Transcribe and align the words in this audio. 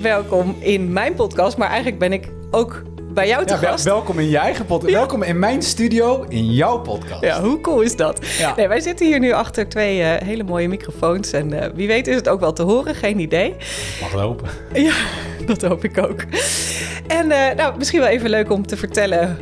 welkom 0.00 0.56
in 0.58 0.92
mijn 0.92 1.14
podcast. 1.14 1.56
Maar 1.56 1.68
eigenlijk 1.68 1.98
ben 1.98 2.12
ik 2.12 2.28
ook 2.50 2.82
bij 3.12 3.28
jou 3.28 3.46
te 3.46 3.52
Ja, 3.52 3.58
gast. 3.58 3.84
welkom 3.84 4.18
in 4.18 4.28
je 4.28 4.36
eigen 4.36 4.66
podcast. 4.66 4.94
Welkom 4.94 5.22
in 5.22 5.38
mijn 5.38 5.62
studio, 5.62 6.24
in 6.28 6.52
jouw 6.52 6.78
podcast. 6.78 7.20
Ja, 7.20 7.42
hoe 7.42 7.60
cool 7.60 7.80
is 7.80 7.96
dat? 7.96 8.26
Ja. 8.38 8.54
Nee, 8.56 8.68
wij 8.68 8.80
zitten 8.80 9.06
hier 9.06 9.18
nu 9.18 9.32
achter 9.32 9.68
twee 9.68 10.02
eh, 10.02 10.26
hele 10.26 10.42
mooie 10.42 10.68
microfoons. 10.68 11.32
En 11.32 11.62
eh, 11.62 11.70
wie 11.74 11.86
weet 11.86 12.06
is 12.06 12.14
het 12.14 12.28
ook 12.28 12.40
wel 12.40 12.52
te 12.52 12.62
horen, 12.62 12.94
geen 12.94 13.18
idee. 13.18 13.54
Mag 14.00 14.12
het 14.12 14.20
hopen. 14.20 14.48
Ja, 14.72 14.94
dat 15.46 15.62
hoop 15.62 15.84
ik 15.84 15.98
ook. 15.98 16.20
En 17.06 17.30
eh, 17.30 17.56
nou, 17.56 17.76
misschien 17.78 18.00
wel 18.00 18.08
even 18.08 18.30
leuk 18.30 18.50
om 18.50 18.66
te 18.66 18.76
vertellen 18.76 19.38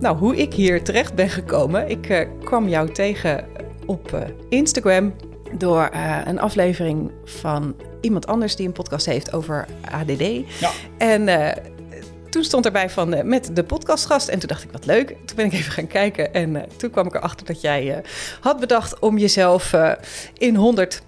nou, 0.00 0.16
hoe 0.16 0.36
ik 0.36 0.54
hier 0.54 0.82
terecht 0.82 1.14
ben 1.14 1.28
gekomen. 1.28 1.88
Ik 1.88 2.28
kwam 2.44 2.68
jou 2.68 2.92
tegen 2.92 3.44
op 3.86 4.26
Instagram 4.48 5.14
door 5.58 5.90
een 6.24 6.40
aflevering 6.40 7.10
van 7.24 7.74
iemand 8.06 8.26
anders 8.26 8.56
die 8.56 8.66
een 8.66 8.72
podcast 8.72 9.06
heeft 9.06 9.32
over 9.32 9.66
ADD. 9.90 10.20
Ja. 10.60 10.70
En 10.98 11.28
eh, 11.28 11.62
toen 12.30 12.44
stond 12.44 12.64
erbij 12.66 12.90
van 12.90 13.14
eh, 13.14 13.22
met 13.24 13.50
de 13.56 13.64
podcastgast. 13.64 14.28
En 14.28 14.38
toen 14.38 14.48
dacht 14.48 14.62
ik, 14.62 14.70
wat 14.72 14.86
leuk. 14.86 15.08
Toen 15.08 15.36
ben 15.36 15.44
ik 15.44 15.52
even 15.52 15.72
gaan 15.72 15.86
kijken. 15.86 16.34
En 16.34 16.56
eh, 16.56 16.62
toen 16.76 16.90
kwam 16.90 17.06
ik 17.06 17.14
erachter 17.14 17.46
dat 17.46 17.60
jij 17.60 18.02
had 18.40 18.60
bedacht 18.60 18.98
om 18.98 19.18
jezelf 19.18 19.72
in 20.38 20.54
100 20.54 21.02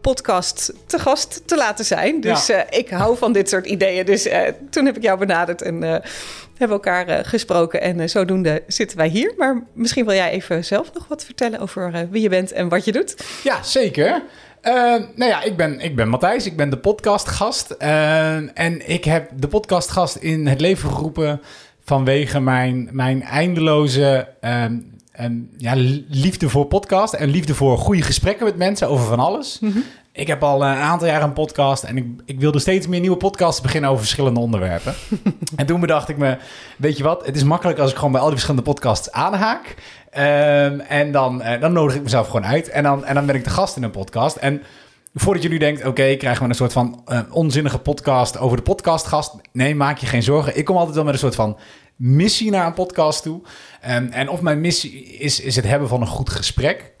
podcast 0.00 0.72
te 0.86 0.98
gast 0.98 1.42
te 1.46 1.56
laten 1.56 1.84
zijn. 1.84 2.20
Dus 2.20 2.46
Ja. 2.46 2.70
ik 2.70 2.88
hou 2.90 3.16
van 3.16 3.32
dit 3.32 3.48
soort 3.48 3.66
ideeën. 3.66 4.04
Dus 4.04 4.28
toen 4.70 4.86
heb 4.86 4.96
ik 4.96 5.02
jou 5.02 5.18
benaderd 5.18 5.62
en 5.62 5.82
hebben 5.82 6.76
elkaar 6.76 7.24
gesproken. 7.24 7.80
En 7.80 8.10
zodoende 8.10 8.62
zitten 8.66 8.96
wij 8.96 9.08
hier. 9.08 9.34
Maar 9.36 9.62
misschien 9.72 10.04
wil 10.04 10.14
jij 10.14 10.30
even 10.30 10.64
zelf 10.64 10.92
nog 10.94 11.08
wat 11.08 11.24
vertellen 11.24 11.60
over 11.60 12.08
wie 12.10 12.22
je 12.22 12.28
bent 12.28 12.52
en 12.52 12.68
wat 12.68 12.84
je 12.84 12.92
doet. 12.92 13.16
Ja, 13.44 13.62
zeker. 13.62 14.22
Eh, 14.68 14.74
nou 15.14 15.30
ja, 15.30 15.42
ik 15.42 15.56
ben, 15.56 15.80
ik 15.80 15.96
ben 15.96 16.08
Matthijs, 16.08 16.46
ik 16.46 16.56
ben 16.56 16.70
de 16.70 16.78
podcastgast. 16.78 17.70
Eh, 17.70 18.58
en 18.58 18.88
ik 18.88 19.04
heb 19.04 19.30
de 19.36 19.48
podcastgast 19.48 20.16
in 20.16 20.46
het 20.46 20.60
leven 20.60 20.90
geroepen 20.90 21.40
vanwege 21.84 22.40
mijn, 22.40 22.88
mijn 22.92 23.22
eindeloze 23.22 24.28
ehm, 24.40 24.78
ehm, 25.12 25.34
ja, 25.56 25.72
liefde 26.08 26.48
voor 26.48 26.66
podcast 26.66 27.14
en 27.14 27.28
liefde 27.28 27.54
voor 27.54 27.78
goede 27.78 28.02
gesprekken 28.02 28.44
met 28.44 28.56
mensen 28.56 28.88
over 28.88 29.06
van 29.06 29.18
alles. 29.18 29.60
Ik 30.12 30.26
heb 30.26 30.42
al 30.42 30.62
een 30.62 30.76
aantal 30.76 31.08
jaar 31.08 31.22
een 31.22 31.32
podcast 31.32 31.82
en 31.82 31.96
ik, 31.96 32.06
ik 32.24 32.40
wilde 32.40 32.58
steeds 32.58 32.86
meer 32.86 33.00
nieuwe 33.00 33.16
podcasts 33.16 33.60
beginnen 33.60 33.90
over 33.90 34.02
verschillende 34.02 34.40
onderwerpen. 34.40 34.94
en 35.56 35.66
toen 35.66 35.80
bedacht 35.80 36.08
ik 36.08 36.16
me, 36.16 36.36
weet 36.78 36.96
je 36.96 37.02
wat, 37.02 37.26
het 37.26 37.36
is 37.36 37.44
makkelijk 37.44 37.78
als 37.78 37.90
ik 37.90 37.96
gewoon 37.96 38.12
bij 38.12 38.20
al 38.20 38.26
die 38.26 38.36
verschillende 38.36 38.70
podcasts 38.70 39.12
aanhaak. 39.12 39.74
Ehm, 40.18 40.80
en 40.80 41.12
dan, 41.12 41.42
eh, 41.42 41.60
dan 41.60 41.72
nodig 41.72 41.94
ik 41.94 42.02
mezelf 42.02 42.26
gewoon 42.26 42.46
uit 42.46 42.68
en 42.68 42.82
dan, 42.82 43.04
en 43.04 43.14
dan 43.14 43.26
ben 43.26 43.34
ik 43.34 43.44
de 43.44 43.50
gast 43.50 43.76
in 43.76 43.82
een 43.82 43.90
podcast. 43.90 44.36
En 44.36 44.62
voordat 45.14 45.42
je 45.42 45.48
nu 45.48 45.58
denkt, 45.58 45.84
oké, 45.84 46.16
krijgen 46.16 46.42
we 46.42 46.48
een 46.48 46.54
soort 46.54 46.72
van 46.72 47.02
eh, 47.06 47.20
onzinnige 47.30 47.78
podcast 47.78 48.38
over 48.38 48.56
de 48.56 48.62
podcastgast. 48.62 49.34
Nee, 49.52 49.74
maak 49.74 49.98
je 49.98 50.06
geen 50.06 50.22
zorgen. 50.22 50.56
Ik 50.56 50.64
kom 50.64 50.76
altijd 50.76 50.94
wel 50.94 51.04
met 51.04 51.12
een 51.12 51.20
soort 51.20 51.34
van 51.34 51.58
missie 51.96 52.50
naar 52.50 52.66
een 52.66 52.74
podcast 52.74 53.22
toe. 53.22 53.40
Ehm, 53.80 54.06
en 54.06 54.28
of 54.28 54.40
mijn 54.40 54.60
missie 54.60 55.04
is, 55.04 55.40
is 55.40 55.56
het 55.56 55.64
hebben 55.64 55.88
van 55.88 56.00
een 56.00 56.06
goed 56.06 56.30
gesprek. 56.30 56.94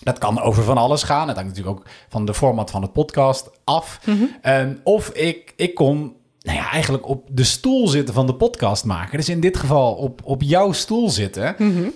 Dat 0.00 0.18
kan 0.18 0.40
over 0.40 0.62
van 0.62 0.78
alles 0.78 1.02
gaan. 1.02 1.28
Het 1.28 1.36
hangt 1.36 1.50
natuurlijk 1.50 1.78
ook 1.78 1.86
van 2.08 2.24
de 2.24 2.34
format 2.34 2.70
van 2.70 2.80
de 2.80 2.88
podcast 2.88 3.50
af. 3.64 4.00
Ehm, 4.42 4.74
of 4.82 5.08
ik, 5.08 5.52
ik 5.56 5.74
kom 5.74 6.16
nou 6.40 6.58
ja, 6.58 6.70
eigenlijk 6.70 7.08
op 7.08 7.28
de 7.32 7.44
stoel 7.44 7.88
zitten 7.88 8.14
van 8.14 8.26
de 8.26 8.34
podcast 8.34 8.84
maken. 8.84 9.16
Dus 9.16 9.28
in 9.28 9.40
dit 9.40 9.56
geval 9.56 9.94
op, 9.94 10.20
op 10.24 10.42
jouw 10.42 10.72
stoel 10.72 11.10
zitten. 11.10 11.58
Ehm, 11.58 11.88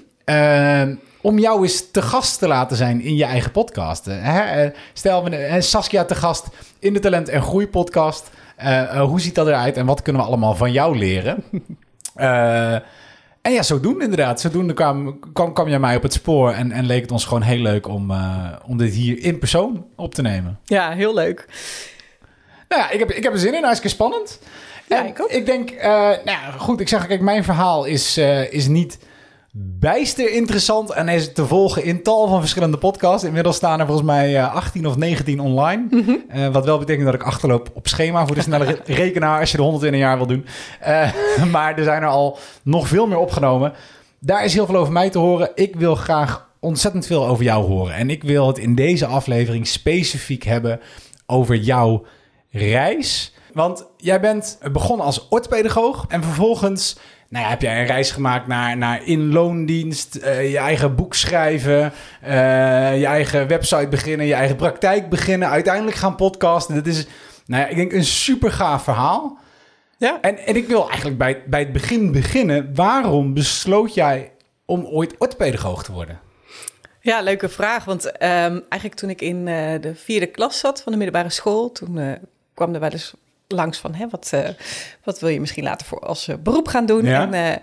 om 1.21 1.39
jou 1.39 1.63
eens 1.63 1.91
te 1.91 2.03
gast 2.03 2.39
te 2.39 2.49
laten 2.49 2.77
zijn 2.77 3.01
in 3.01 3.17
je 3.17 3.25
eigen 3.25 3.51
podcast. 3.51 4.07
Eh, 4.07 4.15
hè? 4.21 4.41
Eh, 4.41 4.71
Stel, 4.93 5.25
we 5.25 5.37
hebben 5.37 5.63
Saskia 5.63 6.05
te 6.05 6.15
gast 6.15 6.47
in 6.79 6.93
de 6.93 6.99
Talent 6.99 7.29
en 7.29 7.43
Groei 7.43 7.69
podcast. 7.69 8.31
Eh, 8.57 8.81
eh, 8.81 9.03
hoe 9.03 9.21
ziet 9.21 9.35
dat 9.35 9.47
eruit 9.47 9.77
en 9.77 9.87
wat 9.87 10.03
kunnen 10.03 10.23
we 10.23 10.29
allemaal 10.29 10.55
van 10.55 10.73
jou 10.73 10.99
leren? 10.99 11.45
Eh, 12.15 12.73
en 13.43 13.53
ja, 13.53 13.63
zo 13.63 13.81
doen 13.81 14.03
inderdaad. 14.03 14.41
Zodoende 14.41 14.75
kwam, 14.75 15.19
kwam, 15.33 15.53
kwam 15.53 15.69
jij 15.69 15.79
mij 15.79 15.97
op 15.97 16.03
het 16.03 16.13
spoor 16.13 16.53
en, 16.53 16.73
en 16.73 16.87
leek 16.87 17.01
het 17.03 17.11
ons 17.11 17.25
gewoon 17.25 17.43
heel 17.43 17.59
leuk 17.63 17.89
om, 17.89 18.11
eh, 18.11 18.47
om 18.67 18.77
dit 18.77 18.95
hier 18.95 19.19
in 19.23 19.39
persoon 19.39 19.87
op 19.97 20.15
te 20.15 20.23
nemen. 20.23 20.59
Ja, 20.65 20.91
heel 20.91 21.15
leuk. 21.15 21.47
Nou 22.69 22.83
ja, 22.83 22.91
ik 22.91 22.99
heb, 22.99 23.11
ik 23.11 23.23
heb 23.23 23.33
er 23.33 23.39
zin 23.39 23.55
in. 23.55 23.63
Hartstikke 23.63 23.95
spannend. 23.95 24.39
Ja, 24.89 24.99
En 25.01 25.07
ik 25.07 25.23
ook. 25.23 25.31
Ik 25.31 25.47
denk, 25.47 25.71
eh, 25.71 25.91
nou 25.91 26.21
ja, 26.25 26.51
goed, 26.59 26.81
ik 26.81 26.89
zeg, 26.89 27.07
kijk, 27.07 27.21
mijn 27.21 27.45
verhaal 27.45 27.85
is, 27.85 28.17
eh, 28.17 28.53
is 28.53 28.67
niet 28.67 28.99
bijster 29.53 30.33
interessant 30.33 30.91
en 30.91 31.09
is 31.09 31.33
te 31.33 31.47
volgen 31.47 31.85
in 31.85 32.03
tal 32.03 32.29
van 32.29 32.41
verschillende 32.41 32.77
podcasts. 32.79 33.25
Inmiddels 33.27 33.57
staan 33.57 33.81
er 33.81 33.87
volgens 33.87 34.07
mij 34.07 34.37
eh, 34.37 34.55
18 34.55 34.87
of 34.87 34.97
19 34.97 35.41
online. 35.41 35.87
Mhm. 35.91 36.11
Eh, 36.29 36.49
wat 36.49 36.65
wel 36.65 36.79
betekent 36.79 37.05
dat 37.05 37.15
ik 37.15 37.23
achterloop 37.23 37.71
op 37.75 37.89
schema 37.89 38.27
voor 38.27 38.35
de 38.35 38.43
snelle 38.43 38.65
re- 38.65 38.95
rekenaar 39.03 39.41
als 39.41 39.51
je 39.51 39.57
er 39.57 39.63
100 39.63 39.85
in 39.85 39.93
een 39.93 39.99
jaar 39.99 40.17
wil 40.17 40.27
doen. 40.27 40.47
Eh, 40.81 41.13
maar 41.53 41.79
er 41.79 41.85
zijn 41.85 42.03
er 42.03 42.09
al 42.09 42.39
nog 42.63 42.89
veel 42.89 43.07
meer 43.07 43.19
opgenomen. 43.19 43.73
Daar 44.19 44.45
is 44.45 44.55
heel 44.55 44.67
veel 44.67 44.77
over 44.77 44.93
mij 44.93 45.11
te 45.11 45.19
horen. 45.19 45.51
Ik 45.55 45.77
wil 45.77 45.95
graag 45.95 46.49
ontzettend 46.61 47.07
veel 47.07 47.27
over 47.27 47.45
jou 47.45 47.67
horen. 47.67 47.95
En 47.95 48.11
ik 48.11 48.23
wil 48.23 48.47
het 48.47 48.59
in 48.59 48.75
deze 48.75 49.07
aflevering 49.07 49.67
specifiek 49.67 50.45
hebben 50.45 50.81
over 51.27 51.57
jouw 51.57 52.05
reis. 52.51 53.35
Want 53.53 53.87
jij 53.97 54.21
bent 54.21 54.59
begonnen 54.73 55.07
als 55.07 55.29
orthopedagoog 55.29 56.05
en 56.09 56.23
vervolgens 56.23 56.97
nou 57.31 57.45
ja, 57.45 57.51
heb 57.51 57.63
jij 57.63 57.81
een 57.81 57.87
reis 57.87 58.11
gemaakt 58.11 58.47
naar, 58.47 58.77
naar 58.77 59.05
inloondienst, 59.05 60.15
eh, 60.15 60.51
je 60.51 60.59
eigen 60.59 60.95
boek 60.95 61.15
schrijven, 61.15 61.93
eh, 62.21 62.99
je 62.99 63.07
eigen 63.07 63.49
website 63.49 63.89
beginnen, 63.89 64.27
je 64.27 64.35
eigen 64.35 64.57
praktijk 64.57 65.09
beginnen, 65.09 65.49
uiteindelijk 65.49 65.97
gaan 65.97 66.17
podcasten. 66.17 66.75
Dat 66.75 66.87
is, 66.87 67.07
nou 67.47 67.63
ja, 67.63 67.69
ik 67.69 67.77
denk 67.77 67.93
een 67.93 68.05
super 68.05 68.53
gaaf 68.53 68.83
verhaal. 68.83 69.39
Ja. 69.97 70.19
En, 70.21 70.39
en 70.39 70.57
ik 70.57 70.67
wil 70.67 70.89
eigenlijk 70.89 71.19
bij, 71.19 71.43
bij 71.47 71.61
het 71.61 71.73
begin 71.73 72.13
beginnen. 72.13 72.75
Waarom 72.75 73.35
besloot 73.35 73.95
jij 73.95 74.33
om 74.65 74.85
ooit 74.85 75.15
orthopedagoog 75.19 75.85
te 75.85 75.93
worden? 75.93 76.21
Ja, 77.01 77.21
leuke 77.21 77.49
vraag. 77.49 77.85
Want 77.85 78.13
ehm, 78.13 78.61
eigenlijk 78.69 78.95
toen 78.95 79.11
ik 79.11 79.21
in 79.21 79.49
eh, 79.49 79.81
de 79.81 79.95
vierde 79.95 80.27
klas 80.27 80.59
zat 80.59 80.83
van 80.83 80.93
de 80.93 80.99
middelbare 80.99 81.31
school, 81.31 81.73
toen 81.73 81.99
eh, 81.99 82.13
kwam 82.55 82.75
er 82.75 82.81
wel 82.81 82.91
eens 82.91 83.15
langs 83.53 83.79
van, 83.79 83.95
hè, 83.95 84.09
wat, 84.09 84.29
eh, 84.33 84.49
wat 85.05 85.21
wil 85.21 85.29
je 85.29 85.41
misschien 85.41 85.65
later 85.65 85.87
voor 85.87 86.01
als 86.01 86.29
eh, 86.29 86.37
beroep 86.37 86.69
gaan 86.69 86.87
doen? 86.87 87.05
Ja. 87.05 87.31
En 87.33 87.61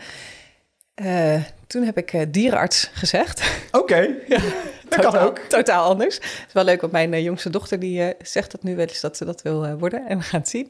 eh, 0.93 1.41
toen 1.67 1.83
heb 1.83 1.97
ik 1.97 2.33
dierenarts 2.33 2.89
gezegd. 2.93 3.51
Oké, 3.71 4.07
dat 4.27 4.41
kan 4.89 5.01
Totaal- 5.01 5.27
ook. 5.27 5.37
Totaal 5.39 5.89
anders. 5.89 6.15
Het 6.15 6.43
is 6.47 6.53
wel 6.53 6.63
leuk, 6.63 6.81
want 6.81 6.93
mijn 6.93 7.23
jongste 7.23 7.49
dochter 7.49 7.79
die 7.79 8.13
zegt 8.21 8.51
dat 8.51 8.63
nu 8.63 8.75
wel 8.75 8.85
eens 8.85 9.01
dat 9.01 9.17
ze 9.17 9.25
dat 9.25 9.41
wil 9.41 9.77
worden. 9.77 10.07
En 10.07 10.17
we 10.19 10.23
gaan 10.23 10.39
het 10.39 10.49
zien. 10.49 10.69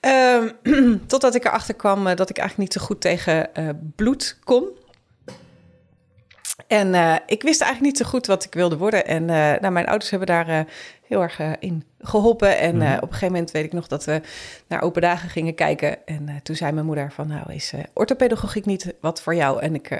Ehm, 0.00 0.48
totdat 1.06 1.34
ik 1.34 1.44
erachter 1.44 1.74
kwam 1.74 2.04
dat 2.04 2.30
ik 2.30 2.38
eigenlijk 2.38 2.70
niet 2.70 2.72
zo 2.80 2.86
goed 2.86 3.00
tegen 3.00 3.48
bloed 3.96 4.38
kon. 4.44 4.68
En 6.66 6.94
eh, 6.94 7.14
ik 7.26 7.42
wist 7.42 7.60
eigenlijk 7.60 7.92
niet 7.92 8.04
zo 8.04 8.10
goed 8.10 8.26
wat 8.26 8.44
ik 8.44 8.54
wilde 8.54 8.76
worden. 8.76 9.06
En 9.06 9.30
eh, 9.30 9.60
nou, 9.60 9.70
mijn 9.70 9.86
ouders 9.86 10.10
hebben 10.10 10.28
daar 10.28 10.48
eh, 10.48 10.60
heel 11.06 11.22
erg 11.22 11.40
in 11.58 11.84
geholpen. 12.00 12.58
En 12.58 12.82
eh, 12.82 12.92
op 12.96 13.02
een 13.02 13.08
gegeven 13.08 13.32
moment 13.32 13.50
weet 13.50 13.64
ik 13.64 13.72
nog 13.72 13.86
dat 13.86 14.04
we 14.04 14.20
naar 14.66 14.82
open 14.82 15.02
dagen 15.02 15.28
gingen 15.28 15.54
kijken. 15.54 16.06
En 16.06 16.40
toen 16.42 16.56
zei 16.56 16.72
mijn 16.72 16.86
moeder 16.86 17.12
van, 17.12 17.28
nou 17.28 17.52
is 17.52 17.72
orthopedagogiek 17.94 18.64
niet 18.64 18.94
wat 19.00 19.22
voor 19.22 19.34
jou? 19.34 19.60
En 19.60 19.74
ik... 19.74 19.90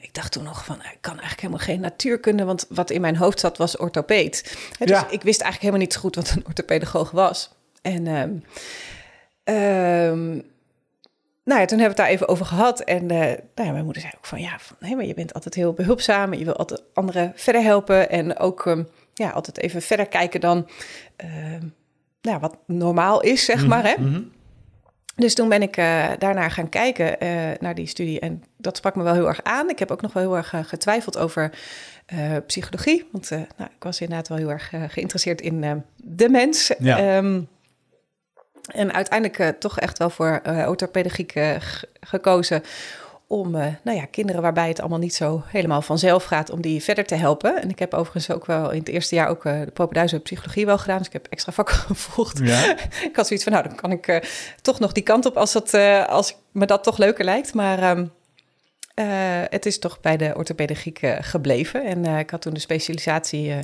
ik 0.00 0.14
dacht 0.14 0.32
toen 0.32 0.42
nog 0.44 0.64
van, 0.64 0.76
ik 0.76 0.98
kan 1.00 1.12
eigenlijk 1.12 1.40
helemaal 1.40 1.66
geen 1.66 1.80
natuurkunde, 1.80 2.44
want 2.44 2.66
wat 2.68 2.90
in 2.90 3.00
mijn 3.00 3.16
hoofd 3.16 3.40
zat 3.40 3.58
was 3.58 3.76
orthopeed. 3.76 4.56
Dus 4.78 4.88
Ja. 4.88 5.10
ik 5.10 5.22
wist 5.22 5.40
eigenlijk 5.40 5.60
helemaal 5.60 5.80
niet 5.80 5.92
zo 5.92 6.00
goed 6.00 6.14
wat 6.14 6.30
een 6.30 6.46
orthopedagoog 6.46 7.10
was. 7.10 7.54
En 7.82 8.06
ehm, 8.06 8.32
ehm, 9.44 10.40
nou 11.54 11.66
ja, 11.66 11.72
toen 11.72 11.78
hebben 11.78 11.96
we 11.96 12.02
het 12.02 12.10
daar 12.10 12.20
even 12.20 12.28
over 12.28 12.46
gehad. 12.46 12.80
En 12.80 13.10
eh, 13.10 13.18
nou 13.54 13.68
ja, 13.68 13.72
mijn 13.72 13.84
moeder 13.84 14.02
zei 14.02 14.14
ook 14.16 14.26
van, 14.26 14.40
ja, 14.40 14.58
van, 14.58 14.76
hé, 14.80 14.94
maar 14.94 15.04
je 15.04 15.14
bent 15.14 15.34
altijd 15.34 15.54
heel 15.54 15.72
behulpzaam. 15.72 16.32
en 16.32 16.38
Je 16.38 16.44
wil 16.44 16.56
altijd 16.56 16.82
anderen 16.94 17.32
verder 17.34 17.62
helpen. 17.62 18.10
En 18.10 18.38
ook 18.38 18.66
ehm, 18.66 18.82
ja, 19.14 19.30
altijd 19.30 19.58
even 19.58 19.82
verder 19.82 20.06
kijken 20.06 20.40
dan 20.40 20.68
ehm, 21.16 21.66
nou, 22.20 22.38
wat 22.40 22.56
normaal 22.66 23.20
is, 23.20 23.44
zeg 23.44 23.66
maar. 23.66 23.84
Hè? 23.84 23.94
Mhm. 23.98 24.22
Dus 25.16 25.34
toen 25.34 25.48
ben 25.48 25.62
ik 25.62 25.76
eh, 25.76 26.04
daarnaar 26.18 26.50
gaan 26.50 26.68
kijken, 26.68 27.20
eh, 27.20 27.30
naar 27.60 27.74
die 27.74 27.86
studie. 27.86 28.20
En 28.20 28.42
dat 28.56 28.76
sprak 28.76 28.94
me 28.94 29.02
wel 29.02 29.14
heel 29.14 29.28
erg 29.28 29.42
aan. 29.42 29.70
Ik 29.70 29.78
heb 29.78 29.90
ook 29.90 30.02
nog 30.02 30.12
wel 30.12 30.22
heel 30.22 30.36
erg 30.36 30.54
getwijfeld 30.68 31.18
over 31.18 31.50
psychologie. 32.46 33.08
Want 33.12 33.30
nou, 33.30 33.70
ik 33.76 33.82
was 33.82 34.00
inderdaad 34.00 34.28
wel 34.28 34.38
heel 34.38 34.50
erg 34.50 34.72
geïnteresseerd 34.88 35.40
in 35.40 35.84
de 35.96 36.28
mens. 36.28 36.72
Ja. 36.78 36.98
Ehm, 36.98 37.40
en 38.72 38.92
uiteindelijk 38.92 39.38
eh, 39.38 39.48
toch 39.48 39.78
echt 39.80 39.98
wel 39.98 40.10
voor 40.10 40.42
g- 41.60 41.84
gekozen. 42.00 42.62
Om 43.26 43.50
nou 43.50 43.96
ja, 43.96 44.04
kinderen 44.10 44.42
waarbij 44.42 44.68
het 44.68 44.80
allemaal 44.80 44.98
niet 44.98 45.14
zo 45.14 45.42
helemaal 45.46 45.82
vanzelf 45.82 46.24
gaat, 46.24 46.50
om 46.50 46.60
die 46.60 46.82
verder 46.82 47.04
te 47.04 47.14
helpen. 47.14 47.62
En 47.62 47.68
ik 47.70 47.78
heb 47.78 47.94
overigens 47.94 48.30
ook 48.30 48.46
wel 48.46 48.70
in 48.70 48.78
het 48.78 48.88
eerste 48.88 49.14
jaar 49.14 49.28
ook 49.28 49.42
de 49.42 49.70
propenduizen 49.72 50.22
psychologie 50.22 50.66
wel 50.66 50.78
gedaan. 50.78 50.98
Dus 50.98 51.06
ik 51.06 51.12
heb 51.12 51.26
extra 51.30 51.52
vakken 51.52 51.74
gevolgd. 51.90 52.38
Ja. 52.38 52.76
ik 53.08 53.16
had 53.16 53.26
zoiets 53.26 53.44
van, 53.44 53.52
nou, 53.52 53.68
dan 53.68 53.76
kan 53.76 53.90
ik 53.92 54.28
toch 54.62 54.78
nog 54.80 54.92
die 54.92 55.02
kant 55.02 55.26
op 55.26 55.36
als, 55.36 55.52
dat, 55.52 55.74
als 56.08 56.36
me 56.52 56.66
dat 56.66 56.82
toch 56.84 56.98
leuker 56.98 57.24
lijkt. 57.24 57.54
Maar 57.54 57.78
ehm, 57.78 58.06
eh, 58.94 59.06
het 59.50 59.66
is 59.66 59.78
toch 59.78 60.00
bij 60.00 60.16
de 60.16 60.32
orthopedagogiek 60.36 61.00
gebleven. 61.20 61.84
En 61.84 62.04
ik 62.04 62.30
had 62.30 62.42
toen 62.42 62.54
de 62.54 62.60
specialisatie 62.60 63.54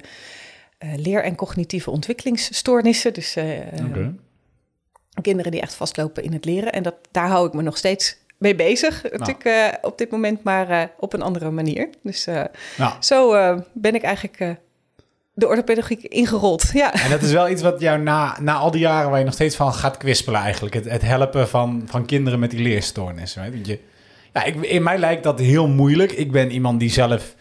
leer- 0.96 1.24
en 1.24 1.34
cognitieve 1.34 1.90
ontwikkelingsstoornissen. 1.90 3.12
Dus. 3.14 3.36
Kinderen 5.22 5.52
die 5.52 5.60
echt 5.60 5.74
vastlopen 5.74 6.22
in 6.22 6.32
het 6.32 6.44
leren. 6.44 6.72
En 6.72 6.82
dat, 6.82 6.94
daar 7.10 7.28
hou 7.28 7.46
ik 7.46 7.52
me 7.52 7.62
nog 7.62 7.76
steeds 7.76 8.16
mee 8.38 8.54
bezig, 8.54 9.02
Nou. 9.02 9.18
natuurlijk 9.18 9.44
eh, 9.44 9.78
op 9.82 9.98
dit 9.98 10.10
moment, 10.10 10.42
maar 10.42 10.68
eh, 10.70 10.82
op 10.98 11.12
een 11.12 11.22
andere 11.22 11.50
manier. 11.50 11.88
Dus 12.02 12.26
eh, 12.26 12.44
Nou, 12.76 12.92
zo 13.00 13.30
ben 13.72 13.94
ik 13.94 14.02
eigenlijk 14.02 14.58
de 15.34 15.46
orthopedagogiek 15.48 16.02
ingerold. 16.02 16.70
Ja. 16.72 16.94
en 16.94 17.10
dat 17.10 17.22
is 17.22 17.32
wel 17.32 17.48
iets 17.48 17.62
wat 17.62 17.80
jou 17.80 17.98
na, 17.98 18.36
na 18.40 18.54
al 18.54 18.70
die 18.70 18.80
jaren 18.80 19.10
waar 19.10 19.18
je 19.18 19.24
nog 19.24 19.34
steeds 19.34 19.56
van 19.56 19.74
gaat 19.74 19.96
kwispelen 19.96 20.40
eigenlijk. 20.40 20.74
Het, 20.74 20.84
het 20.90 21.02
helpen 21.02 21.48
van, 21.48 21.82
van 21.86 22.06
kinderen 22.06 22.38
met 22.38 22.50
die 22.50 22.60
leerstoornissen. 22.60 23.50
Weet? 23.50 23.66
Je, 23.66 23.78
ja, 24.32 24.44
ik, 24.44 24.54
in 24.54 24.82
mij 24.82 24.98
lijkt 24.98 25.22
dat 25.22 25.38
heel 25.38 25.68
moeilijk. 25.68 26.12
Ik 26.12 26.32
ben 26.32 26.50
iemand 26.50 26.80
die 26.80 26.90
zelf 26.90 27.34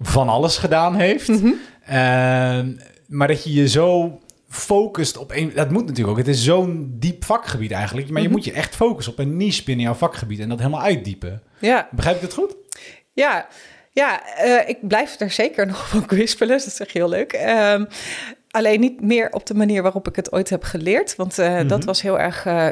van 0.00 0.28
alles 0.28 0.56
gedaan 0.56 0.94
heeft. 0.94 1.28
Mhm. 1.28 1.50
Ehm, 1.86 2.72
maar 3.06 3.28
dat 3.28 3.44
je 3.44 3.52
je 3.52 3.68
zo 3.68 4.18
focust 4.50 5.16
op 5.16 5.32
één... 5.32 5.54
Dat 5.54 5.70
moet 5.70 5.86
natuurlijk 5.86 6.10
ook. 6.18 6.24
Het 6.26 6.34
is 6.34 6.44
zo'n 6.44 6.94
diep 6.98 7.24
vakgebied 7.24 7.72
eigenlijk. 7.72 8.10
Maar 8.10 8.20
je 8.22 8.26
Mhm. 8.28 8.36
moet 8.36 8.44
je 8.46 8.52
echt 8.52 8.76
focussen 8.76 9.12
op 9.12 9.18
een 9.18 9.36
niche 9.36 9.64
binnen 9.64 9.84
jouw 9.84 9.94
vakgebied... 9.94 10.40
en 10.40 10.48
dat 10.48 10.58
helemaal 10.58 10.82
uitdiepen. 10.82 11.42
ja. 11.58 11.88
Begrijp 11.90 12.16
ik 12.16 12.22
het 12.22 12.32
goed? 12.34 12.56
Ja, 13.12 13.46
ja 13.90 14.36
eh, 14.36 14.68
ik 14.68 14.88
blijf 14.88 15.20
er 15.20 15.30
zeker 15.30 15.66
nog 15.72 15.88
van 15.88 16.06
kwispelen. 16.06 16.58
Dat 16.58 16.66
is 16.66 16.80
echt 16.80 16.90
heel 16.90 17.08
leuk. 17.08 17.32
Ehm, 17.32 17.84
alleen 18.50 18.80
niet 18.80 19.00
meer 19.00 19.32
op 19.32 19.46
de 19.46 19.54
manier 19.54 19.82
waarop 19.82 20.08
ik 20.08 20.16
het 20.16 20.32
ooit 20.32 20.50
heb 20.50 20.62
geleerd. 20.64 21.16
Want 21.16 21.38
eh, 21.38 21.52
Mhm. 21.54 21.66
dat 21.66 21.84
was 21.84 22.02
heel 22.02 22.18
erg 22.18 22.46
eh, 22.46 22.66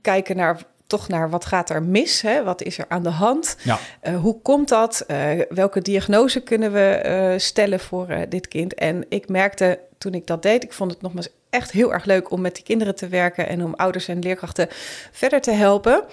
kijken 0.00 0.36
naar 0.36 0.58
toch 0.86 1.08
naar 1.08 1.30
wat 1.30 1.44
gaat 1.44 1.70
er 1.70 1.82
mis, 1.82 2.22
hè? 2.22 2.42
wat 2.44 2.62
is 2.62 2.78
er 2.78 2.84
aan 2.88 3.02
de 3.02 3.08
hand, 3.10 3.56
Ja. 3.62 3.78
Hoe 4.20 4.40
komt 4.42 4.68
dat, 4.68 5.06
welke 5.48 5.80
diagnose 5.82 6.40
kunnen 6.40 6.72
we 6.72 7.34
stellen 7.38 7.80
voor 7.80 8.06
dit 8.28 8.48
kind. 8.48 8.74
En 8.74 9.04
ik 9.08 9.28
merkte 9.28 9.78
toen 10.02 10.14
ik 10.14 10.26
dat 10.26 10.42
deed, 10.42 10.62
ik 10.64 10.72
vond 10.72 10.90
het 10.90 11.02
nogmaals 11.02 11.28
echt 11.50 11.70
heel 11.70 11.92
erg 11.92 12.04
leuk 12.04 12.30
om 12.30 12.40
met 12.40 12.54
die 12.54 12.64
kinderen 12.64 12.94
te 12.94 13.08
werken 13.08 13.48
en 13.48 13.64
om 13.64 13.74
ouders 13.74 14.08
en 14.08 14.18
leerkrachten 14.18 14.66
verder 15.12 15.40
te 15.40 15.50
helpen. 15.50 16.04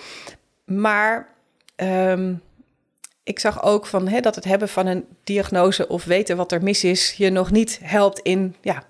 Maar 0.65 1.27
ehm, 1.75 2.33
ik 3.23 3.39
zag 3.39 3.63
ook 3.63 3.85
van, 3.85 4.07
hè, 4.07 4.19
dat 4.19 4.35
het 4.35 4.43
hebben 4.43 4.69
van 4.69 4.85
een 4.87 5.05
diagnose 5.23 5.87
of 5.87 6.03
weten 6.03 6.37
wat 6.37 6.51
er 6.51 6.63
mis 6.63 6.83
is, 6.83 7.13
je 7.13 7.29
nog 7.29 7.51
niet 7.51 7.79
helpt 7.83 8.19
in 8.19 8.55
ja, 8.61 8.83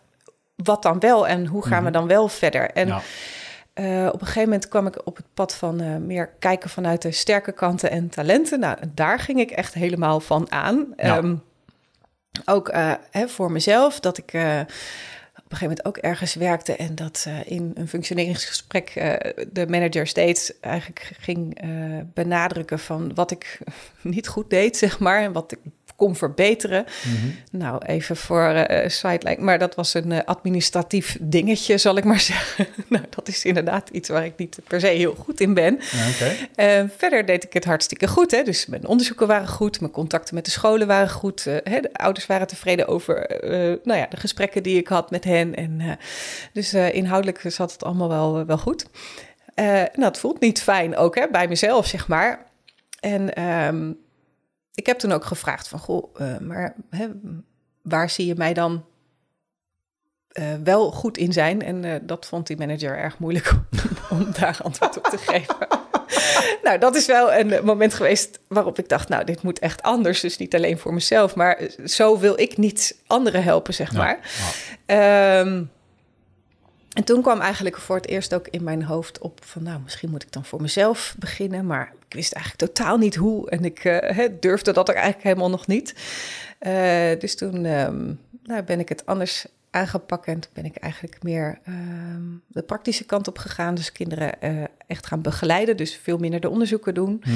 wat 0.56 0.82
dan 0.84 1.00
wel 1.00 1.28
en 1.28 1.46
hoe 1.46 1.64
gaan 1.66 1.84
we 1.84 1.90
Mhm. 1.90 1.92
dan 2.00 2.08
wel 2.08 2.28
verder. 2.28 2.72
En 2.72 2.88
Ja. 2.88 3.02
eh, 3.74 4.06
op 4.12 4.22
een 4.22 4.28
gegeven 4.28 4.44
moment 4.50 4.68
kwam 4.68 4.88
ik 4.88 5.06
op 5.08 5.16
het 5.18 5.26
pad 5.34 5.56
van 5.56 5.80
eh, 5.82 5.96
meer 5.96 6.30
kijken 6.40 6.70
vanuit 6.70 7.02
de 7.02 7.12
sterke 7.12 7.52
kanten 7.52 7.92
en 7.92 8.10
talenten. 8.10 8.60
Nou, 8.60 8.78
daar 8.94 9.20
ging 9.20 9.40
ik 9.40 9.52
echt 9.52 9.74
helemaal 9.74 10.20
van 10.20 10.52
aan. 10.52 10.94
Ja. 10.98 11.18
Ehm, 11.18 11.36
ook 12.46 12.70
eh, 12.70 12.94
hè, 13.12 13.28
voor 13.28 13.52
mezelf, 13.52 14.00
dat 14.00 14.18
ik 14.18 14.34
eh, 14.34 14.60
op 15.36 15.52
een 15.52 15.58
gegeven 15.58 15.68
moment 15.68 15.86
ook 15.86 15.98
ergens 15.98 16.34
werkte 16.34 16.76
en 16.76 16.96
dat 16.96 17.26
eh, 17.28 17.52
in 17.52 17.72
een 17.74 17.88
functioneringsgesprek 17.88 18.94
de 19.52 19.68
manager 19.68 20.08
steeds 20.08 20.60
eigenlijk 20.60 21.12
ging 21.20 21.60
benadrukken 22.14 22.80
van 22.80 23.14
wat 23.14 23.32
ik 23.32 23.60
niet 24.02 24.28
goed 24.28 24.50
deed, 24.50 24.78
zeg 24.78 25.00
maar, 25.00 25.22
en 25.22 25.32
wat 25.32 25.52
ik 25.52 25.60
kon 26.00 26.16
verbeteren. 26.16 26.86
Mhm. 27.04 27.28
Nou, 27.52 27.86
even 27.86 28.16
voor 28.16 28.44
eh 28.50 28.90
sideline, 28.90 29.44
maar 29.44 29.60
dat 29.60 29.76
was 29.76 29.94
een 29.94 30.12
eh, 30.12 30.20
administratief 30.26 31.18
dingetje, 31.22 31.78
zal 31.78 31.98
ik 31.98 32.04
maar 32.04 32.20
zeggen. 32.34 32.68
nou, 32.88 33.04
dat 33.10 33.28
is 33.28 33.46
inderdaad 33.46 33.90
iets 33.90 34.10
waar 34.10 34.26
ik 34.26 34.34
niet 34.38 34.60
per 34.68 34.80
se 34.80 34.88
heel 34.88 35.16
goed 35.16 35.40
in 35.40 35.54
ben. 35.54 35.74
Oké. 36.14 36.36
Eh, 36.56 36.84
verder 36.98 37.26
deed 37.26 37.44
ik 37.44 37.54
het 37.54 37.66
hartstikke 37.66 38.08
goed. 38.08 38.32
Hè? 38.32 38.44
Dus 38.44 38.66
mijn 38.66 38.88
onderzoeken 38.88 39.28
waren 39.28 39.48
goed, 39.48 39.80
mijn 39.80 39.92
contacten 39.92 40.36
met 40.36 40.46
de 40.46 40.52
scholen 40.52 40.88
waren 40.88 41.10
goed. 41.10 41.44
hè? 41.44 41.80
De 41.80 41.94
ouders 41.94 42.26
waren 42.26 42.48
tevreden 42.48 42.88
over 42.88 43.38
nou 43.84 44.00
ja, 44.00 44.08
de 44.10 44.18
gesprekken 44.18 44.64
die 44.64 44.78
ik 44.78 44.88
had 44.88 45.12
met 45.12 45.24
hen. 45.24 45.56
En, 45.56 45.98
dus 46.54 46.74
inhoudelijk 46.74 47.42
zat 47.48 47.72
het 47.72 47.84
allemaal 47.84 48.10
wel, 48.10 48.46
wel 48.46 48.58
goed. 48.58 48.86
Nou, 49.56 49.88
het 49.96 50.20
voelt 50.20 50.40
niet 50.40 50.62
fijn 50.62 50.98
ook 50.98 51.16
hè, 51.16 51.28
bij 51.32 51.48
mezelf, 51.48 51.88
zeg 51.88 52.08
maar. 52.08 52.48
En 53.00 53.34
ehm, 53.34 53.92
ik 54.80 54.86
heb 54.86 55.00
toen 55.00 55.12
ook 55.12 55.26
gevraagd 55.26 55.68
van, 55.68 55.80
goh, 55.80 56.16
eh, 56.22 56.38
maar 56.38 56.76
hè, 56.90 57.08
waar 57.82 58.10
zie 58.10 58.26
je 58.26 58.36
mij 58.36 58.54
dan 58.54 58.86
eh, 60.30 60.46
wel 60.64 60.92
goed 60.92 61.18
in 61.18 61.34
zijn? 61.34 61.62
En 61.62 61.84
eh, 61.86 61.96
dat 62.02 62.26
vond 62.26 62.48
die 62.48 62.58
manager 62.58 62.98
erg 62.98 63.18
moeilijk 63.20 63.52
om, 63.52 63.68
om 64.18 64.32
daar 64.40 64.60
antwoord 64.64 64.98
op 64.98 65.04
te 65.04 65.18
geven. 65.18 65.56
nou, 66.64 66.78
dat 66.80 66.96
is 66.96 67.06
wel 67.06 67.34
een 67.34 67.66
moment 67.66 67.94
geweest 67.94 68.40
waarop 68.48 68.80
ik 68.80 68.90
dacht, 68.90 69.10
nou, 69.10 69.24
dit 69.24 69.42
moet 69.42 69.60
echt 69.60 69.82
anders. 69.82 70.20
Dus 70.20 70.38
niet 70.38 70.56
alleen 70.56 70.78
voor 70.80 70.94
mezelf, 70.94 71.36
maar 71.36 71.70
zo 71.86 72.20
wil 72.20 72.40
ik 72.40 72.58
niet 72.58 73.02
anderen 73.08 73.44
helpen, 73.44 73.74
zeg 73.74 73.92
Ja. 73.92 73.98
maar. 73.98 74.20
Ja. 74.86 75.40
Ehm, 75.40 75.64
en 76.90 77.04
toen 77.04 77.22
kwam 77.22 77.40
eigenlijk 77.40 77.78
voor 77.78 77.96
het 77.96 78.08
eerst 78.08 78.34
ook 78.34 78.48
in 78.48 78.64
mijn 78.64 78.84
hoofd 78.84 79.20
op 79.20 79.40
van, 79.46 79.64
nou, 79.64 79.80
misschien 79.84 80.10
moet 80.10 80.24
ik 80.24 80.32
dan 80.32 80.46
voor 80.46 80.62
mezelf 80.62 81.16
beginnen, 81.20 81.66
maar 81.66 81.94
ik 82.08 82.14
wist 82.14 82.34
eigenlijk 82.34 82.74
totaal 82.74 82.98
niet 82.98 83.16
hoe 83.16 83.50
en 83.50 83.66
ik 83.66 83.84
eh, 83.84 84.28
durfde 84.40 84.72
dat 84.72 84.90
ook 84.90 84.96
eigenlijk 84.96 85.24
helemaal 85.24 85.50
nog 85.50 85.68
niet. 85.68 85.96
Eh, 86.60 87.20
dus 87.20 87.36
toen 87.36 87.66
ehm, 87.66 88.14
nou, 88.44 88.64
ben 88.64 88.80
ik 88.80 88.90
het 88.90 89.06
anders 89.06 89.46
aangepakt 89.72 90.26
en 90.26 90.40
toen 90.40 90.52
ben 90.54 90.66
ik 90.66 90.76
eigenlijk 90.76 91.24
meer 91.24 91.60
ehm, 91.64 92.24
de 92.48 92.62
praktische 92.62 93.06
kant 93.06 93.28
op 93.28 93.38
gegaan. 93.38 93.76
Dus 93.76 93.92
kinderen 93.92 94.42
eh, 94.42 94.64
echt 94.88 95.06
gaan 95.06 95.22
begeleiden, 95.22 95.78
dus 95.78 95.96
veel 95.96 96.18
minder 96.18 96.40
de 96.40 96.50
onderzoeken 96.50 96.94
doen. 96.94 97.22
Mhm. 97.26 97.36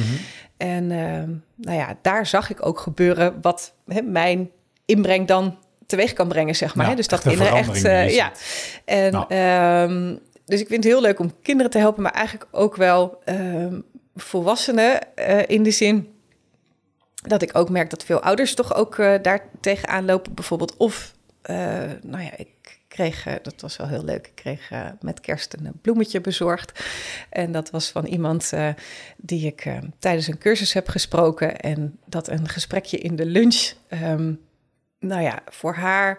En 0.57 0.91
ehm, 0.91 1.29
nou 1.55 1.77
ja, 1.77 1.97
daar 2.01 2.25
zag 2.25 2.49
ik 2.49 2.65
ook 2.65 2.79
gebeuren 2.79 3.41
wat 3.41 3.73
mijn 4.03 4.49
inbreng 4.85 5.27
dan 5.27 5.57
teweeg 5.85 6.13
kan 6.13 6.27
brengen, 6.27 6.55
zeg 6.55 6.75
maar. 6.75 6.89
Ja, 6.89 6.95
dus 6.95 7.07
dat 7.07 7.21
kinderen 7.21 7.53
echt... 7.53 7.83
eh, 7.83 8.15
ja, 8.15 8.31
en 8.85 9.11
Nou. 9.11 9.25
ehm, 9.27 10.15
dus 10.45 10.59
ik 10.61 10.67
vind 10.67 10.83
het 10.83 10.93
heel 10.93 11.01
leuk 11.01 11.19
om 11.19 11.31
kinderen 11.41 11.71
te 11.71 11.77
helpen, 11.77 12.03
maar 12.03 12.11
eigenlijk 12.11 12.47
ook 12.51 12.75
wel 12.75 13.21
ehm, 13.25 13.79
volwassenen 14.15 15.15
eh, 15.15 15.39
in 15.47 15.63
de 15.63 15.71
zin 15.71 16.07
dat 17.27 17.41
ik 17.41 17.57
ook 17.57 17.69
merk 17.69 17.89
dat 17.89 18.03
veel 18.03 18.21
ouders 18.21 18.53
toch 18.53 18.75
ook 18.75 18.97
eh, 18.97 19.15
daar 19.21 19.49
tegenaan 19.61 20.05
lopen. 20.05 20.33
Bijvoorbeeld 20.33 20.77
of, 20.77 21.13
nou 22.01 22.23
ja, 22.23 22.31
ik 22.37 22.47
kreeg, 22.87 23.27
dat 23.41 23.61
was 23.61 23.77
wel 23.77 23.87
heel 23.87 24.03
leuk, 24.03 24.27
ik 24.27 24.35
kreeg 24.35 24.69
met 25.01 25.19
kerst 25.19 25.53
een 25.53 25.71
bloemetje 25.81 26.21
bezorgd. 26.21 26.83
En 27.29 27.51
dat 27.51 27.69
was 27.69 27.89
van 27.89 28.05
iemand 28.05 28.51
die 29.17 29.45
ik 29.45 29.65
eh, 29.65 29.77
tijdens 29.99 30.27
een 30.27 30.37
cursus 30.37 30.73
heb 30.73 30.87
gesproken. 30.89 31.59
En 31.59 31.99
dat 32.05 32.27
een 32.27 32.49
gesprekje 32.49 32.97
in 32.97 33.15
de 33.15 33.25
lunch, 33.25 33.73
ehm, 33.87 34.33
nou 35.03 35.21
ja, 35.21 35.39
voor 35.49 35.73
haar, 35.73 36.17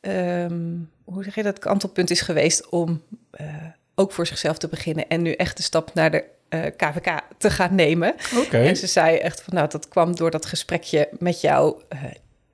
ehm, 0.00 0.74
hoe 1.04 1.24
zeg 1.24 1.34
je 1.34 1.42
dat, 1.42 1.58
kantelpunt 1.58 2.10
is 2.10 2.20
geweest 2.20 2.68
om 2.68 3.02
eh, 3.30 3.46
ook 3.94 4.12
voor 4.12 4.26
zichzelf 4.26 4.58
te 4.58 4.68
beginnen. 4.68 5.08
En 5.08 5.22
nu 5.22 5.32
echt 5.32 5.56
de 5.56 5.62
stap 5.62 5.94
naar 5.94 6.10
de 6.10 6.24
eh, 6.48 6.60
KVK 6.76 7.20
te 7.38 7.50
gaan 7.50 7.74
nemen. 7.74 8.14
Oké. 8.44 8.58
En 8.58 8.76
ze 8.76 8.86
zei 8.86 9.16
echt 9.16 9.42
van, 9.42 9.54
nou, 9.54 9.68
dat 9.68 9.88
kwam 9.88 10.16
door 10.16 10.30
dat 10.30 10.46
gesprekje 10.46 11.08
met 11.18 11.40
jou 11.40 11.82
eh, 11.88 11.98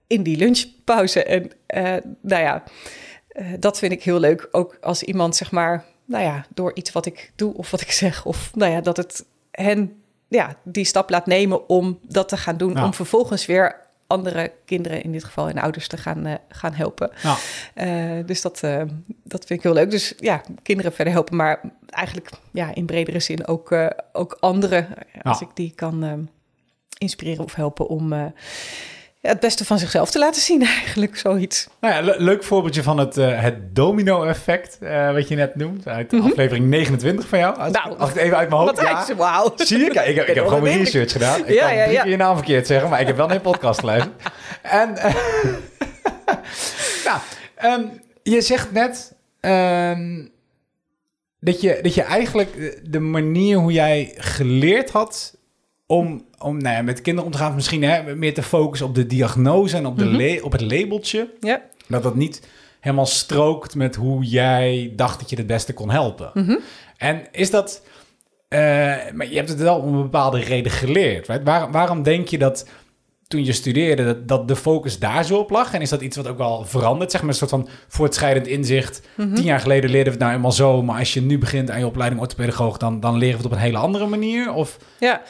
in 0.06 0.22
die 0.22 0.36
lunchpauze. 0.36 1.24
En 1.24 1.50
eh, 1.66 1.96
nou 2.20 2.42
ja, 2.42 2.62
eh, 3.28 3.46
dat 3.58 3.78
vind 3.78 3.92
ik 3.92 4.02
heel 4.02 4.20
leuk. 4.20 4.48
Ook 4.50 4.78
als 4.80 5.02
iemand, 5.02 5.36
zeg 5.36 5.50
maar, 5.50 5.84
nou 6.04 6.24
ja, 6.24 6.46
door 6.54 6.70
iets 6.74 6.92
wat 6.92 7.06
ik 7.06 7.32
doe 7.36 7.54
of 7.54 7.70
wat 7.70 7.80
ik 7.80 7.92
zeg, 7.92 8.24
of 8.24 8.50
nou 8.54 8.72
ja, 8.72 8.80
dat 8.80 8.96
het 8.96 9.24
hen, 9.50 10.02
ja, 10.28 10.56
die 10.62 10.84
stap 10.84 11.10
laat 11.10 11.26
nemen 11.26 11.68
om 11.68 11.98
dat 12.08 12.28
te 12.28 12.36
gaan 12.36 12.56
doen, 12.56 12.82
om 12.82 12.94
vervolgens 12.94 13.46
weer 13.46 13.80
andere 14.06 14.52
kinderen, 14.64 15.02
in 15.02 15.12
dit 15.12 15.24
geval 15.24 15.48
en 15.48 15.58
ouders, 15.58 15.88
te 15.88 15.96
gaan, 15.96 16.26
eh, 16.26 16.34
gaan 16.48 16.72
helpen. 16.74 17.10
Nou, 17.22 17.38
Eh, 17.74 18.26
dus 18.26 18.40
dat, 18.42 18.62
eh, 18.62 18.82
dat 19.24 19.44
vind 19.44 19.58
ik 19.58 19.62
heel 19.62 19.72
leuk. 19.74 19.90
Dus 19.90 20.14
ja, 20.18 20.42
kinderen 20.62 20.92
verder 20.92 21.12
helpen, 21.12 21.36
maar 21.36 21.60
eigenlijk 21.86 22.30
ja, 22.52 22.74
in 22.74 22.86
bredere 22.86 23.20
zin 23.20 23.46
ook, 23.46 23.74
ook 24.12 24.36
anderen, 24.40 24.88
als 25.22 25.40
Ja. 25.40 25.46
ik 25.46 25.56
die 25.56 25.72
kan 25.74 26.28
inspireren 26.98 27.44
of 27.44 27.54
helpen 27.54 27.88
om 27.88 28.12
ja, 28.12 28.32
het 29.22 29.40
beste 29.40 29.64
van 29.64 29.78
zichzelf 29.78 30.10
te 30.10 30.18
laten 30.18 30.42
zien, 30.42 30.62
eigenlijk 30.82 31.16
zoiets. 31.16 31.68
nou 31.80 31.94
ja, 31.94 32.00
le- 32.00 32.14
leuk 32.18 32.44
voorbeeldje 32.44 32.82
van 32.82 32.98
het, 32.98 33.16
eh, 33.18 33.40
het 33.42 33.74
domino-effect, 33.74 34.78
eh, 34.80 35.12
wat 35.12 35.28
je 35.28 35.36
net 35.36 35.54
noemt, 35.56 35.88
uit 35.88 36.12
Mhm. 36.12 36.22
aflevering 36.26 36.66
29 36.66 37.28
van 37.28 37.38
jou. 37.38 37.56
Als, 37.58 37.72
Nou, 37.72 38.02
het 38.02 38.16
even 38.16 38.36
uit 38.36 38.48
mijn 38.48 38.60
hoofd... 38.60 38.80
Wat 38.82 39.06
ja, 39.08 39.14
wauw. 39.16 39.52
Zie 39.56 39.78
je? 39.78 39.90
Kijk, 39.90 40.06
ik, 40.06 40.16
heb- 40.16 40.26
ik 40.28 40.34
heb 40.34 40.46
gewoon 40.46 40.62
mijn 40.62 40.78
research 40.78 41.12
gedaan. 41.12 41.40
Ik 41.40 41.48
Ja, 41.54 41.66
kan 41.66 41.76
ja, 41.76 41.82
drie 41.84 41.94
ja. 41.96 42.02
keer 42.02 42.10
je 42.10 42.16
naam 42.16 42.36
verkeerd 42.36 42.66
zeggen, 42.66 42.90
maar 42.90 43.00
ik 43.00 43.06
heb 43.06 43.16
wel 43.16 43.32
je 43.32 43.40
podcast 43.40 43.80
geluisterd. 43.80 44.14
En, 44.62 44.96
eh, 44.96 45.14
nou, 47.04 47.18
ehm, 47.54 47.82
je 48.22 48.40
zegt 48.40 48.72
net 48.72 49.14
ehm, 49.40 50.24
dat, 51.40 51.60
je, 51.60 51.78
dat 51.82 51.94
je 51.94 52.02
eigenlijk 52.02 52.80
de 52.90 53.00
manier 53.00 53.56
hoe 53.56 53.72
jij 53.72 54.12
geleerd 54.16 54.90
had 54.90 55.36
om, 55.86 56.24
om 56.42 56.58
nou 56.58 56.74
ja, 56.76 56.82
met 56.82 57.00
kinderen 57.02 57.26
om 57.30 57.32
te 57.36 57.42
gaan, 57.42 57.54
misschien 57.54 57.82
hè, 57.82 58.16
meer 58.16 58.34
te 58.34 58.42
focussen 58.42 58.86
op 58.86 58.94
de 58.94 59.06
diagnose 59.06 59.76
en 59.76 59.86
op, 59.86 59.98
de 59.98 60.04
Mhm. 60.04 60.44
op 60.44 60.52
het 60.52 60.60
labeltje, 60.60 61.28
Ja. 61.40 61.62
dat 61.88 62.02
dat 62.02 62.14
niet 62.14 62.46
helemaal 62.80 63.06
strookt 63.06 63.74
met 63.74 63.96
hoe 63.96 64.24
jij 64.24 64.92
dacht 64.96 65.20
dat 65.20 65.30
je 65.30 65.36
het 65.36 65.46
beste 65.46 65.72
kon 65.74 65.90
helpen. 65.90 66.30
Mhm. 66.34 66.56
En 66.96 67.22
is 67.32 67.50
dat. 67.50 67.82
eh, 68.48 68.58
maar 69.14 69.28
je 69.28 69.36
hebt 69.36 69.48
het 69.48 69.58
wel 69.60 69.76
om 69.78 69.94
een 69.94 70.02
bepaalde 70.02 70.40
reden 70.40 70.72
geleerd. 70.72 71.26
Right? 71.26 71.44
Waar, 71.44 71.70
waarom 71.70 72.02
denk 72.02 72.28
je 72.28 72.38
dat 72.38 72.68
toen 73.28 73.44
je 73.44 73.52
studeerde, 73.52 74.04
dat, 74.04 74.28
dat 74.28 74.48
de 74.48 74.56
focus 74.56 74.98
daar 74.98 75.24
zo 75.24 75.36
op 75.38 75.50
lag? 75.50 75.74
En 75.74 75.80
is 75.80 75.88
dat 75.90 76.00
iets 76.00 76.16
wat 76.16 76.26
ook 76.28 76.38
wel 76.38 76.64
verandert? 76.64 77.10
Zeg 77.10 77.20
maar 77.20 77.30
een 77.30 77.36
soort 77.36 77.50
van 77.50 77.68
voortschrijdend 77.88 78.46
inzicht. 78.46 79.02
Mhm. 79.16 79.34
Tien 79.34 79.44
jaar 79.44 79.60
geleden 79.60 79.90
leerden 79.90 80.12
we 80.12 80.18
het 80.18 80.20
nou 80.20 80.32
eenmaal 80.34 80.52
zo, 80.52 80.82
maar 80.82 80.98
als 80.98 81.14
je 81.14 81.20
nu 81.22 81.38
begint 81.38 81.70
aan 81.70 81.78
je 81.78 81.86
opleiding 81.86 82.20
orthopedagoog, 82.20 82.76
dan, 82.76 83.00
dan 83.00 83.16
leren 83.16 83.36
we 83.36 83.42
het 83.42 83.46
op 83.46 83.52
een 83.52 83.64
hele 83.64 83.78
andere 83.78 84.06
manier? 84.06 84.52
Of... 84.52 84.76
Ja. 85.00 85.22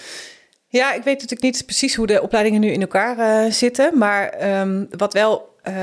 Ja, 0.73 0.93
ik 0.93 1.03
weet 1.03 1.15
natuurlijk 1.21 1.43
niet 1.43 1.65
precies 1.65 1.95
hoe 1.95 2.07
de 2.07 2.23
opleidingen 2.23 2.61
nu 2.61 2.69
in 2.71 2.81
elkaar 2.81 3.19
eh, 3.19 3.53
zitten, 3.53 3.99
maar 3.99 4.29
ehm, 4.29 4.85
wat 4.91 5.13
wel, 5.13 5.57
eh, 5.63 5.75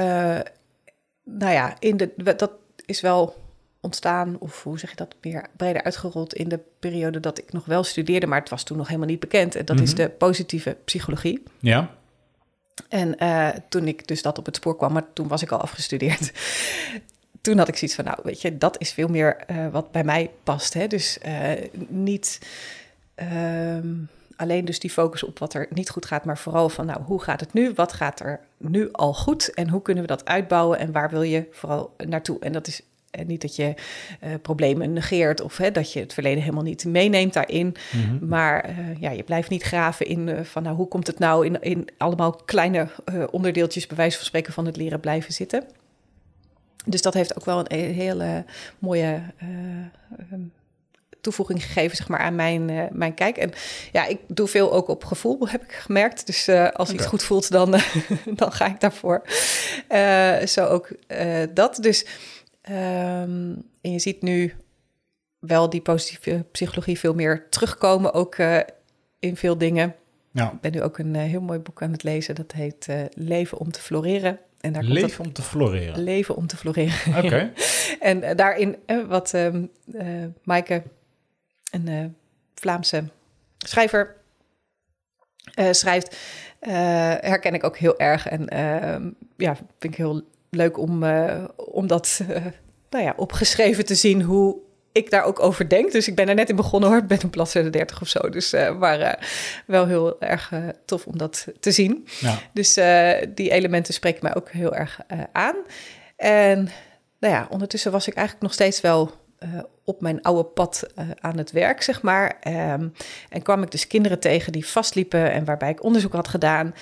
nou 1.24 1.54
ja, 1.54 1.76
in 1.80 1.98
de, 1.98 2.14
dat 2.36 2.52
is 2.86 3.02
wel 3.02 3.36
ontstaan, 3.82 4.36
of 4.40 4.64
hoe 4.64 4.80
zeg 4.80 4.90
je 4.90 4.96
dat, 4.96 5.16
meer 5.22 5.46
breder 5.58 5.84
uitgerold 5.84 6.34
in 6.34 6.50
de 6.50 6.60
periode 6.80 7.20
dat 7.20 7.38
ik 7.38 7.54
nog 7.54 7.66
wel 7.66 7.84
studeerde, 7.84 8.28
maar 8.28 8.40
het 8.40 8.50
was 8.50 8.64
toen 8.64 8.78
nog 8.78 8.88
helemaal 8.88 9.08
niet 9.08 9.20
bekend. 9.20 9.56
En 9.56 9.66
dat 9.66 9.80
is 9.80 9.94
Mhm. 9.94 10.02
de 10.02 10.10
positieve 10.10 10.78
psychologie. 10.86 11.44
Ja? 11.60 11.90
En 12.90 13.18
eh, 13.18 13.50
toen 13.70 13.88
ik 13.88 14.08
dus 14.08 14.22
dat 14.22 14.38
op 14.38 14.46
het 14.46 14.56
spoor 14.56 14.76
kwam, 14.78 14.94
maar 14.94 15.14
toen 15.14 15.28
was 15.28 15.42
ik 15.42 15.52
al 15.52 15.62
afgestudeerd. 15.62 16.32
Toen 17.42 17.58
had 17.58 17.68
ik 17.68 17.76
zoiets 17.78 17.96
van, 17.96 18.06
nou 18.06 18.18
weet 18.24 18.42
je, 18.42 18.58
dat 18.58 18.82
is 18.82 18.92
veel 18.92 19.08
meer 19.08 19.46
wat 19.72 19.92
bij 19.92 20.04
mij 20.04 20.32
past. 20.44 20.74
Hè? 20.74 20.88
Dus 20.88 21.18
niet 21.88 22.40
ehm, 23.20 23.96
alleen 24.36 24.66
dus 24.66 24.80
die 24.80 24.90
focus 24.90 25.24
op 25.24 25.40
wat 25.40 25.54
er 25.54 25.68
niet 25.70 25.90
goed 25.90 26.06
gaat, 26.06 26.26
maar 26.26 26.38
vooral 26.38 26.70
van, 26.70 26.86
nou 26.86 27.02
hoe 27.02 27.22
gaat 27.22 27.40
het 27.40 27.54
nu? 27.54 27.72
Wat 27.76 27.94
gaat 27.94 28.20
er 28.20 28.40
nu 28.58 28.92
al 28.92 29.14
goed? 29.14 29.54
En 29.54 29.70
hoe 29.70 29.82
kunnen 29.82 30.04
we 30.04 30.10
dat 30.10 30.26
uitbouwen? 30.26 30.80
En 30.80 30.92
waar 30.92 31.10
wil 31.10 31.22
je 31.22 31.48
vooral 31.52 31.96
naartoe? 32.08 32.40
En 32.40 32.52
dat 32.52 32.68
is 32.68 32.82
eh, 33.12 33.26
niet 33.26 33.42
dat 33.42 33.56
je 33.56 33.74
eh, 34.20 34.32
problemen 34.42 34.94
negeert 34.94 35.42
of 35.42 35.58
hè, 35.58 35.72
dat 35.72 35.94
je 35.94 36.00
het 36.00 36.14
verleden 36.14 36.42
helemaal 36.42 36.64
niet 36.64 36.86
meeneemt 36.86 37.34
daarin. 37.34 37.76
Mhm. 37.92 38.28
Maar 38.28 38.64
eh, 38.64 39.02
ja, 39.02 39.12
je 39.12 39.24
blijft 39.24 39.50
niet 39.50 39.64
graven 39.64 40.06
in 40.06 40.46
van 40.46 40.64
nou, 40.64 40.76
hoe 40.76 40.88
komt 40.88 41.08
het 41.08 41.20
nou 41.20 41.46
in, 41.46 41.62
in 41.62 41.88
allemaal 41.98 42.36
kleine 42.46 42.88
onderdeeltjes, 43.32 43.88
bij 43.88 43.98
wijze 43.98 44.18
van 44.18 44.26
spreken, 44.26 44.54
van 44.54 44.66
het 44.66 44.78
leren 44.78 45.00
blijven 45.00 45.34
zitten. 45.34 45.64
Dus 46.86 47.02
dat 47.02 47.14
heeft 47.14 47.38
ook 47.38 47.46
wel 47.46 47.60
een, 47.60 47.94
hele 47.94 48.46
mooie 48.80 49.22
eh, 49.38 49.48
ehm, 50.18 50.42
toevoeging 51.22 51.64
gegeven 51.64 51.98
zeg 51.98 52.08
maar, 52.08 52.20
aan 52.20 52.36
mijn, 52.36 52.70
eh, 52.70 52.84
mijn 52.92 53.14
kijk. 53.14 53.38
En 53.38 53.52
ja, 53.92 54.06
ik 54.06 54.20
doe 54.28 54.48
veel 54.48 54.74
ook 54.74 54.88
op 54.88 55.04
gevoel, 55.06 55.48
heb 55.48 55.64
ik 55.64 55.72
gemerkt. 55.72 56.26
Dus 56.26 56.48
eh, 56.48 56.70
als 56.70 56.90
iets 56.90 57.00
Oké. 57.00 57.10
goed 57.10 57.24
voelt, 57.24 57.52
dan, 57.52 57.72
dan 58.42 58.52
ga 58.52 58.68
ik 58.68 58.80
daarvoor. 58.80 59.22
Eh, 59.88 60.46
zo 60.46 60.66
ook 60.66 60.90
dat. 61.54 61.78
Dus 61.82 62.06
ehm, 62.62 63.54
en 63.82 63.92
je 63.92 64.00
ziet 64.00 64.22
nu 64.22 64.54
wel 65.40 65.70
die 65.70 65.82
positieve 65.82 66.46
psychologie 66.52 67.00
veel 67.00 67.14
meer 67.14 67.48
terugkomen, 67.50 68.14
ook 68.14 68.36
in 69.20 69.36
veel 69.36 69.58
dingen. 69.58 69.96
Ja. 70.32 70.52
Ik 70.52 70.60
ben 70.62 70.72
nu 70.72 70.82
ook 70.82 70.98
een 70.98 71.16
heel 71.16 71.42
mooi 71.42 71.60
boek 71.60 71.82
aan 71.82 71.92
het 71.92 72.04
lezen, 72.04 72.36
dat 72.36 72.52
heet 72.52 72.88
Leven 73.14 73.58
om 73.58 73.72
te 73.72 73.82
floreren. 73.82 74.40
En 74.60 74.74
daar 74.74 74.84
komt 74.84 74.94
Leven 74.94 75.26
om 75.26 75.34
te 75.34 75.42
floreren. 75.42 76.04
leven 76.04 76.36
om 76.36 76.48
te 76.48 76.58
floreren. 76.58 77.24
Oké. 77.26 77.52
En 78.00 78.36
daarin, 78.36 78.76
wat 79.08 79.34
ehm 79.34 79.64
eh, 79.94 80.08
Maaike, 80.44 80.84
een 81.72 81.88
eh, 81.88 82.06
Vlaamse 82.56 83.04
schrijver, 83.58 84.16
eh, 85.54 85.72
schrijft, 85.72 86.18
eh, 86.60 86.72
herken 87.20 87.54
ik 87.54 87.64
ook 87.64 87.78
heel 87.78 88.00
erg. 88.00 88.28
En 88.28 88.48
ehm, 88.48 89.10
ja, 89.38 89.56
vind 89.56 89.94
ik 89.94 89.96
heel 89.96 90.22
leuk 90.50 90.78
om, 90.78 91.04
om 91.56 91.88
dat 91.88 92.22
nou 92.90 93.04
ja, 93.04 93.14
opgeschreven 93.16 93.86
te 93.86 93.96
zien 93.96 94.22
hoe 94.22 94.58
ik 94.92 95.10
daar 95.10 95.24
ook 95.24 95.40
over 95.40 95.70
denk. 95.70 95.92
Dus 95.92 96.08
ik 96.08 96.16
ben 96.16 96.30
er 96.30 96.36
net 96.36 96.50
in 96.50 96.56
begonnen 96.56 96.90
hoor. 96.90 96.98
Ik 96.98 97.08
ben 97.08 97.24
op 97.24 97.32
bladzijde 97.32 97.70
30 97.70 98.02
of 98.02 98.08
zo. 98.08 98.30
Dus 98.30 98.54
eh, 98.54 98.78
maar 98.78 99.28
wel 99.66 99.88
heel 99.88 100.22
erg 100.22 100.52
tof 100.86 101.06
om 101.06 101.18
dat 101.18 101.48
te 101.60 101.72
zien. 101.72 102.08
Ja. 102.20 102.40
Dus 102.54 102.74
die 103.36 103.52
elementen 103.52 103.94
spreken 103.94 104.20
mij 104.24 104.36
ook 104.36 104.50
heel 104.50 104.76
erg 104.76 105.00
aan. 105.32 105.56
En 106.16 106.70
nou 107.20 107.34
ja, 107.34 107.48
ondertussen 107.50 107.92
was 107.92 108.08
ik 108.08 108.14
eigenlijk 108.14 108.46
nog 108.46 108.54
steeds 108.54 108.82
wel 108.82 109.12
eh, 109.40 109.50
op 109.84 110.02
mijn 110.02 110.22
oude 110.22 110.44
pad 110.44 110.88
eh, 110.96 111.06
aan 111.20 111.38
het 111.38 111.52
werk, 111.52 111.82
zeg 111.82 112.02
maar. 112.02 112.38
Ehm, 112.40 112.88
en 113.30 113.42
kwam 113.42 113.64
ik 113.64 113.72
dus 113.72 113.88
kinderen 113.88 114.20
tegen 114.20 114.52
die 114.52 114.66
vastliepen 114.66 115.32
en 115.32 115.46
waarbij 115.46 115.70
ik 115.70 115.84
onderzoek 115.84 116.14
had 116.14 116.28
gedaan. 116.28 116.76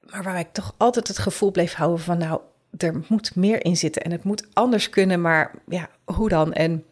Maar 0.00 0.22
waarbij 0.22 0.42
ik 0.42 0.52
toch 0.52 0.74
altijd 0.76 1.08
het 1.08 1.18
gevoel 1.18 1.50
bleef 1.50 1.74
houden 1.74 2.00
van, 2.00 2.18
nou, 2.18 2.40
er 2.76 3.00
moet 3.08 3.36
meer 3.36 3.64
in 3.64 3.76
zitten 3.76 4.02
en 4.02 4.10
het 4.10 4.24
moet 4.24 4.46
anders 4.52 4.90
kunnen, 4.90 5.20
maar 5.20 5.50
ja, 5.68 5.88
hoe 6.04 6.28
dan? 6.28 6.52
En 6.52 6.84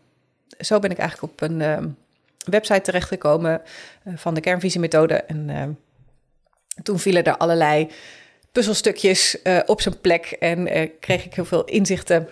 zo 0.58 0.78
ben 0.78 0.90
ik 0.90 0.98
eigenlijk 0.98 1.32
op 1.32 1.40
een 1.40 1.60
ehm, 1.60 1.88
website 2.44 2.80
terechtgekomen 2.80 3.62
eh, 4.02 4.12
van 4.16 4.34
de 4.34 4.40
kernvisiemethode. 4.40 5.14
En 5.14 5.50
ehm, 5.50 5.70
toen 6.82 6.98
vielen 6.98 7.24
er 7.24 7.36
allerlei 7.36 7.90
puzzelstukjes 8.52 9.38
op 9.66 9.80
zijn 9.80 10.00
plek 10.00 10.24
en 10.26 10.68
kreeg 11.00 11.24
ik 11.24 11.34
heel 11.34 11.44
veel 11.44 11.64
inzichten, 11.64 12.28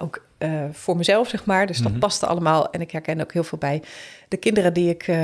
ook 0.00 0.25
eh, 0.38 0.64
voor 0.72 0.96
mezelf, 0.96 1.28
zeg 1.28 1.44
maar. 1.44 1.66
Dus 1.66 1.78
dat 1.78 1.90
Mhm. 1.90 2.00
paste 2.00 2.26
allemaal 2.26 2.70
en 2.70 2.80
ik 2.80 2.90
herkende 2.90 3.22
ook 3.22 3.32
heel 3.32 3.44
veel 3.44 3.58
bij 3.58 3.82
de 4.28 4.36
kinderen 4.36 4.72
die 4.74 4.88
ik, 4.90 5.02
eh, 5.08 5.16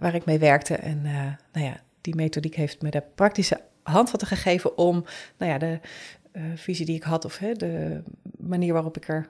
waar 0.00 0.14
ik 0.14 0.24
mee 0.24 0.38
werkte. 0.38 0.74
En 0.74 1.00
eh, 1.04 1.12
nou 1.52 1.66
ja, 1.66 1.76
die 2.00 2.14
methodiek 2.14 2.54
heeft 2.54 2.82
me 2.82 2.90
de 2.90 3.02
praktische 3.14 3.60
handvatten 3.82 4.28
gegeven 4.28 4.78
om, 4.78 5.04
nou 5.38 5.52
ja, 5.52 5.58
de 5.58 5.78
visie 6.54 6.86
die 6.86 6.96
ik 6.96 7.02
had 7.02 7.24
of 7.24 7.38
hè, 7.38 7.52
de 7.52 8.02
manier 8.38 8.72
waarop 8.72 8.96
ik 8.96 9.08
er 9.08 9.28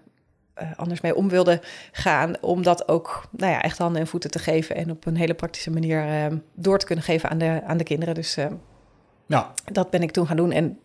anders 0.76 1.00
mee 1.00 1.14
om 1.14 1.28
wilde 1.28 1.61
gaan, 1.92 2.40
om 2.40 2.62
dat 2.62 2.88
ook, 2.88 3.28
nou 3.30 3.52
ja, 3.52 3.62
echt 3.62 3.78
handen 3.78 4.00
en 4.00 4.06
voeten 4.06 4.30
te 4.30 4.38
geven 4.38 4.76
en 4.76 4.90
op 4.90 5.06
een 5.06 5.16
hele 5.16 5.35
praktische 5.35 5.70
manier 5.70 6.30
door 6.54 6.78
te 6.78 6.87
kunnen 6.87 7.04
geven 7.04 7.30
aan 7.30 7.38
de, 7.38 7.61
aan 7.66 7.76
de 7.76 7.85
kinderen. 7.85 8.14
Dus 8.14 8.37
Ja. 9.26 9.52
dat 9.73 9.90
ben 9.90 10.02
ik 10.02 10.11
toen 10.11 10.26
gaan 10.26 10.37
doen. 10.37 10.52
En 10.52 10.78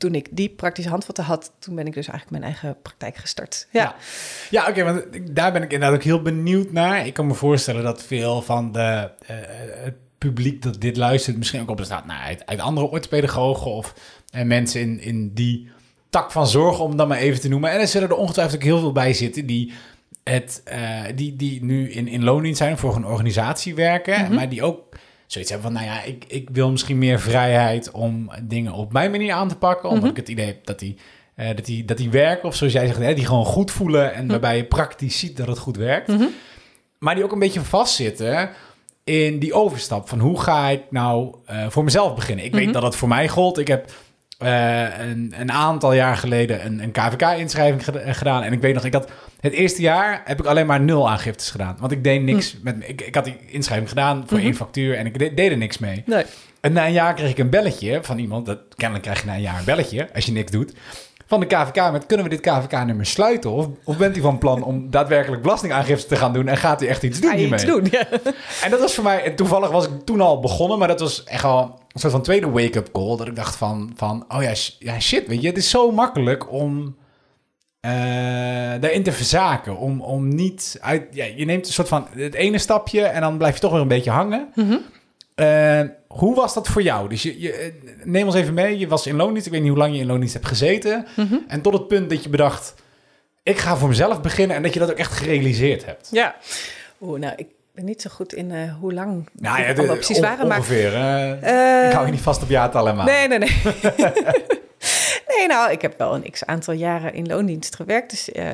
toen 0.00 0.14
ik 0.14 0.28
die 0.30 0.48
praktische 0.48 0.90
handvatten 0.90 1.24
had, 1.24 1.52
toen 1.58 1.74
ben 1.74 1.86
ik 1.86 1.94
dus 1.94 2.08
eigenlijk 2.08 2.30
mijn 2.40 2.52
eigen 2.52 2.76
praktijk 2.82 3.16
gestart. 3.16 3.66
Ja, 3.70 3.82
Ja. 3.82 3.94
Ja, 4.50 4.68
oké, 4.68 4.84
want 4.84 5.04
ik- 5.10 5.36
daar 5.36 5.52
ben 5.52 5.62
ik 5.62 5.72
inderdaad 5.72 5.96
ook 5.96 6.04
heel 6.04 6.22
benieuwd 6.22 6.72
naar. 6.72 7.06
Ik 7.06 7.14
kan 7.14 7.26
me 7.26 7.34
voorstellen 7.34 7.82
dat 7.82 8.02
veel 8.02 8.42
van 8.42 8.72
de, 8.72 9.10
eh, 9.26 9.36
het 9.84 9.94
publiek 10.18 10.62
dat 10.62 10.80
dit 10.80 10.96
luistert... 10.96 11.36
misschien 11.36 11.60
ook 11.60 11.70
op 11.70 11.76
bestaat 11.76 12.06
nou, 12.06 12.20
uit, 12.22 12.46
uit 12.46 12.60
andere 12.60 12.86
orthopedagogen... 12.90 13.70
of 13.70 13.94
eh, 14.30 14.44
mensen 14.44 14.80
in, 14.80 15.00
in 15.00 15.34
die 15.34 15.68
tak 16.10 16.32
van 16.32 16.46
zorg, 16.46 16.80
om 16.80 16.96
dan 16.96 17.08
maar 17.08 17.18
even 17.18 17.40
te 17.40 17.48
noemen. 17.48 17.70
En 17.70 17.80
er 17.80 17.88
zullen 17.88 18.08
er 18.08 18.16
ongetwijfeld 18.16 18.56
ook 18.56 18.64
heel 18.66 18.78
veel 18.80 18.92
bij 18.92 19.12
zitten... 19.12 19.46
die, 19.46 19.72
het, 20.24 20.60
eh, 20.64 21.00
die, 21.14 21.36
die 21.36 21.64
nu 21.64 21.90
in, 21.90 22.08
in 22.08 22.24
loondienst 22.24 22.58
zijn 22.58 22.78
voor 22.78 22.96
een 22.96 23.06
organisatie 23.06 23.74
werken... 23.74 24.22
Mhm. 24.22 24.34
maar 24.34 24.48
die 24.48 24.62
ook 24.62 24.96
zoiets 25.32 25.50
hebben 25.50 25.72
van... 25.72 25.80
nou 25.82 25.94
ja, 25.94 26.02
ik, 26.02 26.24
ik 26.28 26.48
wil 26.52 26.70
misschien 26.70 26.98
meer 26.98 27.20
vrijheid 27.20 27.90
om 27.90 28.30
dingen 28.42 28.72
op 28.72 28.92
mijn 28.92 29.10
manier 29.10 29.32
aan 29.32 29.48
te 29.48 29.56
pakken... 29.56 29.88
omdat 29.88 30.02
Mhm. 30.02 30.10
ik 30.10 30.16
het 30.16 30.28
idee 30.28 30.46
heb 30.46 30.66
dat 30.66 30.78
die 30.78 30.96
eh, 31.34 31.46
dat, 31.56 31.64
die, 31.64 31.84
dat 31.84 31.96
die 31.96 32.10
werken, 32.10 32.48
of 32.48 32.54
zoals 32.56 32.72
jij 32.72 32.86
zegt, 32.86 32.98
hè, 32.98 33.14
die 33.14 33.26
gewoon 33.26 33.44
goed 33.44 33.70
voelen 33.70 34.14
en 34.14 34.26
waarbij 34.28 34.56
je 34.56 34.64
praktisch 34.64 35.18
ziet 35.18 35.36
dat 35.36 35.46
het 35.46 35.58
goed 35.58 35.76
werkt. 35.76 36.08
Mhm. 36.08 36.24
Maar 36.98 37.14
die 37.14 37.24
ook 37.24 37.32
een 37.32 37.38
beetje 37.38 37.60
vastzitten 37.60 38.50
in 39.04 39.38
die 39.38 39.52
overstap 39.54 40.08
van 40.08 40.18
hoe 40.18 40.40
ga 40.40 40.68
ik 40.68 40.82
nou 40.90 41.34
eh, 41.46 41.66
voor 41.68 41.84
mezelf 41.84 42.14
beginnen. 42.14 42.44
Ik 42.44 42.52
Mhm. 42.52 42.64
weet 42.64 42.72
dat 42.72 42.82
het 42.82 42.96
voor 42.96 43.08
mij 43.08 43.28
gold. 43.28 43.58
Ik 43.58 43.68
heb 43.68 43.90
eh, 44.40 44.98
een, 45.08 45.34
een 45.38 45.52
aantal 45.52 45.92
jaar 45.92 46.16
geleden 46.16 46.64
een, 46.66 46.82
een 46.82 46.90
KVK-inschrijving 46.92 47.82
eh, 47.96 48.14
gedaan. 48.14 48.42
En 48.42 48.52
ik 48.52 48.60
weet 48.60 48.74
nog, 48.74 48.84
ik 48.84 48.92
had 48.92 49.10
het 49.40 49.52
eerste 49.52 49.82
jaar 49.82 50.22
heb 50.24 50.40
ik 50.40 50.46
alleen 50.46 50.66
maar 50.66 50.80
nul 50.80 51.10
aangiftes 51.10 51.50
gedaan. 51.50 51.76
Want 51.80 51.92
ik 51.92 52.04
deed 52.04 52.22
niks 52.22 52.56
met... 52.62 52.76
Ik, 52.86 53.00
ik 53.00 53.14
had 53.14 53.24
die 53.24 53.36
inschrijving 53.46 53.88
gedaan 53.88 54.22
voor 54.26 54.36
Mhm. 54.36 54.46
één 54.46 54.54
factuur 54.56 54.96
en 54.96 55.06
ik 55.06 55.18
de- 55.18 55.34
deed 55.34 55.50
er 55.50 55.56
niks 55.56 55.78
mee. 55.78 56.02
nee. 56.06 56.24
En 56.60 56.72
na 56.72 56.86
een 56.86 56.92
jaar 56.92 57.14
kreeg 57.14 57.30
ik 57.30 57.38
een 57.38 57.50
belletje 57.50 57.98
van 58.02 58.18
iemand. 58.18 58.46
Dat, 58.46 58.58
kennelijk 58.76 59.04
krijg 59.06 59.20
je 59.20 59.26
na 59.26 59.34
een 59.34 59.40
jaar 59.40 59.58
een 59.58 59.64
belletje 59.64 60.08
als 60.14 60.26
je 60.26 60.32
niks 60.32 60.50
doet. 60.50 60.72
Van 61.26 61.40
de 61.40 61.46
KVK 61.46 61.92
met 61.92 62.06
kunnen 62.06 62.28
we 62.28 62.36
dit 62.36 62.40
KVK-nummer 62.40 63.06
sluiten? 63.06 63.50
Of, 63.50 63.66
of 63.84 63.96
bent 63.96 64.16
u 64.16 64.20
van 64.20 64.38
plan 64.38 64.62
om 64.62 64.90
daadwerkelijk 64.90 65.42
belastingaangifte 65.42 66.06
te 66.08 66.16
gaan 66.16 66.32
doen 66.32 66.48
en 66.48 66.56
gaat 66.56 66.82
u 66.82 66.86
echt 66.86 67.02
iets 67.02 67.20
doen 67.20 67.32
hiermee? 67.34 67.52
iets 67.58 67.64
doen? 67.64 67.88
Ja. 67.90 68.06
En 68.62 68.70
dat 68.70 68.80
was 68.80 68.94
voor 68.94 69.04
mij, 69.04 69.30
toevallig 69.30 69.70
was 69.70 69.84
ik 69.84 69.90
toen 70.04 70.20
al 70.20 70.40
begonnen, 70.40 70.78
maar 70.78 70.88
dat 70.88 71.00
was 71.00 71.24
echt 71.24 71.42
wel 71.42 71.79
een 71.92 72.00
soort 72.00 72.12
van 72.12 72.22
tweede 72.22 72.50
wake-up 72.50 72.92
call. 72.92 73.16
Dat 73.16 73.26
ik 73.26 73.36
dacht 73.36 73.56
van, 73.56 73.92
van 73.96 74.24
oh 74.28 74.42
ja, 74.42 74.54
sh- 74.54 74.76
ja, 74.78 75.00
shit, 75.00 75.26
weet 75.26 75.40
je, 75.40 75.46
het 75.48 75.56
is 75.56 75.70
zo 75.70 75.90
makkelijk 75.90 76.52
om 76.52 76.96
eh, 77.80 77.90
daarin 78.80 79.02
te 79.02 79.12
verzaken. 79.12 79.76
Om, 79.76 80.00
om 80.00 80.28
niet 80.34 80.78
uit, 80.80 81.04
ja, 81.10 81.24
je 81.24 81.44
neemt 81.44 81.66
een 81.66 81.72
soort 81.72 81.88
van 81.88 82.06
het 82.10 82.34
ene 82.34 82.58
stapje 82.58 83.02
en 83.02 83.20
dan 83.20 83.38
blijf 83.38 83.54
je 83.54 83.60
toch 83.60 83.72
weer 83.72 83.80
een 83.80 83.88
beetje 83.88 84.10
hangen. 84.10 84.48
Mhm. 84.54 84.76
Eh, 85.34 85.80
hoe 86.08 86.34
was 86.34 86.54
dat 86.54 86.68
voor 86.68 86.82
jou? 86.82 87.08
Dus 87.08 87.22
je, 87.22 87.40
je, 87.40 87.52
eh, 87.52 87.72
neem 88.04 88.26
ons 88.26 88.34
even 88.34 88.54
mee. 88.54 88.78
Je 88.78 88.88
was 88.88 89.06
in 89.06 89.16
loondienst. 89.16 89.46
Ik 89.46 89.52
weet 89.52 89.60
niet 89.60 89.70
hoe 89.70 89.78
lang 89.78 89.94
je 89.94 90.00
in 90.00 90.06
loondienst 90.06 90.34
hebt 90.34 90.46
gezeten. 90.46 91.06
Mhm. 91.16 91.36
En 91.48 91.60
tot 91.60 91.72
het 91.72 91.88
punt 91.88 92.10
dat 92.10 92.22
je 92.22 92.28
bedacht... 92.28 92.74
ik 93.42 93.58
ga 93.58 93.76
voor 93.76 93.88
mezelf 93.88 94.20
beginnen... 94.20 94.56
en 94.56 94.62
dat 94.62 94.72
je 94.72 94.78
dat 94.78 94.90
ook 94.90 94.98
echt 94.98 95.12
gerealiseerd 95.12 95.84
hebt. 95.84 96.08
Ja. 96.10 96.36
Oeh, 97.00 97.20
nou, 97.20 97.32
ik 97.36 97.46
ben 97.80 97.88
niet 97.88 98.02
zo 98.02 98.10
goed 98.10 98.32
in 98.34 98.50
eh, 98.50 98.74
hoe 98.80 98.92
lang 98.92 99.28
Nou 99.32 99.60
ja, 99.62 99.72
de- 99.72 99.82
precies 99.82 100.18
waren, 100.18 100.46
maar... 100.46 100.58
ongeveer. 100.58 100.94
eh, 100.94 101.86
ik 101.86 101.92
hou 101.92 102.06
je 102.06 102.12
niet 102.12 102.20
vast 102.20 102.42
op 102.42 102.48
jaartallen, 102.48 102.96
maar... 102.96 103.06
Nee, 103.06 103.28
nee, 103.28 103.38
nee. 103.38 103.60
nee, 105.36 105.46
nou, 105.46 105.70
ik 105.70 105.82
heb 105.82 105.98
wel 105.98 106.14
een 106.14 106.30
x 106.30 106.44
aantal 106.44 106.74
jaren 106.74 107.14
in 107.14 107.26
loondienst 107.26 107.76
gewerkt. 107.76 108.10
Dus 108.10 108.32
eh, 108.32 108.48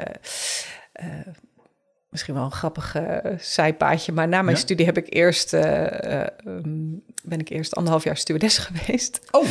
misschien 2.08 2.34
wel 2.34 2.44
een 2.44 2.50
grappig 2.52 2.94
uh, 2.96 3.16
zijpaadje. 3.38 4.12
Maar 4.12 4.28
na 4.28 4.42
mijn 4.42 4.56
studie 4.56 4.86
heb 4.86 4.96
ik 4.96 5.14
eerst, 5.14 5.52
ehm, 5.52 6.94
ben 7.24 7.40
ik 7.40 7.48
eerst 7.48 7.74
anderhalf 7.74 8.04
jaar 8.04 8.16
stewardess 8.16 8.58
geweest. 8.68 9.20
Oh. 9.30 9.46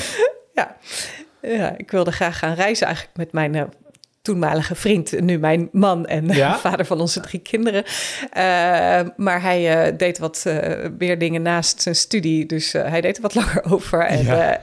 ja. 0.53 0.77
ja, 1.41 1.77
ik 1.77 1.91
wilde 1.91 2.11
graag 2.11 2.39
gaan 2.39 2.53
reizen 2.53 2.87
eigenlijk 2.87 3.17
met 3.17 3.31
mijn 3.31 3.69
toenmalige 4.25 4.75
vriend, 4.75 5.19
nu 5.19 5.37
mijn 5.37 5.69
man 5.71 6.05
en 6.05 6.35
vader 6.67 6.85
van 6.85 6.99
onze 6.99 7.19
drie 7.19 7.39
kinderen. 7.39 7.83
Uh, 7.85 9.11
maar 9.17 9.41
hij 9.41 9.87
uh, 9.91 9.97
deed 9.97 10.17
wat 10.17 10.43
uh, 10.47 10.85
meer 10.97 11.17
dingen 11.17 11.41
naast 11.41 11.81
zijn 11.81 11.95
studie, 11.95 12.45
dus 12.45 12.71
hij 12.71 13.01
deed 13.01 13.15
er 13.15 13.21
wat 13.21 13.35
langer 13.43 13.63
over. 13.71 14.05
En 14.05 14.59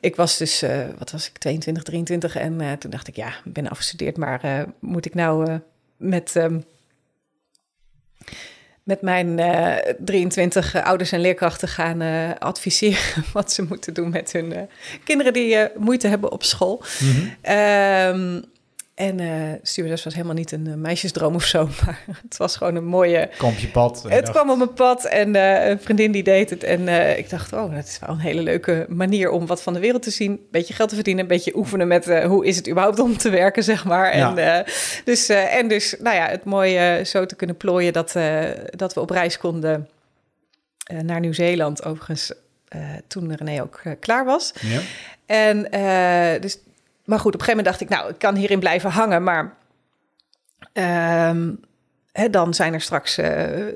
ik 0.00 0.16
was 0.16 0.38
dus, 0.38 0.64
wat 0.98 1.10
was 1.10 1.28
ik, 1.28 1.38
22, 1.38 1.82
23 1.82 2.36
en 2.36 2.78
toen 2.78 2.90
dacht 2.90 3.08
ik, 3.08 3.16
ja, 3.16 3.28
ik 3.44 3.52
ben 3.52 3.68
afgestudeerd, 3.68 4.16
maar 4.16 4.66
moet 4.78 5.06
ik 5.06 5.14
nou 5.14 5.58
met... 5.96 6.34
Um, 6.34 6.64
met 8.82 9.02
mijn 9.02 9.40
23 9.98 10.82
ouders 10.82 11.12
en 11.12 11.20
leerkrachten 11.20 11.68
gaan 11.68 12.02
adviseren 12.38 13.24
wat 13.32 13.52
ze 13.52 13.62
moeten 13.62 13.94
doen 13.94 14.10
met 14.10 14.32
hun 14.32 14.68
kinderen 15.04 15.32
die 15.32 15.68
moeite 15.76 16.08
hebben 16.08 16.32
op 16.32 16.42
school. 16.42 16.82
Mm 17.00 18.52
en 18.94 19.20
uh, 19.20 19.52
stewardess 19.62 20.04
was 20.04 20.14
helemaal 20.14 20.34
niet 20.34 20.52
een 20.52 20.68
uh, 20.68 20.74
meisjesdroom 20.74 21.34
of 21.34 21.44
zo, 21.44 21.68
maar 21.84 22.04
het 22.22 22.36
was 22.36 22.56
gewoon 22.56 22.74
een 22.74 22.84
mooie... 22.84 23.28
Kom 23.38 23.54
je 23.58 23.68
pad. 23.68 24.04
Het 24.08 24.30
kwam 24.30 24.50
op 24.50 24.56
mijn 24.56 24.72
pad 24.72 25.04
en 25.04 25.34
uh, 25.34 25.68
een 25.68 25.80
vriendin 25.80 26.12
die 26.12 26.22
deed 26.22 26.50
het. 26.50 26.62
En 26.62 26.88
ik 27.18 27.30
dacht, 27.30 27.52
oh, 27.52 27.74
dat 27.74 27.84
is 27.86 27.98
wel 28.06 28.14
een 28.14 28.20
hele 28.20 28.42
leuke 28.42 28.86
manier 28.88 29.30
om 29.30 29.46
wat 29.46 29.62
van 29.62 29.72
de 29.72 29.80
wereld 29.80 30.02
te 30.02 30.10
zien. 30.10 30.30
Een 30.30 30.46
beetje 30.50 30.74
geld 30.74 30.88
te 30.88 30.94
verdienen, 30.94 31.22
een 31.22 31.28
beetje 31.28 31.56
oefenen 31.56 31.88
met 31.88 32.22
hoe 32.22 32.46
is 32.46 32.56
het 32.56 32.68
überhaupt 32.68 32.98
om 32.98 33.16
te 33.16 33.30
werken, 33.30 33.64
zeg 33.64 33.84
maar. 33.84 34.16
Ja. 34.16 34.36
En, 34.36 34.64
dus, 35.04 35.28
en 35.28 35.68
dus, 35.68 35.94
nou 35.98 36.16
ja, 36.16 36.28
het 36.28 36.44
mooie 36.44 37.04
zo 37.04 37.26
te 37.26 37.34
kunnen 37.34 37.56
plooien 37.56 37.92
dat, 37.92 38.16
dat 38.70 38.94
we 38.94 39.00
op 39.00 39.10
reis 39.10 39.38
konden 39.38 39.88
naar 41.02 41.20
Nieuw-Zeeland. 41.20 41.84
Overigens, 41.84 42.32
toen 43.06 43.34
René 43.34 43.62
ook 43.62 43.80
klaar 44.00 44.24
was. 44.24 44.52
Ja. 44.60 44.80
En 45.26 45.62
dus 46.40 46.58
maar 47.04 47.18
goed, 47.18 47.34
op 47.34 47.40
een 47.40 47.46
gegeven 47.46 47.64
moment 47.64 47.66
dacht 47.66 47.80
ik, 47.80 47.88
nou, 47.88 48.10
ik 48.10 48.18
kan 48.18 48.34
hierin 48.34 48.58
blijven 48.58 48.90
hangen, 48.90 49.22
maar 49.22 49.56
uh, 50.72 51.48
hè, 52.12 52.30
dan 52.30 52.54
zijn 52.54 52.74
er 52.74 52.80
straks 52.80 53.18
uh, 53.18 53.68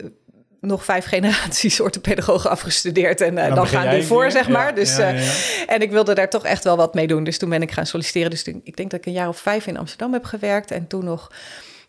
nog 0.60 0.84
vijf 0.84 1.04
generaties 1.14 1.80
orthopedagogen 1.80 2.50
afgestudeerd 2.50 3.20
en, 3.20 3.36
uh, 3.36 3.46
dan, 3.46 3.54
dan 3.54 3.66
gaan 3.66 3.90
die 3.94 4.02
voor, 4.02 4.30
zeg 4.30 4.48
maar. 4.48 4.74
dus, 4.74 4.96
ja, 4.96 5.08
ja, 5.08 5.32
en 5.66 5.80
ik 5.80 5.90
wilde 5.90 6.14
daar 6.14 6.30
toch 6.30 6.44
echt 6.44 6.64
wel 6.64 6.76
wat 6.76 6.94
mee 6.94 7.06
doen. 7.06 7.24
Dus 7.24 7.38
toen 7.38 7.48
ben 7.48 7.62
ik 7.62 7.70
gaan 7.70 7.86
solliciteren. 7.86 8.30
Dus 8.30 8.42
toen, 8.42 8.60
ik 8.64 8.76
denk 8.76 8.90
dat 8.90 9.00
ik 9.00 9.06
een 9.06 9.12
jaar 9.12 9.28
of 9.28 9.38
vijf 9.38 9.66
in 9.66 9.76
Amsterdam 9.76 10.12
heb 10.12 10.24
gewerkt 10.24 10.70
en 10.70 10.86
toen 10.86 11.04
nog, 11.04 11.32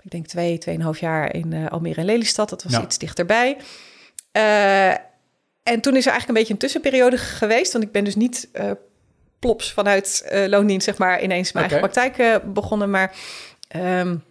ik 0.03 0.11
denk 0.11 0.27
twee, 0.27 0.57
tweeënhalf 0.57 0.99
jaar 0.99 1.33
in 1.33 1.69
Almere 1.69 1.99
en 1.99 2.05
Lelystad. 2.05 2.49
Dat 2.49 2.63
was 2.63 2.81
iets 2.81 2.97
dichterbij. 2.97 3.57
en 5.63 5.81
toen 5.81 5.95
is 5.95 6.05
er 6.05 6.11
eigenlijk 6.11 6.27
een 6.27 6.33
beetje 6.33 6.53
een 6.53 6.59
tussenperiode 6.59 7.17
geweest, 7.17 7.71
want 7.71 7.83
ik 7.83 7.91
ben 7.91 8.03
dus 8.03 8.15
niet 8.15 8.49
plops 9.39 9.73
vanuit 9.73 10.29
uh, 10.31 10.45
loondienst, 10.45 10.85
zeg 10.85 10.97
maar, 10.97 11.21
ineens 11.21 11.51
mijn 11.51 11.69
eigen 11.69 11.89
praktijk 11.89 12.17
uh, 12.17 12.53
begonnen. 12.53 12.89
Maar 12.89 13.11
um, 13.75 14.23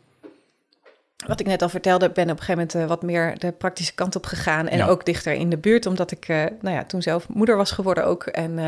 wat 1.26 1.40
ik 1.40 1.46
net 1.46 1.62
al 1.62 1.68
vertelde, 1.68 2.10
ben 2.10 2.24
op 2.24 2.30
een 2.30 2.38
gegeven 2.38 2.54
moment 2.54 2.74
uh, 2.74 2.86
wat 2.86 3.02
meer 3.02 3.38
de 3.38 3.52
praktische 3.52 3.94
kant 3.94 4.16
op 4.16 4.26
gegaan. 4.26 4.68
En 4.68 4.84
ook 4.84 5.04
dichter 5.04 5.32
in 5.32 5.50
de 5.50 5.56
buurt, 5.56 5.86
omdat 5.86 6.10
ik 6.10 6.26
nou 6.28 6.76
ja, 6.76 6.84
toen 6.84 7.02
zelf 7.02 7.28
moeder 7.28 7.56
was 7.56 7.70
geworden 7.70 8.04
ook. 8.04 8.26
En 8.26 8.58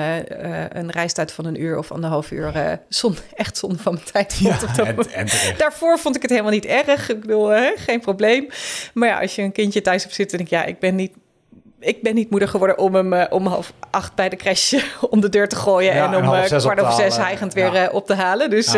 een 0.79 0.91
reistijd 0.91 1.33
van 1.33 1.45
een 1.45 1.61
uur 1.61 1.79
of 1.79 1.93
anderhalf 1.93 2.31
uur 2.31 2.81
zon, 2.89 3.17
echt 3.35 3.57
zonde 3.57 3.79
van 3.79 3.93
mijn 3.93 4.07
tijd 4.13 4.35
vond. 4.35 4.77
Ja, 4.77 4.85
en, 4.85 4.97
en 5.13 5.29
Daarvoor 5.57 5.99
vond 5.99 6.17
ik 6.17 6.23
het 6.23 6.31
helemaal 6.31 6.53
niet 6.53 6.67
erg. 6.67 7.11
Ik 7.11 7.21
bedoel, 7.21 7.75
geen 7.77 8.01
probleem. 8.01 8.49
Maar 8.95 9.09
ja, 9.09 9.21
als 9.21 9.35
je 9.35 9.43
een 9.43 9.53
kindje 9.53 9.81
thuis 9.81 10.03
hebt 10.03 10.15
zitten, 10.15 10.39
denk 10.39 10.51
ik, 10.51 10.59
ja, 10.59 10.65
ik 10.65 10.79
ben 10.79 10.95
niet 10.95 11.13
ik 11.81 12.03
ben 12.03 12.15
niet 12.15 12.31
moeder 12.31 12.49
geworden 12.49 12.79
om 12.79 12.95
hem 12.95 13.13
uh, 13.13 13.25
om 13.31 13.47
half 13.47 13.73
acht 13.91 14.15
bij 14.15 14.29
de 14.29 14.37
crash 14.37 14.75
om 15.11 15.21
de 15.21 15.29
deur 15.29 15.49
te 15.49 15.57
gooien 15.57 15.93
en 15.93 16.17
om 16.17 16.25
uh, 16.25 16.45
kwart 16.45 16.81
over 16.81 16.93
zes 16.93 17.17
hijgend 17.17 17.55
weer 17.55 17.75
uh, 17.75 17.95
op 17.95 18.07
te 18.07 18.15
halen. 18.15 18.51
Dus 18.51 18.77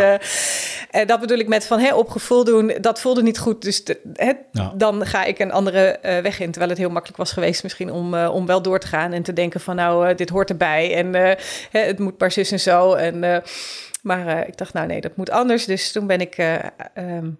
dat 1.06 1.21
bedoel 1.21 1.38
ik 1.38 1.49
met 1.49 1.66
van 1.66 1.78
hè, 1.78 1.94
op 1.94 2.09
gevoel 2.09 2.44
doen, 2.44 2.73
dat 2.80 3.00
voelde 3.00 3.23
niet 3.23 3.38
goed. 3.38 3.62
Dus 3.62 3.82
hè, 4.12 4.32
dan 4.75 5.06
ga 5.06 5.25
ik 5.25 5.38
een 5.38 5.52
andere 5.52 5.99
weg 6.02 6.40
in. 6.40 6.50
Terwijl 6.50 6.71
het 6.71 6.80
heel 6.80 6.90
makkelijk 6.90 7.18
was 7.18 7.32
geweest 7.32 7.62
misschien 7.62 7.92
om, 7.92 8.14
om 8.14 8.47
wel 8.47 8.62
door 8.62 8.79
te 8.79 8.87
gaan 8.87 9.12
en 9.12 9.22
te 9.22 9.33
denken 9.33 9.61
van 9.61 9.77
nou, 9.77 10.14
dit 10.14 10.29
hoort 10.29 10.50
erbij 10.50 10.94
en 10.96 11.14
hè, 11.70 11.81
het 11.81 11.98
moet 11.98 12.18
maar 12.18 12.33
zus 12.33 12.53
en 12.53 12.61
zo. 12.61 12.94
En, 12.94 13.42
maar 14.03 14.46
ik 14.48 14.57
dacht 14.57 14.72
nou 14.72 14.87
nee, 14.87 15.00
dat 15.00 15.16
moet 15.16 15.31
anders. 15.31 15.64
Dus 15.64 15.92
toen 15.92 16.07
ben 16.07 16.20
ik 16.20 16.61
um, 16.94 17.38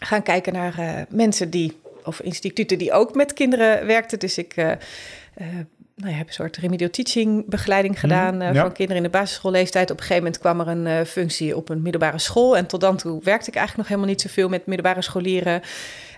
gaan 0.00 0.22
kijken 0.22 0.52
naar 0.52 1.06
mensen 1.08 1.50
die 1.50 1.80
of 2.06 2.20
instituten 2.20 2.78
die 2.78 2.92
ook 2.92 3.14
met 3.14 3.32
kinderen 3.32 3.86
werkten. 3.86 4.18
Dus 4.18 4.38
ik 4.38 4.56
uh, 4.56 4.66
uh, 4.66 5.46
nou 5.94 6.10
ja, 6.10 6.16
heb 6.16 6.26
een 6.26 6.32
soort 6.32 6.56
remedial 6.56 6.90
teaching 6.90 7.48
begeleiding 7.48 7.94
mhm, 7.94 8.02
gedaan 8.02 8.42
uh, 8.42 8.60
van 8.60 8.72
kinderen 8.72 8.96
in 8.96 9.10
de 9.10 9.18
basisschoolleeftijd. 9.18 9.90
Op 9.90 9.96
een 9.96 10.02
gegeven 10.02 10.22
moment 10.22 10.40
kwam 10.40 10.60
er 10.60 10.68
een 10.68 11.06
functie 11.06 11.56
op 11.56 11.68
een 11.68 11.82
middelbare 11.82 12.18
school. 12.18 12.56
En 12.56 12.66
tot 12.66 12.80
dan 12.80 12.96
toe 12.96 13.22
werkte 13.22 13.48
ik 13.48 13.56
eigenlijk 13.56 13.76
nog 13.76 13.88
helemaal 13.88 14.08
niet 14.08 14.20
zoveel 14.20 14.48
met 14.48 14.66
middelbare 14.66 15.02
scholieren. 15.02 15.62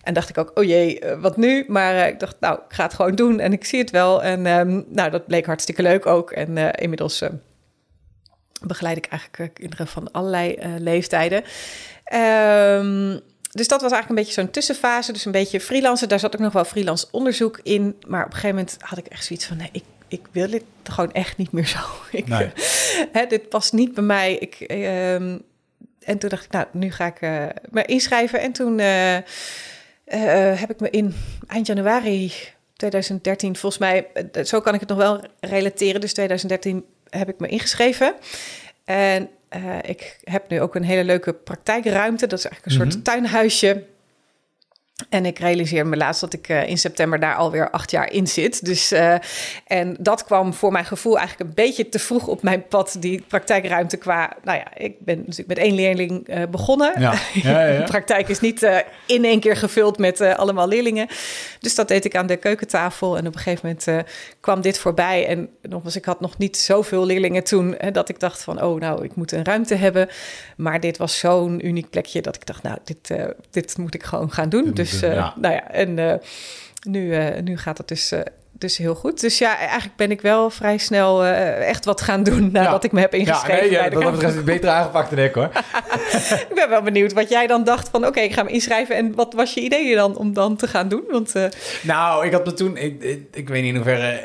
En 0.02 0.14
dacht 0.14 0.28
ik 0.28 0.38
ook, 0.38 0.50
oh 0.54 0.64
jee, 0.64 1.00
wat 1.20 1.36
nu? 1.36 1.64
Maar 1.68 2.08
ik 2.08 2.20
dacht, 2.20 2.36
nou, 2.40 2.58
ik 2.68 2.74
ga 2.74 2.82
het 2.82 2.94
gewoon 2.94 3.14
doen 3.14 3.40
en 3.40 3.52
ik 3.52 3.64
zie 3.64 3.78
het 3.78 3.90
wel. 3.90 4.22
En 4.22 4.46
um, 4.46 4.84
nou, 4.88 5.10
dat 5.10 5.26
bleek 5.26 5.46
hartstikke 5.46 5.82
leuk 5.82 6.06
ook. 6.06 6.30
En 6.30 6.56
inmiddels 6.74 7.22
begeleid 8.62 8.96
ik 8.96 9.06
eigenlijk 9.06 9.54
kinderen 9.54 9.86
van 9.86 10.10
allerlei 10.12 10.58
leeftijden. 10.78 11.42
Um, 12.14 13.20
dus 13.50 13.68
dat 13.68 13.80
was 13.80 13.92
eigenlijk 13.92 14.08
een 14.08 14.26
beetje 14.26 14.40
zo'n 14.40 14.50
tussenfase. 14.50 15.12
Dus 15.12 15.24
een 15.24 15.32
beetje 15.32 15.60
freelance. 15.60 16.06
Daar 16.06 16.18
zat 16.18 16.34
ook 16.34 16.40
nog 16.40 16.52
wel 16.52 16.64
freelance 16.64 17.06
onderzoek 17.10 17.60
in. 17.62 17.96
Maar 18.06 18.20
op 18.24 18.26
een 18.26 18.32
gegeven 18.32 18.56
moment 18.56 18.76
had 18.80 18.98
ik 18.98 19.06
echt 19.06 19.24
zoiets 19.24 19.46
van... 19.46 19.56
nee, 19.56 19.68
ik, 19.72 19.84
ik 20.08 20.26
wil 20.30 20.50
dit 20.50 20.64
gewoon 20.84 21.12
echt 21.12 21.36
niet 21.36 21.52
meer 21.52 21.66
zo. 21.66 21.78
Ik, 22.10 22.28
nee. 22.28 22.50
hè, 23.12 23.26
dit 23.26 23.48
past 23.48 23.72
niet 23.72 23.94
bij 23.94 24.04
mij. 24.04 24.34
Ik, 24.34 24.54
ehm, 24.54 25.38
en 26.00 26.18
toen 26.18 26.28
dacht 26.28 26.44
ik, 26.44 26.50
nou, 26.50 26.66
nu 26.72 26.92
ga 26.92 27.06
ik 27.06 27.20
uh, 27.20 27.46
me 27.70 27.84
inschrijven. 27.84 28.40
En 28.40 28.52
toen 28.52 28.78
uh, 28.78 29.14
uh, 29.14 29.20
heb 30.60 30.70
ik 30.70 30.80
me 30.80 30.90
in 30.90 31.14
eind 31.46 31.66
januari 31.66 32.32
2013... 32.76 33.56
volgens 33.56 33.80
mij, 33.80 34.06
zo 34.44 34.60
kan 34.60 34.74
ik 34.74 34.80
het 34.80 34.88
nog 34.88 34.98
wel 34.98 35.20
relateren. 35.40 36.00
Dus 36.00 36.12
2013 36.12 36.84
heb 37.08 37.28
ik 37.28 37.38
me 37.38 37.48
ingeschreven. 37.48 38.14
En 38.84 39.28
ik 39.80 40.18
heb 40.24 40.48
nu 40.48 40.60
ook 40.60 40.74
een 40.74 40.82
hele 40.82 41.04
leuke 41.04 41.32
praktijkruimte. 41.32 42.26
Dat 42.26 42.38
is 42.38 42.44
eigenlijk 42.44 42.64
een 42.64 42.80
soort 42.80 42.94
mm 42.94 42.94
-hmm. 42.94 43.02
tuinhuisje 43.02 43.84
en 45.08 45.26
ik 45.26 45.38
realiseer 45.38 45.86
me 45.86 45.96
laatst 45.96 46.20
dat 46.20 46.32
ik 46.32 46.48
uh, 46.48 46.68
in 46.68 46.78
september 46.78 47.20
daar 47.20 47.34
alweer 47.34 47.70
acht 47.70 47.90
jaar 47.90 48.12
in 48.12 48.26
zit. 48.26 48.64
Dus, 48.64 48.92
uh, 48.92 49.14
en 49.66 49.96
dat 50.00 50.24
kwam 50.24 50.54
voor 50.54 50.72
mijn 50.72 50.84
gevoel 50.84 51.18
eigenlijk 51.18 51.48
een 51.48 51.64
beetje 51.64 51.88
te 51.88 51.98
vroeg 51.98 52.26
op 52.26 52.42
mijn 52.42 52.66
pad, 52.68 52.96
die 53.00 53.24
praktijkruimte 53.28 53.96
qua... 53.96 54.36
Nou 54.44 54.58
ja, 54.58 54.76
ik 54.76 55.00
ben 55.00 55.18
natuurlijk 55.18 55.48
met 55.48 55.58
één 55.58 55.74
leerling 55.74 56.28
uh, 56.28 56.42
begonnen. 56.50 57.00
Ja. 57.00 57.14
Ja, 57.32 57.66
ja, 57.66 57.78
de 57.80 57.84
praktijk 57.84 58.28
is 58.28 58.40
niet 58.40 58.84
in 59.06 59.24
één 59.24 59.40
keer 59.40 59.56
gevuld 59.56 59.98
met 59.98 60.20
allemaal 60.20 60.68
leerlingen. 60.68 61.08
Dus 61.60 61.74
dat 61.74 61.88
deed 61.88 62.04
ik 62.04 62.16
aan 62.16 62.26
de 62.26 62.36
keukentafel. 62.36 63.16
En 63.16 63.26
op 63.26 63.34
een 63.34 63.40
gegeven 63.40 63.76
moment 63.86 64.06
kwam 64.40 64.60
dit 64.60 64.78
voorbij. 64.78 65.26
En 65.26 65.48
nogmaals, 65.62 65.96
ik 65.96 66.04
had 66.04 66.20
nog 66.20 66.38
niet 66.38 66.56
zoveel 66.56 67.06
leerlingen 67.06 67.44
toen... 67.44 67.76
dat 67.92 68.08
ik 68.08 68.20
dacht 68.20 68.42
van, 68.42 68.62
oh 68.62 68.80
nou, 68.80 69.04
ik 69.04 69.14
moet 69.14 69.32
een 69.32 69.44
ruimte 69.44 69.74
hebben. 69.74 70.08
Maar 70.56 70.80
dit 70.80 70.96
was 70.96 71.18
zo'n 71.18 71.66
uniek 71.66 71.90
plekje 71.90 72.22
dat 72.22 72.34
ik 72.34 72.46
dacht, 72.46 72.62
nou, 72.62 72.78
dit, 72.84 73.14
dit 73.50 73.78
moet 73.78 73.94
ik 73.94 74.02
gewoon 74.02 74.32
gaan 74.32 74.48
doen. 74.48 74.70
Dus 74.74 74.87
dus 74.90 75.02
uh, 75.02 75.28
nou 75.36 75.54
ja, 75.54 75.70
en 75.70 75.98
uh, 75.98 76.14
nu, 76.82 77.16
uh, 77.16 77.40
nu 77.42 77.58
gaat 77.58 77.78
het 77.78 77.88
dus, 77.88 78.12
dus 78.52 78.76
heel 78.76 78.94
goed. 78.94 79.20
Dus 79.20 79.38
ja, 79.38 79.56
eigenlijk 79.56 79.96
ben 79.96 80.10
ik 80.10 80.20
wel 80.20 80.50
vrij 80.50 80.78
snel 80.78 81.24
echt 81.24 81.84
wat 81.84 82.00
gaan 82.00 82.22
doen 82.22 82.50
nadat 82.52 82.84
ik 82.84 82.92
me 82.92 83.00
heb 83.00 83.14
ingeschreven. 83.14 83.70
Ja, 83.70 83.88
nee, 83.88 84.00
ja, 84.00 84.10
dat 84.10 84.34
is 84.34 84.44
beter 84.44 84.70
aangepakt 84.70 85.10
dan 85.10 85.18
ik 85.18 85.34
hoor. 85.34 85.50
ik 86.48 86.52
ben 86.54 86.68
wel 86.68 86.82
benieuwd 86.82 87.12
wat 87.12 87.28
jij 87.28 87.46
dan 87.46 87.64
dacht 87.64 87.88
van 87.88 88.06
oké, 88.06 88.20
ik 88.20 88.32
ga 88.32 88.42
me 88.42 88.50
inschrijven. 88.50 88.96
En 88.96 89.14
wat 89.14 89.34
was 89.34 89.54
je 89.54 89.60
idee 89.60 89.94
dan 89.94 90.16
om 90.16 90.32
dan 90.32 90.56
te 90.56 90.68
gaan 90.68 90.88
doen? 90.88 91.04
Want, 91.10 91.34
Nou, 91.82 92.26
ik 92.26 92.32
had 92.32 92.44
me 92.44 92.52
toen, 92.52 92.76
ik, 92.76 93.02
ik, 93.02 93.28
ik 93.32 93.48
weet 93.48 93.62
niet 93.62 93.70
in 93.70 93.76
hoeverre... 93.76 94.20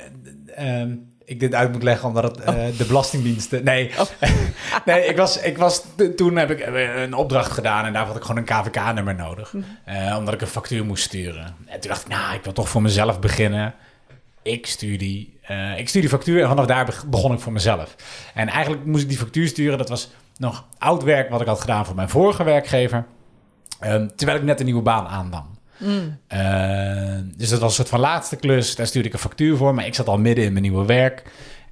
Ehm, 0.55 0.91
ik 1.25 1.39
dit 1.39 1.53
uit 1.53 1.71
moet 1.71 1.83
leggen 1.83 2.07
omdat 2.07 2.23
het 2.23 2.49
oh. 2.49 2.55
uh, 2.55 2.77
de 2.77 2.85
belastingdiensten. 2.85 3.63
Nee, 3.63 3.91
oh. 3.99 4.29
nee 4.85 5.05
ik 5.05 5.17
was, 5.17 5.41
ik 5.41 5.57
was, 5.57 5.83
toen 6.15 6.35
heb 6.35 6.51
ik 6.51 6.59
eh, 6.59 7.01
een 7.01 7.13
opdracht 7.13 7.51
gedaan 7.51 7.85
en 7.85 7.93
daar 7.93 8.05
had 8.05 8.15
ik 8.15 8.21
gewoon 8.21 8.37
een 8.37 8.61
KVK-nummer 8.63 9.15
nodig. 9.15 9.53
Uh, 9.53 10.15
omdat 10.17 10.33
ik 10.33 10.41
een 10.41 10.47
factuur 10.47 10.85
moest 10.85 11.03
sturen. 11.03 11.55
En 11.65 11.79
toen 11.79 11.89
dacht 11.89 12.01
ik, 12.01 12.07
nou, 12.07 12.35
ik 12.35 12.43
wil 12.43 12.53
toch 12.53 12.69
voor 12.69 12.81
mezelf 12.81 13.19
beginnen. 13.19 13.73
Ik 14.41 14.65
stuur 14.65 14.97
die, 14.97 15.39
uh, 15.49 15.77
ik 15.77 15.89
stuur 15.89 16.01
die 16.01 16.09
factuur 16.09 16.41
en 16.41 16.47
vanaf 16.47 16.65
daar 16.65 17.03
begon 17.07 17.33
ik 17.33 17.39
voor 17.39 17.51
mezelf. 17.53 17.95
En 18.33 18.47
eigenlijk 18.47 18.85
moest 18.85 19.03
ik 19.03 19.09
die 19.09 19.17
factuur 19.17 19.47
sturen. 19.47 19.77
Dat 19.77 19.89
was 19.89 20.11
nog 20.37 20.65
oud 20.77 21.03
werk 21.03 21.29
wat 21.29 21.41
ik 21.41 21.47
had 21.47 21.61
gedaan 21.61 21.85
voor 21.85 21.95
mijn 21.95 22.09
vorige 22.09 22.43
werkgever. 22.43 23.05
Ehm, 23.79 24.07
terwijl 24.15 24.37
ik 24.37 24.43
net 24.43 24.59
een 24.59 24.65
nieuwe 24.65 24.81
baan 24.81 25.07
aannam. 25.07 25.52
Mm. 25.77 26.17
Uh, 26.33 27.17
dus 27.37 27.49
dat 27.49 27.59
was 27.59 27.69
een 27.69 27.75
soort 27.75 27.89
van 27.89 27.99
laatste 27.99 28.35
klus. 28.35 28.75
Daar 28.75 28.87
stuurde 28.87 29.07
ik 29.07 29.13
een 29.13 29.19
factuur 29.19 29.57
voor. 29.57 29.73
Maar 29.73 29.85
ik 29.85 29.95
zat 29.95 30.07
al 30.07 30.17
midden 30.17 30.45
in 30.45 30.51
mijn 30.51 30.63
nieuwe 30.63 30.85
werk. 30.85 31.23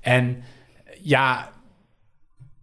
En 0.01 0.43
ja, 1.01 1.49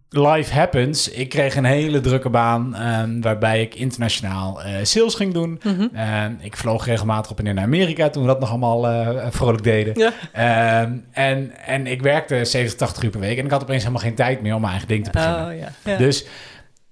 life 0.09 0.53
happens. 0.53 1.09
Ik 1.09 1.29
kreeg 1.29 1.55
een 1.55 1.65
hele 1.65 1.99
drukke 1.99 2.29
baan 2.29 2.75
ehm, 2.75 3.21
waarbij 3.21 3.61
ik 3.61 3.75
internationaal 3.75 4.63
eh, 4.63 4.73
sales 4.83 5.15
ging 5.15 5.33
doen. 5.33 5.59
Mhm. 5.63 5.87
Ehm, 5.93 6.33
ik 6.39 6.57
vloog 6.57 6.85
regelmatig 6.85 7.31
op 7.31 7.37
en 7.37 7.43
neer 7.43 7.53
naar 7.53 7.63
Amerika 7.63 8.09
toen 8.09 8.21
we 8.21 8.27
dat 8.27 8.39
nog 8.39 8.49
allemaal 8.49 8.87
eh, 8.87 9.27
vrolijk 9.29 9.63
deden. 9.63 9.99
Ja. 9.99 10.13
Ehm, 10.31 10.97
en, 11.11 11.57
en 11.65 11.87
ik 11.87 12.01
werkte 12.01 12.45
70, 12.45 12.77
80 12.77 13.03
uur 13.03 13.09
per 13.09 13.19
week 13.19 13.37
en 13.37 13.45
ik 13.45 13.51
had 13.51 13.61
opeens 13.61 13.81
helemaal 13.83 14.03
geen 14.03 14.15
tijd 14.15 14.41
meer 14.41 14.53
om 14.53 14.59
mijn 14.59 14.71
eigen 14.71 14.89
ding 14.89 15.03
te 15.03 15.11
beginnen. 15.11 15.47
Oh, 15.47 15.57
ja. 15.57 15.71
ja. 15.83 15.97
Dus 15.97 16.25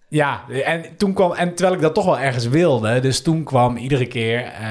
ja, 0.09 0.43
en 0.65 0.83
toen 0.97 1.13
kwam, 1.13 1.31
en 1.31 1.53
terwijl 1.53 1.75
ik 1.75 1.81
dat 1.81 1.93
toch 1.93 2.05
wel 2.05 2.19
ergens 2.19 2.47
wilde, 2.47 2.99
dus 2.99 3.21
toen 3.21 3.43
kwam 3.43 3.77
iedere 3.77 4.05
keer, 4.07 4.43
eh, 4.43 4.61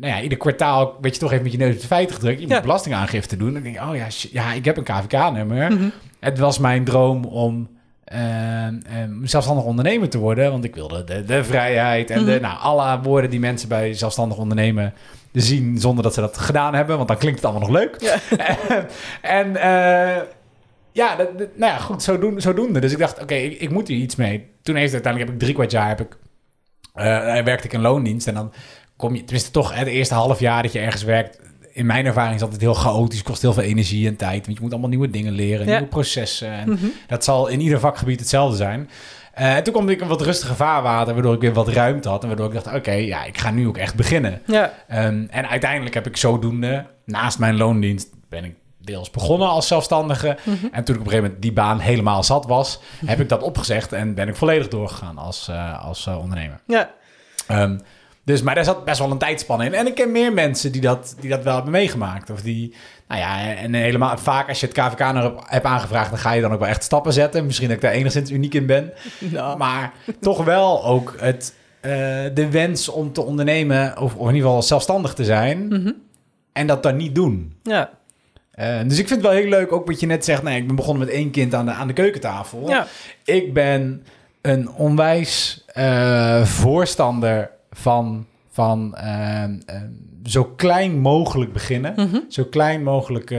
nou 0.00 0.14
ja, 0.14 0.20
ieder 0.20 0.38
kwartaal 0.38 0.96
werd 1.00 1.14
je 1.14 1.20
toch 1.20 1.30
even 1.32 1.42
met 1.42 1.52
je 1.52 1.58
neus 1.58 1.74
op 1.74 1.80
de 1.80 1.86
feiten 1.86 2.14
gedrukt. 2.14 2.40
Je 2.40 2.46
moet 2.46 2.60
belastingaangifte 2.62 3.36
doen. 3.36 3.52
Dan 3.52 3.62
denk 3.62 3.76
ik, 3.76 3.82
oh 3.82 3.96
ja, 3.96 4.06
ja, 4.30 4.52
ik 4.52 4.64
heb 4.64 4.76
een 4.76 4.84
KVK-nummer. 4.84 5.72
Mhm. 5.72 5.88
Het 6.20 6.38
was 6.38 6.58
mijn 6.58 6.84
droom 6.84 7.24
om 7.24 7.68
ehm, 8.04 8.74
ehm, 8.86 9.24
zelfstandig 9.24 9.64
ondernemer 9.64 10.08
te 10.08 10.18
worden, 10.18 10.50
want 10.50 10.64
ik 10.64 10.74
wilde 10.74 11.04
de, 11.04 11.24
de 11.24 11.44
vrijheid 11.44 12.10
en 12.10 12.24
de, 12.24 12.30
Mhm. 12.32 12.42
nou, 12.42 12.58
alle 12.60 13.00
woorden 13.02 13.30
die 13.30 13.40
mensen 13.40 13.68
bij 13.68 13.94
zelfstandig 13.94 14.38
ondernemen 14.38 14.94
zien 15.32 15.78
zonder 15.78 16.02
dat 16.04 16.14
ze 16.14 16.20
dat 16.20 16.38
gedaan 16.38 16.74
hebben, 16.74 16.96
want 16.96 17.08
dan 17.08 17.16
klinkt 17.16 17.40
het 17.42 17.50
allemaal 17.50 17.68
nog 17.68 17.78
leuk. 17.78 17.96
Ja. 18.00 18.16
en 19.38 19.56
eh, 19.56 20.22
ja, 20.92 21.16
dat, 21.16 21.38
dat- 21.38 21.48
nou 21.56 21.72
ja, 21.72 21.78
goed, 21.78 22.02
zodoende, 22.02 22.40
zodoende. 22.40 22.80
Dus 22.80 22.92
ik 22.92 22.98
dacht, 22.98 23.20
oké, 23.22 23.34
ik, 23.34 23.60
ik 23.60 23.70
moet 23.70 23.88
hier 23.88 23.98
iets 23.98 24.16
mee. 24.16 24.46
Toen 24.62 24.74
heeft 24.76 24.92
uiteindelijk 24.92 25.32
heb 25.32 25.40
ik 25.40 25.44
drie 25.44 25.54
kwart 25.54 25.70
jaar 25.70 25.88
heb 25.88 26.00
ik, 26.00 26.16
eh, 26.94 27.04
werkte 27.44 27.66
ik 27.66 27.72
in 27.72 27.80
loondienst. 27.80 28.26
En 28.26 28.34
dan 28.34 28.52
kom 28.96 29.14
je, 29.14 29.20
tenminste 29.24 29.50
toch 29.50 29.74
het 29.74 29.86
eerste 29.88 30.14
half 30.14 30.40
jaar 30.40 30.62
dat 30.62 30.72
je 30.72 30.78
ergens 30.78 31.02
werkt. 31.02 31.40
In 31.72 31.86
mijn 31.86 32.06
ervaring 32.06 32.34
is 32.34 32.40
dat 32.40 32.52
het 32.52 32.60
heel 32.60 32.74
chaotisch, 32.74 33.22
kost 33.22 33.42
heel 33.42 33.52
veel 33.52 33.62
energie 33.62 34.06
en 34.08 34.16
tijd. 34.16 34.44
Want 34.46 34.56
je 34.56 34.62
moet 34.62 34.72
allemaal 34.72 34.90
nieuwe 34.90 35.10
dingen 35.10 35.32
leren, 35.32 35.66
Ja. 35.66 35.72
nieuwe 35.72 35.86
processen. 35.86 36.50
En 36.52 36.68
Mhm. 36.70 36.86
dat 37.06 37.24
zal 37.24 37.48
in 37.48 37.60
ieder 37.60 37.80
vakgebied 37.80 38.20
hetzelfde 38.20 38.56
zijn. 38.56 38.90
Eh, 39.34 39.56
en 39.56 39.62
toen 39.62 39.72
kwam 39.72 39.88
ik 39.88 40.00
in 40.00 40.06
wat 40.08 40.20
rustige 40.22 40.54
vaarwater, 40.54 41.14
waardoor 41.14 41.34
ik 41.34 41.40
weer 41.40 41.52
wat 41.52 41.68
ruimte 41.68 42.08
had. 42.08 42.22
En 42.22 42.28
waardoor 42.28 42.46
ik 42.46 42.52
dacht, 42.64 42.76
oké, 42.76 42.92
ja, 42.92 43.24
ik 43.24 43.38
ga 43.38 43.50
nu 43.50 43.66
ook 43.68 43.76
echt 43.78 43.94
beginnen. 43.94 44.40
Ja. 44.46 44.74
Ehm, 44.88 45.24
en 45.30 45.48
uiteindelijk 45.48 45.94
heb 45.94 46.06
ik 46.06 46.16
zodoende, 46.16 46.86
naast 47.04 47.38
mijn 47.38 47.56
loondienst, 47.56 48.08
ben 48.28 48.44
ik 48.44 48.54
deels 48.84 49.10
begonnen 49.10 49.48
als 49.48 49.66
zelfstandige. 49.66 50.36
Mhm. 50.44 50.66
En 50.72 50.84
toen 50.84 50.94
ik 50.94 51.00
op 51.00 51.06
een 51.06 51.12
gegeven 51.12 51.22
moment 51.22 51.42
die 51.42 51.52
baan 51.52 51.78
helemaal 51.78 52.22
zat 52.22 52.46
was, 52.46 52.80
heb 53.06 53.20
ik 53.20 53.28
dat 53.28 53.42
opgezegd 53.42 53.92
en 53.92 54.14
ben 54.14 54.28
ik 54.28 54.36
volledig 54.36 54.68
doorgegaan 54.68 55.18
als, 55.18 55.48
eh, 55.48 55.84
als 55.84 56.06
eh, 56.06 56.18
ondernemer. 56.18 56.60
Ja. 56.66 56.90
Ehm, 57.46 57.78
dus, 58.24 58.42
maar 58.42 58.54
daar 58.54 58.64
zat 58.64 58.84
best 58.84 58.98
wel 58.98 59.10
een 59.10 59.18
tijdspanne 59.18 59.64
in. 59.64 59.74
En 59.74 59.86
ik 59.86 59.94
ken 59.94 60.12
meer 60.12 60.32
mensen 60.32 60.72
die 60.72 60.80
dat, 60.80 61.16
die 61.20 61.30
dat 61.30 61.42
wel 61.42 61.54
hebben 61.54 61.72
meegemaakt. 61.72 62.30
Of 62.30 62.40
die, 62.42 62.74
nou 63.08 63.20
ja, 63.20 63.54
en 63.54 63.74
helemaal 63.74 64.18
vaak 64.18 64.48
als 64.48 64.60
je 64.60 64.66
het 64.66 64.74
KVK 64.74 65.12
nog 65.12 65.32
hebt, 65.46 65.64
aangevraagd, 65.66 66.10
dan 66.10 66.18
ga 66.18 66.32
je 66.32 66.40
dan 66.40 66.52
ook 66.52 66.58
wel 66.60 66.68
echt 66.68 66.82
stappen 66.84 67.12
zetten. 67.12 67.46
Misschien 67.46 67.66
dat 67.68 67.76
ik 67.76 67.82
daar 67.82 67.92
enigszins 67.92 68.30
uniek 68.30 68.54
in 68.54 68.66
ben. 68.66 68.92
Maar 69.58 69.92
toch 70.20 70.44
wel 70.44 70.84
ook 70.84 71.14
het, 71.18 71.54
eh, 71.80 71.90
de 72.34 72.48
wens 72.50 72.88
om 72.88 73.12
te 73.12 73.22
ondernemen, 73.22 73.98
of, 73.98 74.14
of 74.14 74.28
in 74.28 74.34
ieder 74.34 74.46
geval 74.48 74.62
zelfstandig 74.62 75.14
te 75.14 75.24
zijn, 75.24 75.68
Mhm. 75.68 75.92
en 76.52 76.66
dat 76.66 76.82
dan 76.82 76.96
niet 76.96 77.14
doen. 77.14 77.54
Ja. 77.62 77.90
Eh, 78.52 78.78
dus 78.86 78.98
ik 78.98 79.08
vind 79.08 79.22
het 79.22 79.30
wel 79.32 79.40
heel 79.40 79.48
leuk, 79.48 79.72
ook 79.72 79.86
wat 79.86 80.00
je 80.00 80.06
net 80.06 80.24
zegt. 80.24 80.42
Nee, 80.42 80.60
ik 80.60 80.66
ben 80.66 80.76
begonnen 80.76 81.06
met 81.06 81.14
één 81.14 81.30
kind 81.30 81.54
aan 81.54 81.66
de, 81.66 81.72
aan 81.72 81.86
de 81.86 81.92
keukentafel. 81.92 82.68
Ja. 82.68 82.86
Ik 83.24 83.54
ben 83.54 84.04
een 84.40 84.70
onwijs 84.70 85.64
eh, 85.66 86.44
voorstander 86.44 87.50
van, 87.70 88.26
van 88.50 88.94
eh, 88.96 89.44
zo 90.24 90.44
klein 90.44 90.98
mogelijk 90.98 91.52
beginnen. 91.52 91.92
Mhm. 91.96 92.18
Zo 92.28 92.44
klein 92.44 92.82
mogelijk 92.82 93.34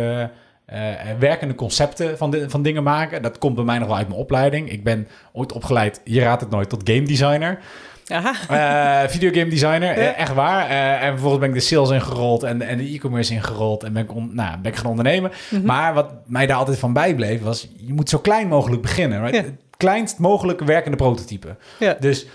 werkende 1.19 1.55
concepten 1.55 2.17
van, 2.17 2.31
de, 2.31 2.49
van 2.49 2.61
dingen 2.61 2.83
maken. 2.83 3.21
Dat 3.21 3.37
komt 3.37 3.55
bij 3.55 3.63
mij 3.63 3.77
nog 3.77 3.87
wel 3.87 3.97
uit 3.97 4.07
mijn 4.07 4.19
opleiding. 4.19 4.71
Ik 4.71 4.83
ben 4.83 5.07
ooit 5.33 5.51
opgeleid, 5.51 6.01
je 6.03 6.21
raadt 6.21 6.41
het 6.41 6.49
nooit, 6.49 6.69
tot 6.69 6.89
game 6.89 7.03
designer. 7.03 7.59
Aha. 8.07 8.33
Eh 9.03 9.09
videogame 9.09 9.49
designer, 9.49 9.81
Ja. 9.81 10.13
eh, 10.13 10.19
echt 10.19 10.33
waar. 10.33 10.69
Eh, 10.69 11.03
en 11.03 11.09
vervolgens 11.11 11.39
ben 11.41 11.49
ik 11.49 11.55
de 11.55 11.61
sales 11.61 11.89
ingerold 11.89 12.43
en, 12.43 12.61
en 12.61 12.77
de 12.77 12.83
e-commerce 12.83 13.33
ingerold 13.33 13.83
en 13.83 13.93
ben 13.93 14.03
ik, 14.03 14.15
on, 14.15 14.29
nou, 14.35 14.57
ben 14.57 14.71
ik 14.71 14.77
gaan 14.77 14.89
ondernemen. 14.89 15.31
Mhm. 15.49 15.65
Maar 15.65 15.93
wat 15.93 16.13
mij 16.25 16.45
daar 16.45 16.57
altijd 16.57 16.79
van 16.79 16.93
bijbleef 16.93 17.41
was, 17.41 17.67
je 17.77 17.93
moet 17.93 18.09
zo 18.09 18.17
klein 18.19 18.47
mogelijk 18.47 18.81
beginnen. 18.81 19.19
Right? 19.21 19.35
Ja. 19.35 19.41
Het 19.43 19.59
kleinst 19.77 20.19
mogelijke 20.19 20.65
werkende 20.65 20.97
prototype. 20.97 21.55
Ja. 21.79 21.95
Dus 21.99 22.25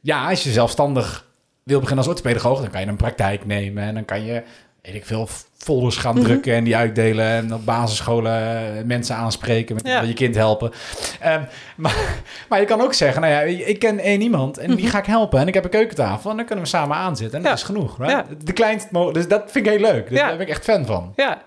ja, 0.00 0.28
als 0.28 0.42
je 0.42 0.50
zelfstandig 0.50 1.24
wil 1.62 1.80
beginnen 1.80 2.04
als 2.04 2.14
orthopedagoog, 2.14 2.60
dan 2.60 2.70
kan 2.70 2.80
je 2.80 2.86
een 2.86 2.96
praktijk 2.96 3.46
nemen 3.46 3.82
en 3.82 3.94
dan 3.94 4.04
kan 4.04 4.24
je, 4.24 4.42
weet 4.86 4.94
ik 4.94 5.06
veel, 5.06 5.28
folders 5.58 5.96
gaan 5.96 6.14
Mhm. 6.14 6.24
drukken 6.24 6.54
en 6.54 6.64
die 6.64 6.76
uitdelen 6.76 7.26
en 7.26 7.54
op 7.54 7.64
basisscholen 7.64 8.86
mensen 8.86 9.16
aanspreken, 9.16 9.74
met 9.74 9.86
Ja. 9.86 10.00
je 10.02 10.12
kind 10.12 10.34
helpen. 10.34 10.72
Ehm, 11.20 11.42
maar, 11.76 11.96
maar 12.48 12.60
je 12.60 12.66
kan 12.66 12.80
ook 12.80 12.94
zeggen, 12.94 13.20
nou 13.20 13.32
ja, 13.32 13.40
ik 13.66 13.78
ken 13.78 13.98
één 13.98 14.20
iemand 14.20 14.58
en 14.58 14.74
die 14.74 14.88
ga 14.88 14.98
ik 14.98 15.06
helpen 15.06 15.40
en 15.40 15.48
ik 15.48 15.54
heb 15.54 15.64
een 15.64 15.70
keukentafel 15.70 16.30
en 16.30 16.36
dan 16.36 16.46
kunnen 16.46 16.64
we 16.64 16.70
samen 16.70 16.96
aanzitten 16.96 17.36
en 17.38 17.44
dat 17.44 17.52
Mhm. 17.52 17.60
Is 17.60 17.66
genoeg. 17.66 17.98
Right? 17.98 18.12
Ja. 18.12 18.24
De 18.44 18.52
kleinst 18.52 18.90
mogelijk, 18.90 19.18
dus 19.18 19.28
dat 19.38 19.50
vind 19.52 19.66
ik 19.66 19.72
heel 19.72 19.80
leuk. 19.92 20.08
Dus. 20.08 20.18
Daar 20.18 20.32
ben 20.36 20.40
ik 20.46 20.48
echt 20.52 20.64
fan 20.64 20.86
van. 20.86 21.12
Ja. 21.16 21.42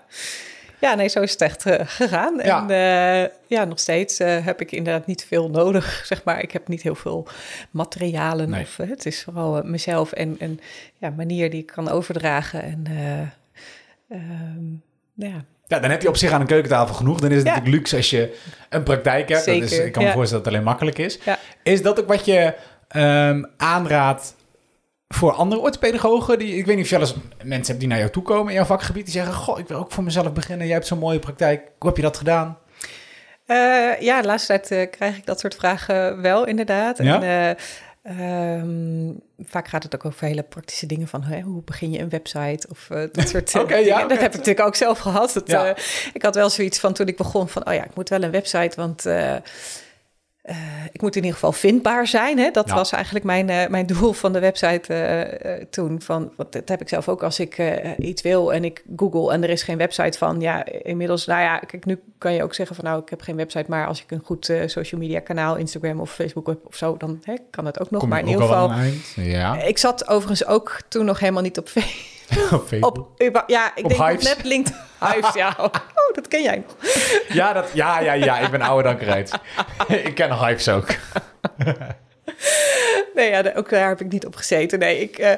Ja, 0.80 0.94
nee, 0.94 1.08
zo 1.08 1.20
is 1.20 1.32
het 1.32 1.40
echt 1.40 1.66
eh, 1.66 1.80
gegaan. 1.84 2.40
Ja. 2.42 2.68
En 2.68 2.70
eh, 2.70 3.30
ja, 3.46 3.64
nog 3.64 3.78
steeds 3.78 4.18
eh, 4.18 4.44
heb 4.44 4.60
ik 4.60 4.72
inderdaad 4.72 5.06
niet 5.06 5.24
veel 5.28 5.50
nodig, 5.50 6.02
zeg 6.06 6.24
maar. 6.24 6.42
Ik 6.42 6.50
heb 6.52 6.68
niet 6.68 6.82
heel 6.82 6.94
veel 6.94 7.28
materialen. 7.70 8.50
Nee. 8.50 8.62
Of, 8.62 8.76
het 8.76 9.06
is 9.06 9.22
vooral 9.22 9.62
mezelf 9.64 10.12
en 10.12 10.36
een 10.38 10.60
ja, 10.98 11.10
manier 11.10 11.50
die 11.50 11.60
ik 11.60 11.66
kan 11.66 11.88
overdragen. 11.88 12.62
En 12.62 12.84
eh, 12.86 13.20
ehm, 14.18 14.64
nou 15.14 15.32
ja, 15.32 15.44
Ja, 15.66 15.78
dan 15.78 15.90
heb 15.90 16.02
je 16.02 16.08
op 16.08 16.16
zich 16.16 16.32
aan 16.32 16.40
een 16.40 16.46
keukentafel 16.46 16.94
genoeg. 16.94 17.20
Dan 17.20 17.30
is 17.30 17.36
het 17.36 17.46
Ja. 17.46 17.50
natuurlijk 17.50 17.76
luxe 17.76 17.96
als 17.96 18.10
je 18.10 18.38
een 18.68 18.82
praktijk 18.82 19.28
hebt. 19.28 19.44
Dat 19.44 19.54
is, 19.54 19.78
ik 19.78 19.92
kan 19.92 20.04
me 20.04 20.12
voorstellen 20.12 20.44
dat 20.44 20.52
het 20.52 20.62
alleen 20.62 20.64
makkelijk 20.64 20.98
is. 20.98 21.18
Is 21.62 21.82
dat 21.82 22.00
ook 22.00 22.08
wat 22.08 22.24
je 22.24 22.54
ehm, 22.88 23.42
aanraadt 23.56 24.34
voor 25.14 25.32
andere 25.32 25.60
orthopedagogen? 25.60 26.38
Die, 26.38 26.56
ik 26.56 26.66
weet 26.66 26.76
niet 26.76 26.84
of 26.84 26.90
je 26.90 26.98
wel 26.98 27.06
eens 27.08 27.16
mensen 27.42 27.66
hebt 27.66 27.78
die 27.80 27.88
naar 27.88 27.98
jou 27.98 28.10
toe 28.10 28.22
komen 28.22 28.48
in 28.48 28.54
jouw 28.54 28.64
vakgebied. 28.64 29.04
Die 29.04 29.14
zeggen, 29.14 29.34
goh, 29.34 29.58
ik 29.58 29.68
wil 29.68 29.78
ook 29.78 29.92
voor 29.92 30.04
mezelf 30.04 30.32
beginnen. 30.32 30.66
Jij 30.66 30.74
hebt 30.74 30.86
zo'n 30.86 30.98
mooie 30.98 31.18
praktijk. 31.18 31.62
Hoe 31.78 31.88
heb 31.88 31.96
je 31.96 32.02
dat 32.02 32.16
gedaan? 32.16 32.58
Eh, 33.46 34.00
ja, 34.00 34.20
de 34.20 34.26
laatste 34.26 34.46
tijd 34.46 34.70
eh, 34.70 34.90
krijg 34.90 35.16
ik 35.16 35.26
dat 35.26 35.40
soort 35.40 35.54
vragen 35.54 36.22
wel, 36.22 36.46
inderdaad. 36.46 36.98
Ja? 36.98 37.22
En, 37.22 37.56
eh, 38.02 38.56
ehm, 38.58 39.12
vaak 39.38 39.68
gaat 39.68 39.82
het 39.82 39.94
ook 39.94 40.04
over 40.04 40.26
hele 40.26 40.42
praktische 40.42 40.86
dingen 40.86 41.08
van 41.08 41.22
hè, 41.22 41.40
hoe 41.40 41.62
begin 41.62 41.90
je 41.90 41.98
een 41.98 42.08
website 42.08 42.68
of 42.70 42.86
dat 43.12 43.28
soort 43.28 43.54
Oké, 43.60 43.76
ja. 43.76 44.00
Dat 44.00 44.20
heb 44.20 44.30
ik 44.32 44.36
natuurlijk 44.36 44.66
ook 44.66 44.74
zelf 44.74 44.98
gehad. 44.98 45.32
Dat, 45.32 45.46
Ja. 45.46 45.76
ik 46.12 46.22
had 46.22 46.34
wel 46.34 46.50
zoiets 46.50 46.78
van 46.78 46.92
toen 46.92 47.06
ik 47.06 47.16
begon 47.16 47.48
van, 47.48 47.68
oh 47.68 47.74
ja, 47.74 47.84
ik 47.84 47.94
moet 47.94 48.08
wel 48.08 48.22
een 48.22 48.30
website, 48.30 48.76
want 48.76 49.06
eh, 50.42 50.56
ik 50.92 51.00
moet 51.02 51.16
in 51.16 51.22
ieder 51.22 51.34
geval 51.34 51.52
vindbaar 51.52 52.06
zijn. 52.06 52.38
Hè? 52.38 52.50
Dat 52.50 52.68
Ja. 52.68 52.74
was 52.74 52.92
eigenlijk 52.92 53.24
mijn, 53.24 53.48
eh, 53.50 53.68
mijn 53.68 53.86
doel 53.92 54.12
van 54.12 54.32
de 54.32 54.38
website 54.38 54.94
eh, 54.94 55.64
toen. 55.70 56.00
Van, 56.02 56.32
want 56.36 56.52
dat 56.52 56.68
heb 56.68 56.80
ik 56.80 56.88
zelf 56.88 57.08
ook 57.08 57.22
als 57.22 57.38
ik 57.40 57.62
iets 57.98 58.22
wil 58.22 58.52
en 58.52 58.64
ik 58.64 58.84
google 58.96 59.32
en 59.32 59.42
er 59.42 59.50
is 59.50 59.62
geen 59.62 59.76
website 59.78 60.18
van. 60.18 60.40
Ja, 60.40 60.64
inmiddels, 60.66 61.26
nou 61.26 61.40
ja, 61.40 61.58
kijk, 61.58 61.84
nu 61.84 62.00
kan 62.18 62.32
je 62.32 62.42
ook 62.42 62.54
zeggen 62.54 62.76
van 62.76 62.84
nou, 62.84 63.02
ik 63.02 63.08
heb 63.08 63.20
geen 63.20 63.36
website, 63.36 63.64
maar 63.68 63.86
als 63.86 64.02
ik 64.02 64.10
een 64.10 64.22
goed 64.24 64.52
social 64.66 65.00
media 65.00 65.20
kanaal, 65.20 65.56
Instagram 65.56 66.00
of 66.00 66.12
Facebook 66.14 66.46
heb 66.46 66.66
of 66.66 66.74
zo, 66.76 66.96
dan 66.96 67.20
hè, 67.24 67.34
kan 67.50 67.66
het 67.66 67.80
ook 67.80 67.90
nog. 67.90 68.00
Kom 68.00 68.08
maar 68.08 68.20
in 68.20 68.28
ieder 68.28 68.42
al 68.54 68.68
geval? 68.68 69.24
Ja. 69.24 69.62
ik 69.62 69.78
zat 69.78 70.08
overigens 70.08 70.46
ook 70.46 70.80
toen 70.88 71.04
nog 71.04 71.18
helemaal 71.20 71.42
niet 71.42 71.58
op 71.58 71.68
Facebook. 71.78 72.19
Op 72.52 72.66
Facebook. 72.66 72.98
Op, 73.18 73.44
ja, 73.46 73.76
ik 73.76 73.84
Op 73.84 73.90
denk 73.90 74.02
Hives? 74.02 74.30
op 74.30 74.36
net 74.36 74.44
LinkedIn. 74.46 74.80
Hives, 75.06 75.34
ja. 75.34 75.54
Oh, 75.58 75.70
dat 76.12 76.28
ken 76.28 76.42
jij 76.42 76.56
nog. 76.56 76.76
Ja, 77.28 77.52
dat, 77.52 77.70
ja, 77.72 78.00
ja, 78.00 78.12
ja, 78.12 78.38
ik 78.38 78.50
ben 78.50 78.60
ouder 78.60 78.84
dan 78.84 78.96
Krijt. 78.96 79.38
ik 80.08 80.14
ken 80.14 80.38
Hypes 80.38 80.68
ook. 80.68 80.86
Nee, 83.14 83.30
ja, 83.30 83.52
ook 83.54 83.70
daar 83.70 83.88
heb 83.88 84.00
ik 84.00 84.12
niet 84.12 84.26
op 84.26 84.36
gezeten. 84.36 84.78
Nee, 84.78 85.00
ik, 85.00 85.18
eh, 85.18 85.32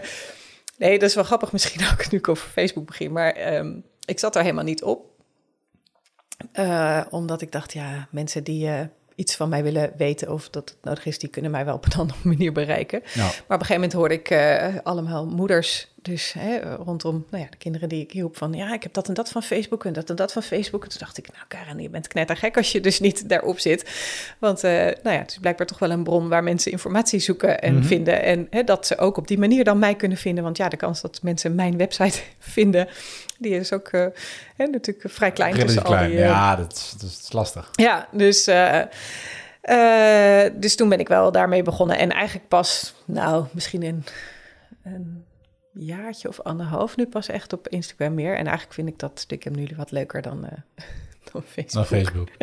nee, 0.76 0.98
dat 0.98 1.08
is 1.08 1.14
wel 1.14 1.24
grappig 1.24 1.52
misschien 1.52 1.86
ook 1.92 2.10
nu 2.10 2.18
ik 2.18 2.28
over 2.28 2.48
Facebook 2.48 2.86
begin. 2.86 3.12
Maar 3.12 3.32
ehm, 3.32 3.72
ik 4.04 4.18
zat 4.18 4.32
daar 4.32 4.42
helemaal 4.42 4.64
niet 4.64 4.82
op. 4.82 5.10
Eh, 6.52 7.00
omdat 7.10 7.40
ik 7.40 7.52
dacht, 7.52 7.72
ja, 7.72 8.08
mensen 8.10 8.44
die 8.44 8.68
eh, 8.68 8.80
iets 9.14 9.36
van 9.36 9.48
mij 9.48 9.62
willen 9.62 9.92
weten 9.96 10.32
of 10.32 10.48
dat 10.48 10.68
het 10.68 10.78
nodig 10.82 11.06
is, 11.06 11.18
die 11.18 11.28
kunnen 11.28 11.50
mij 11.50 11.64
wel 11.64 11.74
op 11.74 11.84
een 11.84 12.00
andere 12.00 12.18
manier 12.22 12.52
bereiken. 12.52 13.02
Maar 13.14 13.26
op 13.26 13.48
een 13.48 13.58
gegeven 13.58 13.74
moment 13.74 13.92
hoorde 13.92 14.14
ik 14.14 14.32
allemaal 14.82 15.26
moeders, 15.26 15.91
dus 16.02 16.32
hè, 16.32 16.74
rondom 16.74 17.26
nou 17.30 17.42
ja, 17.44 17.50
de 17.50 17.56
kinderen 17.56 17.88
die 17.88 18.02
ik 18.02 18.10
hielp, 18.12 18.36
van 18.36 18.52
ja, 18.52 18.72
ik 18.72 18.82
heb 18.82 18.92
dat 18.92 19.08
en 19.08 19.14
dat 19.14 19.28
van 19.28 19.42
Facebook 19.42 19.84
en 19.84 19.92
dat 19.92 20.10
en 20.10 20.16
dat 20.16 20.32
van 20.32 20.42
Facebook. 20.42 20.82
En 20.82 20.88
toen 20.88 20.98
dacht 20.98 21.18
ik, 21.18 21.26
nou 21.32 21.44
Karen, 21.48 21.78
je 21.82 21.88
bent 21.90 22.08
knettergek 22.08 22.56
als 22.56 22.72
je 22.72 22.80
dus 22.80 23.00
niet 23.00 23.28
daarop 23.28 23.58
zit. 23.58 23.90
Want 24.38 24.64
eh, 24.64 24.70
nou 24.72 24.90
ja, 25.02 25.18
het 25.18 25.30
is 25.30 25.38
blijkbaar 25.38 25.66
toch 25.66 25.78
wel 25.78 25.90
een 25.90 26.04
bron 26.04 26.28
waar 26.28 26.42
mensen 26.42 26.72
informatie 26.72 27.20
zoeken 27.20 27.60
en 27.60 27.74
Mhm. 27.74 27.84
vinden. 27.84 28.22
En 28.22 28.46
hè, 28.50 28.64
dat 28.64 28.86
ze 28.86 28.98
ook 28.98 29.16
op 29.16 29.28
die 29.28 29.38
manier 29.38 29.64
dan 29.64 29.78
mij 29.78 29.94
kunnen 29.94 30.18
vinden. 30.18 30.44
Want 30.44 30.56
ja, 30.56 30.68
de 30.68 30.76
kans 30.76 31.00
dat 31.00 31.22
mensen 31.22 31.54
mijn 31.54 31.76
website 31.76 32.18
vinden, 32.38 32.88
die 33.38 33.54
is 33.54 33.72
ook 33.72 33.88
eh, 33.88 34.06
hè, 34.56 34.66
natuurlijk 34.66 35.10
vrij 35.14 35.30
klein. 35.32 35.54
relatief 35.54 35.76
al 35.78 35.84
klein. 35.84 36.10
die, 36.10 36.18
eh, 36.18 36.24
Ja, 36.24 36.56
dat 36.56 36.72
is, 36.72 36.94
dat 37.00 37.10
is 37.10 37.32
lastig. 37.32 37.68
ja, 37.72 38.08
dus, 38.12 38.44
dus 40.60 40.76
toen 40.76 40.88
ben 40.88 41.00
ik 41.00 41.08
wel 41.08 41.32
daarmee 41.32 41.62
begonnen. 41.62 41.98
En 41.98 42.10
eigenlijk 42.10 42.48
pas, 42.48 42.94
nou, 43.04 43.44
misschien 43.52 43.82
een, 43.82 44.04
een 44.84 45.24
jaartje 45.72 46.28
of 46.28 46.40
anderhalf 46.40 46.96
nu 46.96 47.06
pas 47.06 47.28
echt 47.28 47.52
op 47.52 47.68
Instagram 47.68 48.14
meer. 48.14 48.36
En 48.36 48.44
eigenlijk 48.44 48.72
vind 48.74 48.88
ik 48.88 48.98
dat 48.98 49.20
stiekem 49.20 49.54
nu 49.54 49.68
wat 49.76 49.90
leuker 49.90 50.22
dan, 50.22 50.44
eh, 50.46 50.58
dan 51.32 51.42
Facebook. 51.42 51.86
Facebook. 51.86 52.28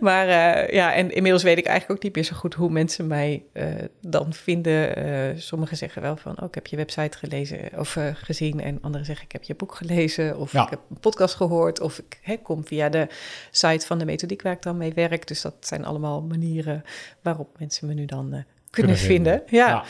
Maar 0.00 0.26
uh, 0.26 0.74
ja, 0.74 0.94
en 0.94 1.10
inmiddels 1.10 1.42
weet 1.42 1.58
ik 1.58 1.66
eigenlijk 1.66 1.98
ook 1.98 2.04
niet 2.04 2.14
meer 2.14 2.24
zo 2.24 2.36
goed 2.36 2.54
hoe 2.54 2.70
mensen 2.70 3.06
mij 3.06 3.44
uh, 3.52 3.66
dan 4.00 4.32
vinden. 4.32 5.42
Sommigen 5.42 5.76
zeggen 5.76 6.02
wel 6.02 6.16
van, 6.16 6.40
oh, 6.40 6.48
ik 6.48 6.54
heb 6.54 6.66
je 6.66 6.76
website 6.76 7.18
gelezen 7.18 7.58
of 7.76 7.98
gezien. 8.14 8.60
En 8.60 8.78
anderen 8.80 9.06
zeggen, 9.06 9.24
ik 9.24 9.32
heb 9.32 9.42
je 9.42 9.54
boek 9.54 9.74
gelezen. 9.74 10.38
Of 10.38 10.52
ja. 10.52 10.62
ik 10.62 10.70
heb 10.70 10.80
een 10.90 11.00
podcast 11.00 11.34
gehoord. 11.34 11.80
Of 11.80 11.98
ik 11.98 12.18
hè, 12.22 12.36
kom 12.36 12.66
via 12.66 12.88
de 12.88 13.06
site 13.50 13.86
van 13.86 13.98
de 13.98 14.04
methodiek 14.04 14.42
waar 14.42 14.52
ik 14.52 14.62
dan 14.62 14.76
mee 14.76 14.92
werk. 14.92 15.26
Dus 15.26 15.40
dat 15.40 15.54
zijn 15.60 15.84
allemaal 15.84 16.22
manieren 16.22 16.84
waarop 17.22 17.58
mensen 17.58 17.86
me 17.86 17.94
nu 17.94 18.04
dan 18.04 18.28
kunnen, 18.28 18.46
kunnen, 18.70 18.96
vinden. 18.96 19.42
Ja. 19.46 19.68
ja. 19.68 19.84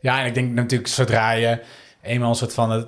Ja, 0.00 0.20
en 0.20 0.26
ik 0.26 0.34
denk 0.34 0.52
natuurlijk 0.52 0.88
zodra 0.88 1.30
je 1.30 1.60
eenmaal 2.02 2.28
een 2.28 2.34
soort 2.34 2.54
van 2.54 2.70
het 2.70 2.86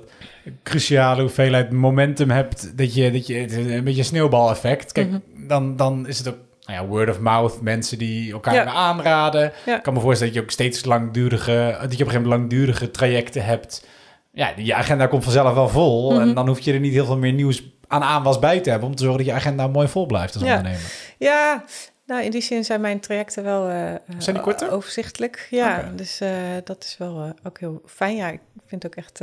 cruciale 0.63 1.21
hoeveelheid 1.21 1.71
momentum 1.71 2.29
hebt, 2.29 2.77
dat 2.77 2.93
je, 2.93 3.11
dat 3.11 3.27
je 3.27 3.57
een 3.75 3.83
beetje 3.83 4.03
sneeuwbaleffect. 4.03 4.91
Kijk, 4.91 5.07
mm 5.07 5.21
-hmm. 5.33 5.47
dan, 5.47 5.75
dan 5.75 6.07
is 6.07 6.17
het 6.17 6.27
ook 6.27 6.37
nou 6.65 6.83
ja, 6.83 6.85
word 6.89 7.09
of 7.09 7.19
mouth, 7.19 7.61
mensen 7.61 7.97
die 7.97 8.31
elkaar 8.31 8.53
ja. 8.53 8.65
aanraden. 8.65 9.51
Ja. 9.65 9.77
Ik 9.77 9.83
kan 9.83 9.93
me 9.93 9.99
voorstellen 9.99 10.33
dat 10.33 10.41
je 10.41 10.47
ook 10.47 10.53
steeds 10.53 10.85
langdurige, 10.85 11.77
dat 11.81 11.81
je 11.81 11.85
op 11.85 11.91
een 11.91 11.97
gegeven 11.97 12.21
moment 12.21 12.39
langdurige 12.39 12.91
trajecten 12.91 13.45
hebt. 13.45 13.85
Ja, 14.33 14.53
je 14.55 14.73
agenda 14.73 15.07
komt 15.07 15.23
vanzelf 15.23 15.53
wel 15.53 15.69
vol. 15.69 16.09
Mm 16.09 16.17
-hmm. 16.17 16.27
En 16.27 16.33
dan 16.33 16.47
hoef 16.47 16.59
je 16.59 16.73
er 16.73 16.79
niet 16.79 16.93
heel 16.93 17.05
veel 17.05 17.17
meer 17.17 17.33
nieuws 17.33 17.63
aan 17.87 18.03
aanwas 18.03 18.39
bij 18.39 18.59
te 18.59 18.69
hebben 18.69 18.89
om 18.89 18.95
te 18.95 19.03
zorgen 19.03 19.25
dat 19.25 19.33
je 19.33 19.39
agenda 19.39 19.67
mooi 19.67 19.87
vol 19.87 20.05
blijft 20.05 20.33
als 20.33 20.43
ja. 20.43 20.57
ondernemer. 20.57 20.91
Ja, 21.17 21.63
nou, 22.11 22.23
in 22.23 22.31
die 22.31 22.41
zin 22.41 22.65
zijn 22.65 22.81
mijn 22.81 22.99
trajecten 22.99 23.43
wel 23.43 23.69
uh, 23.69 23.95
zijn 24.17 24.35
die 24.35 24.43
korter? 24.43 24.71
overzichtelijk. 24.71 25.47
Ja, 25.49 25.79
okay. 25.79 25.95
dus 25.95 26.21
uh, 26.21 26.31
dat 26.63 26.83
is 26.83 26.97
wel 26.97 27.25
uh, 27.25 27.29
ook 27.43 27.59
heel 27.59 27.81
fijn. 27.85 28.15
Ja, 28.15 28.29
ik 28.29 28.39
vind 28.65 28.83
het 28.83 28.91
ook 28.91 29.03
echt 29.03 29.21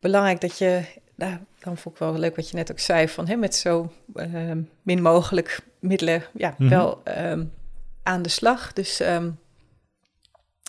belangrijk 0.00 0.40
dat 0.40 0.58
je... 0.58 0.82
Nou, 1.14 1.38
dan 1.58 1.76
vond 1.76 1.94
ik 1.94 2.00
wel 2.00 2.18
leuk 2.18 2.36
wat 2.36 2.50
je 2.50 2.56
net 2.56 2.70
ook 2.70 2.78
zei, 2.78 3.08
van 3.08 3.28
hè, 3.28 3.36
met 3.36 3.54
zo 3.54 3.92
min 4.82 5.02
mogelijk 5.02 5.60
middelen 5.78 6.22
ja, 6.34 6.54
-hmm. 6.58 6.68
wel 6.68 7.02
um, 7.18 7.52
aan 8.02 8.22
de 8.22 8.28
slag. 8.28 8.72
Dus 8.72 9.00
um, 9.00 9.38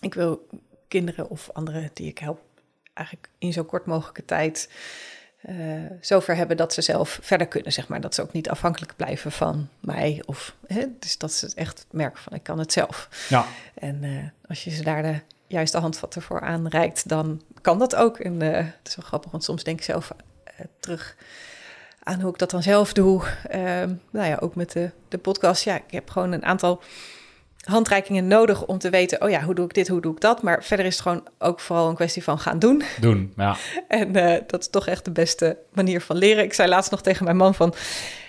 ik 0.02 0.13
wil 0.13 0.47
kinderen 0.88 1.30
of 1.30 1.49
anderen 1.54 1.89
die 1.93 2.08
ik 2.08 2.17
help 2.17 2.41
eigenlijk 2.93 3.30
in 3.38 3.54
zo 3.54 3.63
kort 3.63 3.86
mogelijke 3.86 4.25
tijd 4.25 4.69
uh, 5.49 5.56
zover 6.02 6.36
hebben 6.36 6.58
dat 6.58 6.73
ze 6.73 6.82
zelf 6.82 7.19
verder 7.21 7.47
kunnen, 7.47 7.71
zeg 7.71 7.88
maar. 7.88 8.02
Dat 8.02 8.15
ze 8.15 8.21
ook 8.21 8.32
niet 8.32 8.49
afhankelijk 8.49 8.95
blijven 8.95 9.32
van 9.32 9.69
mij. 9.80 10.23
Of, 10.25 10.56
hè, 10.67 10.86
dus 10.99 11.17
dat 11.17 11.32
ze 11.32 11.52
echt 11.56 11.86
merken 11.91 12.21
van, 12.21 12.34
ik 12.34 12.43
kan 12.43 12.60
het 12.60 12.71
zelf. 12.71 13.10
Ja. 13.30 13.45
En 13.73 14.04
uh, 14.04 14.23
als 14.47 14.63
je 14.63 14.69
ze 14.69 14.84
daar 14.84 15.02
de 15.02 15.19
juiste 15.47 15.78
handvatten 15.78 16.21
voor 16.21 16.41
aanreikt, 16.41 17.10
dan 17.10 17.41
kan 17.62 17.80
dat 17.80 17.95
ook. 17.95 18.19
En 18.19 18.43
uh, 18.43 18.56
het 18.56 18.88
is 18.88 18.95
wel 18.95 19.06
grappig, 19.06 19.32
want 19.32 19.43
soms 19.43 19.63
denk 19.63 19.80
ik 19.80 19.86
zelf 19.86 20.12
terug 20.80 21.15
aan 22.04 22.21
hoe 22.21 22.32
ik 22.32 22.38
dat 22.38 22.49
dan 22.49 22.63
zelf 22.63 22.93
doe. 22.93 23.23
nou 24.12 24.28
ja, 24.28 24.38
ook 24.39 24.56
met 24.56 24.71
de, 24.71 24.91
de 25.08 25.17
podcast. 25.17 25.63
Ja, 25.63 25.75
ik 25.75 25.91
heb 25.91 26.10
gewoon 26.10 26.32
een 26.32 26.45
aantal 26.45 26.82
handreikingen 27.63 28.27
nodig 28.27 28.65
om 28.65 28.77
te 28.77 28.89
weten, 28.89 29.21
oh 29.21 29.29
ja, 29.29 29.41
hoe 29.41 29.55
doe 29.55 29.65
ik 29.65 29.73
dit, 29.73 29.87
hoe 29.87 30.01
doe 30.01 30.13
ik 30.13 30.21
dat? 30.21 30.41
Maar 30.41 30.63
verder 30.63 30.85
is 30.85 30.93
het 30.93 31.01
gewoon 31.01 31.27
ook 31.39 31.59
vooral 31.59 31.89
een 31.89 31.95
kwestie 31.95 32.23
van 32.23 32.39
gaan 32.39 32.59
doen. 32.59 32.83
Doen, 32.99 33.33
ja. 33.37 33.55
en 33.87 34.17
uh, 34.17 34.35
dat 34.47 34.59
is 34.59 34.69
toch 34.69 34.87
echt 34.87 35.05
de 35.05 35.11
beste 35.11 35.57
manier 35.73 36.01
van 36.01 36.17
leren. 36.17 36.43
Ik 36.43 36.53
zei 36.53 36.69
laatst 36.69 36.91
nog 36.91 37.01
tegen 37.01 37.23
mijn 37.23 37.37
man 37.37 37.55
van, 37.55 37.73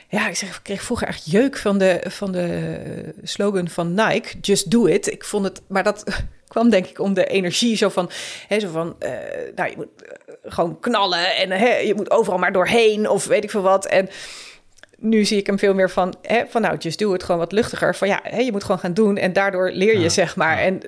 ja, 0.09 0.29
ik 0.29 0.37
zeg, 0.37 0.57
ik 0.57 0.63
kreeg 0.63 0.83
vroeger 0.83 1.09
echt 1.09 1.31
jeuk 1.31 1.57
van 1.57 1.79
de, 1.79 2.05
van 2.09 2.33
de 2.33 3.15
slogan 3.23 3.69
van 3.69 3.95
Nike, 3.95 4.39
just 4.41 4.71
do 4.71 4.87
it. 4.87 5.13
Ik 5.13 5.25
vond 5.25 5.45
het, 5.45 5.63
maar 5.69 5.83
dat 5.85 6.05
kwam 6.49 6.71
denk 6.71 6.87
ik 6.87 6.99
om 6.99 7.15
de 7.15 7.27
energie 7.27 7.77
zo 7.77 7.89
van, 7.89 8.11
hè, 8.49 8.61
zo 8.61 8.69
van, 8.69 8.97
uh, 8.99 9.11
nou, 9.55 9.71
je 9.71 9.77
moet 9.77 9.89
uh, 10.03 10.35
gewoon 10.53 10.81
knallen 10.81 11.37
en 11.37 11.51
hè, 11.51 11.77
je 11.77 11.95
moet 11.95 12.11
overal 12.11 12.39
maar 12.39 12.53
doorheen 12.53 13.09
of 13.09 13.27
weet 13.27 13.45
ik 13.45 13.51
veel 13.51 13.63
wat. 13.63 13.87
En 13.87 14.09
nu 15.01 15.25
zie 15.25 15.39
ik 15.39 15.47
hem 15.47 15.59
veel 15.59 15.75
meer 15.75 15.91
van, 15.91 16.15
hè, 16.23 16.43
van 16.49 16.63
nou, 16.63 16.77
just 16.77 16.99
do 16.99 17.13
het 17.13 17.23
gewoon 17.23 17.41
wat 17.41 17.53
luchtiger. 17.53 17.97
Van 17.97 18.09
ja, 18.09 18.21
hè, 18.23 18.39
je 18.39 18.53
moet 18.53 18.65
gewoon 18.65 18.79
gaan 18.79 18.95
doen 18.95 19.17
en 19.17 19.33
daardoor 19.33 19.71
leer 19.71 19.93
je, 19.93 20.01
ja, 20.01 20.09
zeg 20.09 20.37
maar. 20.37 20.57
Ja. 20.57 20.65
En 20.65 20.81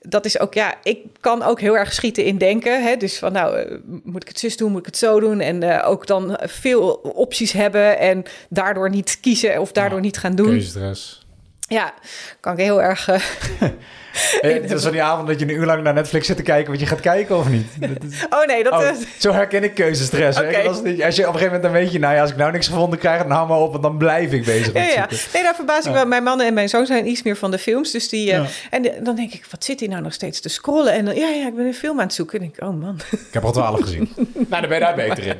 dat 0.00 0.24
is 0.24 0.38
ook, 0.38 0.54
ja, 0.54 0.74
ik 0.82 0.98
kan 1.20 1.42
ook 1.42 1.60
heel 1.60 1.76
erg 1.76 1.92
schieten 1.92 2.24
in 2.24 2.38
denken. 2.38 2.82
Hè? 2.82 2.96
Dus 2.96 3.18
van 3.18 3.32
nou, 3.32 3.80
moet 4.04 4.22
ik 4.22 4.28
het 4.28 4.38
zus 4.38 4.56
doen, 4.56 4.70
moet 4.70 4.80
ik 4.80 4.86
het 4.86 4.96
zo 4.96 5.20
doen? 5.20 5.40
En 5.40 5.62
uh, 5.62 5.88
ook 5.88 6.06
dan 6.06 6.38
veel 6.42 6.90
opties 6.94 7.52
hebben 7.52 7.98
en 7.98 8.24
daardoor 8.48 8.90
niet 8.90 9.18
kiezen 9.20 9.60
of 9.60 9.72
daardoor 9.72 9.98
ja, 9.98 10.04
niet 10.04 10.18
gaan 10.18 10.34
doen. 10.34 10.46
Keuzestress. 10.46 11.26
Ja, 11.68 11.94
kan 12.40 12.52
ik 12.52 12.58
heel 12.58 12.82
erg... 12.82 13.08
Uh, 13.08 13.20
het 14.40 14.70
is 14.70 14.82
die 14.82 15.02
avond 15.02 15.28
dat 15.28 15.38
je 15.38 15.44
een 15.44 15.54
uur 15.54 15.66
lang 15.66 15.82
naar 15.82 15.94
Netflix 15.94 16.26
zit 16.26 16.36
te 16.36 16.42
kijken 16.42 16.70
wat 16.70 16.80
je 16.80 16.86
gaat 16.86 17.00
kijken 17.00 17.36
of 17.36 17.48
niet. 17.48 17.66
oh 18.34 18.46
nee, 18.46 18.62
dat 18.62 18.72
oh, 18.72 18.82
is... 18.82 19.06
Zo 19.18 19.32
herken 19.32 19.64
ik 19.64 19.74
keuzestress. 19.74 20.38
Okay. 20.38 20.66
Als, 20.66 20.82
niet, 20.82 21.02
als 21.02 21.16
je 21.16 21.22
op 21.22 21.34
een 21.34 21.38
gegeven 21.38 21.54
moment 21.54 21.62
dan 21.62 21.72
weet 21.72 21.92
je, 21.92 21.98
nou 21.98 22.14
ja, 22.14 22.20
als 22.20 22.30
ik 22.30 22.36
nou 22.36 22.52
niks 22.52 22.68
gevonden 22.68 22.98
krijg, 22.98 23.22
dan 23.22 23.30
hou 23.30 23.48
maar 23.48 23.58
op, 23.58 23.70
want 23.70 23.82
dan 23.82 23.96
blijf 23.96 24.32
ik 24.32 24.44
bezig 24.44 24.72
ja, 24.72 24.82
ja. 24.82 25.08
Nee, 25.32 25.42
daar 25.42 25.54
verbaas 25.54 25.86
ik 25.86 25.92
wel. 25.92 26.06
Mijn 26.06 26.22
mannen 26.22 26.46
en 26.46 26.54
mijn 26.54 26.68
zoon 26.68 26.86
zijn 26.86 27.08
iets 27.08 27.22
meer 27.22 27.36
van 27.36 27.50
de 27.50 27.58
films. 27.58 27.90
Dus 27.90 28.08
die, 28.08 28.26
uh, 28.26 28.32
ja. 28.32 28.46
En 28.70 28.82
de, 28.82 28.98
dan 29.02 29.16
denk 29.16 29.32
ik, 29.32 29.46
wat 29.50 29.64
zit 29.64 29.80
hij 29.80 29.88
nou 29.88 30.02
nog 30.02 30.12
steeds 30.12 30.40
te 30.40 30.48
scrollen? 30.48 30.92
En 30.92 31.04
dan, 31.04 31.14
ja, 31.14 31.28
ja, 31.28 31.46
ik 31.46 31.54
ben 31.54 31.66
een 31.66 31.74
film 31.74 31.98
aan 31.98 32.04
het 32.04 32.14
zoeken. 32.14 32.38
En 32.38 32.44
denk 32.44 32.56
ik, 32.56 32.62
oh 32.62 32.80
man. 32.80 33.00
Ik 33.10 33.18
heb 33.30 33.44
al 33.44 33.52
twaalf 33.52 33.80
gezien. 33.80 34.12
nou, 34.50 34.60
dan 34.60 34.68
ben 34.68 34.78
je 34.78 34.84
daar 34.84 34.94
beter 34.94 35.26
in. 35.26 35.36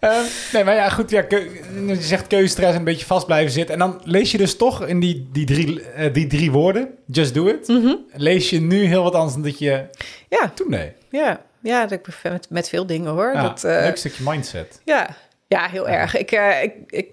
Uh, 0.00 0.20
nee, 0.52 0.64
maar 0.64 0.74
ja, 0.74 0.88
goed. 0.88 1.10
Ja, 1.10 1.24
je 1.28 1.96
zegt 2.00 2.26
keuzestress 2.26 2.76
een 2.76 2.84
beetje 2.84 3.06
vast 3.06 3.26
blijven 3.26 3.52
zitten. 3.52 3.74
En 3.74 3.80
dan 3.80 4.00
lees 4.04 4.30
je 4.30 4.38
dus 4.38 4.56
toch 4.56 4.86
in 4.86 5.00
die, 5.00 5.28
die, 5.32 5.46
drie, 5.46 5.82
uh, 5.98 6.12
die 6.12 6.26
drie 6.26 6.50
woorden, 6.50 6.88
just 7.06 7.34
do 7.34 7.46
it. 7.46 7.68
Mm 7.68 7.82
-hmm. 7.82 8.04
Lees 8.12 8.50
je 8.50 8.60
nu 8.60 8.84
heel 8.84 9.02
wat 9.02 9.14
anders 9.14 9.32
dan 9.32 9.42
dat 9.42 9.58
je 9.58 9.84
ja. 10.28 10.52
toen 10.54 10.70
deed. 10.70 10.92
Ja, 11.10 11.40
ja 11.62 11.86
dat 11.86 12.00
met, 12.22 12.50
met 12.50 12.68
veel 12.68 12.86
dingen 12.86 13.10
hoor. 13.10 13.32
Ja, 13.34 13.42
dat, 13.42 13.64
uh, 13.64 13.70
leuk 13.70 13.96
stukje 13.96 14.24
mindset. 14.26 14.80
Ja, 14.84 15.16
ja 15.48 15.68
heel 15.68 15.88
ja. 15.88 15.94
erg. 15.94 16.16
Ik, 16.16 16.30
ik, 16.62 16.74
ik 16.86 17.08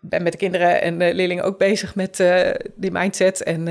ben 0.00 0.22
met 0.22 0.32
de 0.32 0.38
kinderen 0.38 0.82
en 0.82 0.98
de 0.98 1.14
leerlingen 1.14 1.44
ook 1.44 1.58
bezig 1.58 1.94
met 1.94 2.24
die 2.74 2.90
mindset. 2.90 3.42
En 3.42 3.68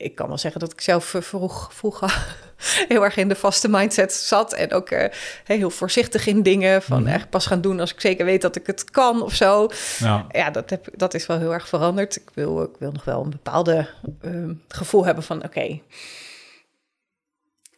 ik 0.00 0.14
kan 0.14 0.28
wel 0.28 0.38
zeggen 0.38 0.60
dat 0.60 0.72
ik 0.72 0.80
zelf 0.80 1.14
vroeg, 1.18 1.74
vroeger 1.74 2.36
heel 2.88 3.04
erg 3.04 3.16
in 3.16 3.28
de 3.28 3.34
vaste 3.34 3.68
mindset 3.68 4.12
zat. 4.12 4.52
En 4.52 4.72
ook 4.72 4.90
uh, 4.90 5.04
heel 5.44 5.70
voorzichtig 5.70 6.26
in 6.26 6.42
dingen. 6.42 6.82
Van 6.82 6.98
mm 6.98 7.04
-hmm. 7.04 7.14
echt 7.14 7.30
pas 7.30 7.46
gaan 7.46 7.60
doen 7.60 7.80
als 7.80 7.92
ik 7.92 8.00
zeker 8.00 8.24
weet 8.24 8.42
dat 8.42 8.56
ik 8.56 8.66
het 8.66 8.90
kan 8.90 9.22
of 9.22 9.34
zo. 9.34 9.68
Ja, 9.98 10.26
ja 10.28 10.50
dat, 10.50 10.70
heb, 10.70 10.88
dat 10.96 11.14
is 11.14 11.26
wel 11.26 11.38
heel 11.38 11.52
erg 11.52 11.68
veranderd. 11.68 12.16
Ik 12.16 12.30
wil, 12.34 12.62
ik 12.62 12.76
wil 12.78 12.92
nog 12.92 13.04
wel 13.04 13.22
een 13.22 13.30
bepaalde 13.30 13.88
uh, 14.22 14.50
gevoel 14.68 15.04
hebben 15.04 15.24
van 15.24 15.36
oké, 15.36 15.46
okay, 15.46 15.82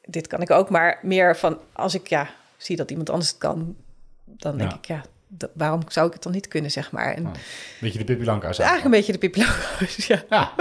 dit 0.05 0.27
kan 0.27 0.43
ik 0.43 0.51
ook. 0.51 0.71
Maar 0.71 0.99
meer 1.03 1.37
van 1.37 1.59
als 1.73 1.95
ik 1.95 2.09
ja, 2.09 2.31
zie 2.57 2.77
dat 2.77 2.91
iemand 2.91 3.11
anders 3.11 3.29
het 3.29 3.39
kan, 3.39 3.77
dan 4.25 4.57
denk 4.57 4.71
ja. 4.71 4.77
ik 4.77 4.85
ja, 4.85 5.03
waarom 5.53 5.81
zou 5.89 6.07
ik 6.07 6.13
het 6.13 6.23
dan 6.23 6.33
niet 6.33 6.49
kunnen, 6.49 6.71
zeg 6.71 6.91
maar. 6.91 7.15
En, 7.15 7.27
oh, 7.27 7.33
beetje 7.81 7.99
de 7.99 8.05
Pippi 8.05 8.25
Langkous. 8.25 8.59
Eigenlijk 8.59 8.85
een 8.85 9.01
beetje 9.01 9.13
de 9.13 9.19
Pippi 9.19 9.45
ja. 10.31 10.55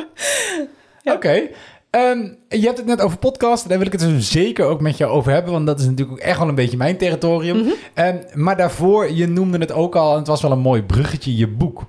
Oké. 1.03 1.15
Okay. 1.15 1.51
Um, 1.91 2.37
je 2.49 2.65
hebt 2.65 2.77
het 2.77 2.85
net 2.85 3.01
over 3.01 3.17
podcast. 3.17 3.69
Daar 3.69 3.77
wil 3.77 3.87
ik 3.87 3.93
het 3.93 4.01
dus 4.01 4.31
zeker 4.31 4.65
ook 4.65 4.81
met 4.81 4.97
jou 4.97 5.11
over 5.11 5.31
hebben. 5.31 5.51
Want 5.51 5.65
dat 5.65 5.79
is 5.79 5.85
natuurlijk 5.85 6.11
ook 6.11 6.25
echt 6.25 6.39
wel 6.39 6.47
een 6.47 6.55
beetje 6.55 6.77
mijn 6.77 6.97
territorium. 6.97 7.57
Mm 7.57 7.63
-hmm. 7.63 8.05
um, 8.05 8.23
maar 8.33 8.57
daarvoor, 8.57 9.11
je 9.11 9.27
noemde 9.27 9.57
het 9.57 9.71
ook 9.71 9.95
al. 9.95 10.11
En 10.11 10.17
het 10.17 10.27
was 10.27 10.41
wel 10.41 10.51
een 10.51 10.59
mooi 10.59 10.83
bruggetje, 10.83 11.35
je 11.35 11.47
boek. 11.47 11.85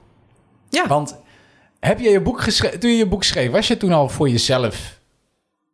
Ja. 0.68 0.86
Want 0.86 1.16
heb 1.80 2.00
je 2.00 2.10
je 2.10 2.20
boek 2.20 2.40
geschreven... 2.40 2.80
Toen 2.80 2.90
je 2.90 2.96
je 2.96 3.06
boek 3.06 3.24
schreef, 3.24 3.50
was 3.50 3.68
je 3.68 3.76
toen 3.76 3.92
al 3.92 4.08
voor 4.08 4.28
jezelf 4.28 5.00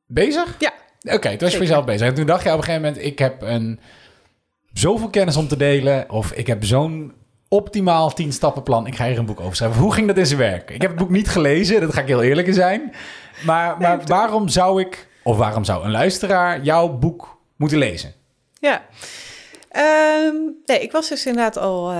bezig? 0.06 0.56
Ja. 0.58 0.72
Oké, 1.02 1.14
okay, 1.14 1.30
toen 1.30 1.40
was 1.40 1.50
je 1.50 1.56
voor 1.56 1.66
jezelf 1.66 1.84
bezig. 1.84 2.06
En 2.08 2.14
toen 2.14 2.26
dacht 2.26 2.42
je 2.42 2.48
op 2.48 2.56
een 2.56 2.64
gegeven 2.64 2.86
moment... 2.86 3.04
Ik 3.04 3.18
heb 3.18 3.42
een, 3.42 3.80
zoveel 4.72 5.08
kennis 5.08 5.36
om 5.36 5.48
te 5.48 5.56
delen. 5.56 6.10
Of 6.10 6.32
ik 6.32 6.46
heb 6.46 6.64
zo'n 6.64 7.12
optimaal 7.48 8.12
10 8.12 8.32
stappenplan. 8.32 8.86
Ik 8.86 8.96
ga 8.96 9.06
hier 9.06 9.18
een 9.18 9.26
boek 9.26 9.40
over 9.40 9.56
schrijven. 9.56 9.80
Hoe 9.80 9.92
ging 9.92 10.06
dat 10.06 10.16
in 10.16 10.26
zijn 10.26 10.38
werk? 10.38 10.70
Ik 10.70 10.82
heb 10.82 10.90
het 10.90 11.00
boek 11.00 11.10
niet 11.10 11.28
gelezen. 11.28 11.80
Dat 11.80 11.94
ga 11.94 12.00
ik 12.00 12.06
heel 12.06 12.22
eerlijk 12.22 12.46
in 12.46 12.54
zijn. 12.54 12.92
Maar, 13.44 13.78
maar 13.78 14.06
waarom 14.06 14.48
zou 14.48 14.80
ik, 14.80 15.08
of 15.22 15.36
waarom 15.36 15.64
zou 15.64 15.84
een 15.84 15.90
luisteraar 15.90 16.62
jouw 16.62 16.88
boek 16.88 17.38
moeten 17.56 17.78
lezen? 17.78 18.12
Ja, 18.60 18.82
um, 20.26 20.56
nee, 20.66 20.80
ik 20.80 20.92
was 20.92 21.08
dus 21.08 21.26
inderdaad 21.26 21.56
al 21.56 21.92
uh, 21.92 21.98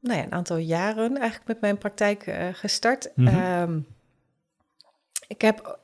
nou 0.00 0.18
ja, 0.18 0.22
een 0.22 0.32
aantal 0.32 0.56
jaren 0.56 1.16
eigenlijk 1.16 1.48
met 1.48 1.60
mijn 1.60 1.78
praktijk 1.78 2.26
uh, 2.26 2.34
gestart. 2.52 3.08
Mm 3.14 3.26
-hmm. 3.26 3.62
um, 3.62 3.86
ik 5.26 5.40
heb 5.40 5.78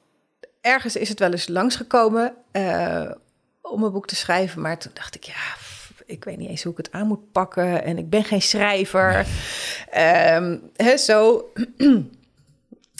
ergens 0.60 0.96
is 0.96 1.08
het 1.08 1.18
wel 1.18 1.30
eens 1.30 1.48
langsgekomen 1.48 2.34
uh, 2.52 3.10
om 3.62 3.82
een 3.82 3.92
boek 3.92 4.06
te 4.06 4.16
schrijven, 4.16 4.60
maar 4.60 4.78
toen 4.78 4.92
dacht 4.94 5.14
ik 5.14 5.24
ja. 5.24 5.56
Ik 6.06 6.24
weet 6.24 6.36
niet 6.36 6.48
eens 6.48 6.62
hoe 6.62 6.72
ik 6.72 6.78
het 6.78 6.92
aan 6.92 7.06
moet 7.06 7.32
pakken. 7.32 7.84
En 7.84 7.98
ik 7.98 8.10
ben 8.10 8.24
geen 8.24 8.42
schrijver. 8.42 9.26
Nee. 9.92 10.34
Um, 10.34 10.70
he, 10.76 10.96
zo. 10.96 11.44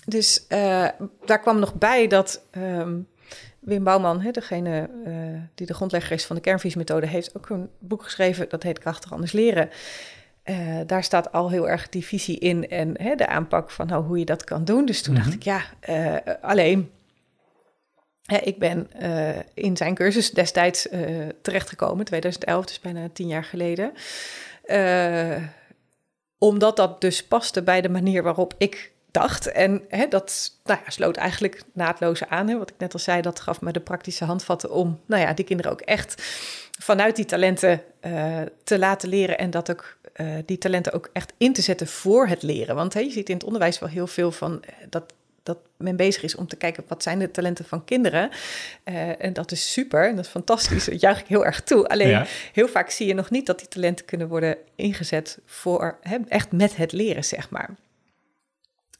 Dus 0.09 0.44
uh, 0.49 0.88
daar 1.25 1.40
kwam 1.40 1.59
nog 1.59 1.75
bij 1.75 2.07
dat 2.07 2.42
um, 2.57 3.09
Wim 3.61 3.85
Bouwman, 3.85 4.21
hè, 4.21 4.31
degene 4.31 4.88
uh, 5.07 5.14
die 5.55 5.66
de 5.66 5.75
grondlegger 5.75 6.12
is 6.12 6.27
van 6.27 6.37
de 6.37 6.42
kernvisiemethode, 6.42 7.07
heeft 7.07 7.37
ook 7.37 7.49
een 7.49 7.71
boek 7.79 8.03
geschreven, 8.03 8.49
dat 8.49 8.62
heet 8.62 8.79
Krachtig 8.79 9.12
Anders 9.12 9.33
Leren. 9.33 9.71
Uh, 10.44 10.81
daar 10.87 11.05
staat 11.05 11.33
al 11.33 11.51
heel 11.51 11.68
erg 11.68 11.88
die 11.88 12.05
visie 12.05 12.38
in 12.38 12.68
en 12.68 13.03
hè, 13.03 13.14
de 13.14 13.27
aanpak 13.27 13.71
van 13.71 13.87
nou, 13.87 14.05
hoe 14.05 14.18
je 14.18 14.25
dat 14.25 14.44
kan 14.44 14.64
doen. 14.64 14.87
Dus 14.87 15.03
toen 15.03 15.14
mm 15.14 15.21
-hmm. 15.21 15.31
dacht 15.31 15.47
ik, 15.47 15.53
ja, 15.53 15.62
alleen, 16.40 16.90
ik 18.42 18.59
ben 18.59 18.90
in 19.55 19.77
zijn 19.77 19.94
cursus 19.94 20.31
destijds 20.31 20.88
terechtgekomen, 21.42 22.05
2011, 22.05 22.66
dus 22.66 22.81
bijna 22.81 23.09
tien 23.12 23.29
jaar 23.29 23.44
geleden 23.44 23.92
omdat 26.38 26.77
dat 26.77 27.01
dus 27.01 27.25
paste 27.25 27.62
bij 27.62 27.81
de 27.81 27.88
manier 27.88 28.23
waarop 28.23 28.55
ik 28.59 28.92
dacht. 29.11 29.47
En 29.47 29.85
hè, 29.88 30.09
dat 30.09 30.53
nou 30.64 30.79
ja, 30.85 30.90
sloot 30.90 31.16
eigenlijk 31.16 31.62
naadloos 31.73 32.25
aan. 32.25 32.49
Hè, 32.49 32.59
wat 32.59 32.71
ik 32.71 32.79
net 32.79 32.92
al 32.92 32.99
zei, 32.99 33.21
dat 33.21 33.40
gaf 33.40 33.61
me 33.61 33.73
de 33.73 33.81
praktische 33.81 34.25
handvatten 34.25 34.71
om 34.71 35.01
nou 35.07 35.23
ja, 35.23 35.33
die 35.33 35.44
kinderen 35.44 35.73
ook 35.73 35.81
echt 35.81 36.23
vanuit 36.79 37.16
die 37.16 37.25
talenten 37.25 37.83
uh, 38.07 38.40
te 38.64 38.79
laten 38.79 39.09
leren. 39.09 39.38
En 39.38 39.51
dat 39.51 39.71
ook 39.71 39.97
uh, 40.16 40.35
die 40.44 40.59
talenten 40.59 40.92
ook 40.92 41.11
echt 41.12 41.33
in 41.37 41.53
te 41.53 41.62
zetten 41.62 41.87
voor 41.87 42.27
het 42.27 42.42
leren. 42.42 42.75
Want 42.75 42.94
hè, 42.94 43.01
je 43.01 43.11
ziet 43.11 43.29
in 43.29 43.35
het 43.35 43.44
onderwijs 43.44 43.79
wel 43.79 43.88
heel 43.88 44.07
veel 44.07 44.33
van 44.33 44.64
dat 44.88 45.12
dat 45.49 45.59
men 45.77 45.97
bezig 45.97 46.23
is 46.23 46.35
om 46.35 46.47
te 46.47 46.57
kijken 46.57 46.85
wat 46.88 47.03
zijn 47.03 47.18
de 47.18 47.31
talenten 47.31 47.64
van 47.64 47.85
kinderen. 47.85 48.31
Uh, 48.85 49.25
en 49.25 49.33
dat 49.33 49.53
is 49.53 49.73
super, 49.73 50.09
en 50.09 50.16
dat 50.16 50.25
is 50.25 50.31
fantastisch, 50.31 50.85
dat 50.85 51.01
juich 51.01 51.21
ik 51.21 51.27
heel 51.27 51.44
erg 51.44 51.62
toe. 51.62 51.88
Alleen 51.88 52.09
ja. 52.09 52.27
heel 52.53 52.68
vaak 52.68 52.90
zie 52.90 53.07
je 53.07 53.14
nog 53.14 53.31
niet 53.31 53.47
dat 53.47 53.59
die 53.59 53.68
talenten 53.68 54.05
kunnen 54.05 54.29
worden 54.29 54.57
ingezet 54.75 55.38
voor 55.47 55.99
hè, 56.01 56.16
echt 56.29 56.53
met 56.53 56.77
het 56.77 56.92
leren, 56.92 57.25
zeg 57.25 57.51
maar. 57.51 57.75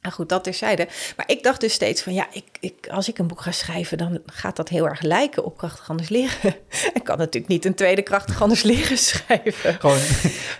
Nou 0.03 0.15
goed, 0.15 0.29
dat 0.29 0.45
terzijde. 0.45 0.89
Maar 1.17 1.27
ik 1.29 1.43
dacht 1.43 1.61
dus 1.61 1.73
steeds 1.73 2.03
van 2.03 2.15
ja, 2.15 2.27
ik, 2.31 2.45
ik, 2.61 2.89
als 2.91 3.09
ik 3.09 3.19
een 3.19 3.27
boek 3.27 3.41
ga 3.41 3.53
schrijven, 3.53 3.99
dan 3.99 4.21
gaat 4.27 4.57
dat 4.57 4.69
heel 4.69 4.89
erg 4.89 5.01
lijken 5.01 5.45
op 5.45 5.57
Krachtig 5.57 5.91
Anders 5.91 6.09
Leren. 6.09 6.55
Ik 6.95 7.05
kan 7.05 7.19
natuurlijk 7.19 7.53
niet 7.53 7.65
een 7.65 7.75
tweede 7.75 8.03
Krachtig 8.03 8.43
Anders 8.43 8.63
Leren 8.63 8.99
schrijven. 9.09 9.75
Gewoon 9.81 9.99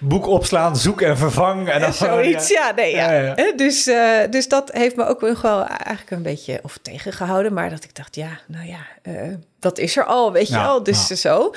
boek 0.01 0.27
opslaan, 0.27 0.77
zoek 0.77 1.01
en 1.01 1.17
vervang. 1.17 1.69
En 1.69 1.81
dan 1.81 1.93
Zoiets, 2.09 2.49
ja. 2.49 2.73
nee, 2.77 2.95
ja. 2.95 3.13
ja, 3.13 3.35
ja. 3.37 3.53
Dus, 3.53 3.87
uh, 3.87 4.21
dus 4.31 4.49
dat 4.49 4.73
heeft 4.73 4.97
me 4.97 5.07
ook 5.07 5.21
wel 5.21 5.67
eigenlijk 5.67 6.11
een 6.11 6.23
beetje 6.23 6.61
of 6.63 6.79
tegengehouden. 6.83 7.53
Maar 7.53 7.71
dat 7.71 7.85
ik 7.85 7.95
dacht, 7.95 8.15
ja, 8.15 8.41
nou 8.47 8.67
ja, 8.67 8.87
uh, 9.03 9.35
dat 9.59 9.79
is 9.79 9.97
er 9.97 10.05
al, 10.05 10.33
weet 10.33 10.49
je 10.49 10.59
al. 10.59 10.83
Dus 10.83 11.07
zo. 11.07 11.55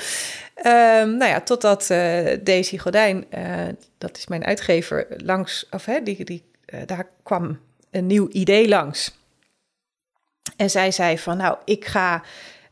Um, 0.66 1.16
nou 1.16 1.24
ja, 1.24 1.40
totdat 1.40 1.82
uh, 1.90 2.26
Daisy 2.40 2.78
Godijn, 2.78 3.26
dat 3.98 4.16
is 4.16 4.26
mijn 4.26 4.44
uitgever, 4.44 5.06
langs, 5.16 5.66
of 5.70 5.84
hè, 5.84 6.02
die, 6.02 6.24
die, 6.24 6.42
daar 6.86 7.06
kwam 7.22 7.58
een 7.92 8.06
nieuw 8.06 8.28
idee 8.28 8.68
langs. 8.68 9.12
En 10.56 10.70
zij 10.70 10.90
zei 10.90 11.18
van, 11.18 11.36
nou, 11.36 11.56
ik 11.64 11.84
ga 11.84 12.22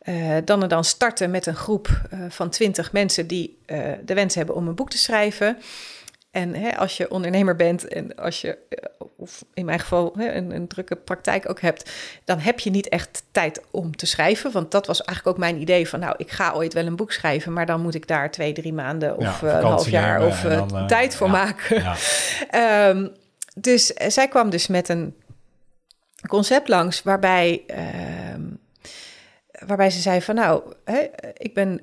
uh, 0.03 0.37
dan 0.45 0.63
en 0.63 0.69
dan 0.69 0.85
starten 0.85 1.31
met 1.31 1.47
een 1.47 1.57
groep 1.57 1.89
uh, 2.15 2.21
van 2.29 2.51
twintig 2.51 2.93
mensen 2.93 3.27
die 3.27 3.59
uh, 3.67 3.93
de 4.05 4.15
wens 4.15 4.35
hebben 4.35 4.55
om 4.55 4.69
een 4.69 4.75
boek 4.75 4.91
te 4.91 4.99
schrijven. 4.99 5.59
En 6.31 6.55
hè, 6.55 6.77
als 6.77 6.97
je 6.97 7.11
ondernemer 7.11 7.57
bent 7.57 7.89
en 7.89 8.15
als 8.17 8.41
je, 8.41 8.59
of 9.17 9.45
in 9.55 9.65
mijn 9.65 9.79
geval, 9.79 10.13
hè, 10.17 10.33
een, 10.33 10.55
een, 10.55 10.69
drukke 10.69 10.97
praktijk 10.97 11.49
ook 11.49 11.61
hebt, 11.61 11.91
dan 12.25 12.39
heb 12.39 12.61
je 12.61 12.71
niet 12.71 12.89
echt 12.89 13.23
tijd 13.31 13.63
om 13.71 13.97
te 13.97 14.07
schrijven. 14.07 14.53
Want 14.53 14.71
dat 14.71 14.87
was 14.87 15.03
eigenlijk 15.03 15.37
ook 15.37 15.45
mijn 15.45 15.61
idee 15.61 15.89
van, 15.89 16.01
nou, 16.01 16.15
ik 16.17 16.31
ga 16.31 16.53
ooit 16.53 16.73
wel 16.73 16.87
een 16.87 16.97
boek 16.97 17.13
schrijven, 17.13 17.53
maar 17.53 17.67
dan 17.67 17.81
moet 17.81 17.95
ik 17.95 18.07
daar 18.07 18.31
twee, 18.31 18.53
drie 18.53 18.73
maanden 18.73 19.17
of 19.17 19.41
ja, 19.41 19.59
een 19.59 19.65
half 19.65 19.89
jaar 19.89 20.27
of 20.27 20.41
dan, 20.41 20.87
tijd 20.87 21.17
voor 21.17 21.27
ja, 21.27 21.33
maken. 21.33 21.83
Ja. 22.51 22.89
um, 22.89 23.13
dus 23.55 23.87
zij 23.87 24.29
kwam 24.29 24.51
dus 24.51 24.67
met 24.67 24.89
een 24.89 25.15
concept 26.29 26.69
langs 26.69 27.03
waarbij, 27.03 27.65
uh, 27.71 28.45
waarbij 29.67 29.91
ze 29.91 30.01
zei 30.01 30.23
van 30.23 30.35
nou, 30.35 30.73
hè, 30.85 31.07
ik 31.37 31.55
ben 31.55 31.81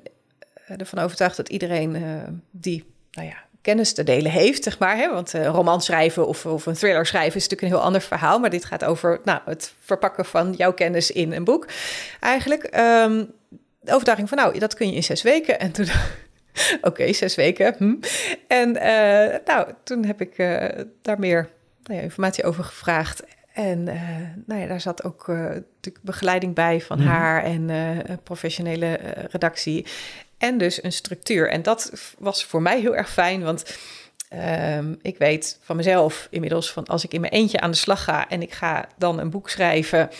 ervan 0.76 0.98
overtuigd 0.98 1.36
dat 1.36 1.48
iedereen 1.48 1.94
uh, 1.94 2.22
die 2.50 2.84
nou 3.10 3.28
ja, 3.28 3.36
kennis 3.62 3.92
te 3.92 4.04
delen 4.04 4.30
heeft, 4.30 4.64
zeg 4.64 4.78
maar. 4.78 4.96
Hè? 4.96 5.12
Want 5.12 5.34
uh, 5.34 5.46
roman 5.46 5.80
schrijven 5.80 6.26
of, 6.26 6.46
of 6.46 6.66
een 6.66 6.74
thriller 6.74 7.06
schrijven 7.06 7.36
is 7.36 7.42
natuurlijk 7.42 7.62
een 7.62 7.78
heel 7.78 7.86
ander 7.86 8.00
verhaal. 8.00 8.38
Maar 8.38 8.50
dit 8.50 8.64
gaat 8.64 8.84
over 8.84 9.20
nou, 9.24 9.40
het 9.44 9.72
verpakken 9.80 10.24
van 10.24 10.52
jouw 10.52 10.72
kennis 10.72 11.10
in 11.10 11.32
een 11.32 11.44
boek. 11.44 11.66
Eigenlijk 12.20 12.64
um, 12.64 13.32
de 13.80 13.92
overtuiging 13.92 14.28
van 14.28 14.38
nou, 14.38 14.58
dat 14.58 14.74
kun 14.74 14.88
je 14.88 14.94
in 14.94 15.04
zes 15.04 15.22
weken. 15.22 15.60
En 15.60 15.72
toen 15.72 15.88
oké, 16.80 17.12
zes 17.12 17.34
weken. 17.34 17.74
Hm. 17.78 17.94
En 18.46 18.72
nou, 19.44 19.72
toen 19.84 20.04
heb 20.04 20.20
ik 20.20 20.36
daar 21.02 21.18
meer 21.18 21.48
nou 21.88 22.00
ja, 22.00 22.06
informatie 22.06 22.44
over 22.44 22.64
gevraagd. 22.64 23.22
En 23.52 23.78
uh, 23.78 24.02
nou 24.46 24.60
ja, 24.60 24.66
daar 24.66 24.80
zat 24.80 25.04
ook 25.04 25.28
uh, 25.28 25.36
natuurlijk 25.36 26.04
begeleiding 26.04 26.54
bij 26.54 26.80
van 26.80 26.98
mm 26.98 27.04
-hmm. 27.04 27.12
haar 27.12 27.44
en 27.44 27.68
uh, 27.68 28.16
professionele 28.22 28.98
redactie. 29.30 29.86
En 30.38 30.58
dus 30.58 30.82
een 30.82 30.92
structuur. 30.92 31.50
En 31.50 31.62
dat 31.62 31.92
was 32.18 32.44
voor 32.44 32.62
mij 32.62 32.80
heel 32.80 32.96
erg 32.96 33.10
fijn, 33.10 33.42
want 33.42 33.78
um, 34.78 34.98
ik 35.02 35.18
weet 35.18 35.58
van 35.62 35.76
mezelf 35.76 36.28
inmiddels 36.30 36.72
van 36.72 36.86
als 36.86 37.04
ik 37.04 37.14
in 37.14 37.20
mijn 37.20 37.32
eentje 37.32 37.60
aan 37.60 37.70
de 37.70 37.76
slag 37.76 38.04
ga 38.04 38.28
en 38.28 38.42
ik 38.42 38.52
ga 38.52 38.88
dan 38.96 39.18
een 39.18 39.30
boek 39.30 39.50
schrijven, 39.50 40.10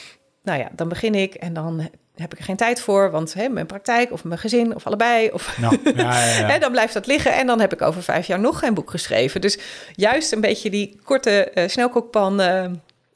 nou 0.43 0.59
ja, 0.59 0.69
dan 0.73 0.89
begin 0.89 1.15
ik 1.15 1.35
en 1.35 1.53
dan 1.53 1.91
heb 2.21 2.33
ik 2.33 2.39
er 2.39 2.45
geen 2.45 2.57
tijd 2.57 2.81
voor, 2.81 3.11
want 3.11 3.35
hè, 3.35 3.49
mijn 3.49 3.67
praktijk 3.67 4.13
of 4.13 4.25
mijn 4.25 4.41
gezin 4.41 4.75
of 4.75 4.87
allebei, 4.87 5.31
of 5.31 5.59
nou, 5.59 5.79
ja, 5.85 5.93
ja, 5.95 6.25
ja. 6.25 6.47
hè, 6.53 6.59
dan 6.59 6.73
blijft 6.73 6.95
dat 6.95 7.07
liggen 7.07 7.33
en 7.33 7.47
dan 7.47 7.61
heb 7.61 7.73
ik 7.73 7.83
over 7.83 8.03
vijf 8.03 8.27
jaar 8.27 8.41
nog 8.41 8.59
geen 8.59 8.75
boek 8.75 8.91
geschreven. 8.91 9.41
Dus 9.41 9.59
juist 9.93 10.33
een 10.33 10.41
beetje 10.41 10.71
die 10.71 11.01
korte 11.05 11.51
uh, 11.55 11.69
snelkookpan 11.69 12.41
uh, 12.41 12.67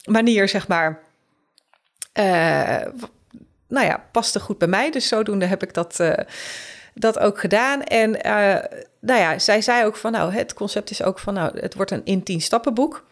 manier, 0.05 0.49
zeg 0.49 0.69
maar, 0.69 1.01
uh, 2.19 2.25
nou 3.69 3.87
ja, 3.87 4.05
paste 4.13 4.41
goed 4.41 4.59
bij 4.59 4.69
mij. 4.69 4.91
Dus 4.91 5.09
zodoende 5.09 5.47
heb 5.47 5.63
ik 5.63 5.75
dat, 5.75 6.01
dat 6.95 7.19
ook 7.19 7.41
gedaan. 7.41 7.83
En 7.83 8.11
nou 9.01 9.21
ja, 9.21 9.39
zij 9.39 9.63
zei 9.63 9.85
ook 9.85 9.97
van, 9.97 10.13
nou, 10.13 10.33
het 10.33 10.55
concept 10.55 10.91
is 10.91 11.03
ook 11.03 11.19
van, 11.19 11.35
nou, 11.35 11.61
het 11.61 11.75
wordt 11.75 11.91
een 11.91 12.05
in 12.05 12.23
tien 12.23 12.41
stappen 12.41 12.75
boek. 12.75 13.05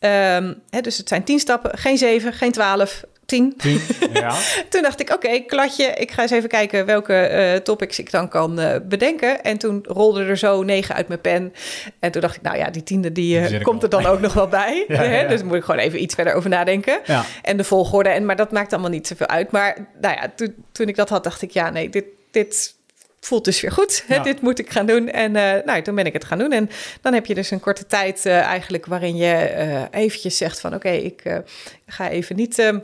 Um, 0.00 0.62
hè, 0.70 0.80
dus 0.80 0.98
het 0.98 1.08
zijn 1.08 1.24
tien 1.24 1.38
stappen, 1.38 1.78
geen 1.78 1.98
zeven, 1.98 2.32
geen 2.32 2.52
twaalf, 2.52 3.04
tien. 3.26 3.54
tien 3.56 3.80
ja. 4.12 4.34
toen 4.70 4.82
dacht 4.82 5.00
ik, 5.00 5.10
oké, 5.10 5.26
okay, 5.26 5.44
kladje. 5.44 5.84
Ik 5.84 6.10
ga 6.10 6.22
eens 6.22 6.30
even 6.30 6.48
kijken 6.48 6.86
welke 6.86 7.30
uh, 7.32 7.60
topics 7.60 7.98
ik 7.98 8.10
dan 8.10 8.28
kan 8.28 8.60
uh, 8.60 8.74
bedenken. 8.88 9.42
En 9.42 9.58
toen 9.58 9.84
rolde 9.88 10.24
er 10.24 10.38
zo 10.38 10.62
negen 10.62 10.94
uit 10.94 11.08
mijn 11.08 11.20
pen. 11.20 11.52
En 11.98 12.10
toen 12.10 12.20
dacht 12.20 12.36
ik, 12.36 12.42
nou 12.42 12.56
ja, 12.56 12.70
die 12.70 12.82
tiende 12.82 13.12
die, 13.12 13.40
uh, 13.40 13.48
die 13.48 13.62
komt 13.62 13.82
er 13.82 13.88
dan 13.88 14.06
ook 14.06 14.20
nog 14.20 14.32
wel 14.32 14.48
bij. 14.48 14.84
ja, 14.88 15.02
ja, 15.02 15.28
dus 15.28 15.42
moet 15.42 15.56
ik 15.56 15.64
gewoon 15.64 15.80
even 15.80 16.02
iets 16.02 16.14
verder 16.14 16.34
over 16.34 16.50
nadenken. 16.50 17.00
En 17.42 17.56
de 17.56 17.64
volgorde. 17.64 18.08
En, 18.08 18.24
maar 18.24 18.36
dat 18.36 18.52
maakt 18.52 18.72
allemaal 18.72 18.90
niet 18.90 19.06
zoveel 19.06 19.26
uit. 19.26 19.50
Maar 19.50 19.88
nou 20.00 20.14
ja, 20.14 20.32
toen, 20.36 20.54
toen 20.72 20.88
ik 20.88 20.96
dat 20.96 21.08
had, 21.08 21.24
dacht 21.24 21.42
ik, 21.42 21.50
ja, 21.50 21.70
nee, 21.70 21.88
dit... 21.88 22.04
dit 22.30 22.74
voelt 23.20 23.44
dus 23.44 23.60
weer 23.60 23.72
goed. 23.72 24.04
Ja. 24.08 24.22
Dit 24.22 24.40
moet 24.40 24.58
ik 24.58 24.70
gaan 24.70 24.86
doen. 24.86 25.08
En 25.08 25.34
uh, 25.34 25.52
nou, 25.64 25.82
toen 25.82 25.94
ben 25.94 26.06
ik 26.06 26.12
het 26.12 26.24
gaan 26.24 26.38
doen. 26.38 26.52
En 26.52 26.70
dan 27.00 27.14
heb 27.14 27.26
je 27.26 27.34
dus 27.34 27.50
een 27.50 27.60
korte 27.60 27.86
tijd 27.86 28.24
uh, 28.26 28.38
eigenlijk 28.38 28.86
waarin 28.86 29.16
je 29.16 29.54
uh, 29.56 30.00
eventjes 30.02 30.36
zegt 30.36 30.60
van... 30.60 30.74
oké, 30.74 30.86
okay, 30.86 30.98
ik 30.98 31.42
ga 31.86 32.10
even 32.10 32.36
niet 32.36 32.58
ehm, 32.58 32.78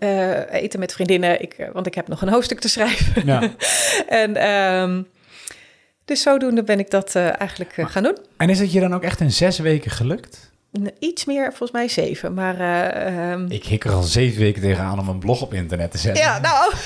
uh, 0.00 0.52
eten 0.52 0.80
met 0.80 0.92
vriendinnen, 0.92 1.42
ik, 1.42 1.68
want 1.72 1.86
ik 1.86 1.94
heb 1.94 2.08
nog 2.08 2.22
een 2.22 2.28
hoofdstuk 2.28 2.60
te 2.60 2.68
schrijven. 2.68 3.26
Ja. 3.26 3.50
en 4.22 4.50
um, 4.50 5.06
dus 6.04 6.22
zodoende 6.22 6.62
ben 6.62 6.78
ik 6.78 6.90
dat 6.90 7.14
uh, 7.14 7.40
eigenlijk 7.40 7.76
uh, 7.76 7.86
gaan 7.86 8.02
doen. 8.02 8.18
En 8.36 8.48
is 8.48 8.58
het 8.58 8.72
je 8.72 8.80
dan 8.80 8.94
ook 8.94 9.02
echt 9.02 9.20
in 9.20 9.30
zes 9.30 9.58
weken 9.58 9.90
gelukt? 9.90 10.50
Iets 10.98 11.24
meer, 11.24 11.48
volgens 11.48 11.70
mij 11.70 11.88
zeven. 11.88 12.34
Maar, 12.34 12.56
um... 13.32 13.46
Ik 13.48 13.64
hik 13.64 13.84
er 13.84 13.92
al 13.92 14.02
zeven 14.02 14.40
weken 14.40 14.62
tegenaan 14.62 14.98
om 14.98 15.08
een 15.08 15.18
blog 15.18 15.42
op 15.42 15.54
internet 15.54 15.90
te 15.90 15.98
zetten. 15.98 16.22
Ja, 16.22 16.38
nou... 16.38 16.72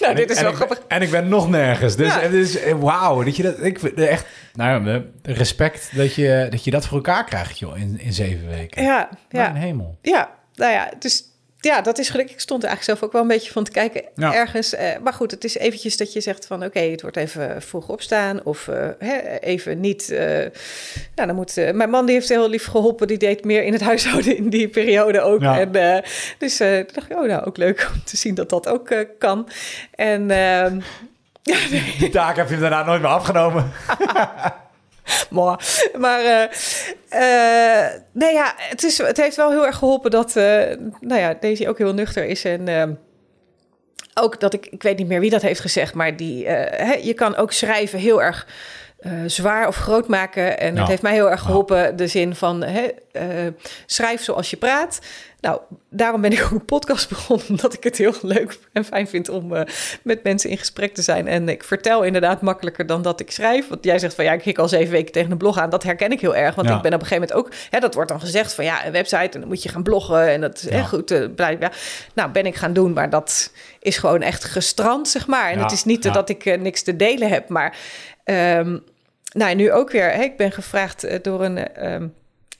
Nou, 0.00 0.14
dit 0.14 0.30
ik, 0.30 0.36
is 0.36 0.42
wel 0.42 0.52
grappig. 0.52 0.80
En 0.88 1.02
ik 1.02 1.10
ben 1.10 1.28
nog 1.28 1.48
nergens. 1.48 1.96
Dus, 1.96 2.14
ja. 2.14 2.28
dus 2.28 2.58
wauw, 2.80 3.22
dat 3.22 3.36
je 3.36 3.42
dat, 3.42 3.62
ik 3.62 3.82
echt, 3.82 4.26
nou, 4.54 5.02
respect 5.22 5.90
dat 5.96 6.14
je, 6.14 6.46
dat 6.50 6.64
je 6.64 6.70
dat 6.70 6.86
voor 6.86 6.96
elkaar 6.96 7.24
krijgt, 7.24 7.58
joh, 7.58 7.78
in, 7.78 8.00
in 8.00 8.12
zeven 8.12 8.48
weken. 8.48 8.82
Ja, 8.82 9.08
ja. 9.28 9.50
Mijn 9.50 9.62
hemel. 9.62 9.98
Ja, 10.02 10.30
nou 10.54 10.72
ja, 10.72 10.92
dus 10.98 11.24
ja, 11.64 11.80
dat 11.80 11.98
is 11.98 12.10
gelukkig. 12.10 12.34
Ik 12.34 12.40
stond 12.40 12.62
er 12.62 12.68
eigenlijk 12.68 12.98
zelf 12.98 13.08
ook 13.08 13.12
wel 13.16 13.22
een 13.30 13.36
beetje 13.36 13.52
van 13.52 13.64
te 13.64 13.70
kijken 13.70 14.04
ja. 14.14 14.34
ergens. 14.34 14.74
Uh, 14.74 14.80
maar 15.02 15.12
goed, 15.12 15.30
het 15.30 15.44
is 15.44 15.56
eventjes 15.56 15.96
dat 15.96 16.12
je 16.12 16.20
zegt 16.20 16.46
van... 16.46 16.56
oké, 16.56 16.66
okay, 16.66 16.90
het 16.90 17.02
wordt 17.02 17.16
even 17.16 17.62
vroeg 17.62 17.88
opstaan 17.88 18.40
of 18.44 18.66
uh, 18.66 18.88
hè, 18.98 19.38
even 19.38 19.80
niet... 19.80 20.10
Uh, 20.10 20.18
nou, 21.14 21.26
dan 21.26 21.34
moet... 21.34 21.54
mijn 21.54 21.90
man 21.90 22.06
die 22.06 22.14
heeft 22.14 22.28
heel 22.28 22.48
lief 22.48 22.66
geholpen. 22.66 23.06
Die 23.06 23.18
deed 23.18 23.44
meer 23.44 23.64
in 23.64 23.72
het 23.72 23.82
huishouden 23.90 24.36
in 24.36 24.50
die 24.50 24.68
periode 24.68 25.20
ook. 25.20 25.40
Ja. 25.40 25.58
En, 25.58 26.02
dus 26.38 26.56
toen 26.56 26.86
dacht 26.92 27.10
ik, 27.10 27.16
oh 27.16 27.26
nou, 27.26 27.44
ook 27.44 27.56
leuk 27.56 27.90
om 27.94 28.04
te 28.04 28.16
zien 28.16 28.34
dat 28.34 28.48
dat 28.48 28.68
ook 28.68 29.06
kan. 29.18 29.48
En... 29.94 30.30
ehm, 30.30 30.80
ja, 31.52 31.56
nee. 31.70 31.94
Die 31.98 32.10
taak 32.10 32.36
heb 32.36 32.48
je 32.48 32.58
daarna 32.58 32.84
nooit 32.84 33.00
meer 33.00 33.10
afgenomen. 33.10 33.72
maar 35.30 35.82
maar 35.98 36.20
uh, 36.20 36.44
uh, 37.20 38.00
nee, 38.12 38.32
ja, 38.32 38.54
het, 38.56 38.82
is, 38.82 38.98
het 38.98 39.16
heeft 39.16 39.36
wel 39.36 39.50
heel 39.50 39.66
erg 39.66 39.76
geholpen 39.76 40.10
dat 40.10 40.36
uh, 40.36 40.44
nou 41.00 41.20
ja, 41.20 41.34
Daisy 41.40 41.66
ook 41.66 41.78
heel 41.78 41.94
nuchter 41.94 42.24
is. 42.24 42.44
En 42.44 42.98
ook 44.14 44.40
dat 44.40 44.54
ik, 44.54 44.66
ik 44.66 44.82
weet 44.82 44.98
niet 44.98 45.08
meer 45.08 45.20
wie 45.20 45.30
dat 45.30 45.42
heeft 45.42 45.60
gezegd, 45.60 45.94
maar 45.94 46.16
die, 46.16 46.46
hè, 46.46 46.92
je 46.92 47.14
kan 47.14 47.36
ook 47.36 47.52
schrijven 47.52 47.98
heel 47.98 48.22
erg 48.22 48.46
zwaar 49.26 49.68
of 49.68 49.76
groot 49.76 50.08
maken. 50.08 50.58
En 50.58 50.74
ja. 50.74 50.80
het 50.80 50.88
heeft 50.88 51.02
mij 51.02 51.12
heel 51.12 51.30
erg 51.30 51.40
geholpen, 51.40 51.96
de 51.96 52.06
zin 52.06 52.34
van 52.34 52.62
hè, 52.62 52.88
schrijf 53.86 54.22
zoals 54.22 54.50
je 54.50 54.56
praat. 54.56 55.00
Nou, 55.42 55.60
daarom 55.90 56.20
ben 56.20 56.32
ik 56.32 56.42
ook 56.44 56.50
een 56.50 56.64
podcast 56.64 57.08
begonnen, 57.08 57.48
omdat 57.50 57.74
ik 57.74 57.84
het 57.84 57.98
heel 57.98 58.14
leuk 58.22 58.58
en 58.72 58.84
fijn 58.84 59.08
vind 59.08 59.28
om 59.28 59.54
uh, 59.54 59.60
met 60.02 60.22
mensen 60.22 60.50
in 60.50 60.58
gesprek 60.58 60.94
te 60.94 61.02
zijn. 61.02 61.28
En 61.28 61.48
ik 61.48 61.64
vertel 61.64 62.02
inderdaad 62.02 62.42
makkelijker 62.42 62.86
dan 62.86 63.02
dat 63.02 63.20
ik 63.20 63.30
schrijf. 63.30 63.68
Want 63.68 63.84
jij 63.84 63.98
zegt 63.98 64.14
van 64.14 64.24
ja, 64.24 64.32
ik 64.32 64.42
hik 64.42 64.58
al 64.58 64.68
zeven 64.68 64.92
weken 64.92 65.12
tegen 65.12 65.30
een 65.30 65.38
blog 65.38 65.58
aan. 65.58 65.70
Dat 65.70 65.82
herken 65.82 66.12
ik 66.12 66.20
heel 66.20 66.36
erg, 66.36 66.54
want 66.54 66.68
ja. 66.68 66.76
ik 66.76 66.82
ben 66.82 66.94
op 66.94 67.00
een 67.00 67.06
gegeven 67.06 67.28
moment 67.28 67.46
ook, 67.46 67.54
hè, 67.70 67.80
dat 67.80 67.94
wordt 67.94 68.10
dan 68.10 68.20
gezegd 68.20 68.54
van 68.54 68.64
ja, 68.64 68.86
een 68.86 68.92
website 68.92 69.30
en 69.32 69.40
dan 69.40 69.48
moet 69.48 69.62
je 69.62 69.68
gaan 69.68 69.82
bloggen 69.82 70.28
en 70.28 70.40
dat 70.40 70.56
is 70.56 70.66
echt 70.66 70.88
goed. 70.88 71.34
blijkbaar. 71.34 71.76
Nou, 72.14 72.30
ben 72.30 72.46
ik 72.46 72.54
gaan 72.54 72.72
doen, 72.72 72.92
maar 72.92 73.10
dat 73.10 73.52
is 73.80 73.96
gewoon 73.98 74.22
echt 74.22 74.44
gestrand, 74.44 75.08
zeg 75.08 75.26
maar. 75.26 75.50
En 75.50 75.58
het 75.58 75.72
is 75.72 75.84
niet 75.84 76.02
dat 76.02 76.28
ik 76.28 76.60
niks 76.60 76.82
te 76.82 76.96
delen 76.96 77.28
heb, 77.28 77.48
maar. 77.48 77.76
Um, 78.24 78.82
nou, 79.32 79.54
nu 79.54 79.72
ook 79.72 79.90
weer. 79.90 80.10
Hè, 80.10 80.22
ik 80.22 80.36
ben 80.36 80.52
gevraagd 80.52 81.04
eh, 81.04 81.18
door 81.22 81.44
een 81.44 81.74
ehm, 81.74 82.08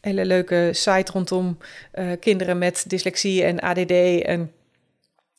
hele 0.02 0.24
leuke 0.24 0.70
site 0.72 1.12
rondom 1.12 1.58
eh, 1.92 2.10
kinderen 2.20 2.58
met 2.58 2.84
dyslexie 2.88 3.44
en 3.44 3.60
ADD 3.60 4.22
en 4.22 4.52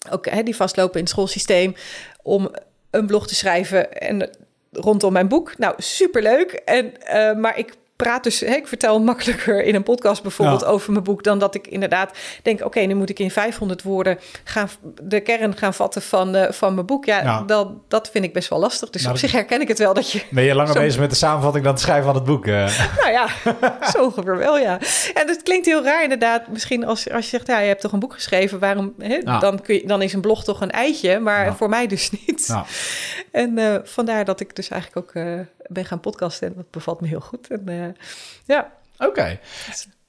ook 0.10 0.26
hè, 0.26 0.44
die 0.44 0.56
vastlopen 0.56 0.96
in 0.96 1.02
het 1.02 1.10
schoolsysteem 1.10 1.76
om 2.22 2.52
een 2.90 3.08
blog 3.08 3.28
te 3.28 3.36
schrijven 3.36 3.94
en 3.94 4.30
rondom 4.72 5.14
mijn 5.14 5.28
boek. 5.28 5.58
Nou, 5.58 5.74
superleuk. 5.78 6.52
En, 6.52 6.94
uh, 7.14 7.34
maar 7.34 7.58
ik 7.58 7.74
praat 8.04 8.24
dus, 8.24 8.40
hè, 8.40 8.56
ik 8.56 8.68
vertel 8.68 9.02
makkelijker 9.02 9.64
in 9.64 9.76
een 9.76 9.84
podcast 9.84 10.22
bijvoorbeeld 10.22 10.66
over 10.66 10.92
mijn 10.92 11.04
boek 11.04 11.24
dan 11.24 11.40
dat 11.40 11.56
ik 11.56 11.68
inderdaad 11.68 12.18
denk, 12.42 12.66
oké, 12.66 12.80
nu 12.80 12.94
moet 12.94 13.10
ik 13.10 13.20
in 13.20 13.32
500 13.32 13.84
woorden 13.84 14.20
gaan 14.44 14.70
de 15.02 15.20
kern 15.20 15.58
gaan 15.58 15.74
vatten 15.74 16.02
van, 16.02 16.36
uh, 16.36 16.52
van 16.52 16.74
mijn 16.74 16.86
boek. 16.86 17.06
Ja, 17.06 17.42
Dat, 17.42 17.72
dat 17.88 18.10
vind 18.10 18.26
ik 18.26 18.34
best 18.34 18.50
wel 18.50 18.60
lastig. 18.60 18.90
Dus 18.90 19.02
nou, 19.02 19.14
op 19.14 19.20
zich 19.20 19.32
herken 19.32 19.62
ik 19.62 19.68
het 19.68 19.80
wel 19.80 19.94
dat 19.94 20.12
je. 20.12 20.22
Ben 20.30 20.44
je 20.44 20.56
langer 20.56 20.74
bezig 20.74 21.00
met 21.00 21.10
de 21.10 21.16
samenvatting 21.16 21.64
dan 21.64 21.74
het 21.74 21.82
schrijven 21.82 22.06
van 22.06 22.16
het 22.16 22.24
boek? 22.24 22.46
Uh. 22.46 22.72
Nou 23.04 23.12
ja, 23.12 23.28
zo 23.92 24.04
ongeveer 24.04 24.38
wel, 24.38 24.58
ja. 24.58 24.80
En 25.14 25.28
het 25.28 25.44
klinkt 25.44 25.66
heel 25.66 25.84
raar 25.84 26.04
inderdaad. 26.04 26.48
Misschien 26.48 26.86
als, 26.86 27.10
als 27.10 27.24
je 27.24 27.30
zegt, 27.30 27.48
ja, 27.48 27.60
je 27.60 27.68
hebt 27.68 27.82
toch 27.82 27.92
een 27.92 28.00
boek 28.00 28.14
geschreven, 28.14 28.60
waarom? 28.60 28.94
Hè, 28.98 29.20
dan, 29.40 29.62
kun 29.62 29.76
je, 29.76 29.88
dan 29.88 30.02
is 30.02 30.14
een 30.14 30.22
blog 30.22 30.44
toch 30.44 30.62
een 30.62 30.72
eitje, 30.72 31.20
maar 31.20 31.56
voor 31.56 31.70
mij 31.70 31.88
dus 31.88 32.12
niet. 32.12 32.56
En 33.32 33.58
uh, 33.58 33.76
vandaar 33.84 34.26
dat 34.26 34.40
ik 34.40 34.56
dus 34.56 34.70
eigenlijk 34.70 35.06
ook 35.06 35.24
ben 35.68 35.86
gaan 35.86 36.00
podcasten 36.00 36.48
en 36.48 36.54
dat 36.56 36.72
bevalt 36.72 37.02
me 37.02 37.08
heel 37.08 37.20
goed. 37.20 37.48
En, 37.50 37.64
uh, 37.66 37.86
ja. 38.46 38.72
Oké. 38.98 39.10
Okay. 39.10 39.40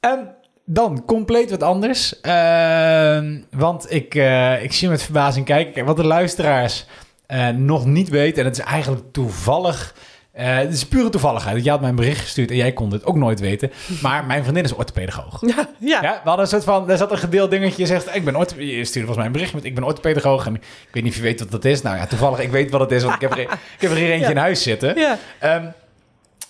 Um, 0.00 0.28
dan 0.64 1.04
compleet 1.04 1.50
wat 1.50 1.62
anders. 1.62 2.14
Uh, 2.22 3.20
want 3.50 3.92
ik, 3.92 4.14
uh, 4.14 4.62
ik 4.62 4.72
zie 4.72 4.88
met 4.88 5.02
verbazing 5.02 5.46
kijken. 5.46 5.84
Wat 5.84 5.96
de 5.96 6.06
luisteraars 6.06 6.86
uh, 7.28 7.48
nog 7.48 7.86
niet 7.86 8.08
weten, 8.08 8.38
en 8.38 8.48
het 8.48 8.58
is 8.58 8.64
eigenlijk 8.64 9.12
toevallig 9.12 9.94
uh, 10.38 10.56
het 10.56 10.72
is 10.72 10.86
pure 10.86 11.08
toevalligheid. 11.08 11.64
Je 11.64 11.70
had 11.70 11.80
mij 11.80 11.88
een 11.88 11.96
bericht 11.96 12.20
gestuurd 12.20 12.50
en 12.50 12.56
jij 12.56 12.72
kon 12.72 12.90
dit 12.90 13.04
ook 13.04 13.16
nooit 13.16 13.40
weten. 13.40 13.72
Maar 14.02 14.24
mijn 14.24 14.42
vriendin 14.42 14.64
is 14.64 14.72
orthopedagoog. 14.72 15.40
Ja, 15.40 15.68
ja. 15.78 16.02
ja 16.02 16.12
we 16.22 16.28
hadden 16.28 16.44
een 16.44 16.50
soort 16.50 16.64
van... 16.64 16.90
Er 16.90 16.96
zat 16.96 17.10
een 17.10 17.18
gedeeld 17.18 17.50
dingetje. 17.50 17.82
Je 17.82 17.86
zegt, 17.86 18.14
ik 18.14 18.24
ben 18.24 18.36
ooit. 18.36 18.54
Je 18.58 18.84
stuurde 18.84 18.92
volgens 18.92 19.16
mij 19.16 19.26
een 19.26 19.32
bericht 19.32 19.54
met... 19.54 19.64
Ik 19.64 19.74
ben 19.74 19.84
orthopedagoog 19.84 20.46
en 20.46 20.54
ik 20.54 20.88
weet 20.92 21.02
niet 21.02 21.12
of 21.12 21.18
je 21.18 21.24
weet 21.24 21.40
wat 21.40 21.50
dat 21.50 21.64
is. 21.64 21.82
Nou 21.82 21.96
ja, 21.96 22.06
toevallig, 22.06 22.40
ik 22.40 22.50
weet 22.50 22.70
wat 22.70 22.80
het 22.80 22.90
is. 22.90 23.02
Want 23.02 23.14
ik 23.14 23.20
heb 23.20 23.30
er, 23.30 23.38
ik 23.38 23.48
heb 23.78 23.90
er 23.90 23.96
hier 23.96 24.10
eentje 24.10 24.30
in 24.30 24.36
huis 24.36 24.62
zitten. 24.62 24.98
Ja. 24.98 25.18
Um, 25.56 25.72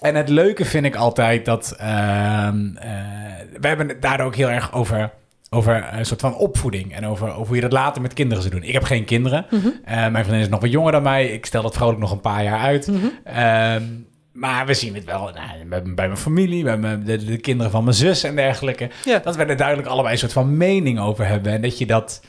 en 0.01 0.14
het 0.14 0.28
leuke 0.28 0.64
vind 0.64 0.85
ik 0.85 0.95
altijd 0.95 1.45
dat... 1.45 1.76
Uh, 1.80 1.87
uh, 1.87 2.51
we 3.61 3.68
hebben 3.68 3.89
het 3.89 4.03
daar 4.03 4.20
ook 4.20 4.35
heel 4.35 4.51
erg 4.51 4.72
over 4.72 5.11
over 5.51 5.88
een 5.92 6.07
soort 6.07 6.20
van 6.20 6.36
opvoeding 6.36 6.95
en 6.95 7.07
over, 7.07 7.28
over 7.28 7.47
hoe 7.47 7.55
je 7.55 7.62
dat 7.62 7.72
later 7.72 8.03
met 8.03 8.12
kinderen 8.12 8.42
zou 8.42 8.55
doen. 8.55 8.64
Ik 8.64 8.72
heb 8.72 8.84
geen 8.84 9.05
kinderen. 9.05 9.47
Mm 9.51 9.72
mijn 9.84 10.24
vriendin 10.24 10.40
is 10.40 10.49
nog 10.49 10.61
wat 10.61 10.70
jonger 10.70 10.92
dan 10.92 11.03
mij. 11.03 11.26
Ik 11.26 11.47
stel 11.47 11.62
dat 11.62 11.74
vrolijk 11.74 11.99
nog 11.99 12.11
een 12.11 12.20
paar 12.20 12.42
jaar 12.42 12.59
uit. 12.59 12.86
Mhm. 12.86 13.07
Ehm, 13.24 13.82
maar 14.32 14.66
we 14.66 14.74
zien 14.74 14.95
het 14.95 15.05
wel 15.05 15.30
nou, 15.34 15.82
bij, 15.95 16.07
mijn 16.07 16.16
familie, 16.16 16.64
bij 16.64 16.76
mijn, 16.76 17.05
de, 17.05 17.24
de, 17.24 17.36
kinderen 17.36 17.72
van 17.72 17.84
mijn 17.84 17.97
zus 17.97 18.24
en 18.24 18.36
dergelijke. 18.36 18.90
Dat 19.22 19.36
we 19.36 19.45
er 19.45 19.57
duidelijk 19.57 19.88
allebei 19.88 20.12
een 20.12 20.18
soort 20.18 20.32
van 20.32 20.57
mening 20.57 21.01
over 21.01 21.26
hebben. 21.26 21.53
En 21.53 21.62
dat 21.62 21.78
je 21.78 21.86
dat 21.86 22.20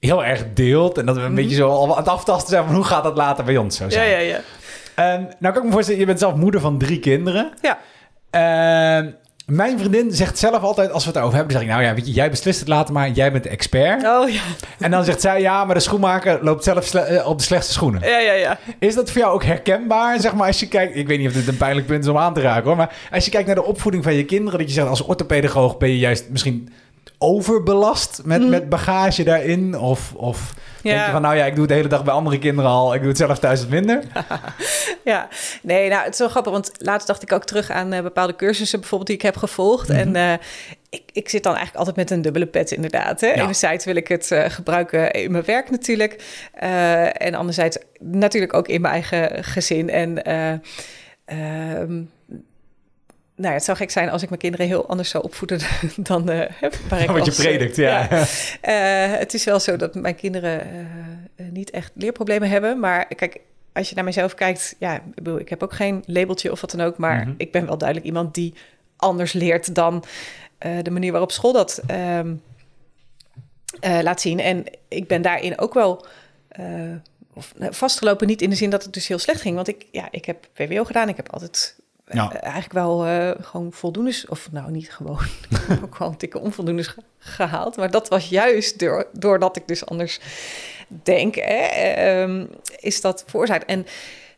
heel 0.00 0.24
erg 0.24 0.44
deelt. 0.54 0.98
En 0.98 1.06
dat 1.06 1.16
we 1.16 1.20
een 1.20 1.32
mhm. 1.32 1.40
beetje 1.40 1.56
zo 1.56 1.68
al 1.68 1.90
aan 1.90 1.96
het 1.96 2.08
aftasten 2.08 2.48
zijn 2.48 2.64
van 2.64 2.74
hoe 2.74 2.84
gaat 2.84 3.04
dat 3.04 3.16
later 3.16 3.44
bij 3.44 3.56
ons 3.56 3.76
zo 3.76 3.90
zijn. 3.90 4.08
Ja, 4.08 4.18
ja, 4.18 4.40
ja. 4.96 5.14
Um, 5.14 5.28
nou 5.38 5.54
kan 5.54 5.56
ik 5.56 5.68
me 5.68 5.72
voorstellen, 5.72 6.00
je 6.00 6.06
bent 6.06 6.18
zelf 6.18 6.34
moeder 6.34 6.60
van 6.60 6.78
drie 6.78 6.98
kinderen. 6.98 7.52
Ja. 7.62 7.78
Mijn 9.52 9.78
vriendin 9.78 10.12
zegt 10.12 10.38
zelf 10.38 10.62
altijd, 10.62 10.92
als 10.92 11.04
we 11.04 11.10
het 11.10 11.20
over 11.20 11.34
hebben, 11.34 11.52
zeg 11.52 11.62
ik, 11.62 11.68
nou 11.68 11.82
ja, 11.82 11.94
weet 11.94 12.06
je, 12.06 12.12
jij 12.12 12.30
beslist 12.30 12.58
het 12.58 12.68
later 12.68 12.94
maar, 12.94 13.10
jij 13.10 13.32
bent 13.32 13.44
de 13.44 13.50
expert. 13.50 14.04
Oh 14.04 14.30
ja. 14.30 14.40
En 14.78 14.90
dan 14.90 15.04
zegt 15.04 15.20
zij, 15.20 15.40
ja, 15.40 15.64
maar 15.64 15.74
de 15.74 15.80
schoenmaker 15.80 16.38
loopt 16.42 16.64
zelf 16.64 16.94
eh, 16.94 17.28
op 17.28 17.38
de 17.38 17.44
slechtste 17.44 17.72
schoenen. 17.72 18.08
Ja, 18.08 18.18
ja, 18.18 18.32
ja. 18.32 18.58
Is 18.78 18.94
dat 18.94 19.10
voor 19.10 19.20
jou 19.20 19.34
ook 19.34 19.44
herkenbaar, 19.44 20.20
zeg 20.20 20.34
maar, 20.34 20.46
als 20.46 20.60
je 20.60 20.68
kijkt, 20.68 20.96
ik 20.96 21.06
weet 21.06 21.18
niet 21.18 21.28
of 21.28 21.32
dit 21.32 21.48
een 21.48 21.56
pijnlijk 21.56 21.86
punt 21.86 22.04
is 22.04 22.10
om 22.10 22.16
aan 22.16 22.34
te 22.34 22.40
raken 22.40 22.64
hoor, 22.64 22.76
maar 22.76 22.96
als 23.10 23.24
je 23.24 23.30
kijkt 23.30 23.46
naar 23.46 23.56
de 23.56 23.64
opvoeding 23.64 24.04
van 24.04 24.14
je 24.14 24.24
kinderen, 24.24 24.58
dat 24.58 24.68
je 24.68 24.74
zegt, 24.74 24.88
als 24.88 25.02
orthopedagoog 25.02 25.78
ben 25.78 25.88
je 25.88 25.98
juist 25.98 26.28
misschien 26.30 26.68
overbelast 27.18 28.20
met, 28.24 28.40
mm. 28.40 28.48
met 28.48 28.68
bagage 28.68 29.22
daarin, 29.22 29.78
of... 29.78 30.12
of 30.14 30.54
ja. 30.82 30.94
Denk 30.94 31.06
je 31.06 31.12
van, 31.12 31.22
nou 31.22 31.36
ja, 31.36 31.44
ik 31.44 31.52
doe 31.52 31.60
het 31.60 31.68
de 31.68 31.74
hele 31.74 31.88
dag 31.88 32.04
bij 32.04 32.14
andere 32.14 32.38
kinderen 32.38 32.70
al. 32.70 32.94
Ik 32.94 33.00
doe 33.00 33.08
het 33.08 33.18
zelf 33.18 33.38
thuis 33.38 33.60
wat 33.60 33.68
minder. 33.68 34.02
ja, 35.04 35.28
nee, 35.62 35.88
nou, 35.88 36.04
het 36.04 36.12
is 36.12 36.18
wel 36.18 36.28
grappig. 36.28 36.52
Want 36.52 36.72
laatst 36.76 37.06
dacht 37.06 37.22
ik 37.22 37.32
ook 37.32 37.44
terug 37.44 37.70
aan 37.70 37.94
uh, 37.94 38.00
bepaalde 38.00 38.36
cursussen 38.36 38.78
bijvoorbeeld 38.80 39.08
die 39.08 39.18
ik 39.18 39.24
heb 39.24 39.36
gevolgd. 39.36 39.90
En 39.90 40.16
uh, 40.16 40.32
ik, 40.90 41.02
ik 41.12 41.28
zit 41.28 41.42
dan 41.42 41.54
eigenlijk 41.54 41.78
altijd 41.78 41.96
met 41.96 42.10
een 42.10 42.22
dubbele 42.22 42.46
pet 42.46 42.70
inderdaad. 42.70 43.20
Hè? 43.20 43.26
Ja. 43.26 43.34
Enerzijds 43.34 43.84
wil 43.84 43.96
ik 43.96 44.08
het 44.08 44.30
uh, 44.30 44.44
gebruiken 44.48 45.10
in 45.10 45.32
mijn 45.32 45.44
werk 45.44 45.70
natuurlijk. 45.70 46.22
en 47.12 47.34
anderzijds 47.34 47.78
natuurlijk 48.00 48.54
ook 48.54 48.68
in 48.68 48.80
mijn 48.80 48.92
eigen 48.92 49.44
gezin. 49.44 49.90
En... 49.90 50.22
Ehm, 51.24 52.02
nou 53.38 53.50
ja, 53.50 53.56
het 53.56 53.64
zou 53.64 53.76
gek 53.76 53.90
zijn 53.90 54.10
als 54.10 54.22
ik 54.22 54.28
mijn 54.28 54.40
kinderen 54.40 54.66
heel 54.66 54.88
anders 54.88 55.10
zou 55.10 55.24
opvoeden 55.24 55.60
dan 55.96 56.30
uh, 56.30 56.44
waar 56.88 57.02
ik 57.02 57.10
Wat 57.10 57.24
je 57.24 57.32
predikt, 57.32 57.76
ja. 57.76 58.10
Uh, 58.10 59.18
het 59.18 59.34
is 59.34 59.44
wel 59.44 59.60
zo 59.60 59.76
dat 59.76 59.94
mijn 59.94 60.14
kinderen 60.14 60.66
uh, 61.36 61.46
niet 61.50 61.70
echt 61.70 61.90
leerproblemen 61.94 62.48
hebben. 62.48 62.80
Maar 62.80 63.06
kijk, 63.06 63.40
als 63.72 63.88
je 63.88 63.94
naar 63.94 64.04
mezelf 64.04 64.34
kijkt, 64.34 64.76
ja, 64.78 64.94
ik, 64.94 65.14
bedoel, 65.14 65.38
ik 65.38 65.48
heb 65.48 65.62
ook 65.62 65.72
geen 65.72 66.02
labeltje 66.06 66.52
of 66.52 66.60
wat 66.60 66.70
dan 66.70 66.80
ook. 66.80 66.96
Maar 66.98 67.16
mm-hmm. 67.16 67.34
ik 67.36 67.52
ben 67.52 67.66
wel 67.66 67.78
duidelijk 67.78 68.08
iemand 68.08 68.34
die 68.34 68.54
anders 68.96 69.32
leert 69.32 69.74
dan 69.74 70.04
de 70.82 70.90
manier 70.90 71.10
waarop 71.10 71.32
school 71.32 71.52
dat 71.52 71.82
ehm, 71.86 72.34
laat 73.80 74.20
zien. 74.20 74.40
En 74.40 74.64
ik 74.88 75.06
ben 75.06 75.22
daarin 75.22 75.58
ook 75.58 75.74
wel 75.74 76.06
of, 77.34 77.54
vastgelopen, 77.58 78.26
niet 78.26 78.42
in 78.42 78.50
de 78.50 78.56
zin 78.56 78.70
dat 78.70 78.84
het 78.84 78.92
dus 78.92 79.08
heel 79.08 79.18
slecht 79.18 79.40
ging. 79.40 79.54
Want 79.54 79.68
ik, 79.68 79.86
ja, 79.90 80.08
ik 80.10 80.24
heb 80.24 80.48
VWO 80.54 80.84
gedaan, 80.84 81.08
ik 81.08 81.16
heb 81.16 81.32
altijd 81.32 81.77
ja. 82.10 82.32
Eh, 82.32 82.42
eigenlijk 82.42 82.72
wel 82.72 83.06
uh, 83.06 83.30
gewoon 83.40 83.72
voldoendes, 83.72 84.26
of 84.26 84.48
nou 84.52 84.70
niet 84.70 84.92
gewoon, 84.92 85.26
ook 85.84 85.98
wel 85.98 86.08
een 86.08 86.18
dikke 86.18 86.38
onvoldoendes 86.38 86.94
gehaald. 87.18 87.76
Maar 87.76 87.90
dat 87.90 88.08
was 88.08 88.28
juist 88.28 88.78
door, 88.78 89.06
doordat 89.12 89.56
ik 89.56 89.68
dus 89.68 89.86
anders 89.86 90.20
denk, 90.86 91.34
hè, 91.34 91.64
ehm, 91.64 92.46
is 92.76 93.00
dat 93.00 93.24
veroorzaakt. 93.26 93.64
En 93.64 93.78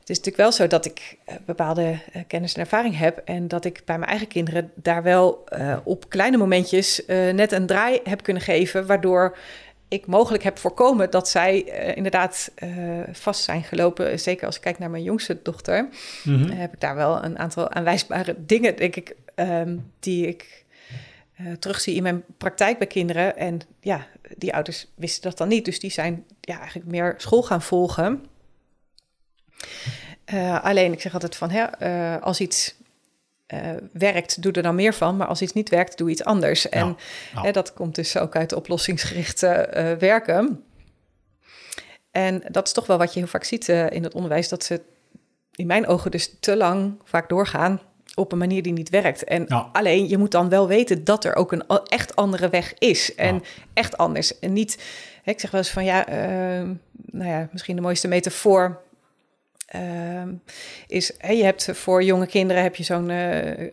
het 0.01 0.09
is 0.09 0.17
natuurlijk 0.17 0.37
wel 0.37 0.53
zo 0.53 0.67
dat 0.67 0.85
ik 0.85 1.17
uh, 1.29 1.35
bepaalde 1.47 1.99
kennis 2.27 2.55
en 2.55 2.61
ervaring 2.61 2.99
heb 2.99 3.23
en 3.25 3.49
dat 3.49 3.65
ik 3.65 3.83
bij 3.85 3.99
mijn 3.99 4.11
eigen 4.11 4.29
kinderen 4.29 4.71
daar 4.75 5.03
wel 5.03 5.45
op 5.85 6.09
kleine 6.09 6.37
momentjes 6.37 7.03
net 7.07 7.53
een 7.53 7.67
draai 7.67 8.01
heb 8.05 8.23
kunnen 8.23 8.43
geven, 8.43 8.87
waardoor 8.87 9.37
ik 9.91 10.07
mogelijk 10.07 10.43
heb 10.43 10.59
voorkomen 10.59 11.11
dat 11.11 11.29
zij 11.29 11.65
uh, 11.67 11.97
inderdaad 11.97 12.51
uh, 12.63 13.03
vast 13.13 13.43
zijn 13.43 13.63
gelopen. 13.63 14.21
Zeker 14.21 14.47
als 14.47 14.57
ik 14.57 14.63
kijk 14.63 14.79
naar 14.79 14.91
mijn 14.91 15.03
jongste 15.03 15.43
dochter, 15.43 15.89
mm 16.25 16.43
-hmm. 16.43 16.51
heb 16.51 16.73
ik 16.73 16.81
daar 16.81 16.95
wel 16.95 17.25
een 17.25 17.39
aantal 17.39 17.71
aanwijsbare 17.71 18.35
dingen, 18.39 18.77
denk 18.77 18.97
ik, 18.97 19.15
um, 19.35 19.93
die 20.01 20.27
ik 20.27 20.65
uh, 21.41 21.53
terugzie 21.53 21.95
in 21.95 22.03
mijn 22.03 22.25
praktijk 22.39 22.79
bij 22.79 22.87
kinderen. 22.87 23.37
En 23.37 23.61
ja, 23.81 24.07
die 24.37 24.55
ouders 24.55 24.87
wisten 24.95 25.23
dat 25.23 25.39
dan 25.39 25.49
niet, 25.49 25.65
dus 25.65 25.81
die 25.81 25.91
zijn 25.91 26.25
ja, 26.41 26.59
eigenlijk 26.59 26.91
meer 26.91 27.15
school 27.17 27.43
gaan 27.43 27.63
volgen. 27.63 28.25
alleen, 30.63 30.93
ik 30.93 31.01
zeg 31.01 31.13
altijd 31.13 31.37
van, 31.37 31.51
hè, 31.51 31.65
als 32.21 32.41
iets 32.41 32.75
uh, 33.55 33.61
werkt, 33.93 34.43
doe 34.43 34.53
er 34.53 34.63
dan 34.63 34.75
meer 34.75 34.95
van. 34.95 35.17
Maar 35.17 35.27
als 35.27 35.43
iets 35.43 35.53
niet 35.53 35.69
werkt, 35.69 35.99
doe 35.99 36.11
iets 36.11 36.25
anders. 36.25 36.69
En 36.69 36.97
Hè, 37.35 37.51
dat 37.51 37.75
komt 37.75 37.95
dus 37.95 38.19
ook 38.19 38.37
uit 38.37 38.53
oplossingsgerichte 38.53 39.71
uh, 39.77 39.93
werken. 39.93 40.65
En 42.11 42.43
dat 42.49 42.67
is 42.67 42.73
toch 42.73 42.87
wel 42.87 42.99
wat 42.99 43.13
je 43.13 43.19
heel 43.19 43.29
vaak 43.29 43.45
ziet 43.45 43.69
uh, 43.69 43.91
in 43.91 44.03
het 44.03 44.15
onderwijs, 44.15 44.49
dat 44.49 44.65
ze 44.65 44.81
in 45.55 45.67
mijn 45.67 45.87
ogen 45.87 46.11
dus 46.11 46.37
te 46.41 46.57
lang 46.57 46.95
vaak 47.05 47.29
doorgaan 47.29 47.81
op 48.15 48.33
een 48.33 48.39
manier 48.39 48.63
die 48.63 48.73
niet 48.73 48.89
werkt. 48.89 49.25
En 49.25 49.49
alleen 49.73 50.09
je 50.09 50.19
moet 50.19 50.31
dan 50.31 50.49
wel 50.49 50.69
weten 50.69 51.05
dat 51.05 51.25
er 51.25 51.37
ook 51.37 51.53
een 51.53 51.65
echt 51.87 52.17
andere 52.17 52.49
weg 52.49 52.75
is. 52.79 53.15
En 53.15 53.43
echt 53.73 53.97
anders. 53.97 54.39
En 54.39 54.53
niet, 54.53 54.83
hè, 55.23 55.33
ik 55.33 55.41
zeg 55.41 55.51
wel 55.51 55.61
eens 55.61 55.71
van 55.71 55.85
ja, 55.85 56.05
nou 56.93 57.31
ja, 57.31 57.49
misschien 57.53 57.77
de 57.77 57.83
mooiste 57.83 58.09
metafoor 58.09 58.83
uh, 59.77 60.23
is, 60.87 61.13
hè, 61.19 61.33
je 61.33 61.45
hebt 61.45 61.69
voor 61.73 62.03
jonge 62.03 62.27
kinderen 62.27 62.63
heb 62.63 62.77
je 62.77 62.85
zo'n 62.85 63.09
uh, 63.09 63.69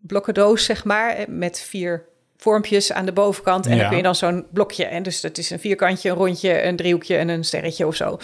blokkendoos, 0.00 0.64
zeg 0.64 0.84
maar, 0.84 1.24
met 1.28 1.60
vier 1.60 2.04
vormpjes 2.36 2.92
aan 2.92 3.06
de 3.06 3.12
bovenkant. 3.12 3.66
En 3.66 3.72
ja. 3.72 3.78
dan 3.78 3.88
kun 3.88 3.96
je 3.96 4.02
dan 4.02 4.14
zo'n 4.14 4.46
blokje. 4.50 4.84
En 4.84 5.02
dus 5.02 5.20
dat 5.20 5.38
is 5.38 5.50
een 5.50 5.60
vierkantje, 5.60 6.10
een 6.10 6.16
rondje, 6.16 6.62
een 6.62 6.76
driehoekje 6.76 7.16
en 7.16 7.28
een 7.28 7.44
sterretje 7.44 7.86
of 7.86 7.96
zo. 7.96 8.18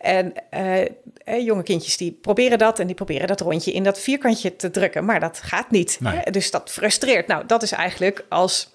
En 0.00 0.32
uh, 1.28 1.44
jonge 1.46 1.62
kindjes 1.62 1.96
die 1.96 2.12
proberen 2.12 2.58
dat 2.58 2.78
en 2.78 2.86
die 2.86 2.96
proberen 2.96 3.26
dat 3.26 3.40
rondje 3.40 3.72
in 3.72 3.82
dat 3.82 4.00
vierkantje 4.00 4.56
te 4.56 4.70
drukken. 4.70 5.04
Maar 5.04 5.20
dat 5.20 5.40
gaat 5.42 5.70
niet. 5.70 5.96
Nee. 6.00 6.22
Dus 6.30 6.50
dat 6.50 6.70
frustreert. 6.70 7.26
Nou, 7.26 7.46
dat 7.46 7.62
is 7.62 7.72
eigenlijk 7.72 8.24
als 8.28 8.74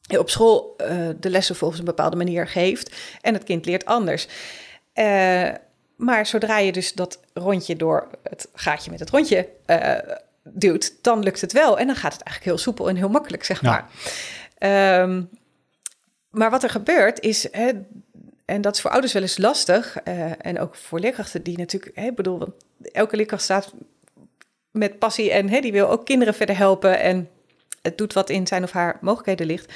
je 0.00 0.18
op 0.18 0.30
school 0.30 0.76
uh, 0.80 1.08
de 1.20 1.30
lessen 1.30 1.56
volgens 1.56 1.80
een 1.80 1.86
bepaalde 1.86 2.16
manier 2.16 2.46
geeft 2.46 2.96
en 3.20 3.34
het 3.34 3.44
kind 3.44 3.66
leert 3.66 3.84
anders. 3.84 4.28
Uh, 4.94 5.48
maar 5.96 6.26
zodra 6.26 6.58
je 6.58 6.72
dus 6.72 6.92
dat 6.92 7.20
rondje 7.32 7.76
door 7.76 8.08
het 8.22 8.48
gaatje 8.54 8.90
met 8.90 9.00
het 9.00 9.10
rondje 9.10 9.48
uh, 9.66 9.98
duwt, 10.42 10.92
dan 11.02 11.22
lukt 11.22 11.40
het 11.40 11.52
wel. 11.52 11.78
En 11.78 11.86
dan 11.86 11.96
gaat 11.96 12.12
het 12.12 12.22
eigenlijk 12.22 12.56
heel 12.56 12.64
soepel 12.64 12.88
en 12.88 12.96
heel 12.96 13.08
makkelijk, 13.08 13.44
zeg 13.44 13.62
maar. 13.62 13.90
Um, 15.02 15.28
maar 16.30 16.50
wat 16.50 16.62
er 16.62 16.70
gebeurt 16.70 17.20
is, 17.20 17.48
hè, 17.50 17.70
en 18.44 18.60
dat 18.60 18.74
is 18.74 18.80
voor 18.80 18.90
ouders 18.90 19.12
wel 19.12 19.22
eens 19.22 19.38
lastig, 19.38 19.96
uh, 20.04 20.46
en 20.46 20.58
ook 20.58 20.74
voor 20.74 21.00
leerkrachten 21.00 21.42
die 21.42 21.58
natuurlijk, 21.58 21.96
hè, 21.96 22.12
bedoel, 22.12 22.56
elke 22.92 23.16
leerkracht 23.16 23.42
staat 23.42 23.72
met 24.70 24.98
passie 24.98 25.32
en 25.32 25.48
hè, 25.48 25.60
die 25.60 25.72
wil 25.72 25.88
ook 25.88 26.04
kinderen 26.04 26.34
verder 26.34 26.56
helpen 26.56 27.00
en 27.00 27.30
het 27.82 27.98
doet 27.98 28.12
wat 28.12 28.30
in 28.30 28.46
zijn 28.46 28.62
of 28.62 28.70
haar 28.70 28.98
mogelijkheden 29.00 29.46
ligt. 29.46 29.72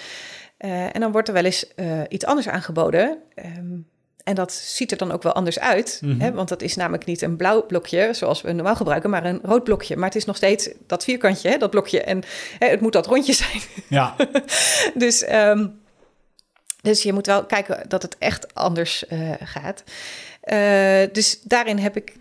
Uh, 0.59 0.95
en 0.95 1.01
dan 1.01 1.13
wordt 1.13 1.29
er 1.29 1.35
wel 1.35 1.45
eens 1.45 1.73
uh, 1.77 2.01
iets 2.09 2.25
anders 2.25 2.49
aangeboden. 2.49 3.19
Um, 3.35 3.89
en 4.31 4.37
dat 4.37 4.53
ziet 4.53 4.91
er 4.91 4.97
dan 4.97 5.13
ook 5.13 5.23
wel 5.23 5.33
anders 5.33 5.59
uit. 5.59 5.99
Mm 6.03 6.11
-hmm. 6.11 6.21
hè? 6.21 6.33
Want 6.33 6.49
dat 6.49 6.63
is 6.63 6.77
namelijk 6.77 7.05
niet 7.05 7.23
een 7.23 7.37
blauw 7.37 7.67
blokje, 7.67 8.09
zoals 8.13 8.43
we 8.43 8.53
normaal 8.53 8.77
gebruiken, 8.77 9.11
maar 9.11 9.25
een 9.25 9.41
rood 9.43 9.65
blokje. 9.65 9.97
Maar 9.97 10.05
het 10.05 10.17
is 10.17 10.25
nog 10.25 10.37
steeds 10.37 10.69
dat 10.87 11.05
vierkantje, 11.05 11.49
hè, 11.49 11.57
dat 11.57 11.71
blokje. 11.71 12.03
En 12.03 12.23
hè, 12.59 12.69
het 12.69 12.81
moet 12.81 12.93
dat 12.93 13.07
rondje 13.07 13.33
zijn. 13.45 13.61
Ja. 13.89 14.17
dus, 14.95 15.33
um, 15.33 15.81
dus 16.83 17.03
je 17.03 17.13
moet 17.13 17.27
wel 17.27 17.45
kijken 17.45 17.89
dat 17.89 18.03
het 18.03 18.19
echt 18.19 18.55
anders 18.55 19.05
uh, 19.13 19.33
gaat. 19.41 19.85
dus 21.13 21.41
daarin 21.43 21.79
heb 21.79 21.97
ik 21.97 22.15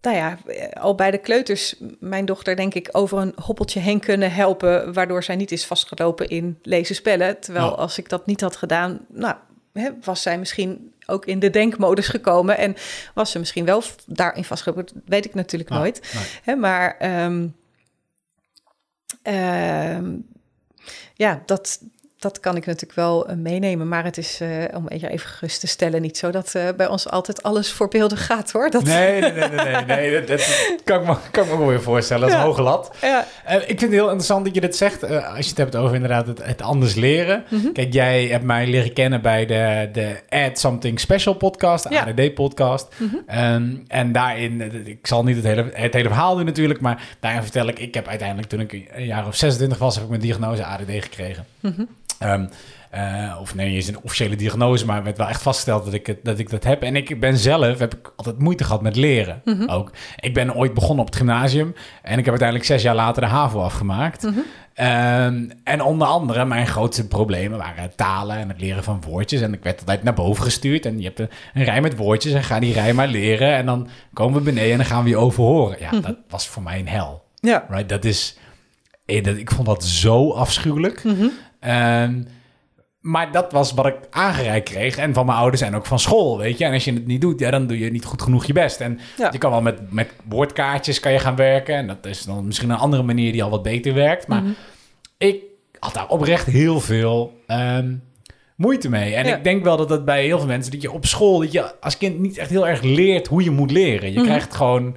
nou 0.00 0.16
ja, 0.16 0.38
al 0.72 0.94
bij 0.94 1.10
de 1.10 1.18
kleuters 1.18 1.74
mijn 2.00 2.24
dochter 2.24 2.56
denk 2.56 2.74
ik 2.74 2.88
over 2.92 3.18
een 3.18 3.32
hoppeltje 3.42 3.80
heen 3.80 4.00
kunnen 4.00 4.32
helpen, 4.32 4.92
waardoor 4.92 5.22
zij 5.22 5.36
niet 5.36 5.52
is 5.52 5.66
vastgelopen 5.66 6.28
in 6.28 6.58
lezen 6.62 6.94
spellen. 6.94 7.40
Terwijl 7.40 7.66
ja. 7.66 7.72
als 7.72 7.98
ik 7.98 8.08
dat 8.08 8.26
niet 8.26 8.40
had 8.40 8.56
gedaan, 8.56 9.00
nou, 9.08 9.34
hè, 9.72 9.90
was 10.00 10.22
zij 10.22 10.38
misschien 10.38 10.93
ook 11.06 11.24
in 11.26 11.38
de 11.38 11.50
denkmodus 11.50 12.08
gekomen 12.08 12.58
en 12.58 12.76
was 13.14 13.30
ze 13.30 13.38
misschien 13.38 13.64
wel 13.64 13.82
daarin 14.06 14.44
vastgelopen. 14.44 14.84
Dat 14.86 15.02
weet 15.06 15.24
ik 15.24 15.34
natuurlijk 15.34 15.70
Ah, 15.70 15.78
nooit. 15.78 16.10
nee. 16.14 16.24
Hè, 16.42 16.54
maar 16.54 16.96
um, 17.24 17.54
um, 19.22 20.26
ja, 21.14 21.42
dat, 21.46 21.80
dat 22.18 22.40
kan 22.40 22.56
ik 22.56 22.66
natuurlijk 22.66 22.94
wel 22.94 23.30
uh, 23.30 23.36
meenemen. 23.36 23.88
Maar 23.88 24.04
het 24.04 24.18
is, 24.18 24.40
uh, 24.42 24.48
om 24.74 24.88
even 24.88 25.28
gerust 25.28 25.60
te 25.60 25.66
stellen, 25.66 26.02
niet 26.02 26.18
zo 26.18 26.30
dat 26.30 26.52
uh, 26.56 26.62
bij 26.76 26.86
ons 26.86 27.08
altijd 27.08 27.42
alles 27.42 27.72
voorbeeldig 27.72 28.26
gaat 28.26 28.50
hoor. 28.52 28.70
Dat... 28.70 28.84
Nee, 28.84 29.20
nee, 29.20 29.32
nee, 29.32 29.48
nee, 29.48 29.64
nee, 29.74 29.84
nee 29.84 30.12
dat, 30.12 30.26
dat, 30.26 30.66
kan, 30.84 31.00
ik 31.00 31.06
me, 31.06 31.16
kan 31.30 31.44
ik 31.44 31.50
me 31.50 31.58
wel 31.58 31.66
weer 31.66 31.82
voorstellen. 31.82 32.20
Dat 32.22 32.30
is 32.30 32.34
Ja. 32.36 32.40
een 32.40 32.48
hoge 32.48 32.62
lat. 32.62 32.96
Ja. 33.00 33.24
Ik 33.46 33.66
vind 33.66 33.80
het 33.80 33.90
heel 33.90 34.04
interessant 34.04 34.44
dat 34.44 34.54
je 34.54 34.60
dit 34.60 34.76
zegt. 34.76 35.02
Als 35.02 35.38
je 35.44 35.48
het 35.48 35.56
hebt 35.58 35.76
over 35.76 35.94
inderdaad 35.94 36.26
het, 36.26 36.44
het 36.44 36.62
anders 36.62 36.94
leren. 36.94 37.44
Mhm. 37.50 37.72
Kijk, 37.72 37.92
jij 37.92 38.24
hebt 38.26 38.44
mij 38.44 38.66
leren 38.66 38.92
kennen 38.92 39.22
bij 39.22 39.46
de, 39.46 39.88
de 39.92 40.16
Add 40.28 40.58
Something 40.58 41.00
Special 41.00 41.34
podcast, 41.34 41.88
de 41.88 41.94
Ja. 41.94 42.06
ADD-podcast. 42.06 42.88
Mhm. 42.96 43.38
Um, 43.38 43.84
en 43.88 44.12
daarin, 44.12 44.60
eh, 44.60 44.86
ik 44.86 45.06
zal 45.06 45.24
niet 45.24 45.36
het 45.36 45.44
hele, 45.44 45.70
het 45.72 45.94
hele 45.94 46.08
verhaal 46.08 46.36
doen 46.36 46.44
natuurlijk, 46.44 46.80
maar 46.80 47.02
daarin 47.20 47.42
vertel 47.42 47.68
ik, 47.68 47.78
ik 47.78 47.94
heb 47.94 48.08
uiteindelijk 48.08 48.48
toen 48.48 48.60
ik 48.60 48.72
een 48.92 49.04
jaar 49.04 49.26
of 49.26 49.36
26 49.36 49.78
was, 49.78 49.94
heb 49.94 50.04
ik 50.04 50.10
mijn 50.10 50.20
diagnose 50.20 50.64
ADD 50.64 50.90
gekregen. 50.90 51.46
Mhm. 51.72 51.84
Um, 52.22 52.48
uh, 52.94 53.36
of 53.40 53.54
nee, 53.54 53.76
is 53.76 53.88
een 53.88 54.02
officiële 54.02 54.36
diagnose, 54.36 54.86
maar 54.86 55.02
werd 55.04 55.18
wel 55.18 55.28
echt 55.28 55.42
vastgesteld 55.42 55.84
dat 55.84 55.94
ik, 55.94 56.06
het, 56.06 56.18
dat 56.22 56.38
ik 56.38 56.50
dat 56.50 56.64
heb. 56.64 56.82
En 56.82 56.96
ik 56.96 57.20
ben 57.20 57.36
zelf, 57.38 57.78
heb 57.78 57.94
ik 57.94 58.12
altijd 58.16 58.38
moeite 58.38 58.64
gehad 58.64 58.82
met 58.82 58.96
leren 58.96 59.40
Mhm. 59.44 59.68
ook. 59.70 59.92
Ik 60.20 60.34
ben 60.34 60.54
ooit 60.54 60.74
begonnen 60.74 60.98
op 61.00 61.06
het 61.06 61.16
gymnasium 61.16 61.74
en 62.02 62.12
ik 62.18 62.24
heb 62.24 62.28
uiteindelijk 62.28 62.64
zes 62.68 62.82
jaar 62.82 62.94
later 62.94 63.22
de 63.22 63.28
HAVO 63.28 63.60
afgemaakt. 63.60 64.22
Mhm. 64.22 64.38
Um, 64.80 65.50
en 65.64 65.82
onder 65.82 66.06
andere 66.06 66.44
mijn 66.44 66.66
grootste 66.66 67.08
problemen 67.08 67.58
waren 67.58 67.96
talen 67.96 68.36
en 68.36 68.48
het 68.48 68.60
leren 68.60 68.84
van 68.84 69.02
woordjes. 69.06 69.40
En 69.40 69.52
ik 69.52 69.62
werd 69.62 69.78
altijd 69.80 70.02
naar 70.02 70.14
boven 70.14 70.44
gestuurd 70.44 70.86
en 70.86 70.98
je 70.98 71.04
hebt 71.04 71.18
een, 71.20 71.30
een 71.54 71.64
rij 71.64 71.80
met 71.80 71.96
woordjes 71.96 72.32
en 72.32 72.42
ga 72.44 72.58
die 72.58 72.72
rij 72.72 72.92
maar 72.92 73.08
leren. 73.08 73.54
En 73.54 73.66
dan 73.66 73.88
komen 74.12 74.38
we 74.38 74.44
beneden 74.44 74.70
en 74.70 74.76
dan 74.76 74.86
gaan 74.86 75.02
we 75.02 75.08
je 75.08 75.16
overhoren. 75.16 75.76
Ja, 75.80 75.90
dat 76.00 76.16
was 76.28 76.48
voor 76.48 76.62
mij 76.62 76.78
een 76.78 76.88
hel. 76.88 77.24
Ja. 77.40 77.64
Right? 77.68 77.88
Dat 77.88 78.04
is, 78.04 78.38
eh, 79.06 79.26
ik 79.26 79.50
vond 79.50 79.66
dat 79.66 79.84
zo 79.84 80.30
afschuwelijk. 80.32 81.02
Um, 81.66 82.26
maar 83.00 83.32
dat 83.32 83.52
was 83.52 83.72
wat 83.72 83.86
ik 83.86 83.96
aangereikt 84.10 84.68
kreeg. 84.70 84.96
En 84.96 85.14
van 85.14 85.26
mijn 85.26 85.38
ouders 85.38 85.62
en 85.62 85.74
ook 85.74 85.86
van 85.86 85.98
school, 85.98 86.38
weet 86.38 86.58
je. 86.58 86.64
En 86.64 86.72
als 86.72 86.84
je 86.84 86.92
het 86.92 87.06
niet 87.06 87.20
doet, 87.20 87.40
ja, 87.40 87.50
dan 87.50 87.66
doe 87.66 87.78
je 87.78 87.90
niet 87.90 88.04
goed 88.04 88.22
genoeg 88.22 88.44
je 88.44 88.52
best. 88.52 88.80
En 88.80 88.98
Ja. 89.16 89.28
je 89.32 89.38
kan 89.38 89.50
wel 89.50 89.62
met, 89.62 89.92
met 89.92 90.12
woordkaartjes 90.28 91.00
kan 91.00 91.12
je 91.12 91.18
gaan 91.18 91.36
werken. 91.36 91.74
En 91.74 91.86
dat 91.86 92.06
is 92.06 92.22
dan 92.22 92.46
misschien 92.46 92.70
een 92.70 92.76
andere 92.76 93.02
manier 93.02 93.32
die 93.32 93.42
al 93.42 93.50
wat 93.50 93.62
beter 93.62 93.94
werkt. 93.94 94.26
Maar 94.26 94.42
Mhm. 94.42 94.52
ik 95.18 95.42
had 95.78 95.94
daar 95.94 96.08
oprecht 96.08 96.46
heel 96.46 96.80
veel 96.80 97.40
um, 97.48 98.02
moeite 98.56 98.88
mee. 98.88 99.14
En 99.14 99.26
Ja. 99.26 99.36
ik 99.36 99.44
denk 99.44 99.64
wel 99.64 99.76
dat 99.76 99.88
dat 99.88 100.04
bij 100.04 100.24
heel 100.24 100.38
veel 100.38 100.46
mensen... 100.46 100.72
dat 100.72 100.82
je 100.82 100.92
op 100.92 101.06
school, 101.06 101.38
dat 101.38 101.52
je 101.52 101.80
als 101.80 101.98
kind 101.98 102.18
niet 102.18 102.38
echt 102.38 102.50
heel 102.50 102.68
erg 102.68 102.82
leert 102.82 103.26
hoe 103.26 103.44
je 103.44 103.50
moet 103.50 103.70
leren. 103.70 104.12
Je 104.12 104.18
Mhm. 104.18 104.26
krijgt 104.28 104.54
gewoon... 104.54 104.96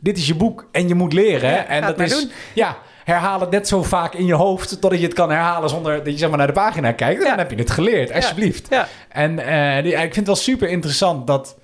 Dit 0.00 0.18
is 0.18 0.26
je 0.26 0.34
boek 0.34 0.68
en 0.72 0.88
je 0.88 0.94
moet 0.94 1.12
leren. 1.12 1.50
Ja, 1.50 1.66
en 1.66 1.82
dat 1.82 2.00
is... 2.00 2.10
doen. 2.20 2.30
Ja, 2.54 2.76
herhaal 3.04 3.40
het 3.40 3.50
net 3.50 3.68
zo 3.68 3.82
vaak 3.82 4.14
in 4.14 4.26
je 4.26 4.34
hoofd... 4.34 4.80
totdat 4.80 4.98
je 4.98 5.06
het 5.06 5.14
kan 5.14 5.30
herhalen 5.30 5.68
zonder 5.68 5.96
dat 5.96 6.12
je 6.12 6.18
zeg 6.18 6.28
maar, 6.28 6.38
naar 6.38 6.46
de 6.46 6.52
pagina 6.52 6.92
kijkt. 6.92 7.22
Ja. 7.22 7.28
dan 7.28 7.38
heb 7.38 7.50
je 7.50 7.56
het 7.56 7.70
geleerd, 7.70 8.12
alsjeblieft. 8.12 8.66
Ja. 8.70 8.88
En 9.08 9.38
uh, 9.38 9.82
die, 9.82 9.92
ik 9.92 10.00
vind 10.00 10.16
het 10.16 10.26
wel 10.26 10.36
super 10.36 10.68
interessant 10.68 11.26
dat, 11.26 11.58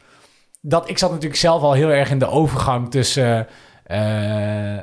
dat... 0.61 0.89
Ik 0.89 0.99
zat 0.99 1.11
natuurlijk 1.11 1.41
zelf 1.41 1.63
al 1.63 1.73
heel 1.73 1.91
erg 1.91 2.11
in 2.11 2.19
de 2.19 2.29
overgang 2.29 2.91
tussen... 2.91 3.47
Uh, 3.91 4.77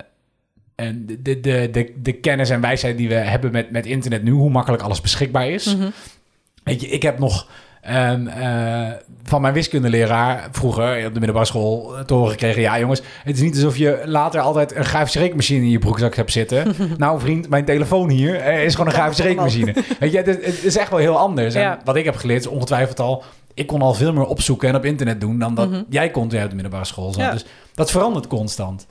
en 0.75 1.05
de, 1.05 1.21
de, 1.21 1.39
de, 1.39 1.69
de, 1.71 1.93
de 2.01 2.13
kennis 2.13 2.49
en 2.49 2.61
wijsheid 2.61 2.97
die 2.97 3.07
we 3.07 3.15
hebben 3.15 3.51
met, 3.51 3.71
met 3.71 3.85
internet 3.85 4.23
nu... 4.23 4.31
hoe 4.31 4.49
makkelijk 4.49 4.83
alles 4.83 5.01
beschikbaar 5.01 5.49
is. 5.49 5.75
Mhm. 5.75 5.89
Weet 6.63 6.81
je, 6.81 6.87
ik 6.87 7.01
heb 7.01 7.19
nog... 7.19 7.47
Um, 7.89 8.27
uh, 8.27 8.87
van 9.23 9.41
mijn 9.41 9.53
wiskundeleraar 9.53 10.47
vroeger 10.51 11.05
op 11.05 11.13
de 11.13 11.19
middelbare 11.19 11.45
school 11.45 11.95
te 12.05 12.13
horen 12.13 12.31
gekregen... 12.31 12.61
ja 12.61 12.79
jongens, 12.79 13.01
het 13.23 13.35
is 13.35 13.41
niet 13.41 13.55
alsof 13.55 13.77
je 13.77 14.01
later 14.05 14.39
altijd 14.41 14.75
een 14.75 14.85
grafische 14.85 15.19
rekenmachine 15.19 15.65
in 15.65 15.69
je 15.69 15.79
broekzak 15.79 16.15
hebt 16.15 16.31
zitten. 16.31 16.73
nou 16.97 17.19
vriend, 17.19 17.49
mijn 17.49 17.65
telefoon 17.65 18.09
hier 18.09 18.35
uh, 18.35 18.63
is 18.63 18.71
gewoon 18.71 18.87
een 18.87 18.93
grafische 18.93 19.23
rekenmachine. 19.23 19.73
Weet 19.99 20.11
je, 20.11 20.17
het, 20.17 20.25
het, 20.25 20.63
is 20.63 20.77
echt 20.77 20.89
wel 20.89 20.99
heel 20.99 21.17
anders. 21.17 21.53
Ja. 21.53 21.71
En 21.71 21.79
wat 21.83 21.95
ik 21.95 22.05
heb 22.05 22.15
geleerd 22.15 22.39
is 22.39 22.47
ongetwijfeld 22.47 22.99
al... 22.99 23.23
ik 23.53 23.67
kon 23.67 23.81
al 23.81 23.93
veel 23.93 24.13
meer 24.13 24.25
opzoeken 24.25 24.69
en 24.69 24.75
op 24.75 24.85
internet 24.85 25.21
doen... 25.21 25.39
dan 25.39 25.55
dat 25.55 25.69
Mhm. 25.69 25.83
jij 25.89 26.09
kon 26.09 26.27
toen 26.27 26.43
op 26.43 26.49
de 26.49 26.55
middelbare 26.55 26.85
school 26.85 27.13
zat. 27.13 27.23
Ja. 27.23 27.31
Dus 27.31 27.45
dat 27.73 27.91
verandert 27.91 28.27
constant. 28.27 28.85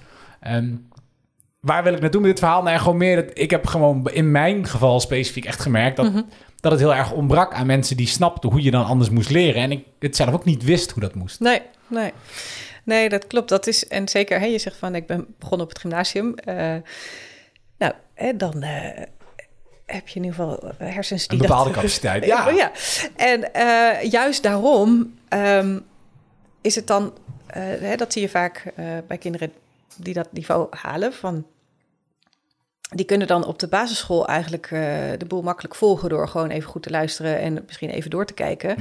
Um, 0.49 0.87
waar 1.61 1.83
wil 1.83 1.93
ik 1.93 2.01
naartoe 2.01 2.21
met 2.21 2.31
dit 2.31 2.39
verhaal? 2.39 2.63
Nou, 2.63 2.75
ja, 2.75 2.79
gewoon 2.79 2.97
meer 2.97 3.17
dat 3.17 3.31
ik 3.39 3.51
heb 3.51 3.67
gewoon 3.67 4.11
in 4.13 4.31
mijn 4.31 4.67
geval 4.67 5.01
specifiek 5.01 5.45
echt 5.45 5.61
gemerkt... 5.61 5.97
dat 5.97 6.13
Mhm. 6.13 6.23
dat 6.61 6.73
het 6.73 6.81
heel 6.81 6.95
erg 6.95 7.13
ontbrak 7.13 7.55
aan 7.55 7.67
mensen 7.67 7.97
die 7.97 8.07
snapten 8.07 8.51
hoe 8.51 8.63
je 8.63 8.71
dan 8.71 8.85
anders 8.85 9.11
moest 9.11 9.31
leren. 9.31 9.63
En 9.63 9.71
ik 9.71 9.85
het 9.99 10.17
zelf 10.17 10.35
ook 10.35 10.45
niet 10.45 10.65
wist 10.65 10.91
hoe 10.91 11.03
dat 11.03 11.15
moest. 11.15 11.41
Nee, 11.41 11.63
nee. 11.87 12.13
Nee, 12.85 13.09
dat 13.09 13.27
klopt. 13.27 13.49
Dat 13.49 13.67
is, 13.67 13.89
en 13.89 14.09
zeker, 14.09 14.41
hè, 14.41 14.47
je 14.47 14.59
zegt 14.59 14.77
van 14.77 14.95
ik 14.95 15.07
ben 15.07 15.35
begonnen 15.39 15.67
op 15.67 15.73
het 15.73 15.83
gymnasium. 15.83 16.35
Uh, 16.49 16.55
nou, 17.79 17.93
hè, 18.15 18.37
dan 18.37 18.65
uh, 18.65 18.71
heb 19.87 20.09
je 20.09 20.19
in 20.19 20.25
ieder 20.25 20.35
geval 20.35 20.73
hersens 20.79 21.27
die 21.27 21.39
Een 21.39 21.47
bepaalde 21.47 21.71
dat, 21.71 21.79
capaciteit, 21.81 22.25
ja. 22.25 22.49
ja. 22.49 22.73
En 23.17 23.51
uh, 23.57 24.11
juist 24.11 24.43
daarom 24.43 25.15
um, 25.29 25.85
is 26.61 26.75
het 26.75 26.87
dan, 26.87 27.13
hè, 27.47 27.97
dat 27.97 28.13
zie 28.13 28.23
je 28.23 28.29
vaak 28.29 28.73
bij 29.07 29.19
kinderen 29.19 29.53
die 29.97 30.15
dat 30.15 30.33
niveau 30.33 30.67
halen 30.71 31.13
van 31.13 31.47
die 32.95 33.07
kunnen 33.07 33.27
dan 33.27 33.45
op 33.45 33.59
de 33.59 33.69
basisschool 33.69 34.27
eigenlijk 34.27 34.71
uh, 34.71 34.81
de 35.19 35.25
boel 35.27 35.43
makkelijk 35.43 35.75
volgen 35.75 36.09
door 36.09 36.29
gewoon 36.29 36.51
even 36.51 36.71
goed 36.71 36.83
te 36.83 36.91
luisteren 36.91 37.39
en 37.39 37.63
misschien 37.67 37.91
even 37.91 38.11
door 38.11 38.27
te 38.27 38.33
kijken. 38.33 38.77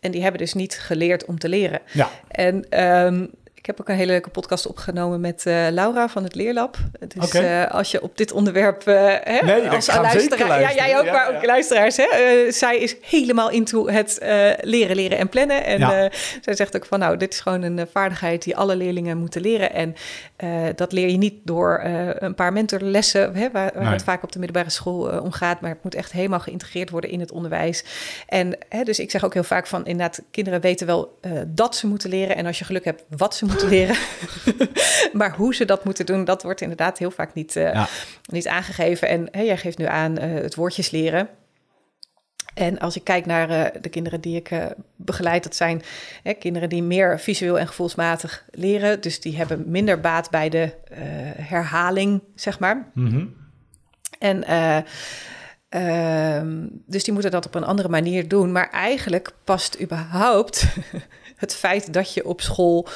En 0.00 0.10
die 0.10 0.22
hebben 0.22 0.40
dus 0.40 0.54
niet 0.54 0.78
geleerd 0.78 1.24
om 1.24 1.38
te 1.38 1.48
leren. 1.48 1.80
Ja. 1.92 2.10
En 2.28 2.84
um, 2.84 3.22
ik 3.44 3.47
heb 3.68 3.80
ook 3.80 3.88
een 3.88 3.94
hele 3.94 4.12
leuke 4.12 4.30
podcast 4.30 4.66
opgenomen 4.66 5.20
met 5.20 5.44
uh, 5.46 5.68
Laura 5.70 6.08
van 6.08 6.22
het 6.24 6.34
Leerlab. 6.34 6.76
Dus 7.08 7.24
okay. 7.24 7.64
uh, 7.64 7.70
als 7.70 7.90
je 7.90 8.02
op 8.02 8.16
dit 8.16 8.32
onderwerp 8.32 8.88
uh, 8.88 8.94
hè, 9.22 9.44
nee, 9.44 9.68
als 9.68 9.86
luisteraar, 9.86 10.60
ja, 10.60 10.74
jij 10.74 10.98
ook, 10.98 11.04
ja, 11.04 11.12
maar 11.12 11.32
ja. 11.32 11.36
ook 11.36 11.44
luisteraars. 11.44 11.96
Hè, 11.96 12.06
zij 12.50 12.78
is 12.78 12.96
helemaal 13.00 13.50
into 13.50 13.88
het 13.88 14.18
leren, 14.60 14.96
leren 14.96 15.18
en 15.18 15.28
plannen. 15.28 15.64
En 15.64 15.78
ja. 15.78 16.10
zij 16.40 16.54
zegt 16.54 16.76
ook 16.76 16.86
van, 16.86 16.98
nou, 16.98 17.16
dit 17.16 17.32
is 17.32 17.40
gewoon 17.40 17.62
een 17.62 17.86
vaardigheid 17.92 18.42
die 18.42 18.56
alle 18.56 18.76
leerlingen 18.76 19.18
moeten 19.18 19.40
leren. 19.40 19.72
En 19.72 19.94
dat 20.76 20.92
leer 20.92 21.08
je 21.08 21.16
niet 21.16 21.34
door 21.44 21.80
een 22.18 22.34
paar 22.34 22.52
mentorlessen, 22.52 23.34
hè, 23.34 23.50
waar, 23.50 23.70
waar 23.74 23.82
nee. 23.82 23.92
het 23.92 24.02
vaak 24.02 24.22
op 24.22 24.32
de 24.32 24.38
middelbare 24.38 24.70
school 24.70 25.20
om 25.20 25.32
gaat. 25.32 25.60
Maar 25.60 25.70
het 25.70 25.82
moet 25.82 25.94
echt 25.94 26.12
helemaal 26.12 26.40
geïntegreerd 26.40 26.90
worden 26.90 27.10
in 27.10 27.20
het 27.20 27.32
onderwijs. 27.32 27.84
En 28.28 28.58
hè, 28.68 28.82
dus 28.82 28.98
ik 28.98 29.10
zeg 29.10 29.24
ook 29.24 29.34
heel 29.34 29.42
vaak 29.42 29.66
van, 29.66 29.86
inderdaad, 29.86 30.22
kinderen 30.30 30.60
weten 30.60 30.86
wel 30.86 31.18
dat 31.46 31.76
ze 31.76 31.86
moeten 31.86 32.10
leren. 32.10 32.36
En 32.36 32.46
als 32.46 32.58
je 32.58 32.64
geluk 32.64 32.84
hebt, 32.84 33.04
wat 33.16 33.34
ze 33.34 33.44
moeten 33.44 33.57
leren. 33.62 33.96
maar 35.18 35.34
hoe 35.36 35.54
ze 35.54 35.64
dat 35.64 35.84
moeten 35.84 36.06
doen, 36.06 36.24
dat 36.24 36.42
wordt 36.42 36.60
inderdaad 36.60 36.98
heel 36.98 37.10
vaak 37.10 37.34
niet, 37.34 37.56
uh, 37.56 37.72
ja. 37.72 37.88
niet 38.22 38.48
aangegeven. 38.48 39.08
En 39.08 39.28
hè, 39.30 39.40
jij 39.40 39.56
geeft 39.56 39.78
nu 39.78 39.84
aan 39.84 40.22
uh, 40.22 40.34
het 40.34 40.54
woordjes 40.54 40.90
leren. 40.90 41.28
En 42.58 42.78
als 42.78 42.96
ik 42.96 43.04
kijk 43.04 43.26
naar 43.26 43.50
uh, 43.50 43.64
de 43.80 43.88
kinderen 43.88 44.20
die 44.20 44.36
ik 44.36 44.50
uh, 44.50 44.66
begeleid, 44.96 45.42
dat 45.42 45.56
zijn 45.56 45.82
hè, 46.22 46.32
kinderen 46.32 46.68
die 46.68 46.82
meer 46.82 47.20
visueel 47.20 47.58
en 47.58 47.66
gevoelsmatig 47.66 48.44
leren. 48.50 49.00
Dus 49.00 49.20
die 49.20 49.36
hebben 49.36 49.64
minder 49.66 50.00
baat 50.00 50.30
bij 50.30 50.48
de 50.48 50.62
uh, 50.92 50.98
herhaling, 51.48 52.22
zeg 52.34 52.58
maar. 52.58 52.90
Mm 52.94 53.10
-hmm. 53.10 53.36
En 54.18 54.44
uh, 54.50 54.78
dus 56.86 57.04
die 57.04 57.12
moeten 57.12 57.30
dat 57.30 57.46
op 57.46 57.54
een 57.54 57.64
andere 57.64 57.88
manier 57.88 58.28
doen. 58.28 58.52
Maar 58.52 58.70
eigenlijk 58.70 59.32
past 59.44 59.80
überhaupt 59.80 60.66
het 61.36 61.54
feit 61.54 61.92
dat 61.92 62.14
je 62.14 62.24
op 62.24 62.40
school 62.40 62.88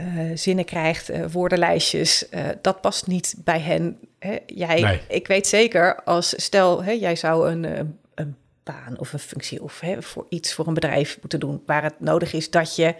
uh, 0.00 0.36
zinnen 0.36 0.64
krijgt, 0.64 1.10
uh, 1.10 1.26
woordenlijstjes, 1.26 2.28
uh, 2.30 2.48
dat 2.60 2.80
past 2.80 3.06
niet 3.06 3.34
bij 3.38 3.60
hen. 3.60 3.98
Hè? 4.18 4.38
Jij, 4.46 4.80
nee. 4.80 5.00
ik 5.08 5.26
weet 5.26 5.46
zeker, 5.46 6.02
als 6.02 6.42
stel, 6.42 6.82
hè, 6.82 6.90
jij 6.90 7.16
zou 7.16 7.50
een, 7.50 7.64
een 8.14 8.36
baan 8.62 8.98
of 8.98 9.12
een 9.12 9.18
functie 9.18 9.62
of 9.62 9.80
hè, 9.80 10.02
voor 10.02 10.26
iets 10.28 10.54
voor 10.54 10.66
een 10.66 10.74
bedrijf 10.74 11.18
moeten 11.20 11.40
doen, 11.40 11.62
waar 11.66 11.82
het 11.82 12.00
nodig 12.00 12.32
is 12.32 12.50
dat 12.50 12.76
je 12.76 12.94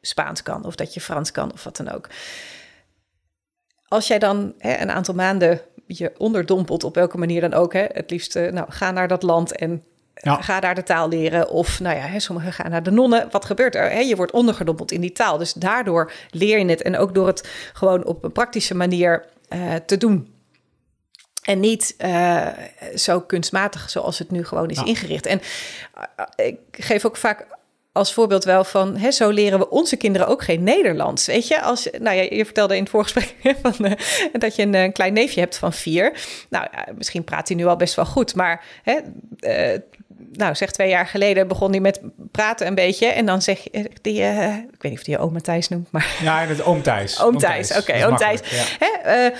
Spaans 0.00 0.42
kan 0.42 0.64
of 0.64 0.74
dat 0.74 0.94
je 0.94 1.00
Frans 1.00 1.30
kan 1.30 1.52
of 1.52 1.64
wat 1.64 1.76
dan 1.76 1.90
ook. 1.90 2.08
als 3.88 4.06
jij 4.06 4.18
dan 4.18 4.54
hè, 4.58 4.80
een 4.80 4.90
aantal 4.90 5.14
maanden 5.14 5.60
je 5.86 6.12
onderdompelt, 6.18 6.84
op 6.84 6.94
welke 6.94 7.18
manier 7.18 7.40
dan 7.40 7.54
ook, 7.54 7.72
hè, 7.72 7.84
het 7.92 8.10
liefst, 8.10 8.34
nou, 8.34 8.64
ga 8.68 8.90
naar 8.90 9.08
dat 9.08 9.22
land 9.22 9.56
en 9.56 9.84
ja. 10.22 10.42
Ga 10.42 10.60
daar 10.60 10.74
de 10.74 10.82
taal 10.82 11.08
leren. 11.08 11.50
Of 11.50 11.80
nou 11.80 11.96
ja, 11.96 12.02
hè, 12.02 12.20
sommigen 12.20 12.52
gaan 12.52 12.70
naar 12.70 12.82
de 12.82 12.90
nonnen. 12.90 13.28
Wat 13.30 13.44
gebeurt 13.44 13.74
er? 13.74 13.90
Hè? 13.90 13.98
Je 13.98 14.16
wordt 14.16 14.32
ondergedompeld 14.32 14.92
in 14.92 15.00
die 15.00 15.12
taal. 15.12 15.38
Dus 15.38 15.52
daardoor 15.52 16.12
leer 16.30 16.58
je 16.58 16.64
het. 16.64 16.82
En 16.82 16.98
ook 16.98 17.14
door 17.14 17.26
het 17.26 17.48
gewoon 17.72 18.04
op 18.04 18.24
een 18.24 18.32
praktische 18.32 18.74
manier 18.74 19.24
uh, 19.48 19.74
te 19.86 19.96
doen. 19.96 20.34
En 21.42 21.60
niet 21.60 21.94
uh, 21.98 22.46
zo 22.94 23.20
kunstmatig 23.20 23.90
zoals 23.90 24.18
het 24.18 24.30
nu 24.30 24.44
gewoon 24.44 24.68
is 24.68 24.82
ingericht. 24.82 25.26
En 25.26 25.40
uh, 26.38 26.46
ik 26.46 26.58
geef 26.70 27.04
ook 27.04 27.16
vaak 27.16 27.46
als 27.92 28.12
voorbeeld 28.12 28.44
wel 28.44 28.64
van, 28.64 28.96
hè, 28.96 29.10
zo 29.10 29.30
leren 29.30 29.58
we 29.58 29.70
onze 29.70 29.96
kinderen 29.96 30.28
ook 30.28 30.42
geen 30.42 30.62
Nederlands. 30.62 31.26
Weet 31.26 31.48
je, 31.48 31.62
als, 31.62 31.88
nou 31.98 32.16
ja, 32.16 32.26
je 32.30 32.44
vertelde 32.44 32.74
in 32.74 32.82
het 32.82 32.90
voorgesprek 32.90 33.34
van, 33.62 33.74
uh, 33.86 33.92
dat 34.32 34.56
je 34.56 34.62
een, 34.62 34.74
een, 34.74 34.92
klein 34.92 35.12
neefje 35.12 35.40
hebt 35.40 35.58
van 35.58 35.72
vier. 35.72 36.12
Nou, 36.48 36.66
ja, 36.72 36.86
misschien 36.94 37.24
praat 37.24 37.48
hij 37.48 37.56
nu 37.56 37.66
al 37.66 37.76
best 37.76 37.94
wel 37.94 38.06
goed, 38.06 38.34
maar 38.34 38.64
hè, 38.82 38.98
uh, 39.40 39.80
nou, 40.32 40.54
zeg 40.54 40.70
twee 40.70 40.88
jaar 40.88 41.06
geleden 41.06 41.48
begon 41.48 41.70
hij 41.70 41.80
met 41.80 42.00
praten 42.30 42.66
een 42.66 42.74
beetje. 42.74 43.06
En 43.06 43.26
dan 43.26 43.42
zeg 43.42 43.58
je, 43.62 43.90
die, 44.02 44.20
uh, 44.20 44.54
ik 44.54 44.82
weet 44.82 44.82
niet 44.82 44.98
of 44.98 45.02
die 45.02 45.14
je 45.14 45.20
oma 45.20 45.40
Thijs 45.40 45.68
noemt, 45.68 45.90
maar... 45.90 46.16
Ja, 46.22 46.46
het 46.46 46.62
oom 46.62 46.82
Thijs. 46.82 47.20
Oom 47.20 47.38
Thijs, 47.38 47.70
oké, 47.70 47.80
okay, 47.80 48.04
oom 48.04 48.16
Thijs. 48.16 48.40
Ja. 48.50 48.64
Hè, 48.78 49.26
uh, 49.26 49.36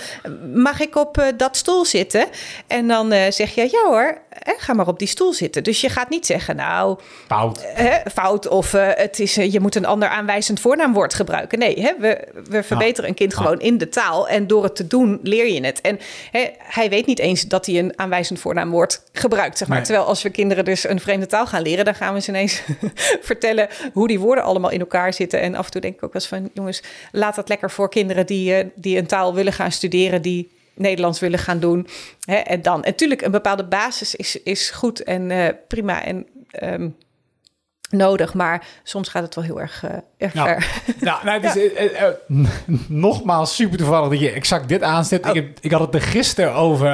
mag 0.53 0.79
ik 0.79 0.95
op 0.95 1.17
uh, 1.17 1.25
dat 1.37 1.57
stoel 1.57 1.85
zitten? 1.85 2.25
En 2.67 2.87
dan 2.87 3.13
zeg 3.29 3.55
je, 3.55 3.61
ja 3.61 3.89
hoor, 3.89 4.17
hè, 4.29 4.53
ga 4.57 4.73
maar 4.73 4.87
op 4.87 4.99
die 4.99 5.07
stoel 5.07 5.33
zitten. 5.33 5.63
Dus 5.63 5.81
je 5.81 5.89
gaat 5.89 6.09
niet 6.09 6.25
zeggen, 6.25 6.55
nou... 6.55 6.99
Fout. 7.27 7.65
fout 8.13 8.47
of 8.47 8.71
het 8.71 9.19
is, 9.19 9.35
je 9.35 9.59
moet 9.59 9.75
een 9.75 9.85
ander 9.85 10.09
aanwijzend 10.09 10.59
voornaamwoord 10.59 11.13
gebruiken. 11.13 11.59
Nee, 11.59 11.81
hè, 11.81 11.93
we, 11.99 12.27
we 12.49 12.63
verbeteren 12.63 13.03
ja. 13.03 13.09
een 13.09 13.15
kind 13.15 13.35
gewoon 13.35 13.59
in 13.59 13.77
de 13.77 13.89
taal. 13.89 14.27
En 14.27 14.47
door 14.47 14.63
het 14.63 14.75
te 14.75 14.87
doen, 14.87 15.19
leer 15.23 15.47
je 15.47 15.65
het. 15.65 15.81
En 15.81 15.99
hè, 16.31 16.49
hij 16.57 16.89
weet 16.89 17.05
niet 17.05 17.19
eens 17.19 17.41
dat 17.41 17.65
hij 17.65 17.79
een 17.79 17.93
aanwijzend 17.95 18.39
voornaamwoord 18.39 19.01
gebruikt, 19.13 19.57
zeg 19.57 19.67
maar. 19.67 19.77
Nee. 19.77 19.85
Terwijl 19.85 20.07
als 20.07 20.21
we 20.21 20.29
kinderen 20.29 20.65
dus 20.67 20.87
een 20.87 20.99
vreemde 20.99 21.25
taal 21.25 21.47
gaan 21.47 21.61
leren, 21.61 21.85
dan 21.85 21.95
gaan 21.95 22.13
we 22.13 22.21
ze 22.21 22.29
ineens 22.29 22.61
vertellen 23.21 23.67
hoe 23.93 24.07
die 24.07 24.19
woorden 24.19 24.43
allemaal 24.43 24.71
in 24.71 24.79
elkaar 24.79 25.13
zitten. 25.13 25.41
En 25.41 25.55
af 25.55 25.65
en 25.65 25.71
toe 25.71 25.81
denk 25.81 25.95
ik 25.95 26.03
ook 26.03 26.13
wel 26.13 26.21
eens 26.21 26.29
van, 26.29 26.49
jongens, 26.53 26.83
laat 27.11 27.35
dat 27.35 27.49
lekker 27.49 27.71
voor 27.71 27.89
kinderen 27.89 28.25
die, 28.25 28.63
uh, 28.63 28.69
die 28.75 28.97
een 28.97 29.07
taal 29.07 29.33
willen 29.33 29.53
gaan 29.53 29.71
studeren, 29.71 30.21
die 30.21 30.51
Nederlands 30.77 31.19
willen 31.19 31.39
gaan 31.39 31.59
doen. 31.59 31.87
Hè, 32.25 32.35
en 32.35 32.61
dan, 32.61 32.79
natuurlijk, 32.79 33.21
een 33.21 33.31
bepaalde 33.31 33.63
basis 33.63 34.15
is, 34.15 34.41
is 34.43 34.69
goed 34.69 35.03
en 35.03 35.29
uh, 35.29 35.47
prima 35.67 36.03
en 36.03 36.27
um, 36.63 36.95
nodig, 37.89 38.33
maar 38.33 38.65
soms 38.83 39.09
gaat 39.09 39.23
het 39.23 39.35
wel 39.35 39.43
heel 39.43 39.61
erg, 39.61 39.83
uh, 39.85 39.91
erg 40.17 40.33
nou, 40.33 40.47
ver. 40.47 40.81
Nou, 40.99 41.25
nou 41.25 41.41
het 41.41 41.55
is, 41.55 41.71
ja. 41.91 42.15
uh, 42.29 42.47
nogmaals 42.87 43.55
super 43.55 43.77
toevallig 43.77 44.09
dat 44.09 44.19
je 44.19 44.31
exact 44.31 44.69
dit. 44.69 44.83
Oh. 44.83 45.05
Ik, 45.09 45.23
heb, 45.23 45.47
ik 45.61 45.71
had 45.71 45.81
het 45.81 45.93
er 45.93 46.01
gisteren 46.01 46.53
over 46.53 46.91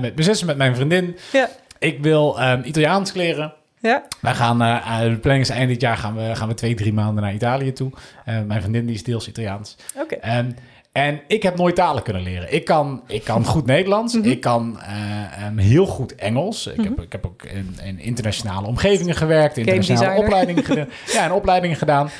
met 0.00 0.14
mijn 0.14 0.24
zus, 0.24 0.44
met 0.44 0.56
mijn 0.56 0.74
vriendin. 0.74 1.16
Ja. 1.32 1.48
Ik 1.80 1.98
wil 2.02 2.42
um, 2.42 2.62
Italiaans 2.64 3.12
leren. 3.12 3.52
Ja. 3.78 4.06
Wij 4.20 4.34
gaan, 4.34 4.62
uh, 4.62 5.00
de 5.00 5.18
planning 5.18 5.44
is 5.44 5.50
eind 5.50 5.68
dit 5.68 5.80
jaar 5.80 5.96
gaan 5.96 6.16
we, 6.16 6.36
gaan 6.36 6.48
we 6.48 6.54
twee, 6.54 6.74
drie 6.74 6.92
maanden 6.92 7.22
naar 7.22 7.34
Italië 7.34 7.72
toe. 7.72 7.90
Uh, 8.28 8.40
mijn 8.46 8.60
vriendin 8.60 8.86
die 8.86 8.94
is 8.94 9.04
deels 9.04 9.28
Italiaans. 9.28 9.76
Oké. 9.94 10.14
Okay. 10.14 10.38
Um, 10.38 10.54
en 10.92 11.20
ik 11.26 11.42
heb 11.42 11.56
nooit 11.56 11.74
talen 11.74 12.02
kunnen 12.02 12.22
leren. 12.22 12.52
Ik 12.52 12.64
kan, 12.64 13.02
ik 13.06 13.24
kan 13.24 13.44
goed 13.44 13.66
Nederlands. 13.66 14.14
Mm 14.14 14.22
-hmm. 14.22 14.30
Ik 14.30 14.40
kan 14.40 14.80
uh, 14.80 15.46
um, 15.46 15.58
heel 15.58 15.86
goed 15.86 16.14
Engels. 16.14 16.66
Ik, 16.66 16.76
mm 16.76 16.84
-hmm. 16.84 16.94
heb, 16.94 17.04
ik 17.04 17.12
heb 17.12 17.26
ook 17.26 17.42
in, 17.42 17.78
in 17.84 17.98
internationale 17.98 18.66
omgevingen 18.66 19.14
gewerkt. 19.14 19.56
Internationale 19.56 20.20
opleidingen 20.20 20.64
gedaan. 20.64 20.88
Ja, 21.12 21.24
en 21.24 21.32
opleidingen 21.32 21.76
gedaan. 21.76 22.10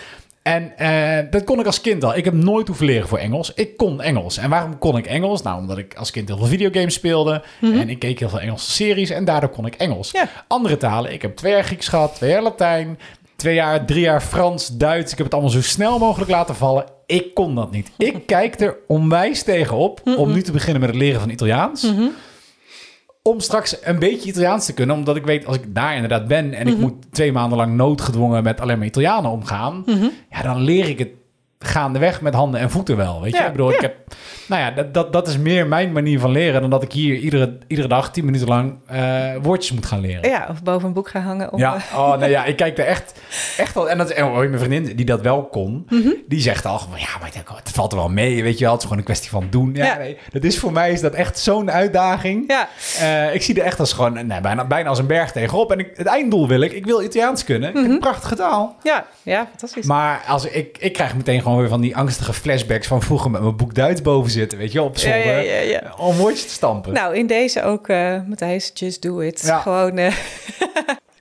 En 0.55 0.73
uh, 0.81 1.31
dat 1.31 1.45
kon 1.45 1.61
ik 1.61 1.67
als 1.67 1.81
kind 1.81 2.05
al. 2.05 2.17
Ik 2.17 2.25
heb 2.25 2.35
nooit 2.35 2.67
hoeven 2.67 2.87
leren 2.87 3.09
voor 3.09 3.19
Engels. 3.19 3.53
Ik 3.55 3.77
kon 3.77 4.01
Engels. 4.01 4.37
En 4.37 4.51
waarom 4.51 4.79
kon 4.79 4.97
ik 4.97 5.07
Engels? 5.07 5.43
Nou, 5.43 5.61
omdat 5.61 5.79
ik 5.79 5.95
als 5.95 6.11
kind 6.11 6.29
heel 6.29 6.37
veel 6.37 6.47
videogames 6.47 6.95
speelde. 6.95 7.43
Mm 7.61 7.71
-hmm. 7.71 7.81
En 7.81 7.89
ik 7.89 7.99
keek 7.99 8.19
heel 8.19 8.29
veel 8.29 8.41
Engelse 8.41 8.71
series. 8.71 9.11
En 9.11 9.25
daardoor 9.25 9.51
kon 9.51 9.67
ik 9.67 9.75
Engels. 9.75 10.11
Ja. 10.11 10.29
Andere 10.49 10.77
talen. 10.77 11.13
Ik 11.13 11.23
heb 11.23 11.37
twee 11.37 11.53
jaar 11.53 11.65
Grieks 11.65 11.89
gehad, 11.89 12.15
twee 12.15 12.31
jaar 12.31 12.43
Latijn, 12.43 12.99
twee 13.37 13.55
jaar, 13.55 13.87
drie 13.87 14.01
jaar 14.01 14.23
Frans, 14.23 14.69
Duits. 14.69 15.11
Ik 15.13 15.17
heb 15.17 15.27
het 15.27 15.35
allemaal 15.35 15.53
zo 15.53 15.63
snel 15.63 15.99
mogelijk 15.99 16.31
laten 16.31 16.55
vallen. 16.55 16.85
Ik 17.07 17.35
kon 17.35 17.55
dat 17.55 17.71
niet. 17.71 17.91
Ik 17.97 18.27
kijk 18.27 18.61
er 18.61 18.77
onwijs 18.87 19.43
tegenop 19.43 20.01
mm 20.05 20.13
-mm. 20.13 20.19
om 20.19 20.33
nu 20.33 20.43
te 20.43 20.53
beginnen 20.53 20.81
met 20.81 20.91
het 20.91 20.99
leren 20.99 21.21
van 21.21 21.31
Italiaans. 21.31 21.83
Mhm. 21.83 21.95
-hmm 21.95 22.11
om 23.23 23.41
straks 23.41 23.77
een 23.83 23.99
beetje 23.99 24.29
Italiaans 24.29 24.67
te 24.67 24.75
kunnen. 24.75 24.97
Omdat 24.97 25.17
ik 25.17 25.25
weet, 25.25 25.47
als 25.47 25.57
ik 25.57 25.75
daar 25.75 25.95
inderdaad 25.95 26.29
ben... 26.29 26.55
en 26.55 26.67
mm 26.67 26.73
-hmm. 26.73 26.73
ik 26.73 26.79
moet 26.79 27.13
twee 27.13 27.33
maanden 27.33 27.59
lang 27.59 27.75
noodgedwongen 27.75 28.43
met 28.43 28.61
alleen 28.61 28.79
maar 28.79 28.87
Italianen 28.87 29.31
omgaan... 29.31 29.83
Mhm. 29.87 29.91
Mm 29.91 30.01
-hmm. 30.01 30.13
ja, 30.31 30.43
dan 30.43 30.61
leer 30.61 30.89
ik 30.89 30.99
het 30.99 31.20
gaandeweg 31.65 32.21
met 32.21 32.35
handen 32.35 32.61
en 32.61 32.71
voeten 32.71 32.97
wel. 32.97 33.23
Weet 33.23 33.33
je, 33.33 33.39
ja, 33.39 33.47
ik 33.47 33.53
bedoel, 33.53 33.71
ja. 33.71 33.75
ik 33.75 33.81
heb... 33.81 33.95
Nou 34.49 34.63
ja, 34.63 34.71
dat, 34.71 34.95
dat, 34.95 35.13
dat 35.13 35.29
is 35.29 35.39
meer 35.39 35.67
mijn 35.67 35.93
manier 35.93 36.21
van 36.21 36.31
leren... 36.31 36.61
dan 36.61 36.71
dat 36.71 36.83
ik 36.83 36.93
hier 36.93 37.17
iedere, 37.17 37.59
iedere 37.67 37.89
dag 37.89 38.13
tien 38.13 38.25
minuten 38.25 38.49
lang 38.49 38.79
uh, 38.93 39.31
woordjes 39.43 39.73
moet 39.73 39.87
gaan 39.87 40.01
leren. 40.01 40.31
Ja, 40.31 40.47
of 40.51 40.63
boven 40.63 40.89
een 40.89 40.95
boek 40.95 41.09
gaan 41.09 41.23
hangen. 41.23 41.53
Om, 41.53 41.59
ja, 41.59 41.77
oh, 41.95 42.17
nee, 42.17 42.31
ja, 42.31 42.45
ik 42.45 42.57
kijk 42.57 42.79
er 42.79 42.85
echt, 42.85 43.21
echt 43.57 43.77
al... 43.77 43.91
En, 43.91 43.99
dat, 43.99 44.11
en 44.11 44.33
mijn 44.33 44.59
vriendin, 44.59 44.97
die 44.97 45.05
dat 45.05 45.21
wel 45.21 45.45
kon... 45.45 45.87
Mm 45.89 46.03
-hmm. 46.03 46.15
die 46.29 46.41
zegt 46.41 46.67
al 46.67 46.79
van... 46.79 46.89
ja, 46.97 47.09
maar 47.21 47.31
het 47.57 47.71
valt 47.71 47.93
er 47.93 47.99
wel 47.99 48.09
mee, 48.09 48.43
weet 48.43 48.59
je 48.59 48.65
wel. 48.65 48.73
Het 48.73 48.81
is 48.81 48.87
gewoon 48.87 48.99
een 48.99 49.05
kwestie 49.09 49.31
van 49.31 49.47
doen. 49.51 49.71
Ja, 49.75 49.85
ja. 49.85 49.97
Nee, 49.97 50.19
dat 50.33 50.45
is 50.45 50.59
voor 50.59 50.73
mij 50.73 50.93
is 50.93 51.01
dat 51.01 51.15
echt 51.15 51.39
zo'n 51.39 51.71
uitdaging. 51.71 52.45
Ja. 52.47 52.69
Uh, 53.01 53.35
ik 53.35 53.43
zie 53.43 53.61
er 53.61 53.65
echt 53.65 53.81
als 53.81 53.93
gewoon... 53.93 54.27
Nee, 54.27 54.41
bijna, 54.41 54.67
bijna 54.67 54.89
als 54.89 54.99
een 54.99 55.07
berg 55.07 55.33
tegenop. 55.33 55.73
En 55.73 55.79
ik, 55.79 55.91
het 55.95 56.07
einddoel 56.07 56.49
wil 56.49 56.61
ik... 56.61 56.73
Ik 56.73 56.87
wil 56.87 57.03
Italiaans 57.03 57.45
kunnen. 57.45 57.73
Mhm. 57.73 57.99
prachtige 57.99 58.35
taal. 58.35 58.77
Ja, 58.83 59.07
ja, 59.23 59.47
fantastisch. 59.49 59.87
Maar 59.87 60.23
als 60.29 60.45
ik, 60.45 60.79
ik 60.79 60.93
krijg 60.93 61.17
meteen 61.17 61.43
gewoon 61.43 61.50
weer 61.59 61.69
van 61.69 61.81
die 61.81 61.97
angstige 61.97 62.33
flashbacks 62.33 62.87
van 62.87 63.03
vroeger 63.03 63.31
met 63.31 63.43
mijn 63.43 63.57
boek 63.57 63.75
Duits 63.75 64.03
boven 64.03 64.31
zitten, 64.31 64.59
weet 64.59 64.73
je, 64.73 64.83
op 64.83 64.99
zolder, 64.99 65.69
ja, 65.69 65.81
te 66.25 66.35
stampen. 66.35 66.93
Nou, 66.93 67.17
in 67.17 67.27
deze 67.27 67.63
ook, 67.63 67.89
uh, 67.89 68.21
Matthijs, 68.27 68.71
just 68.75 69.03
do 69.03 69.19
it. 69.19 69.53
Gewoon... 69.63 69.99
Uh... 69.99 70.15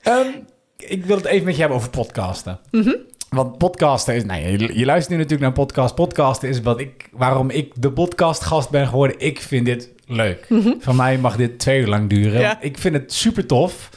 um, 0.07 0.27
ik 0.77 1.05
wil 1.05 1.17
het 1.17 1.25
even 1.25 1.45
met 1.45 1.53
je 1.53 1.59
hebben 1.59 1.77
over 1.77 1.89
podcasten. 1.89 2.59
Mm 2.71 2.81
-hmm. 2.81 2.95
Want 3.29 3.57
podcasten 3.57 4.15
is, 4.15 4.23
nou, 4.23 4.41
je, 4.41 4.77
je, 4.77 4.85
luistert 4.85 5.09
nu 5.09 5.23
natuurlijk 5.23 5.41
naar 5.41 5.49
een 5.49 5.65
podcast. 5.65 5.95
Podcasten 5.95 6.49
is 6.49 6.61
wat 6.61 6.79
ik, 6.79 7.09
waarom 7.11 7.49
ik 7.49 7.73
de 7.75 7.91
podcastgast 7.91 8.69
ben 8.69 8.87
geworden. 8.87 9.19
Ik 9.19 9.41
vind 9.41 9.65
dit 9.65 9.89
leuk. 10.05 10.45
Mhm. 10.49 10.59
Mm 10.59 10.65
-hmm. 10.65 10.81
Van 10.81 10.95
mij 10.95 11.17
mag 11.17 11.35
dit 11.35 11.59
twee 11.59 11.79
uur 11.79 11.87
lang 11.87 12.09
duren. 12.09 12.39
Ja. 12.39 12.61
Ik 12.61 12.77
vind 12.77 12.95
het 12.95 13.13
super 13.13 13.45
tof 13.45 13.89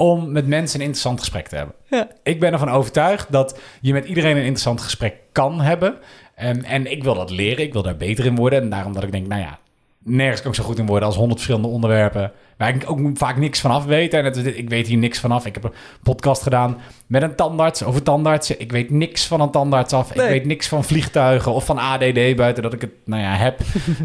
om 0.00 0.32
met 0.32 0.46
mensen 0.46 0.78
een 0.78 0.84
interessant 0.84 1.18
gesprek 1.18 1.48
te 1.48 1.56
hebben. 1.56 1.74
Ja. 1.90 2.08
Ik 2.22 2.40
ben 2.40 2.52
ervan 2.52 2.70
overtuigd 2.70 3.32
dat 3.32 3.58
je 3.80 3.92
met 3.92 4.04
iedereen 4.04 4.36
een 4.36 4.42
interessant 4.42 4.80
gesprek 4.80 5.14
kan 5.32 5.60
hebben. 5.60 5.94
Um, 6.42 6.60
en 6.64 6.90
ik 6.90 7.04
wil 7.04 7.14
dat 7.14 7.30
leren, 7.30 7.64
ik 7.64 7.72
wil 7.72 7.82
daar 7.82 7.96
beter 7.96 8.24
in 8.24 8.36
worden. 8.36 8.62
En 8.62 8.70
daarom 8.70 8.92
dat 8.92 9.02
ik 9.02 9.12
denk, 9.12 9.26
nou 9.26 9.40
ja, 9.40 9.58
nergens 9.98 10.40
kan 10.40 10.50
ik 10.50 10.56
zo 10.56 10.64
goed 10.64 10.78
in 10.78 10.86
worden 10.86 11.06
als 11.06 11.16
honderd 11.16 11.40
verschillende 11.40 11.74
onderwerpen. 11.74 12.32
Waar 12.56 12.74
ik 12.74 12.90
ook 12.90 13.00
vaak 13.14 13.36
niks 13.36 13.60
vanaf 13.60 13.84
weet. 13.84 14.14
En 14.14 14.24
het, 14.24 14.36
ik 14.46 14.68
weet 14.68 14.86
hier 14.86 14.98
niks 14.98 15.18
vanaf. 15.18 15.46
Ik 15.46 15.54
heb 15.54 15.64
een 15.64 15.72
podcast 16.02 16.42
gedaan 16.42 16.78
met 17.06 17.22
een 17.22 17.34
tandarts 17.34 17.82
over 17.82 18.02
tandartsen. 18.02 18.60
Ik 18.60 18.72
weet 18.72 18.90
niks 18.90 19.26
van 19.26 19.40
een 19.40 19.50
tandarts 19.50 19.92
af. 19.92 20.14
Nee. 20.14 20.24
Ik 20.24 20.30
weet 20.30 20.44
niks 20.44 20.68
van 20.68 20.84
vliegtuigen 20.84 21.52
of 21.52 21.64
van 21.64 21.78
ADD 21.78 22.36
buiten 22.36 22.62
dat 22.62 22.72
ik 22.72 22.80
het, 22.80 22.92
nou 23.04 23.22
ja, 23.22 23.34
heb. 23.34 23.60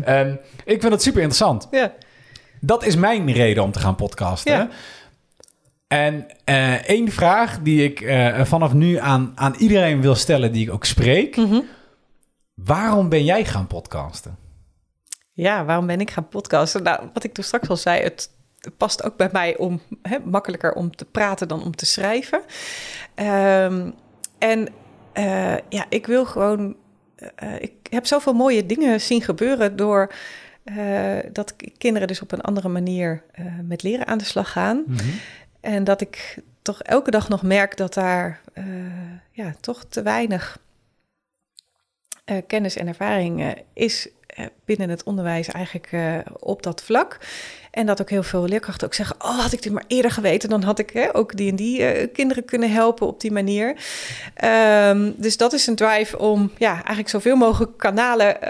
um, 0.07 0.39
ik 0.73 0.81
vind 0.81 0.93
het 0.93 1.01
super 1.01 1.21
interessant. 1.21 1.67
Ja. 1.71 1.93
Dat 2.59 2.85
is 2.85 2.95
mijn 2.95 3.31
reden 3.31 3.63
om 3.63 3.71
te 3.71 3.79
gaan 3.79 3.95
podcasten. 3.95 4.53
Ja. 4.53 4.69
En 5.87 6.25
uh, 6.45 6.89
één 6.89 7.11
vraag 7.11 7.59
die 7.59 7.83
ik 7.83 8.01
uh, 8.01 8.45
vanaf 8.45 8.73
nu 8.73 8.97
aan, 8.97 9.31
aan 9.35 9.55
iedereen 9.57 10.01
wil 10.01 10.15
stellen 10.15 10.51
die 10.51 10.67
ik 10.67 10.73
ook 10.73 10.85
spreek. 10.85 11.35
Mm 11.35 11.45
-hmm. 11.45 11.63
Waarom 12.53 13.09
ben 13.09 13.23
jij 13.23 13.45
gaan 13.45 13.67
podcasten? 13.67 14.37
Ja, 15.33 15.65
waarom 15.65 15.87
ben 15.87 15.99
ik 15.99 16.11
gaan 16.11 16.27
podcasten? 16.27 16.83
Nou, 16.83 17.09
wat 17.13 17.23
ik 17.23 17.33
toen 17.33 17.43
straks 17.43 17.69
al 17.69 17.77
zei, 17.77 18.03
het 18.03 18.29
past 18.77 19.03
ook 19.03 19.17
bij 19.17 19.29
mij 19.31 19.57
om 19.57 19.81
hè, 20.01 20.17
makkelijker 20.23 20.73
om 20.73 20.95
te 20.95 21.05
praten 21.05 21.47
dan 21.47 21.63
om 21.63 21.75
te 21.75 21.85
schrijven. 21.85 22.39
Um, 23.15 23.93
en 24.37 24.67
uh, 25.13 25.57
ja, 25.69 25.85
ik 25.89 26.05
wil 26.07 26.25
gewoon. 26.25 26.75
Ik 27.59 27.73
heb 27.89 28.05
zoveel 28.05 28.33
mooie 28.33 28.65
dingen 28.65 29.01
zien 29.01 29.21
gebeuren 29.21 29.75
door. 29.75 30.13
Dat 31.31 31.55
kinderen 31.77 32.07
dus 32.07 32.21
op 32.21 32.31
een 32.31 32.41
andere 32.41 32.69
manier 32.69 33.23
met 33.61 33.83
leren 33.83 34.07
aan 34.07 34.17
de 34.17 34.23
slag 34.23 34.51
gaan. 34.51 34.83
Mhm. 34.85 34.91
Mm 34.91 34.97
-hmm. 34.97 35.19
En 35.65 35.83
dat 35.83 36.01
ik 36.01 36.37
toch 36.61 36.81
elke 36.81 37.11
dag 37.11 37.29
nog 37.29 37.41
merk 37.41 37.77
dat 37.77 37.93
daar 37.93 38.41
ja, 39.31 39.53
toch 39.59 39.85
te 39.89 40.01
weinig 40.01 40.59
uh, 42.25 42.37
kennis 42.47 42.75
en 42.75 42.87
ervaring 42.87 43.41
uh, 43.41 43.51
is 43.73 44.09
binnen 44.65 44.89
het 44.89 45.03
onderwijs 45.03 45.47
eigenlijk 45.47 45.89
op 46.39 46.63
dat 46.63 46.83
vlak. 46.83 47.17
En 47.71 47.85
dat 47.85 48.01
ook 48.01 48.09
heel 48.09 48.23
veel 48.23 48.45
leerkrachten 48.45 48.87
ook 48.87 48.93
zeggen... 48.93 49.15
oh, 49.19 49.39
had 49.39 49.51
ik 49.51 49.61
dit 49.61 49.71
maar 49.71 49.83
eerder 49.87 50.11
geweten... 50.11 50.49
dan 50.49 50.63
had 50.63 50.79
ik 50.79 50.89
hè, 50.89 51.15
ook 51.15 51.37
die 51.37 51.49
en 51.49 51.55
die 51.55 52.07
kinderen 52.07 52.45
kunnen 52.45 52.71
helpen 52.71 53.07
op 53.07 53.21
die 53.21 53.31
manier. 53.31 53.75
Um, 54.43 55.15
dus 55.17 55.37
dat 55.37 55.53
is 55.53 55.67
een 55.67 55.75
drive 55.75 56.17
om 56.17 56.51
ja, 56.57 56.73
eigenlijk 56.73 57.09
zoveel 57.09 57.35
mogelijk 57.35 57.77
kanalen 57.77 58.41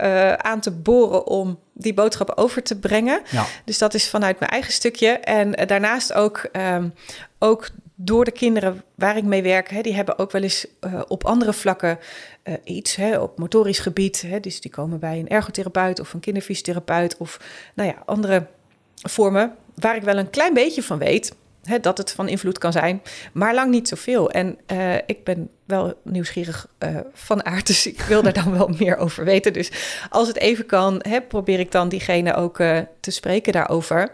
aan 0.44 0.60
te 0.60 0.72
boren... 0.72 1.28
om 1.28 1.60
die 1.78 1.94
boodschap 1.94 2.32
over 2.36 2.64
te 2.64 2.80
brengen. 2.80 3.22
Ja. 3.32 3.46
Dus 3.66 3.78
dat 3.78 3.94
is 3.94 4.10
vanuit 4.10 4.40
mijn 4.40 4.52
eigen 4.52 4.74
stukje. 4.74 5.10
En 5.10 5.52
daarnaast 5.68 6.14
ook, 6.14 6.50
um, 6.52 6.94
ook 7.40 7.70
door 7.96 8.26
de 8.26 8.32
kinderen 8.32 8.84
waar 8.96 9.18
ik 9.18 9.24
mee 9.24 9.42
werk, 9.42 9.70
hè, 9.70 9.82
die 9.82 9.96
hebben 9.96 10.20
ook 10.20 10.32
wel 10.32 10.42
eens 10.42 10.66
uh, 10.82 11.02
op 11.08 11.26
andere 11.26 11.54
vlakken 11.54 12.00
uh, 12.44 12.54
iets, 12.64 12.96
hè, 12.96 13.20
op 13.20 13.38
motorisch 13.38 13.80
gebied. 13.80 14.22
Hè, 14.22 14.40
dus 14.40 14.62
die 14.62 14.72
komen 14.72 15.00
bij 15.00 15.20
een 15.20 15.30
ergotherapeut 15.30 16.00
of 16.00 16.14
een 16.14 16.20
kinderfysiotherapeut 16.20 17.18
of 17.18 17.40
nou 17.74 17.90
ja, 17.90 17.96
andere 18.06 18.48
vormen 18.96 19.56
waar 19.76 19.96
ik 19.96 20.04
wel 20.04 20.18
een 20.18 20.30
klein 20.30 20.54
beetje 20.54 20.84
van 20.84 20.98
weet. 20.98 21.36
Dat 21.82 21.98
het 21.98 22.12
van 22.12 22.28
invloed 22.28 22.58
kan 22.58 22.72
zijn, 22.72 23.02
maar 23.34 23.54
lang 23.54 23.72
niet 23.72 23.88
zoveel. 23.88 24.32
En 24.32 24.58
uh, 24.72 24.96
ik 24.96 25.24
ben 25.24 25.50
wel 25.66 25.94
nieuwsgierig 26.04 26.68
uh, 26.80 26.98
van 27.14 27.46
aard, 27.46 27.68
dus 27.72 27.88
ik 27.88 28.02
wil 28.02 28.22
daar 28.22 28.34
dan 28.34 28.58
wel 28.58 28.68
meer 28.78 28.98
over 28.98 29.26
weten. 29.26 29.54
Dus 29.54 29.72
als 30.10 30.28
het 30.28 30.38
even 30.38 30.66
kan, 30.66 31.04
probeer 31.28 31.60
ik 31.60 31.72
dan 31.72 31.90
diegene 31.90 32.34
ook 32.34 32.60
uh, 32.60 32.80
te 33.00 33.12
spreken 33.12 33.54
daarover. 33.54 34.12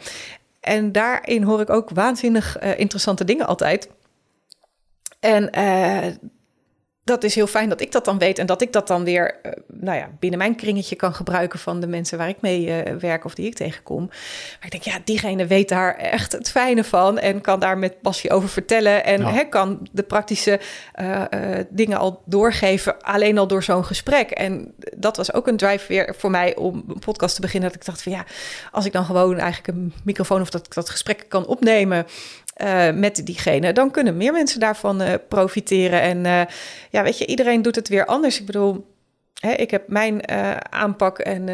En 0.60 0.92
daarin 0.92 1.44
hoor 1.44 1.62
ik 1.62 1.70
ook 1.70 1.90
waanzinnig 1.90 2.60
interessante 2.60 3.26
dingen 3.26 3.48
altijd. 3.48 3.90
En 5.20 5.50
dat 7.04 7.24
is 7.24 7.36
heel 7.36 7.48
fijn 7.48 7.70
dat 7.70 7.82
ik 7.82 7.92
dat 7.92 8.06
dan 8.06 8.18
weet 8.18 8.40
en 8.40 8.46
dat 8.46 8.62
ik 8.62 8.74
dat 8.74 8.88
dan 8.88 9.04
weer 9.04 9.40
uh, 9.44 9.52
nou 9.68 9.98
ja, 9.98 10.10
binnen 10.20 10.40
mijn 10.40 10.56
kringetje 10.56 10.96
kan 10.96 11.14
gebruiken 11.14 11.60
van 11.60 11.80
de 11.80 11.88
mensen 11.88 12.18
waar 12.18 12.30
ik 12.30 12.42
mee 12.42 12.66
uh, 12.66 12.96
werk 12.96 13.26
of 13.26 13.36
die 13.36 13.46
ik 13.46 13.56
tegenkom. 13.56 14.06
Maar 14.06 14.66
ik 14.66 14.72
denk, 14.72 14.84
ja, 14.84 14.98
diegene 15.04 15.48
weet 15.48 15.70
daar 15.70 15.96
echt 15.96 16.32
het 16.32 16.52
fijne 16.52 16.84
van 16.84 17.20
en 17.20 17.42
kan 17.42 17.60
daar 17.60 17.78
met 17.78 18.02
passie 18.02 18.32
over 18.32 18.50
vertellen 18.50 19.04
en 19.04 19.22
ja. 19.22 19.32
hè, 19.32 19.44
kan 19.44 19.88
de 19.92 20.04
praktische 20.04 20.60
uh, 21.02 21.24
dingen 21.70 21.98
al 21.98 22.22
doorgeven, 22.26 23.02
alleen 23.02 23.38
al 23.38 23.48
door 23.48 23.64
zo'n 23.64 23.86
gesprek. 23.86 24.32
En 24.32 24.74
dat 24.98 25.18
was 25.18 25.34
ook 25.34 25.48
een 25.48 25.58
drive 25.58 25.88
weer 25.88 26.16
voor 26.18 26.32
mij 26.32 26.56
om 26.56 26.84
een 26.88 27.00
podcast 27.00 27.36
te 27.36 27.42
beginnen. 27.42 27.70
Dat 27.70 27.80
ik 27.80 27.86
dacht 27.86 28.04
van 28.04 28.12
ja, 28.12 28.26
als 28.72 28.86
ik 28.86 28.92
dan 28.92 29.06
gewoon 29.06 29.38
eigenlijk 29.38 29.78
een 29.78 29.94
microfoon 30.04 30.42
of 30.42 30.50
dat 30.50 30.66
ik 30.66 30.74
dat 30.74 30.90
gesprek 30.90 31.26
kan 31.28 31.46
opnemen 31.46 32.06
uh, 32.58 32.92
met 32.92 33.26
diegene, 33.26 33.74
dan 33.74 33.92
kunnen 33.92 34.18
meer 34.18 34.32
mensen 34.32 34.60
daarvan 34.60 35.02
uh, 35.02 35.14
profiteren. 35.28 36.02
En 36.02 36.18
uh, 36.18 36.42
ja, 36.90 37.04
weet 37.04 37.18
je, 37.18 37.26
iedereen 37.26 37.62
doet 37.62 37.76
het 37.76 37.88
weer 37.88 38.06
anders. 38.06 38.40
Ik 38.40 38.46
bedoel, 38.46 38.86
hè, 39.40 39.52
ik 39.52 39.72
heb 39.72 39.88
mijn 39.88 40.30
aanpak 40.72 41.20
en 41.20 41.48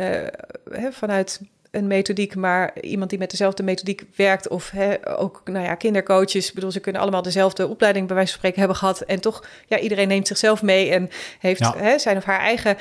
hè, 0.71 0.91
vanuit 0.91 1.41
een 1.71 1.87
methodiek, 1.87 2.35
maar 2.35 2.81
iemand 2.81 3.09
die 3.09 3.19
met 3.19 3.29
dezelfde 3.31 3.63
methodiek 3.63 4.03
werkt, 4.15 4.47
of 4.47 4.69
hè, 4.69 5.17
ook 5.17 5.41
nou 5.45 5.65
ja, 5.65 5.75
kindercoaches. 5.75 6.47
Ik 6.47 6.53
bedoel, 6.53 6.71
ze 6.71 6.79
kunnen 6.79 7.01
allemaal 7.01 7.21
dezelfde 7.21 7.67
opleiding 7.67 8.07
bij 8.07 8.15
wijze 8.15 8.31
van 8.31 8.39
spreken 8.39 8.59
hebben 8.59 8.77
gehad. 8.77 9.01
En 9.01 9.21
toch, 9.21 9.45
ja, 9.67 9.79
iedereen 9.79 10.07
neemt 10.07 10.27
zichzelf 10.27 10.61
mee 10.61 10.91
en 10.91 11.09
heeft 11.39 11.59
ja. 11.59 11.73
hè, 11.77 11.99
zijn 11.99 12.17
of 12.17 12.23
haar 12.23 12.39
eigen 12.39 12.77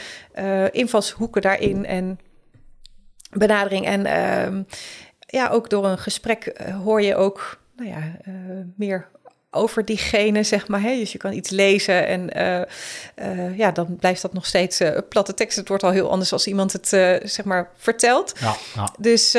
invalshoeken 0.72 1.42
daarin 1.42 1.86
en 1.86 2.20
benadering. 3.30 3.86
En 3.86 4.06
ehm, 4.06 4.62
ja, 5.18 5.48
ook 5.48 5.70
door 5.70 5.86
een 5.86 5.98
gesprek 5.98 6.60
hoor 6.82 7.02
je 7.02 7.16
ook 7.16 7.58
nou 7.76 7.90
ja, 7.90 8.16
uh, 8.28 8.34
meer 8.76 9.08
over 9.50 9.84
diegene, 9.84 10.42
zeg 10.42 10.68
maar. 10.68 10.80
Hè? 10.80 10.96
Dus 10.96 11.12
je 11.12 11.18
kan 11.18 11.32
iets 11.32 11.50
lezen 11.50 12.06
en 12.06 12.30
uh, 12.36 12.60
uh, 13.28 13.58
ja, 13.58 13.70
dan 13.70 13.96
blijft 13.96 14.22
dat 14.22 14.32
nog 14.32 14.46
steeds 14.46 14.80
uh, 14.80 14.98
platte 15.08 15.34
tekst. 15.34 15.56
Het 15.56 15.68
wordt 15.68 15.82
al 15.82 15.90
heel 15.90 16.10
anders 16.10 16.32
als 16.32 16.46
iemand 16.46 16.72
het, 16.72 16.88
zeg 17.30 17.44
maar, 17.44 17.70
vertelt. 17.76 18.34
Ja, 18.40 18.56
ja. 18.74 18.88
Dus 18.98 19.32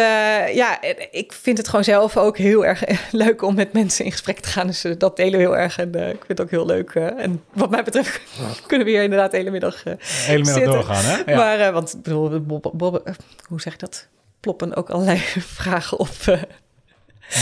ja, 0.53 0.81
ik 1.11 1.33
vind 1.33 1.57
het 1.57 1.67
gewoon 1.67 1.83
zelf 1.83 2.17
ook 2.17 2.37
heel 2.37 2.65
erg 2.65 2.83
leuk 3.11 3.41
om 3.41 3.55
met 3.55 3.73
mensen 3.73 4.05
in 4.05 4.11
gesprek 4.11 4.39
te 4.39 4.49
gaan. 4.49 4.67
Dus 4.67 4.85
dat 4.97 5.15
delen 5.15 5.31
we 5.31 5.45
heel 5.45 5.57
erg 5.57 5.77
en 5.77 5.95
ik 5.95 6.25
vind 6.25 6.27
het 6.27 6.41
ook 6.41 6.51
heel 6.51 6.65
leuk. 6.65 6.95
en 6.95 7.43
wat 7.53 7.69
mij 7.69 7.83
betreft 7.83 8.21
kunnen 8.67 8.87
we 8.87 8.93
hier 8.93 9.03
inderdaad 9.03 9.31
de 9.31 9.37
hele 9.37 9.51
middag 9.51 9.83
hele 9.83 10.43
middag 10.43 10.63
doorgaan, 10.63 11.03
hè? 11.03 11.31
Ja. 11.31 11.37
Maar, 11.37 11.71
want 11.71 11.95
bedoel, 12.03 12.41
hoe 13.47 13.61
zeg 13.61 13.73
ik 13.73 13.79
dat? 13.79 14.07
Ploppen 14.39 14.75
ook 14.75 14.89
allerlei 14.89 15.17
vragen 15.59 15.99
op 15.99 16.09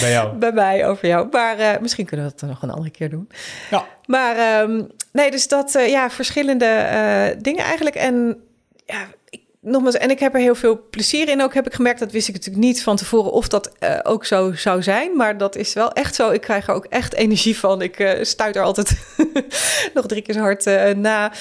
bij 0.02 0.12
jou? 0.12 0.38
Bij 0.38 0.52
mij, 0.52 0.88
over 0.88 1.08
jou. 1.08 1.28
Maar 1.32 1.60
uh, 1.60 1.72
misschien 1.82 2.06
kunnen 2.06 2.26
we 2.26 2.32
dat 2.36 2.50
nog 2.50 2.62
een 2.62 2.70
andere 2.70 2.90
keer 2.90 3.10
doen. 3.10 3.30
Ja. 3.72 3.86
Maar 4.06 4.62
um, 4.62 4.88
nee, 5.12 5.32
dus 5.32 5.48
dat, 5.48 5.76
uh, 5.76 5.90
ja, 5.90 6.10
verschillende 6.10 6.66
uh, 6.66 7.42
dingen 7.42 7.64
eigenlijk. 7.64 7.96
En 7.96 8.38
ja, 8.86 9.08
ik, 9.30 9.42
nogmaals, 9.62 9.96
en 9.96 10.10
ik 10.10 10.20
heb 10.20 10.34
er 10.34 10.40
heel 10.40 10.56
veel 10.56 10.88
plezier 10.90 11.30
in. 11.30 11.42
Ook 11.42 11.54
heb 11.54 11.66
ik 11.66 11.74
gemerkt, 11.74 12.00
dat 12.00 12.12
wist 12.12 12.28
ik 12.28 12.34
natuurlijk 12.34 12.64
niet 12.64 12.84
van 12.84 12.96
tevoren 12.96 13.32
of 13.32 13.48
dat 13.48 13.72
ook 14.04 14.26
zo 14.26 14.54
zou 14.54 14.84
zijn. 14.84 15.16
Maar 15.16 15.38
dat 15.38 15.56
is 15.56 15.74
wel 15.74 15.92
echt 15.92 16.16
zo. 16.16 16.32
Ik 16.32 16.42
krijg 16.42 16.68
er 16.68 16.74
ook 16.74 16.86
echt 16.86 17.14
energie 17.14 17.58
van. 17.58 17.82
Ik 17.82 18.18
stuit 18.22 18.56
er 18.56 18.64
altijd 18.64 18.98
nog 19.94 20.06
drie 20.06 20.22
keer 20.22 20.34
zo 20.34 20.42
hard 20.42 20.66
na, 20.98 21.32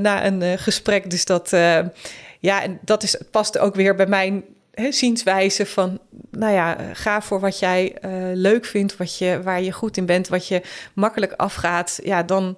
na 0.00 0.26
een 0.26 0.58
gesprek. 0.58 1.10
Dus 1.10 1.24
dat, 1.24 1.50
ja, 2.40 2.62
en 2.62 2.78
dat 2.82 3.02
is, 3.02 3.16
past 3.30 3.58
ook 3.58 3.74
weer 3.74 3.94
bij 3.94 4.06
mijn 4.06 4.44
he, 4.80 4.92
zienswijze 4.92 5.66
van, 5.66 6.00
nou 6.30 6.52
ja, 6.52 6.76
ga 6.92 7.22
voor 7.22 7.40
wat 7.40 7.58
jij 7.58 7.96
uh, 8.04 8.10
leuk 8.34 8.64
vindt, 8.64 8.96
wat 8.96 9.18
je, 9.18 9.40
waar 9.42 9.62
je 9.62 9.72
goed 9.72 9.96
in 9.96 10.06
bent, 10.06 10.28
wat 10.28 10.48
je 10.48 10.62
makkelijk 10.94 11.32
afgaat. 11.32 12.00
Ja, 12.02 12.22
dan 12.22 12.56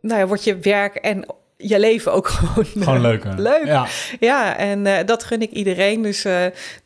nou 0.00 0.20
ja, 0.20 0.26
wordt 0.26 0.44
je 0.44 0.58
werk 0.58 0.94
en 0.94 1.26
je 1.56 1.78
leven 1.78 2.12
ook 2.12 2.28
gewoon, 2.36 2.64
gewoon 2.64 3.00
leuk. 3.00 3.24
leuk. 3.36 3.66
Ja, 3.66 3.86
ja 4.20 4.56
en 4.56 4.86
uh, 4.86 4.98
dat 5.04 5.24
gun 5.24 5.42
ik 5.42 5.50
iedereen. 5.50 6.02
Dus 6.02 6.24
uh, 6.24 6.32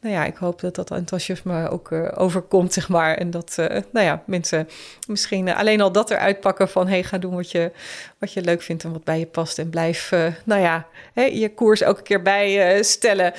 nou 0.00 0.14
ja, 0.14 0.24
ik 0.24 0.36
hoop 0.36 0.60
dat 0.60 0.74
dat 0.74 0.90
enthousiasme 0.90 1.70
ook 1.70 1.90
uh, 1.90 2.08
overkomt, 2.14 2.72
zeg 2.78 2.88
maar. 2.88 3.14
En 3.14 3.30
dat 3.30 3.54
nou 3.92 4.06
ja, 4.06 4.22
mensen 4.26 4.68
misschien 5.08 5.54
alleen 5.54 5.80
al 5.80 5.92
dat 5.92 6.10
eruit 6.10 6.40
pakken 6.40 6.68
van... 6.68 6.88
hey, 6.88 7.02
ga 7.02 7.18
doen 7.18 7.34
wat 7.34 7.50
je, 7.50 7.72
wat 8.18 8.32
je 8.32 8.42
leuk 8.42 8.62
vindt 8.62 8.84
en 8.84 8.92
wat 8.92 9.04
bij 9.04 9.18
je 9.18 9.26
past. 9.26 9.58
En 9.58 9.70
blijf, 9.70 10.10
nou 10.44 10.60
ja, 10.60 10.86
hè, 11.14 11.22
je 11.22 11.54
koers 11.54 11.80
elke 11.80 12.02
keer 12.02 12.22
bijstellen. 12.22 13.32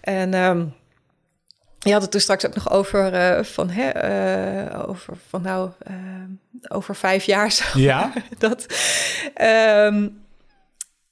en... 0.00 0.34
Um, 0.34 0.76
je 1.78 1.92
had 1.92 2.02
het 2.02 2.10
toen 2.10 2.20
straks 2.20 2.46
ook 2.46 2.54
nog 2.54 2.70
over 2.70 3.14
uh, 3.14 3.44
van, 3.44 3.70
hè, 3.70 4.08
uh, 4.70 4.88
over 4.88 5.14
van 5.28 5.42
nou, 5.42 5.70
uh, 5.90 5.96
over 6.68 6.96
vijf 6.96 7.24
jaar 7.24 7.52
zo. 7.52 7.78
Ja. 7.78 8.12
dat, 8.38 8.66
um, 9.86 10.26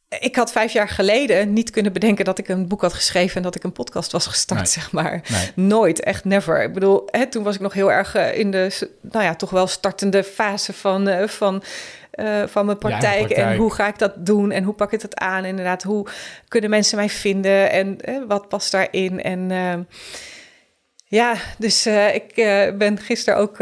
ik 0.09 0.36
had 0.36 0.52
vijf 0.52 0.72
jaar 0.72 0.88
geleden 0.88 1.52
niet 1.52 1.70
kunnen 1.70 1.92
bedenken 1.92 2.24
dat 2.24 2.38
ik 2.38 2.48
een 2.48 2.68
boek 2.68 2.80
had 2.80 2.92
geschreven 2.92 3.36
en 3.36 3.42
dat 3.42 3.54
ik 3.54 3.64
een 3.64 3.72
podcast 3.72 4.12
was 4.12 4.26
gestart, 4.26 4.61
nee. 4.61 4.70
zeg 4.70 4.92
maar. 4.92 5.22
Nee. 5.28 5.66
Nooit, 5.66 6.00
echt 6.00 6.24
never. 6.24 6.62
Ik 6.62 6.72
bedoel, 6.72 7.09
hè, 7.11 7.26
toen 7.26 7.42
was 7.42 7.54
ik 7.54 7.61
nog 7.61 7.72
heel 7.72 7.92
erg 7.92 8.16
uh, 8.16 8.38
in 8.38 8.50
de, 8.50 8.88
nou 9.00 9.24
ja, 9.24 9.34
toch 9.34 9.50
wel 9.50 9.66
startende 9.66 10.24
fase 10.24 10.72
van, 10.72 11.09
uh, 11.09 11.26
van, 11.28 11.62
uh, 12.14 12.46
van 12.46 12.66
mijn 12.66 12.78
praktijk. 12.78 13.20
Ja, 13.20 13.26
praktijk. 13.26 13.50
En 13.50 13.57
hoe 13.57 13.72
ga 13.72 13.88
ik 13.88 13.98
dat 13.98 14.26
doen 14.26 14.50
en 14.50 14.64
hoe 14.64 14.74
pak 14.74 14.92
ik 14.92 15.02
het 15.02 15.16
aan? 15.16 15.44
Inderdaad, 15.44 15.82
hoe 15.82 16.07
kunnen 16.48 16.70
mensen 16.70 16.96
mij 16.96 17.09
vinden 17.09 17.70
en 17.70 17.98
wat 18.28 18.48
past 18.48 18.72
daarin? 18.72 19.22
En 19.22 19.88
ja, 21.04 21.34
dus 21.59 21.86
ik 22.12 22.32
ben 22.78 22.98
gisteren 22.98 23.38
ook, 23.38 23.57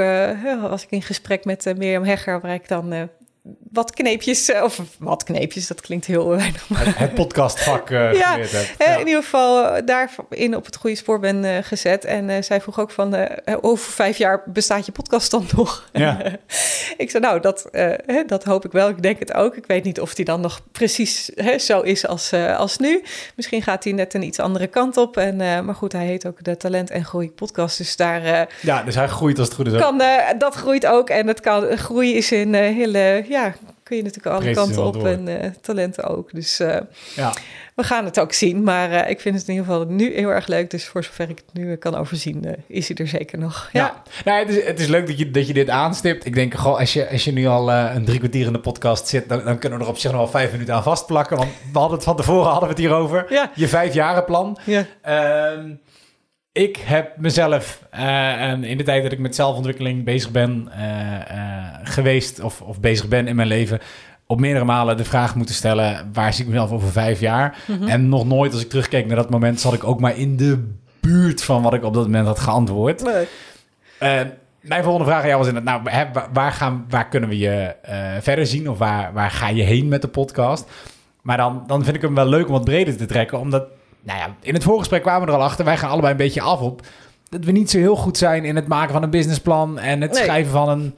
was 0.60 0.82
ik 0.82 0.90
in 0.90 1.02
gesprek 1.02 1.44
met 1.44 1.72
Mirjam 1.76 2.04
Hegger, 2.04 2.40
waar 2.40 2.54
ik 2.54 2.68
dan 2.68 3.10
wat 3.74 3.90
kneepjes, 3.90 4.50
eh, 4.50 4.62
of 4.62 4.80
wat 4.98 5.24
kneepjes, 5.24 5.66
dat 5.66 5.80
klinkt 5.80 6.06
heel 6.06 6.28
weinig. 6.36 6.68
Het, 6.68 6.98
het 6.98 7.14
podcastvak 7.14 7.90
uh, 7.90 8.14
ja, 8.14 8.38
ja, 8.78 8.96
in 8.98 9.06
ieder 9.06 9.22
geval 9.22 9.66
eh, 9.66 9.86
daarin 9.86 10.56
op 10.56 10.64
het 10.64 10.76
goede 10.76 10.96
spoor 10.96 11.20
ben 11.20 11.44
uh, 11.44 11.56
gezet. 11.60 12.04
En 12.04 12.28
uh, 12.28 12.42
zij 12.42 12.60
vroeg 12.60 12.80
ook 12.80 12.90
van, 12.90 13.28
over 13.60 13.92
vijf 13.92 14.18
jaar 14.18 14.42
bestaat 14.46 14.86
je 14.86 14.92
podcast 14.92 15.30
dan 15.30 15.46
nog? 15.56 15.88
Ja. 15.92 16.22
ik 16.96 17.10
zei, 17.10 17.22
nou, 17.22 17.40
dat, 17.40 17.70
dat 18.26 18.44
hoop 18.44 18.64
ik 18.64 18.72
wel. 18.72 18.88
Ik 18.88 19.02
denk 19.02 19.18
het 19.18 19.34
ook. 19.34 19.56
Ik 19.56 19.66
weet 19.66 19.84
niet 19.84 20.00
of 20.00 20.14
die 20.14 20.24
dan 20.24 20.40
nog 20.40 20.60
precies 20.72 21.24
zo 21.56 21.80
is 21.80 22.06
als, 22.06 22.32
als 22.32 22.78
nu. 22.78 23.02
Misschien 23.36 23.62
gaat 23.62 23.84
hij 23.84 23.92
net 23.92 24.14
een 24.14 24.22
iets 24.22 24.38
andere 24.38 24.66
kant 24.66 24.96
op. 24.96 25.16
En, 25.16 25.36
maar 25.36 25.74
goed, 25.74 25.92
hij 25.92 26.06
heet 26.06 26.26
ook 26.26 26.44
de 26.44 26.56
Talent 26.56 26.90
en 26.90 27.04
Groei 27.04 27.30
podcast. 27.30 27.78
Dus 27.78 27.96
daar... 27.96 28.48
ja, 28.60 28.82
dus 28.82 28.94
hij 28.94 29.08
groeit 29.08 29.38
als 29.38 29.46
het 29.48 29.56
goed 29.56 29.66
is. 29.66 29.80
Kan, 29.80 30.02
dat 30.38 30.54
groeit 30.54 30.86
ook. 30.86 31.10
En 31.10 31.26
het 31.26 31.40
kan, 31.40 31.76
groei 31.76 32.14
is 32.14 32.32
in 32.32 32.54
hele 32.54 33.24
ja, 33.28 33.54
kun 33.84 33.96
je 33.96 34.02
natuurlijk 34.02 34.36
alle 34.36 34.54
kanten 34.54 34.84
op 34.84 35.06
en 35.06 35.28
uh, 35.28 35.50
talenten 35.60 36.04
ook. 36.04 36.32
Dus 36.32 36.60
uh, 36.60 36.76
ja. 37.16 37.32
we 37.74 37.82
gaan 37.82 38.04
het 38.04 38.20
ook 38.20 38.32
zien. 38.32 38.62
Maar 38.62 38.90
uh, 38.90 39.10
ik 39.10 39.20
vind 39.20 39.38
het 39.38 39.48
in 39.48 39.54
ieder 39.54 39.66
geval 39.66 39.86
nu 39.86 40.14
heel 40.14 40.28
erg 40.28 40.46
leuk. 40.46 40.70
Dus 40.70 40.84
voor 40.84 41.04
zover 41.04 41.28
ik 41.28 41.42
het 41.46 41.54
nu 41.54 41.76
kan 41.76 41.94
overzien, 41.94 42.56
is 42.66 42.88
hij 42.88 42.96
er 42.96 43.08
zeker 43.08 43.38
nog. 43.38 43.68
Ja, 43.72 43.80
ja. 43.80 44.02
Nou, 44.24 44.38
het, 44.38 44.48
is, 44.48 44.64
het 44.64 44.80
is 44.80 44.86
leuk 44.86 45.06
dat 45.06 45.18
je, 45.18 45.30
dat 45.30 45.46
je 45.46 45.52
dit 45.52 45.68
aanstipt. 45.68 46.26
Ik 46.26 46.34
denk, 46.34 46.54
goh, 46.54 46.78
als 46.78 46.92
je, 46.92 47.10
als 47.10 47.24
je 47.24 47.32
nu 47.32 47.46
al 47.46 47.72
een 47.72 48.04
drie 48.04 48.18
kwartier 48.18 48.46
in 48.46 48.52
de 48.52 48.60
podcast 48.60 49.08
zit, 49.08 49.28
dan, 49.28 49.44
dan, 49.44 49.58
kunnen 49.58 49.78
we 49.78 49.84
er 49.84 49.90
op 49.90 49.98
zich 49.98 50.10
nog 50.10 50.20
wel 50.20 50.30
vijf 50.30 50.52
minuten 50.52 50.74
aan 50.74 50.82
vastplakken. 50.82 51.36
Want 51.36 51.50
we 51.72 51.78
hadden 51.78 51.96
het 51.96 52.06
van 52.06 52.16
tevoren 52.16 52.50
hadden 52.50 52.68
we 52.68 52.74
het 52.74 52.78
hierover. 52.78 53.26
Ja. 53.28 53.50
Je 53.54 53.68
vijfjarenplan. 53.68 54.58
Ja. 54.64 54.86
Ehm, 55.02 55.70
ik 56.54 56.76
heb 56.76 57.16
mezelf 57.16 57.86
uh, 57.94 58.62
in 58.62 58.78
de 58.78 58.84
tijd 58.84 59.02
dat 59.02 59.12
ik 59.12 59.18
met 59.18 59.34
zelfontwikkeling 59.34 60.04
bezig 60.04 60.30
ben 60.30 60.68
uh, 60.76 60.82
uh, 60.82 61.64
geweest 61.82 62.40
of, 62.40 62.60
of, 62.60 62.80
bezig 62.80 63.08
ben 63.08 63.28
in 63.28 63.36
mijn 63.36 63.48
leven, 63.48 63.80
op 64.26 64.40
meerdere 64.40 64.64
malen 64.64 64.96
de 64.96 65.04
vraag 65.04 65.34
moeten 65.34 65.54
stellen: 65.54 66.10
waar 66.12 66.32
zie 66.32 66.44
ik 66.44 66.50
mezelf 66.50 66.70
over 66.70 66.92
vijf 66.92 67.20
jaar? 67.20 67.58
Mm 67.66 67.78
-hmm. 67.78 67.88
En 67.88 68.08
nog 68.08 68.26
nooit, 68.26 68.52
als 68.52 68.62
ik 68.62 68.68
terugkeek 68.68 69.06
naar 69.06 69.16
dat 69.16 69.30
moment, 69.30 69.60
zat 69.60 69.72
ik 69.72 69.84
ook 69.84 70.00
maar 70.00 70.18
in 70.18 70.36
de 70.36 70.72
buurt 71.00 71.44
van 71.44 71.62
wat 71.62 71.74
ik 71.74 71.84
op 71.84 71.94
dat 71.94 72.04
moment 72.04 72.26
had 72.26 72.38
geantwoord. 72.38 73.02
Mijn 74.60 74.82
volgende 74.82 75.08
vraag 75.08 75.22
aan 75.22 75.28
jou 75.28 75.38
was 75.38 75.48
in 75.48 75.54
het, 75.54 75.64
nou, 75.64 75.90
hè, 75.90 76.04
waar, 76.32 76.52
gaan, 76.52 76.84
waar 76.88 77.08
kunnen 77.08 77.28
we 77.28 77.38
je 77.38 77.74
verder 78.20 78.46
zien 78.46 78.70
of 78.70 78.78
waar, 78.78 79.12
waar 79.12 79.30
ga 79.30 79.48
je 79.48 79.62
heen 79.62 79.88
met 79.88 80.02
de 80.02 80.08
podcast? 80.08 80.70
Maar 81.22 81.36
dan, 81.36 81.64
dan 81.66 81.84
vind 81.84 81.96
ik 81.96 82.02
hem 82.02 82.14
wel 82.14 82.26
leuk 82.26 82.46
om 82.46 82.52
wat 82.52 82.64
breder 82.64 82.96
te 82.96 83.06
trekken, 83.06 83.38
omdat 83.38 83.64
nou 84.04 84.18
ja, 84.18 84.34
in 84.40 84.54
het 84.54 84.62
voorgesprek 84.62 85.02
kwamen 85.02 85.26
we 85.26 85.32
er 85.32 85.38
al 85.38 85.44
achter. 85.44 85.64
Wij 85.64 85.76
gaan 85.76 85.90
allebei 85.90 86.12
een 86.12 86.18
beetje 86.18 86.40
af 86.40 86.60
op 86.60 86.80
dat 87.28 87.44
we 87.44 87.52
niet 87.52 87.70
zo 87.70 87.78
heel 87.78 87.96
goed 87.96 88.18
zijn 88.18 88.44
in 88.44 88.56
het 88.56 88.68
maken 88.68 88.92
van 88.92 89.02
een 89.02 89.10
businessplan 89.10 89.78
en 89.78 90.00
het 90.00 90.12
Nee. 90.12 90.22
schrijven 90.22 90.52
van 90.52 90.68
een 90.68 90.94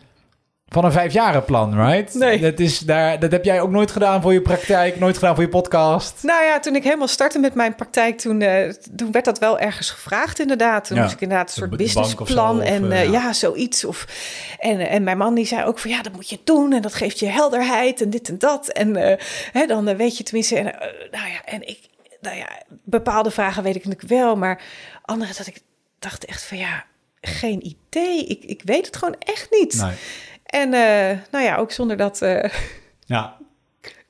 van 0.69 0.85
een 0.85 0.93
vijfjarenplan, 0.93 1.87
right? 1.87 2.15
Nee. 2.15 2.41
Dat, 2.41 2.59
is 2.61 2.79
daar, 2.79 3.19
dat 3.19 3.33
heb 3.33 3.45
jij 3.45 3.61
ook 3.61 3.71
nooit 3.71 3.91
gedaan 3.91 4.23
voor 4.23 4.33
je 4.33 4.41
praktijk, 4.43 4.99
nooit 4.99 5.15
gedaan 5.15 5.35
voor 5.35 5.45
je 5.45 5.51
podcast. 5.51 6.23
Nou 6.23 6.45
ja, 6.45 6.61
toen 6.61 6.75
ik 6.77 6.83
helemaal 6.85 7.09
startte 7.09 7.39
met 7.39 7.55
mijn 7.55 7.75
praktijk, 7.75 8.19
toen, 8.19 8.41
eh, 8.41 8.71
toen 8.97 9.13
werd 9.13 9.25
dat 9.25 9.39
wel 9.39 9.59
ergens 9.59 9.91
gevraagd 9.91 10.39
inderdaad. 10.41 10.85
Toen 10.87 10.97
Ja. 10.97 11.03
moest 11.03 11.15
ik 11.15 11.21
inderdaad 11.21 11.49
een 11.49 11.55
soort 11.55 11.77
businessplan 11.77 12.59
of, 12.59 12.65
en 12.65 12.93
eh, 12.93 13.01
eh, 13.03 13.11
ja. 13.11 13.23
ja. 13.23 13.33
zoiets. 13.33 13.85
Of, 13.85 14.07
en, 14.59 14.89
en 14.89 15.03
mijn 15.03 15.19
man 15.19 15.35
die 15.35 15.47
zei 15.47 15.65
ook 15.65 15.79
van 15.79 15.91
ja, 15.91 16.03
dat 16.03 16.13
moet 16.13 16.31
je 16.31 16.39
doen 16.45 16.73
en 16.73 16.83
dat 16.83 16.95
geeft 16.95 17.19
je 17.19 17.27
helderheid 17.27 18.01
en 18.01 18.11
dit 18.11 18.29
en 18.29 18.39
dat. 18.39 18.69
En 18.69 19.19
hè, 19.53 19.67
dan 19.67 19.97
weet 19.97 20.17
je 20.17 20.25
tenminste, 20.25 20.57
en, 20.59 20.65
nou 21.11 21.29
ja, 21.29 21.45
en 21.45 21.69
ik, 21.69 21.79
nou 22.27 22.39
ja, 22.39 22.63
bepaalde 22.85 23.31
vragen 23.31 23.63
weet 23.63 23.77
ik 23.77 23.85
natuurlijk 23.85 24.11
wel, 24.11 24.37
maar 24.37 24.63
andere 25.03 25.33
dat 25.37 25.47
ik 25.47 25.61
dacht 25.99 26.25
echt 26.25 26.43
van 26.43 26.59
ja, 26.59 26.85
geen 27.21 27.67
idee. 27.67 28.27
Ik, 28.27 28.45
ik 28.45 28.63
weet 28.65 28.87
het 28.87 28.97
gewoon 28.97 29.17
echt 29.19 29.51
niet. 29.51 29.83
Nee. 29.83 29.95
En 30.47 30.73
eh, 30.73 31.19
nou 31.31 31.45
ja, 31.45 31.57
ook 31.57 31.71
zonder 31.71 31.97
dat 31.97 32.23
eh, 32.23 32.51
Ja, 33.05 33.37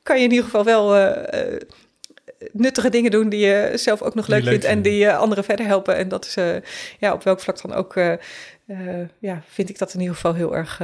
kan 0.03 0.17
je 0.19 0.25
in 0.25 0.31
ieder 0.31 0.45
geval 0.45 0.64
wel 0.64 0.97
eh, 0.97 1.61
nuttige 2.53 2.91
dingen 2.91 3.11
doen 3.11 3.29
die 3.29 3.47
je 3.47 3.73
zelf 3.75 4.03
ook 4.03 4.14
nog 4.14 4.27
leuk 4.27 4.43
leuk 4.43 4.51
vindt 4.51 4.64
en 4.64 4.83
die 4.83 5.11
anderen 5.11 5.45
verder 5.45 5.67
helpen. 5.67 5.97
En 5.97 6.09
dat 6.09 6.25
is 6.25 6.35
ja, 6.99 7.12
op 7.12 7.23
welk 7.23 7.41
vlak 7.41 7.62
dan 7.62 7.73
ook, 7.73 7.95
ja, 9.19 9.43
vind 9.47 9.69
ik 9.69 9.79
dat 9.79 9.95
in 9.95 10.01
ieder 10.01 10.14
geval 10.14 10.35
heel 10.35 10.57
erg. 10.57 10.81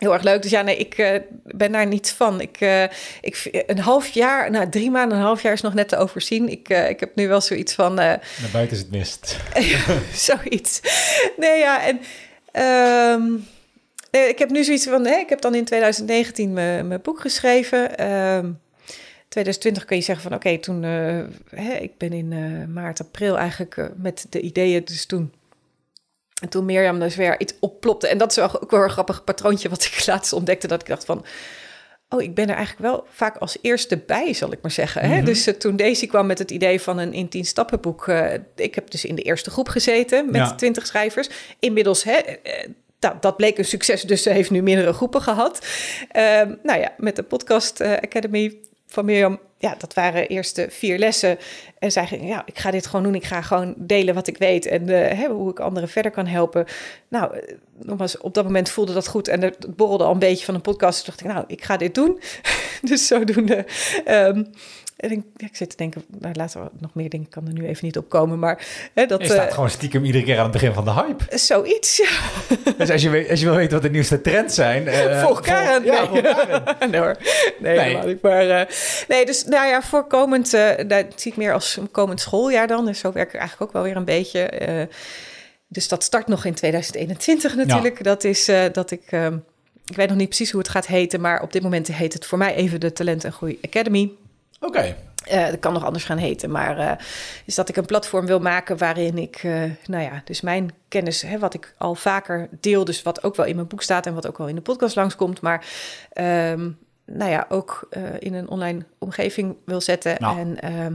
Heel 0.00 0.12
erg 0.12 0.22
leuk. 0.22 0.42
Dus 0.42 0.50
ja, 0.50 0.62
nee, 0.62 0.76
ik 0.76 0.98
eh, 0.98 1.20
ben 1.44 1.72
daar 1.72 1.86
niets 1.86 2.10
van. 2.10 2.40
Ik, 2.40 2.60
eh, 2.60 2.82
ik, 3.20 3.64
een 3.66 3.78
half 3.78 4.08
jaar, 4.08 4.50
nou 4.50 4.68
drie 4.68 4.90
maanden, 4.90 5.18
een 5.18 5.24
half 5.24 5.42
jaar 5.42 5.52
is 5.52 5.60
nog 5.60 5.74
net 5.74 5.88
te 5.88 5.96
overzien. 5.96 6.48
Ik, 6.48 6.68
eh, 6.68 6.88
ik 6.88 7.00
heb 7.00 7.14
nu 7.14 7.28
wel 7.28 7.40
zoiets 7.40 7.74
van, 7.74 7.94
naar 7.94 8.20
buiten 8.52 8.76
is 8.76 8.82
het 8.82 8.90
mist. 8.90 9.36
Zoiets. 10.28 10.80
Nee, 11.36 11.58
ja, 11.58 11.86
en 11.86 12.00
ehm, 12.52 13.30
nee, 14.10 14.28
ik 14.28 14.38
heb 14.38 14.50
nu 14.50 14.64
zoiets 14.64 14.84
van, 14.84 15.06
hè, 15.06 15.16
ik 15.16 15.28
heb 15.28 15.40
dan 15.40 15.54
in 15.54 15.64
2019 15.64 16.52
mijn, 16.52 17.00
boek 17.02 17.20
geschreven. 17.20 17.96
Ehm 17.96 18.50
2020 19.28 19.84
kun 19.84 19.96
je 19.96 20.02
zeggen 20.02 20.28
van, 20.28 20.38
oké, 20.38 20.58
toen, 20.58 20.82
hè, 20.82 21.72
ik 21.74 21.98
ben 21.98 22.12
in 22.12 22.72
maart, 22.72 23.00
april 23.00 23.38
eigenlijk 23.38 23.90
met 23.96 24.26
de 24.30 24.40
ideeën, 24.40 24.84
dus 24.84 25.06
toen. 25.06 25.32
En 26.40 26.48
toen 26.48 26.64
Mirjam 26.64 27.00
dus 27.00 27.16
weer 27.16 27.40
iets 27.40 27.54
opplopte. 27.60 28.08
En 28.08 28.18
dat 28.18 28.30
is 28.30 28.38
ook 28.38 28.70
wel 28.70 28.82
een 28.82 28.90
grappig 28.90 29.24
patroontje 29.24 29.68
wat 29.68 29.84
ik 29.84 30.02
laatst 30.06 30.32
ontdekte. 30.32 30.66
Dat 30.66 30.80
ik 30.80 30.86
dacht 30.86 31.04
van, 31.04 31.24
oh, 32.08 32.22
ik 32.22 32.34
ben 32.34 32.48
er 32.48 32.54
eigenlijk 32.56 32.92
wel 32.92 33.06
vaak 33.10 33.36
als 33.36 33.58
eerste 33.60 33.98
bij, 34.06 34.32
zal 34.32 34.52
ik 34.52 34.58
maar 34.62 34.70
zeggen. 34.70 35.02
Hè? 35.02 35.16
Mhm. 35.16 35.24
Dus 35.24 35.46
eh, 35.46 35.54
toen 35.54 35.76
Daisy 35.76 36.06
kwam 36.06 36.26
met 36.26 36.38
het 36.38 36.50
idee 36.50 36.80
van 36.80 36.98
een 36.98 37.12
in 37.12 37.28
10 37.28 37.44
stappenboek. 37.44 38.08
eh, 38.08 38.32
ik 38.56 38.74
heb 38.74 38.90
dus 38.90 39.04
in 39.04 39.14
de 39.14 39.22
eerste 39.22 39.50
groep 39.50 39.68
gezeten 39.68 40.26
met 40.26 40.34
Ja. 40.36 40.54
20 40.54 40.86
schrijvers. 40.86 41.28
Inmiddels, 41.58 42.04
hè, 42.04 42.12
eh, 42.12 42.68
dat, 42.98 43.22
dat 43.22 43.36
bleek 43.36 43.58
een 43.58 43.64
succes, 43.64 44.02
dus 44.02 44.22
ze 44.22 44.30
heeft 44.30 44.50
nu 44.50 44.62
meerdere 44.62 44.92
groepen 44.92 45.22
gehad. 45.22 45.66
Ehm, 46.10 46.54
nou 46.62 46.80
ja, 46.80 46.92
met 46.96 47.16
de 47.16 47.22
podcast 47.22 47.80
Academy 47.80 48.56
van 48.86 49.04
Mirjam, 49.04 49.38
ja, 49.60 49.74
dat 49.78 49.94
waren 49.94 50.28
eerst 50.28 50.56
de 50.56 50.70
vier 50.70 50.98
lessen. 50.98 51.38
En 51.78 51.92
zij 51.92 52.06
ging, 52.06 52.28
ja, 52.28 52.42
ik 52.46 52.58
ga 52.58 52.70
dit 52.70 52.86
gewoon 52.86 53.02
doen. 53.02 53.14
Ik 53.14 53.24
ga 53.24 53.42
gewoon 53.42 53.74
delen 53.76 54.14
wat 54.14 54.26
ik 54.26 54.38
weet 54.38 54.66
en 54.66 54.88
eh, 54.88 55.28
hoe 55.28 55.50
ik 55.50 55.60
anderen 55.60 55.88
verder 55.88 56.12
kan 56.12 56.26
helpen. 56.26 56.64
Nou, 57.08 57.36
eh, 57.36 57.54
nogmaals, 57.78 58.18
op 58.18 58.34
dat 58.34 58.44
moment 58.44 58.70
voelde 58.70 58.92
dat 58.92 59.06
goed 59.06 59.28
en 59.28 59.42
het 59.42 59.76
borrelde 59.76 60.04
al 60.04 60.12
een 60.12 60.18
beetje 60.18 60.44
van 60.44 60.54
een 60.54 60.60
podcast. 60.60 61.04
Toen 61.04 61.14
dacht 61.14 61.20
ik, 61.20 61.26
nou, 61.26 61.44
ik 61.46 61.64
ga 61.64 61.76
dit 61.76 61.94
doen. 61.94 62.20
dus 62.90 63.06
zodoende. 63.06 63.66
ehm 64.04 64.44
en 65.00 65.10
ik, 65.10 65.22
ja, 65.36 65.46
ik 65.46 65.56
zit 65.56 65.70
te 65.70 65.76
denken, 65.76 66.04
nou, 66.18 66.34
later 66.34 66.60
nog 66.78 66.94
meer 66.94 67.08
dingen 67.08 67.28
kan 67.28 67.46
er 67.46 67.52
nu 67.52 67.66
even 67.66 67.84
niet 67.84 67.98
opkomen, 67.98 68.38
maar 68.38 68.66
hè, 68.94 69.06
dat 69.06 69.20
Je 69.20 69.26
staat 69.28 69.48
eh, 69.48 69.54
gewoon 69.54 69.70
stiekem 69.70 70.04
iedere 70.04 70.24
keer 70.24 70.36
aan 70.36 70.42
het 70.42 70.52
begin 70.52 70.72
van 70.72 70.84
de 70.84 70.92
hype. 70.92 71.38
zoiets. 71.38 71.96
Ja. 71.96 72.08
Dus 72.78 72.90
als 72.90 73.02
je, 73.02 73.10
weet, 73.10 73.30
als 73.30 73.40
je 73.40 73.46
wil 73.46 73.54
weten 73.54 73.72
wat 73.72 73.82
de 73.82 73.90
nieuwste 73.90 74.20
trends 74.20 74.54
zijn... 74.54 74.88
eh, 74.88 75.22
Volg 75.24 75.40
Karen. 75.40 75.84
Ja, 75.84 76.08
Nee. 76.10 76.22
Karen. 76.22 76.62
nee 76.90 77.00
hoor. 77.00 77.16
Nee, 77.60 77.76
Nee. 77.76 77.78
helemaal 77.84 78.06
niet. 78.06 78.22
Maar 78.22 78.48
eh, 78.50 78.66
nee, 79.08 79.26
dus 79.26 79.44
nou 79.44 79.66
ja, 79.66 79.82
voor 79.82 80.06
komend, 80.06 80.54
eh 80.54 80.88
dat 80.88 81.04
zie 81.14 81.30
ik 81.30 81.36
meer 81.36 81.52
als 81.52 81.78
komend 81.90 82.20
schooljaar 82.20 82.66
dan. 82.66 82.84
Dus 82.86 82.98
zo 82.98 83.12
werk 83.12 83.28
ik 83.32 83.40
eigenlijk 83.40 83.62
ook 83.62 83.72
wel 83.72 83.82
weer 83.82 83.96
een 83.96 84.04
beetje. 84.04 84.88
dus 85.68 85.88
dat 85.88 86.02
start 86.04 86.26
nog 86.26 86.44
in 86.44 86.54
2021 86.54 87.56
natuurlijk. 87.56 88.04
Dat 88.04 88.24
is 88.24 88.50
dat 88.72 88.90
ik, 88.90 89.02
eh, 89.06 89.26
ik 89.86 89.96
weet 89.96 90.08
nog 90.08 90.16
niet 90.16 90.28
precies 90.28 90.50
hoe 90.50 90.60
het 90.60 90.70
gaat 90.70 90.86
heten, 90.86 91.20
maar 91.20 91.42
op 91.42 91.52
dit 91.52 91.62
moment 91.62 91.86
heet 91.86 92.12
het 92.12 92.26
voor 92.26 92.38
mij 92.38 92.54
even 92.54 92.80
de 92.80 92.92
Talent 92.92 93.24
en 93.24 93.32
Groei 93.32 93.58
Academy. 93.62 94.10
Oké. 94.60 94.96
Eh 95.24 95.46
dat 95.46 95.58
kan 95.58 95.72
nog 95.72 95.84
anders 95.84 96.04
gaan 96.04 96.18
heten, 96.18 96.50
maar 96.50 96.78
eh, 96.78 96.92
is 97.44 97.54
dat 97.54 97.68
ik 97.68 97.76
een 97.76 97.86
platform 97.86 98.26
wil 98.26 98.40
maken 98.40 98.78
waarin 98.78 99.18
ik, 99.18 99.36
eh, 99.36 99.62
nou 99.86 100.02
ja, 100.02 100.22
dus 100.24 100.40
mijn 100.40 100.70
kennis, 100.88 101.22
hè, 101.22 101.38
wat 101.38 101.54
ik 101.54 101.74
al 101.78 101.94
vaker 101.94 102.48
deel, 102.60 102.84
dus 102.84 103.02
wat 103.02 103.22
ook 103.22 103.36
wel 103.36 103.46
in 103.46 103.54
mijn 103.54 103.66
boek 103.66 103.82
staat 103.82 104.06
en 104.06 104.14
wat 104.14 104.26
ook 104.26 104.38
wel 104.38 104.48
in 104.48 104.54
de 104.54 104.60
podcast 104.60 104.96
langskomt, 104.96 105.40
maar 105.40 105.66
ehm, 106.12 106.70
nou 107.04 107.30
ja, 107.30 107.46
ook 107.48 107.88
in 108.18 108.34
een 108.34 108.48
online 108.48 108.84
omgeving 108.98 109.56
wil 109.64 109.80
zetten. 109.80 110.16
Nou. 110.18 110.38
En 110.38 110.60
ehm, 110.60 110.94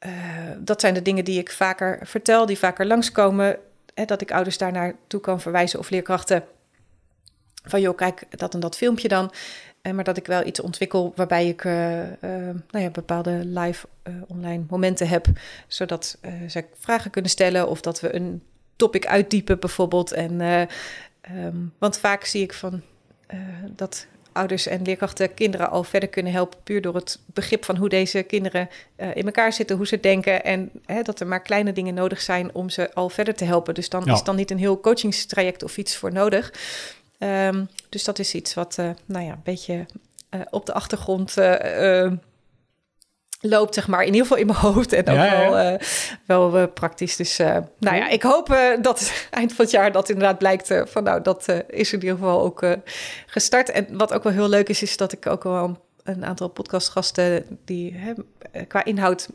eh, 0.00 0.10
dat 0.58 0.80
zijn 0.80 0.94
de 0.94 1.02
dingen 1.02 1.24
die 1.24 1.38
ik 1.38 1.50
vaker 1.50 1.98
vertel, 2.02 2.46
die 2.46 2.58
vaker 2.58 2.86
langskomen, 2.86 3.58
hè, 3.94 4.04
dat 4.04 4.20
ik 4.20 4.32
ouders 4.32 4.58
daar 4.58 4.72
naartoe 4.72 5.20
kan 5.20 5.40
verwijzen 5.40 5.78
of 5.78 5.90
leerkrachten. 5.90 6.44
Van 7.64 7.80
joh, 7.80 7.96
kijk, 7.96 8.24
dat 8.30 8.54
en 8.54 8.60
dat 8.60 8.76
filmpje 8.76 9.08
dan. 9.08 9.32
Eh, 9.82 9.92
maar 9.92 10.04
dat 10.04 10.16
ik 10.16 10.26
wel 10.26 10.46
iets 10.46 10.60
ontwikkel 10.60 11.12
waarbij 11.16 11.48
ik 11.48 11.64
eh, 11.64 12.02
eh, 12.02 12.54
nou 12.70 12.84
ja, 12.84 12.90
bepaalde 12.90 13.30
live 13.44 13.86
online 14.26 14.64
momenten 14.68 15.08
heb. 15.08 15.26
Zodat 15.66 16.18
zij 16.46 16.66
vragen 16.78 17.10
kunnen 17.10 17.30
stellen 17.30 17.68
of 17.68 17.80
dat 17.80 18.00
we 18.00 18.14
een 18.14 18.42
topic 18.76 19.06
uitdiepen 19.06 19.60
bijvoorbeeld. 19.60 20.12
En, 20.12 20.40
eh, 20.40 20.60
ehm, 21.20 21.56
want 21.78 21.98
vaak 21.98 22.24
zie 22.24 22.42
ik 22.42 22.52
van 22.52 22.82
dat 23.76 24.06
ouders 24.32 24.66
en 24.66 24.82
leerkrachten 24.82 25.34
kinderen 25.34 25.70
al 25.70 25.84
verder 25.84 26.08
kunnen 26.08 26.32
helpen. 26.32 26.58
Puur 26.62 26.80
door 26.82 26.94
het 26.94 27.18
begrip 27.26 27.64
van 27.64 27.76
hoe 27.76 27.88
deze 27.88 28.22
kinderen 28.22 28.68
in 28.96 29.24
elkaar 29.24 29.52
zitten, 29.52 29.76
hoe 29.76 29.86
ze 29.86 30.00
denken. 30.00 30.44
En 30.44 30.70
hè, 30.86 31.02
dat 31.02 31.20
er 31.20 31.26
maar 31.26 31.42
kleine 31.42 31.72
dingen 31.72 31.94
nodig 31.94 32.20
zijn 32.20 32.54
om 32.54 32.70
ze 32.70 32.94
al 32.94 33.08
verder 33.08 33.34
te 33.34 33.44
helpen. 33.44 33.74
Dus 33.74 33.88
dan 33.88 34.02
Ja. 34.04 34.12
is 34.12 34.22
dan 34.22 34.36
niet 34.36 34.50
een 34.50 34.58
heel 34.58 34.80
coachingstraject 34.80 35.62
of 35.62 35.76
iets 35.76 35.96
voor 35.96 36.12
nodig. 36.12 36.52
Ehm, 37.20 37.64
dus 37.88 38.04
dat 38.04 38.18
is 38.18 38.34
iets 38.34 38.54
wat, 38.54 38.78
eh, 38.78 38.90
nou 39.06 39.24
ja, 39.24 39.32
een 39.32 39.40
beetje 39.44 39.86
eh, 40.28 40.40
op 40.50 40.66
de 40.66 40.72
achtergrond 40.72 41.36
eh, 41.36 42.12
loopt, 43.40 43.74
zeg 43.74 43.88
maar. 43.88 44.00
In 44.00 44.06
ieder 44.06 44.22
geval 44.22 44.38
in 44.38 44.46
mijn 44.46 44.58
hoofd 44.72 44.92
en 44.92 45.00
ook 45.00 45.14
Ja, 45.14 45.24
ja, 45.24 45.70
ja. 45.70 45.78
wel, 46.26 46.52
wel 46.52 46.68
praktisch. 46.68 47.16
Dus 47.16 47.36
nou 47.78 47.96
ja, 47.96 48.08
ik 48.08 48.22
hoop 48.22 48.56
dat 48.80 49.12
eind 49.30 49.52
van 49.52 49.64
het 49.64 49.74
jaar 49.74 49.92
dat 49.92 50.08
inderdaad 50.08 50.38
blijkt 50.38 50.74
van, 50.84 51.02
nou, 51.02 51.22
dat 51.22 51.48
is 51.68 51.92
in 51.92 52.00
ieder 52.00 52.16
geval 52.16 52.40
ook 52.40 52.64
gestart. 53.26 53.70
En 53.70 53.96
wat 53.96 54.12
ook 54.12 54.22
wel 54.22 54.32
heel 54.32 54.48
leuk 54.48 54.68
is, 54.68 54.82
is 54.82 54.96
dat 54.96 55.12
ik 55.12 55.26
ook 55.26 55.42
wel 55.42 55.78
een 56.02 56.24
aantal 56.24 56.48
podcastgasten 56.48 57.58
die 57.64 57.94
hè, 57.94 58.12
qua 58.64 58.84
inhoud 58.84 59.28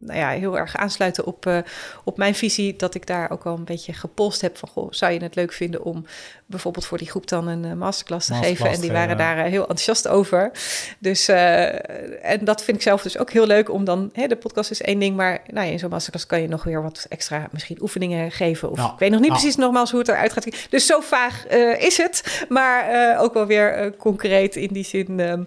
nou 0.00 0.18
ja, 0.18 0.28
heel 0.28 0.58
erg 0.58 0.76
aansluiten 0.76 1.26
op, 1.26 1.46
eh, 1.46 1.58
op 2.04 2.16
mijn 2.16 2.34
visie. 2.34 2.76
Dat 2.76 2.94
ik 2.94 3.06
daar 3.06 3.30
ook 3.30 3.46
al 3.46 3.56
een 3.56 3.64
beetje 3.64 3.92
gepolst 3.92 4.40
heb 4.40 4.56
van... 4.56 4.68
Goh, 4.68 4.86
zou 4.90 5.12
je 5.12 5.22
het 5.22 5.34
leuk 5.34 5.52
vinden 5.52 5.84
om 5.84 6.06
bijvoorbeeld 6.46 6.86
voor 6.86 6.98
die 6.98 7.08
groep 7.10 7.28
dan 7.28 7.46
een 7.46 7.64
eh, 7.64 7.72
masterclass 7.72 8.26
te 8.26 8.32
Masterclass 8.32 8.62
geven? 8.62 8.76
En 8.76 8.80
die 8.80 8.92
waren 8.92 9.16
daar 9.16 9.38
eh, 9.38 9.44
heel 9.50 9.60
enthousiast 9.60 10.08
over. 10.08 10.50
Dus, 10.98 11.28
en 11.28 12.44
dat 12.44 12.62
vind 12.64 12.76
ik 12.76 12.82
zelf 12.82 13.02
dus 13.02 13.18
ook 13.18 13.30
heel 13.30 13.46
leuk 13.46 13.70
om 13.70 13.84
dan... 13.84 14.10
Hè, 14.12 14.26
de 14.26 14.36
podcast 14.36 14.70
is 14.70 14.80
één 14.80 14.98
ding, 14.98 15.16
maar 15.16 15.42
nou 15.46 15.66
ja, 15.66 15.72
in 15.72 15.78
zo'n 15.78 15.90
masterclass 15.90 16.26
kan 16.26 16.42
je 16.42 16.48
nog 16.48 16.64
weer 16.64 16.82
wat 16.82 17.06
extra 17.08 17.48
misschien 17.52 17.78
oefeningen 17.82 18.30
geven. 18.30 18.70
Of 18.70 18.78
ik 18.78 18.98
weet 18.98 19.10
nog 19.10 19.20
niet 19.20 19.30
precies 19.30 19.56
nogmaals 19.56 19.90
hoe 19.90 19.98
het 19.98 20.08
eruit 20.08 20.32
gaat. 20.32 20.70
Dus 20.70 20.86
zo 20.86 21.00
vaag 21.00 21.46
is 21.78 21.96
het, 21.96 22.44
maar 22.48 23.18
ook 23.18 23.34
wel 23.34 23.46
weer 23.46 23.96
concreet 23.96 24.56
in 24.56 24.68
die 24.72 24.84
zin... 24.84 25.46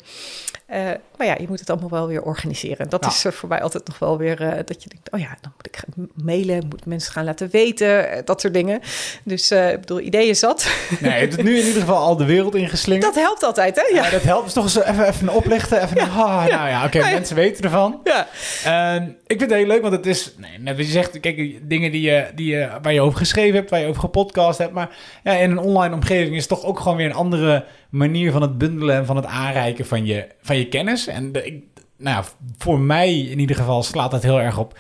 ehm, 1.23 1.29
maar 1.29 1.35
ja, 1.35 1.41
je 1.41 1.49
moet 1.49 1.59
het 1.59 1.69
allemaal 1.69 1.89
wel 1.89 2.07
weer 2.07 2.21
organiseren. 2.21 2.89
Dat 2.89 3.05
is 3.05 3.25
eh, 3.25 3.31
voor 3.31 3.49
mij 3.49 3.61
altijd 3.61 3.87
nog 3.87 3.99
wel 3.99 4.17
weer 4.17 4.41
eh, 4.41 4.59
dat 4.65 4.83
je 4.83 4.89
denkt, 4.89 5.11
oh 5.11 5.19
ja, 5.19 5.37
dan 5.41 5.51
moet 5.55 5.67
ik 5.67 5.83
mailen, 6.23 6.65
moet 6.69 6.85
mensen 6.85 7.11
gaan 7.11 7.25
laten 7.25 7.49
weten, 7.51 8.11
eh, 8.11 8.21
dat 8.25 8.41
soort 8.41 8.53
dingen. 8.53 8.81
Dus 9.23 9.51
ik 9.51 9.79
bedoel, 9.79 9.99
ideeën 9.99 10.35
zat. 10.35 10.67
Nee, 10.99 11.11
je 11.11 11.19
hebt 11.19 11.35
het 11.35 11.43
nu 11.43 11.57
in 11.57 11.65
ieder 11.65 11.81
geval 11.81 11.97
al 11.97 12.15
de 12.15 12.25
wereld 12.25 12.55
ingeslingerd. 12.55 13.13
dat 13.13 13.23
helpt 13.23 13.43
altijd, 13.43 13.75
hè? 13.75 13.95
Ja, 13.95 14.09
dat 14.09 14.23
helpt. 14.23 14.43
Dus 14.43 14.53
toch 14.53 14.63
eens 14.63 14.79
even, 14.83 15.07
even 15.07 15.29
oplichten. 15.29 15.81
Even 15.83 16.01
een, 16.01 16.09
ah, 16.09 16.45
Nou 16.45 16.69
ja, 16.69 16.85
oké, 16.85 16.99
mensen 17.11 17.35
weten 17.35 17.63
ervan. 17.63 18.01
Ja. 18.03 18.27
En 18.63 19.17
ik 19.27 19.37
vind 19.39 19.49
het 19.49 19.59
heel 19.59 19.67
leuk, 19.67 19.81
want 19.81 19.93
het 19.93 20.05
is, 20.05 20.33
nee, 20.37 20.59
net 20.59 20.77
wat 20.77 20.85
je 20.85 20.91
zegt, 20.91 21.19
kijk, 21.19 21.69
dingen 21.69 21.91
die 21.91 22.01
je, 22.01 22.27
die 22.35 22.55
je, 22.55 22.69
waar 22.81 22.93
je 22.93 23.01
over 23.01 23.17
geschreven 23.17 23.55
hebt, 23.55 23.69
waar 23.69 23.79
je 23.79 23.87
over 23.87 24.01
gepodcast 24.01 24.57
hebt. 24.57 24.73
Maar 24.73 24.89
ja, 25.23 25.31
in 25.31 25.51
een 25.51 25.59
online 25.59 25.93
omgeving 25.93 26.35
is 26.35 26.49
het 26.49 26.49
toch 26.49 26.63
ook 26.63 26.79
gewoon 26.79 26.97
weer 26.97 27.05
een 27.05 27.13
andere 27.13 27.65
manier 27.93 28.31
van 28.31 28.41
het 28.41 28.57
bundelen 28.57 28.95
en 28.95 29.05
van 29.05 29.15
het 29.15 29.25
aanreiken 29.25 29.85
van 29.85 30.05
je, 30.05 30.27
van 30.41 30.57
je 30.57 30.67
kennis. 30.67 31.07
En 31.13 31.31
de, 31.31 31.45
ik, 31.45 31.63
nou 31.97 32.15
ja, 32.17 32.23
voor 32.57 32.79
mij 32.79 33.19
in 33.19 33.39
ieder 33.39 33.55
geval 33.55 33.83
slaat 33.83 34.11
dat 34.11 34.23
heel 34.23 34.41
erg 34.41 34.57
op. 34.57 34.77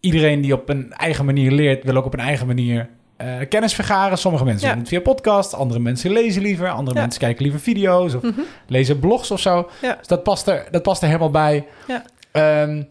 Iedereen 0.00 0.40
die 0.40 0.52
op 0.54 0.68
een 0.68 0.92
eigen 0.92 1.24
manier 1.24 1.50
leert, 1.50 1.84
wil 1.84 1.96
ook 1.96 2.04
op 2.04 2.12
een 2.14 2.20
eigen 2.20 2.46
manier 2.46 2.88
eh, 3.16 3.34
kennis 3.48 3.74
vergaren. 3.74 4.18
Sommige 4.18 4.44
mensen 4.44 4.66
Ja. 4.66 4.72
doen 4.72 4.80
het 4.82 4.90
via 4.92 5.00
podcast, 5.00 5.54
andere 5.54 5.80
mensen 5.80 6.10
lezen 6.12 6.42
liever, 6.42 6.68
andere 6.70 6.96
Ja. 6.96 7.02
mensen 7.02 7.20
kijken 7.20 7.42
liever 7.42 7.60
video's 7.60 8.14
of 8.14 8.22
Mhm. 8.22 8.40
lezen 8.66 8.98
blogs 8.98 9.30
of 9.30 9.40
zo. 9.40 9.70
Ja. 9.82 9.94
Dus 9.94 10.06
dat 10.06 10.22
past 10.22 10.46
er, 10.46 10.66
dat 10.70 10.82
past 10.82 11.00
er 11.02 11.06
helemaal 11.06 11.30
bij. 11.30 11.66
Ja. 11.88 12.04
Ehm, 12.32 12.82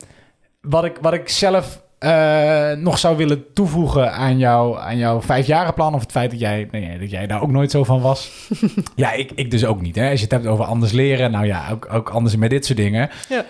wat, 0.61 0.83
ik, 0.85 0.97
wat 1.01 1.13
ik 1.13 1.29
zelf 1.29 1.82
eh, 2.03 2.71
nog 2.77 2.97
zou 2.97 3.17
willen 3.17 3.53
toevoegen 3.53 4.11
aan, 4.11 4.37
jou, 4.37 4.79
aan 4.79 4.97
jouw 4.97 5.21
vijfjarenplan? 5.21 5.93
Of 5.93 6.01
het 6.01 6.11
feit 6.11 6.31
dat 6.31 6.39
jij, 6.39 6.67
nee, 6.71 6.99
dat 6.99 7.11
jij 7.11 7.27
daar 7.27 7.41
ook 7.41 7.51
nooit 7.51 7.71
zo 7.71 7.83
van 7.83 8.01
was? 8.01 8.49
ja, 8.95 9.11
ik, 9.11 9.31
ik 9.35 9.51
dus 9.51 9.65
ook 9.65 9.81
niet. 9.81 9.95
Hè? 9.95 10.09
Als 10.09 10.19
je 10.19 10.23
het 10.23 10.31
hebt 10.31 10.45
over 10.45 10.65
anders 10.65 10.91
leren, 10.91 11.31
nou 11.31 11.45
ja, 11.45 11.69
ook, 11.71 11.93
ook 11.93 12.09
anders 12.09 12.35
met 12.35 12.49
dit 12.49 12.65
soort 12.65 12.77
dingen. 12.77 13.09
Ja. 13.29 13.45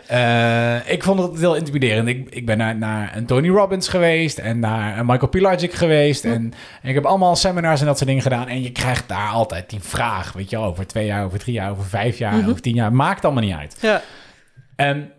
Eh, 0.85 0.93
ik 0.93 1.03
vond 1.03 1.19
het 1.19 1.39
heel 1.39 1.55
intimiderend. 1.55 2.07
Ik, 2.07 2.29
ik 2.29 2.45
ben 2.45 2.57
naar, 2.57 2.77
naar 2.77 3.11
een 3.15 3.25
Tony 3.25 3.49
Robbins 3.49 3.87
geweest 3.87 4.37
en 4.37 4.59
naar 4.59 4.99
een 4.99 5.05
Michael 5.05 5.29
Pilarczyk 5.29 5.73
geweest. 5.73 6.25
En, 6.25 6.53
en 6.81 6.89
ik 6.89 6.93
heb 6.93 7.05
allemaal 7.05 7.35
seminars 7.35 7.79
en 7.79 7.85
dat 7.85 7.97
soort 7.97 8.09
dingen 8.09 8.23
gedaan. 8.23 8.47
En 8.47 8.61
je 8.63 8.71
krijgt 8.71 9.07
daar 9.07 9.29
altijd 9.29 9.69
die 9.69 9.81
vraag, 9.81 10.33
weet 10.33 10.49
je 10.49 10.57
wel, 10.57 10.65
over 10.65 10.87
twee 10.87 11.05
jaar, 11.05 11.25
over 11.25 11.39
drie 11.39 11.53
jaar, 11.53 11.71
over 11.71 11.85
vijf 11.85 12.17
jaar, 12.17 12.49
over 12.49 12.61
tien 12.61 12.75
jaar. 12.75 12.93
Maakt 12.93 13.25
allemaal 13.25 13.43
niet 13.43 13.55
uit. 13.55 13.77
Ja. 13.81 14.01
En, 14.75 15.11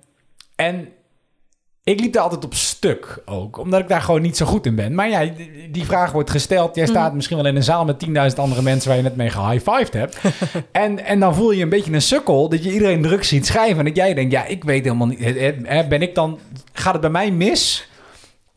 en 0.56 0.88
ik 1.84 2.00
liep 2.00 2.12
daar 2.12 2.22
altijd 2.22 2.44
op 2.44 2.54
stuk 2.54 3.22
ook, 3.24 3.58
omdat 3.58 3.80
ik 3.80 3.88
daar 3.88 4.00
gewoon 4.00 4.22
niet 4.22 4.36
zo 4.36 4.46
goed 4.46 4.66
in 4.66 4.74
ben. 4.74 4.94
Maar 4.94 5.08
ja, 5.08 5.30
die- 5.70 5.84
vraag 5.84 6.12
wordt 6.12 6.30
gesteld. 6.30 6.74
Jij 6.74 6.86
staat 6.86 7.14
misschien 7.14 7.36
wel 7.36 7.46
in 7.46 7.56
een 7.56 7.62
zaal 7.62 7.84
met 7.84 7.98
10.000 7.98 8.38
andere 8.38 8.62
mensen 8.62 8.88
waar 8.88 8.96
je 8.96 9.02
net 9.02 9.16
mee 9.16 9.30
gehighfived 9.30 9.92
hebt. 9.92 10.18
en, 10.72 11.04
en 11.04 11.20
dan 11.20 11.34
voel 11.34 11.50
je 11.50 11.62
een 11.62 11.68
beetje 11.68 11.92
een 11.92 12.02
sukkel 12.02 12.48
dat 12.48 12.64
je 12.64 12.72
iedereen 12.72 13.02
druk 13.02 13.24
ziet 13.24 13.46
schrijven. 13.46 13.78
En 13.78 13.84
dat 13.84 13.96
jij 13.96 14.14
denkt, 14.14 14.32
ja, 14.32 14.44
ik 14.44 14.64
weet 14.64 14.84
helemaal 14.84 15.06
niet. 15.06 15.18
Ben 15.88 16.02
ik 16.02 16.14
dan, 16.14 16.38
gaat 16.72 16.92
het 16.92 17.00
bij 17.00 17.10
mij 17.10 17.30
mis 17.30 17.88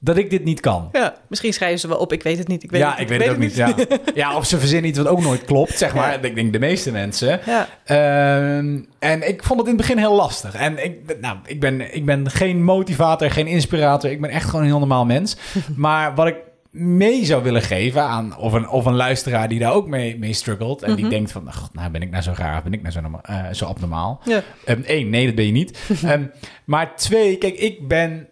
dat 0.08 0.18
ik 0.18 0.30
dit 0.30 0.44
niet 0.44 0.60
kan? 0.60 0.90
ja, 0.92 1.16
misschien 1.30 1.54
schrijven 1.54 1.80
ze 1.80 1.88
wel 1.88 1.98
op. 1.98 2.14
Ik 2.14 2.24
weet 2.24 2.38
het 2.38 2.48
niet. 2.48 2.64
Ik 2.64 2.72
weet 2.72 2.82
ja, 2.82 2.92
het 2.92 3.00
ik 3.00 3.10
niet, 3.10 3.18
weet 3.18 3.28
het 3.28 3.36
ook 3.36 3.42
niet. 3.42 3.56
Ja. 3.56 3.76
ja, 4.16 4.36
of 4.36 4.46
ze 4.46 4.60
verzinnen 4.60 4.90
iets 4.90 4.98
wat 4.98 5.08
ook 5.08 5.22
nooit 5.22 5.46
klopt, 5.46 5.78
zeg 5.78 5.94
maar. 5.94 6.26
Ik 6.26 6.36
denk 6.36 6.54
de 6.54 6.60
meeste 6.60 6.92
mensen. 6.92 7.40
Ja. 7.46 7.68
Ehm, 7.84 8.80
en 9.00 9.28
ik 9.28 9.44
vond 9.44 9.60
het 9.60 9.70
in 9.70 9.78
het 9.78 9.82
begin 9.88 9.98
heel 9.98 10.16
lastig. 10.16 10.56
En 10.56 10.84
ik, 10.84 11.20
nou, 11.22 11.38
ik, 11.46 11.60
ben, 11.60 11.96
ik 11.96 12.06
ben 12.06 12.30
geen 12.30 12.64
motivator, 12.64 13.32
geen 13.32 13.48
inspirator. 13.48 14.12
Ik 14.12 14.22
ben 14.22 14.30
echt 14.30 14.46
gewoon 14.46 14.62
een 14.62 14.68
heel 14.68 14.80
normaal 14.80 15.06
mens. 15.06 15.38
maar 15.76 16.16
wat 16.16 16.28
ik 16.28 16.36
mee 16.72 17.26
zou 17.26 17.44
willen 17.44 17.62
geven 17.62 18.02
aan 18.02 18.38
of 18.38 18.54
een, 18.54 18.70
of 18.70 18.86
een 18.86 18.96
luisteraar 18.96 19.48
die 19.48 19.60
daar 19.60 19.74
ook 19.74 19.88
mee, 19.88 20.18
mee 20.18 20.34
struggelt. 20.34 20.82
En 20.84 20.96
die 20.96 21.08
denkt 21.08 21.32
van, 21.32 21.54
god, 21.54 21.74
nou 21.74 21.92
ben 21.92 22.02
ik 22.02 22.10
nou 22.10 22.24
zo 22.24 22.34
raar, 22.36 22.64
ben 22.64 22.74
ik 22.74 22.82
nou 22.82 22.94
zo, 22.94 23.20
eh, 23.22 23.46
zo 23.52 23.66
abnormaal. 23.66 24.22
Ja. 24.24 24.42
Ehm, 24.66 24.82
Eén, 24.86 25.10
nee, 25.10 25.26
dat 25.26 25.36
ben 25.36 25.46
je 25.46 25.52
niet. 25.52 25.80
Ehm, 26.04 26.24
maar 26.66 26.96
twee, 26.96 27.38
kijk, 27.38 27.56
ik 27.56 27.88
ben 27.88 28.28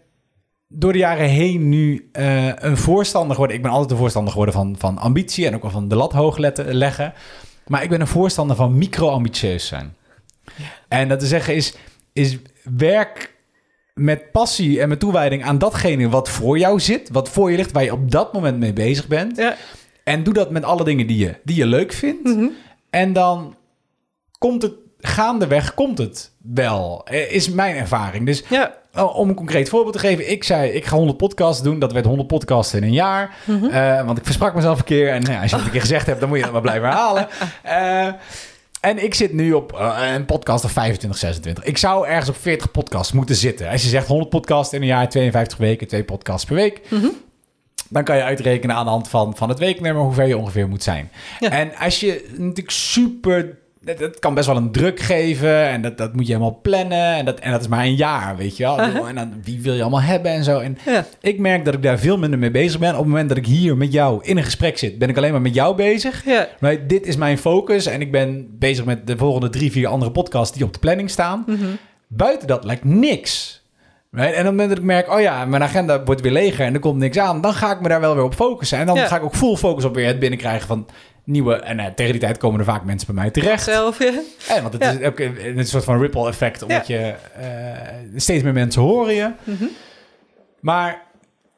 door 0.68 0.92
de 0.92 0.98
jaren 0.98 1.28
heen 1.28 1.68
nu 1.68 2.08
eh, 2.12 2.46
een 2.54 2.76
voorstander 2.76 3.30
geworden. 3.32 3.56
Ik 3.56 3.62
ben 3.62 3.70
altijd 3.70 3.90
een 3.90 3.96
voorstander 3.96 4.30
geworden 4.32 4.54
van, 4.54 4.74
van 4.78 4.98
ambitie 4.98 5.46
en 5.46 5.54
ook 5.54 5.62
wel 5.62 5.70
van 5.70 5.88
de 5.88 5.96
lat 5.96 6.12
hoog 6.12 6.36
letten- 6.36 6.74
leggen. 6.74 7.12
Maar 7.66 7.82
ik 7.82 7.88
ben 7.88 8.00
een 8.00 8.06
voorstander 8.06 8.56
van 8.56 8.78
micro-ambitieus 8.78 9.66
zijn. 9.66 9.94
En 10.88 11.08
dat 11.08 11.20
te 11.20 11.26
zeggen 11.26 11.54
is, 11.54 11.74
is 12.12 12.38
werk 12.76 13.34
met 13.94 14.32
passie 14.32 14.80
en 14.80 14.88
met 14.88 15.00
toewijding 15.00 15.44
aan 15.44 15.58
datgene 15.58 16.08
wat 16.08 16.28
voor 16.28 16.58
jou 16.58 16.80
zit, 16.80 17.08
wat 17.10 17.28
voor 17.28 17.50
je 17.50 17.56
ligt, 17.56 17.72
waar 17.72 17.84
je 17.84 17.92
op 17.92 18.10
dat 18.10 18.32
moment 18.32 18.58
mee 18.58 18.72
bezig 18.72 19.06
bent. 19.06 19.36
Ja. 19.36 19.56
En 20.04 20.22
doe 20.22 20.34
dat 20.34 20.50
met 20.50 20.64
alle 20.64 20.84
dingen 20.84 21.06
die 21.06 21.18
je, 21.18 21.34
die 21.44 21.56
je 21.56 21.66
leuk 21.66 21.92
vindt. 21.92 22.22
Mhm. 22.24 22.46
En 22.90 23.12
dan 23.12 23.56
komt 24.38 24.62
het, 24.62 24.72
gaandeweg 24.98 25.74
komt 25.74 25.98
het 25.98 26.32
wel, 26.42 27.02
eh, 27.04 27.32
is 27.32 27.50
mijn 27.50 27.76
ervaring. 27.76 28.26
Dus 28.26 28.42
Ja. 28.48 28.74
Oh, 28.96 29.16
Om 29.16 29.28
een 29.28 29.34
concreet 29.34 29.68
voorbeeld 29.68 29.92
te 29.92 29.98
geven. 29.98 30.30
Ik 30.30 30.44
zei, 30.44 30.70
ik 30.70 30.84
ga 30.84 30.96
100 30.96 31.18
podcasts 31.18 31.62
doen. 31.62 31.78
Dat 31.78 31.92
werd 31.92 32.04
100 32.04 32.28
podcasts 32.28 32.74
in 32.74 32.82
een 32.82 32.92
jaar. 32.92 33.34
Mhm. 33.44 33.64
Eh, 33.64 34.04
want 34.04 34.18
ik 34.18 34.24
versprak 34.24 34.54
mezelf 34.54 34.78
een 34.78 34.84
keer. 34.84 35.08
En 35.08 35.22
nou 35.22 35.32
ja, 35.32 35.40
als 35.40 35.50
je 35.50 35.56
het 35.56 35.64
een 35.64 35.70
keer 35.70 35.80
gezegd 35.80 36.06
hebt, 36.06 36.20
dan 36.20 36.28
moet 36.28 36.38
je 36.38 36.44
dat 36.44 36.52
maar 36.52 36.60
blijven 36.60 36.88
herhalen. 36.88 37.28
Eh, 37.62 38.08
en 38.80 39.04
ik 39.04 39.14
zit 39.14 39.32
nu 39.32 39.52
op 39.52 39.72
eh, 39.72 40.12
een 40.14 40.24
podcast 40.24 40.64
of 40.64 40.70
25, 40.70 41.20
26. 41.20 41.64
Ik 41.64 41.78
zou 41.78 42.06
ergens 42.06 42.28
op 42.28 42.36
40 42.36 42.70
podcasts 42.70 43.12
moeten 43.12 43.34
zitten. 43.36 43.68
Als 43.68 43.82
je 43.82 43.88
zegt 43.88 44.06
100 44.06 44.30
podcasts 44.30 44.72
in 44.72 44.80
een 44.80 44.86
jaar, 44.86 45.08
52 45.08 45.58
weken, 45.58 45.86
twee 45.86 46.04
podcasts 46.04 46.44
per 46.44 46.54
week. 46.54 46.80
Mhm. 46.90 47.06
Dan 47.88 48.04
kan 48.04 48.16
je 48.16 48.22
uitrekenen 48.22 48.76
aan 48.76 48.84
de 48.84 48.90
hand 48.90 49.08
van, 49.08 49.36
van 49.36 49.48
het 49.48 49.58
weeknummer 49.58 50.02
hoe 50.02 50.12
ver 50.12 50.26
je 50.26 50.38
ongeveer 50.38 50.68
moet 50.68 50.82
zijn. 50.82 51.10
Ja. 51.40 51.50
En 51.50 51.76
als 51.76 52.00
je 52.00 52.28
natuurlijk 52.36 52.70
super... 52.70 53.58
Dat, 53.86 53.98
dat 53.98 54.18
kan 54.18 54.34
best 54.34 54.46
wel 54.46 54.56
een 54.56 54.72
druk 54.72 55.00
geven 55.00 55.68
en 55.68 55.82
dat, 55.82 55.98
dat 55.98 56.12
moet 56.14 56.26
je 56.26 56.32
helemaal 56.32 56.58
plannen. 56.62 57.14
En 57.14 57.24
dat, 57.24 57.38
en 57.40 57.50
dat 57.50 57.60
is 57.60 57.68
maar 57.68 57.84
een 57.84 57.94
jaar, 57.94 58.36
weet 58.36 58.56
je 58.56 58.62
wel. 58.62 58.78
En 59.08 59.14
dan, 59.14 59.32
wie 59.44 59.60
wil 59.60 59.74
je 59.74 59.80
allemaal 59.80 60.00
hebben 60.02 60.30
en 60.32 60.44
zo. 60.44 60.58
En 60.58 60.78
Ja. 60.84 61.04
ik 61.20 61.38
merk 61.38 61.64
dat 61.64 61.74
ik 61.74 61.82
daar 61.82 61.98
veel 61.98 62.18
minder 62.18 62.38
mee 62.38 62.50
bezig 62.50 62.80
ben. 62.80 62.90
Op 62.92 62.96
het 62.98 63.06
moment 63.06 63.28
dat 63.28 63.38
ik 63.38 63.46
hier 63.46 63.76
met 63.76 63.92
jou 63.92 64.24
in 64.24 64.36
een 64.36 64.44
gesprek 64.44 64.78
zit, 64.78 64.98
ben 64.98 65.08
ik 65.08 65.16
alleen 65.16 65.32
maar 65.32 65.40
met 65.40 65.54
jou 65.54 65.76
bezig. 65.76 66.24
Ja. 66.24 66.48
Maar 66.60 66.86
dit 66.86 67.06
is 67.06 67.16
mijn 67.16 67.38
focus 67.38 67.86
en 67.86 68.00
ik 68.00 68.12
ben 68.12 68.46
bezig 68.58 68.84
met 68.84 69.06
de 69.06 69.16
volgende 69.16 69.48
drie, 69.50 69.72
vier 69.72 69.86
andere 69.86 70.10
podcasts 70.10 70.56
die 70.56 70.64
op 70.66 70.72
de 70.72 70.78
planning 70.78 71.10
staan. 71.10 71.44
Mhm. 71.46 71.64
Buiten 72.08 72.48
dat 72.48 72.64
lijkt 72.64 72.84
niks. 72.84 73.64
Right? 74.10 74.32
En 74.32 74.38
op 74.40 74.44
het 74.44 74.50
moment 74.52 74.68
dat 74.68 74.78
ik 74.78 74.84
merk, 74.84 75.10
oh 75.12 75.20
ja, 75.20 75.44
mijn 75.44 75.62
agenda 75.62 76.04
wordt 76.04 76.20
weer 76.20 76.32
leger 76.32 76.64
en 76.66 76.74
er 76.74 76.80
komt 76.80 76.98
niks 76.98 77.18
aan, 77.18 77.40
dan 77.40 77.52
ga 77.54 77.72
ik 77.72 77.80
me 77.80 77.88
daar 77.88 78.00
wel 78.00 78.14
weer 78.14 78.24
op 78.24 78.34
focussen. 78.34 78.78
En 78.78 78.86
dan 78.86 78.94
Ja. 78.96 79.06
ga 79.06 79.16
ik 79.16 79.22
ook 79.24 79.34
full 79.36 79.56
focus 79.56 79.84
op 79.84 79.94
weer 79.94 80.06
het 80.06 80.18
binnenkrijgen 80.18 80.66
van 80.66 80.86
nieuwe. 81.26 81.54
En 81.54 81.78
eh, 81.80 81.86
tegen 81.86 82.12
die 82.12 82.20
tijd 82.20 82.38
komen 82.38 82.58
er 82.58 82.64
vaak 82.66 82.84
mensen 82.84 83.06
bij 83.14 83.22
mij 83.22 83.30
terecht. 83.30 83.64
Zelf, 83.64 83.98
ja. 83.98 84.12
En, 84.48 84.62
want 84.62 84.72
het 84.74 84.82
Ja. 84.82 84.90
is 84.90 85.06
ook 85.06 85.18
een, 85.18 85.58
een 85.58 85.66
soort 85.66 85.84
van 85.84 86.00
ripple 86.00 86.28
effect, 86.28 86.62
omdat 86.62 86.86
je 86.86 87.14
eh, 87.40 87.46
steeds 88.16 88.42
meer 88.42 88.52
mensen 88.52 88.82
horen 88.82 89.14
je. 89.14 89.30
Mhm. 89.44 89.64
Maar 90.60 91.02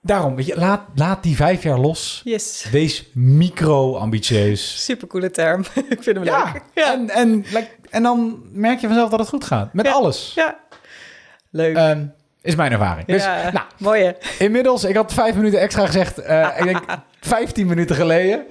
daarom, 0.03 0.37
weet 0.37 0.47
je, 0.47 0.57
laat, 0.57 0.81
laat 0.95 1.23
die 1.23 1.37
vijf 1.37 1.63
jaar 1.63 1.79
los. 1.79 2.21
Yes. 2.25 2.67
Wees 2.71 3.05
micro-ambitieus. 3.15 4.85
Supercoole 4.85 5.31
term. 5.31 5.61
ik 5.89 6.03
vind 6.03 6.17
hem 6.17 6.25
Ja, 6.25 6.45
leuk. 6.53 6.63
Ja. 6.75 6.93
En, 6.93 7.11
en, 7.11 7.35
like, 7.37 7.69
en 7.91 8.03
dan 8.03 8.41
merk 8.53 8.81
je 8.81 8.87
vanzelf 8.87 9.11
dat 9.11 9.19
het 9.19 9.29
goed 9.29 9.45
gaat. 9.45 9.73
Met 9.73 9.87
Ja. 9.87 9.93
alles. 9.93 10.33
ja. 10.35 10.59
Leuk. 11.51 11.77
Ehm, 11.77 12.05
is 12.43 12.55
mijn 12.55 12.73
ervaring. 12.73 13.07
Dus 13.07 13.23
ja. 13.25 13.51
nou, 13.53 13.67
Mooi 13.79 14.03
hè? 14.05 14.13
inmiddels, 14.45 14.85
ik 14.85 14.97
had 14.97 15.13
vijf 15.15 15.35
minuten 15.35 15.61
extra 15.61 15.87
gezegd. 15.87 16.19
eh, 16.19 16.49
ik 16.59 16.65
denk 16.65 16.85
15 17.21 17.67
minuten 17.67 17.97
geleden. 17.97 18.43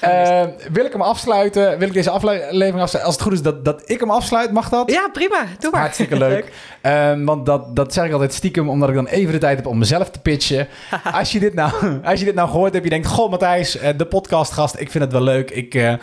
Eh, 0.00 0.42
wil 0.72 0.84
ik 0.84 0.92
hem 0.92 1.02
afsluiten? 1.02 1.78
Wil 1.78 1.88
ik 1.88 1.94
deze 1.94 2.10
aflevering 2.10 2.80
afsluiten? 2.80 3.02
Als 3.04 3.14
het 3.14 3.22
goed 3.22 3.32
is 3.32 3.42
dat, 3.42 3.64
dat 3.64 3.82
ik 3.90 4.00
hem 4.00 4.10
afsluit, 4.10 4.52
mag 4.52 4.68
dat? 4.68 4.90
Ja, 4.90 5.08
prima. 5.12 5.44
Doe 5.58 5.70
maar. 5.70 5.80
Hartstikke 5.80 6.18
leuk. 6.26 6.52
Ehm, 6.80 7.24
want 7.24 7.46
dat, 7.46 7.76
dat 7.76 7.92
zeg 7.92 8.04
ik 8.04 8.12
altijd 8.12 8.34
stiekem, 8.34 8.68
omdat 8.68 8.88
ik 8.88 8.94
dan 8.94 9.06
even 9.06 9.32
de 9.32 9.38
tijd 9.38 9.56
heb 9.56 9.66
om 9.66 9.78
mezelf 9.78 10.10
te 10.10 10.20
pitchen. 10.20 10.68
als, 11.12 11.32
je 11.32 11.38
dit 11.38 11.54
nou, 11.54 12.00
als 12.04 12.18
je 12.18 12.24
dit 12.24 12.34
nou 12.34 12.48
gehoord 12.48 12.72
hebt, 12.72 12.84
je 12.84 12.90
denkt... 12.90 13.06
Goh, 13.06 13.30
Matthijs, 13.30 13.78
eh, 13.78 13.90
de 13.96 14.06
podcastgast, 14.06 14.80
ik 14.80 14.90
vind 14.90 15.04
het 15.04 15.12
wel 15.12 15.22
leuk. 15.22 15.50
Ik 15.50 15.74
eh, 15.74 15.94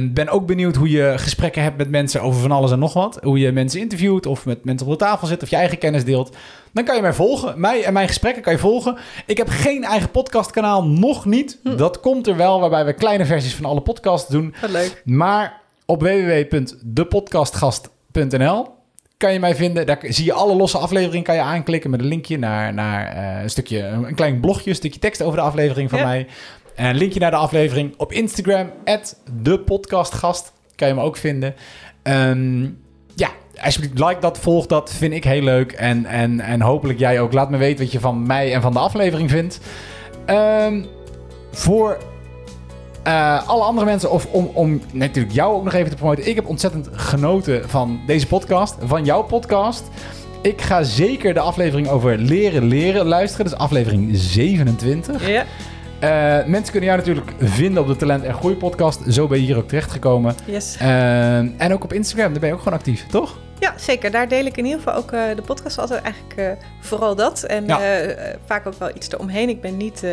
ben 0.00 0.28
ook 0.28 0.46
benieuwd 0.46 0.76
hoe 0.76 0.90
je 0.90 1.14
gesprekken 1.16 1.62
hebt 1.62 1.76
met 1.76 1.90
mensen 1.90 2.22
over 2.22 2.40
van 2.40 2.52
alles 2.52 2.70
en 2.70 2.78
nog 2.78 2.92
wat. 2.92 3.18
Hoe 3.22 3.38
je 3.38 3.52
mensen 3.52 3.80
interviewt 3.80 4.26
of 4.26 4.46
met 4.46 4.64
mensen 4.64 4.86
op 4.86 4.92
de 4.92 5.04
tafel 5.04 5.26
zit 5.26 5.42
of 5.42 5.50
je 5.50 5.56
eigen 5.56 5.78
kennis 5.78 6.04
deelt. 6.04 6.36
Dan 6.72 6.84
kan 6.84 6.96
je 6.96 7.02
mij 7.02 7.12
volgen. 7.12 7.60
Mij 7.60 7.84
en 7.84 7.92
mijn 7.92 8.08
gesprekken 8.08 8.42
kan 8.42 8.52
je 8.52 8.58
volgen. 8.58 8.96
Ik 9.26 9.36
heb 9.36 9.48
geen 9.48 9.84
eigen 9.84 10.10
podcastkanaal, 10.10 10.84
nog 10.84 11.24
niet. 11.24 11.47
Dat 11.76 12.00
komt 12.00 12.26
er 12.26 12.36
wel, 12.36 12.60
waarbij 12.60 12.84
we 12.84 12.92
kleine 12.92 13.24
versies 13.26 13.54
van 13.54 13.64
alle 13.64 13.80
podcasts 13.80 14.30
doen. 14.30 14.54
Wat 14.60 14.70
leuk. 14.70 15.02
Maar 15.04 15.60
op 15.86 16.00
www.depodcastgast.nl 16.02 18.66
kan 19.16 19.32
je 19.32 19.40
mij 19.40 19.54
vinden. 19.54 19.86
Daar 19.86 19.98
zie 20.02 20.24
je 20.24 20.32
alle 20.32 20.54
losse 20.56 20.78
afleveringen. 20.78 21.22
Kan 21.24 21.34
je 21.34 21.40
aanklikken 21.40 21.90
met 21.90 22.00
een 22.00 22.06
linkje 22.06 22.38
naar, 22.38 22.74
naar 22.74 23.06
eh, 23.06 23.42
een 23.42 23.50
stukje, 23.50 23.82
een 23.82 24.14
klein 24.14 24.40
blogje, 24.40 24.70
een 24.70 24.76
stukje 24.76 25.00
tekst 25.00 25.22
over 25.22 25.36
de 25.38 25.44
aflevering 25.44 25.90
van 25.90 25.98
Ja. 25.98 26.04
mij. 26.04 26.26
En 26.74 26.86
een 26.86 26.96
linkje 26.96 27.20
naar 27.20 27.30
de 27.30 27.36
aflevering 27.36 27.94
op 27.96 28.12
Instagram, 28.12 28.70
@depodcastgast 29.32 30.52
kan 30.74 30.88
je 30.88 30.94
me 30.94 31.00
ook 31.00 31.16
vinden. 31.16 31.54
Ehm, 32.02 32.62
ja, 33.14 33.28
alsjeblieft, 33.62 33.98
like 33.98 34.20
dat, 34.20 34.38
volg 34.38 34.66
dat, 34.66 34.92
vind 34.92 35.12
ik 35.12 35.24
heel 35.24 35.42
leuk. 35.42 35.72
En, 35.72 36.06
en, 36.06 36.40
en 36.40 36.60
hopelijk 36.60 36.98
jij 36.98 37.20
ook. 37.20 37.32
Laat 37.32 37.50
me 37.50 37.56
weten 37.56 37.84
wat 37.84 37.92
je 37.92 38.00
van 38.00 38.26
mij 38.26 38.54
en 38.54 38.62
van 38.62 38.72
de 38.72 38.78
aflevering 38.78 39.30
vindt. 39.30 39.60
Ehm, 40.26 40.84
voor 41.52 41.98
eh, 43.02 43.48
alle 43.48 43.62
andere 43.62 43.86
mensen, 43.86 44.10
of 44.10 44.26
om, 44.30 44.50
om 44.52 44.80
natuurlijk 44.92 45.34
jou 45.34 45.54
ook 45.54 45.64
nog 45.64 45.72
even 45.72 45.90
te 45.90 45.96
promoten. 45.96 46.28
Ik 46.28 46.34
heb 46.34 46.46
ontzettend 46.48 46.88
genoten 46.92 47.68
van 47.68 48.00
deze 48.06 48.26
podcast, 48.26 48.76
van 48.84 49.04
jouw 49.04 49.22
podcast. 49.22 49.82
Ik 50.42 50.60
ga 50.62 50.82
zeker 50.82 51.34
de 51.34 51.40
aflevering 51.40 51.88
over 51.88 52.18
leren 52.18 52.64
leren 52.64 53.06
luisteren. 53.06 53.44
Dat 53.46 53.54
is 53.54 53.60
aflevering 53.64 54.08
27. 54.12 55.28
Ja. 55.28 55.44
Eh, 56.00 56.46
mensen 56.46 56.70
kunnen 56.72 56.88
jou 56.90 56.98
natuurlijk 56.98 57.32
vinden 57.38 57.82
op 57.82 57.88
de 57.88 57.96
Talent 57.96 58.24
en 58.24 58.34
Groei 58.34 58.56
podcast. 58.56 59.00
Zo 59.08 59.26
ben 59.26 59.38
je 59.40 59.44
hier 59.46 59.56
ook 59.56 59.68
terechtgekomen. 59.68 60.34
Yes. 60.44 60.76
Eh, 60.80 61.36
en 61.38 61.72
ook 61.72 61.84
op 61.84 61.92
Instagram, 61.92 62.30
daar 62.30 62.40
ben 62.40 62.48
je 62.48 62.54
ook 62.54 62.62
gewoon 62.62 62.78
actief, 62.78 63.06
toch? 63.06 63.38
Ja, 63.58 63.74
zeker. 63.76 64.10
Daar 64.10 64.28
deel 64.28 64.44
ik 64.44 64.56
in 64.56 64.64
ieder 64.64 64.80
geval 64.80 64.94
ook 64.94 65.10
de 65.10 65.42
podcast 65.46 65.78
altijd 65.78 66.02
eigenlijk 66.02 66.56
vooral 66.80 67.14
dat. 67.14 67.42
En 67.42 67.66
Ja. 67.66 67.80
vaak 68.46 68.66
ook 68.66 68.78
wel 68.78 68.90
iets 68.94 69.10
eromheen. 69.12 69.48
Ik 69.48 69.60
ben 69.60 69.76
niet 69.76 70.04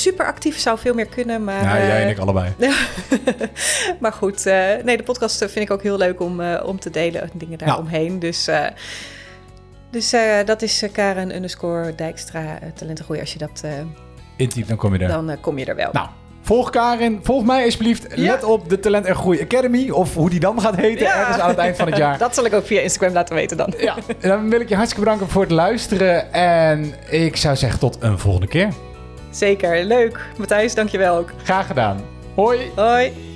super 0.00 0.26
actief, 0.26 0.58
zou 0.58 0.78
veel 0.78 0.94
meer 0.94 1.06
kunnen. 1.06 1.44
Maar, 1.44 1.62
ja, 1.62 1.76
jij 1.86 1.96
en 2.00 2.04
eh, 2.04 2.10
ik 2.10 2.18
allebei. 2.18 2.52
maar 4.00 4.12
goed, 4.12 4.46
eh, 4.46 4.68
nee, 4.84 4.96
de 4.96 5.02
podcast 5.02 5.42
eh, 5.42 5.48
vind 5.48 5.64
ik 5.64 5.70
ook 5.70 5.82
heel 5.82 5.96
leuk 5.96 6.20
om, 6.20 6.42
om 6.42 6.80
te 6.80 6.90
delen. 6.90 7.30
Dingen 7.32 7.58
daaromheen. 7.58 8.18
Dus, 8.18 8.46
eh, 8.46 8.66
dus 9.90 10.12
eh, 10.12 10.44
dat 10.44 10.62
is 10.62 10.82
eh, 10.82 10.92
Karen 10.92 11.34
underscore 11.34 11.94
Dijkstra 11.94 12.40
uh, 12.40 12.68
Talentengroei. 12.74 13.20
Als 13.20 13.32
je 13.32 13.38
dat, 13.38 13.62
Intyp, 14.36 14.68
dan 14.68 14.76
kom 14.76 14.94
je 14.94 15.04
er. 15.04 15.08
dan 15.08 15.40
kom 15.40 15.58
je 15.58 15.64
er 15.64 15.76
wel. 15.76 15.88
Nou, 15.92 16.08
Volg 16.44 16.70
Karin, 16.70 17.20
volg 17.22 17.44
mij 17.44 17.64
alsjeblieft. 17.64 18.06
Ja. 18.14 18.32
Let 18.32 18.44
op 18.44 18.68
de 18.68 18.80
Talent 18.80 19.06
en 19.06 19.14
Groei 19.14 19.40
Academy, 19.42 19.90
of 19.90 20.14
hoe 20.14 20.30
die 20.30 20.40
dan 20.40 20.60
gaat 20.60 20.76
heten, 20.76 21.06
Ja. 21.06 21.18
ergens 21.20 21.38
aan 21.38 21.48
het 21.48 21.58
eind 21.58 21.76
van 21.76 21.86
het 21.86 21.96
jaar. 21.96 22.18
Dat 22.26 22.34
zal 22.34 22.44
ik 22.44 22.52
ook 22.54 22.66
via 22.66 22.80
Instagram 22.80 23.12
laten 23.12 23.34
weten 23.34 23.56
dan. 23.56 23.74
Ja, 23.78 23.96
en 24.20 24.28
dan 24.28 24.50
wil 24.50 24.60
ik 24.60 24.68
je 24.68 24.74
hartstikke 24.74 25.04
bedanken 25.04 25.28
voor 25.28 25.42
het 25.42 25.50
luisteren. 25.50 26.32
En 26.32 26.94
ik 27.10 27.36
zou 27.36 27.56
zeggen 27.56 27.78
tot 27.80 27.96
een 28.00 28.18
volgende 28.18 28.46
keer. 28.46 28.68
Zeker, 29.32 29.84
leuk. 29.84 30.20
Matthijs, 30.36 30.74
dankjewel 30.74 31.16
ook. 31.16 31.30
Graag 31.44 31.66
gedaan. 31.66 32.00
Hoi! 32.34 32.70
Hoi. 32.76 33.31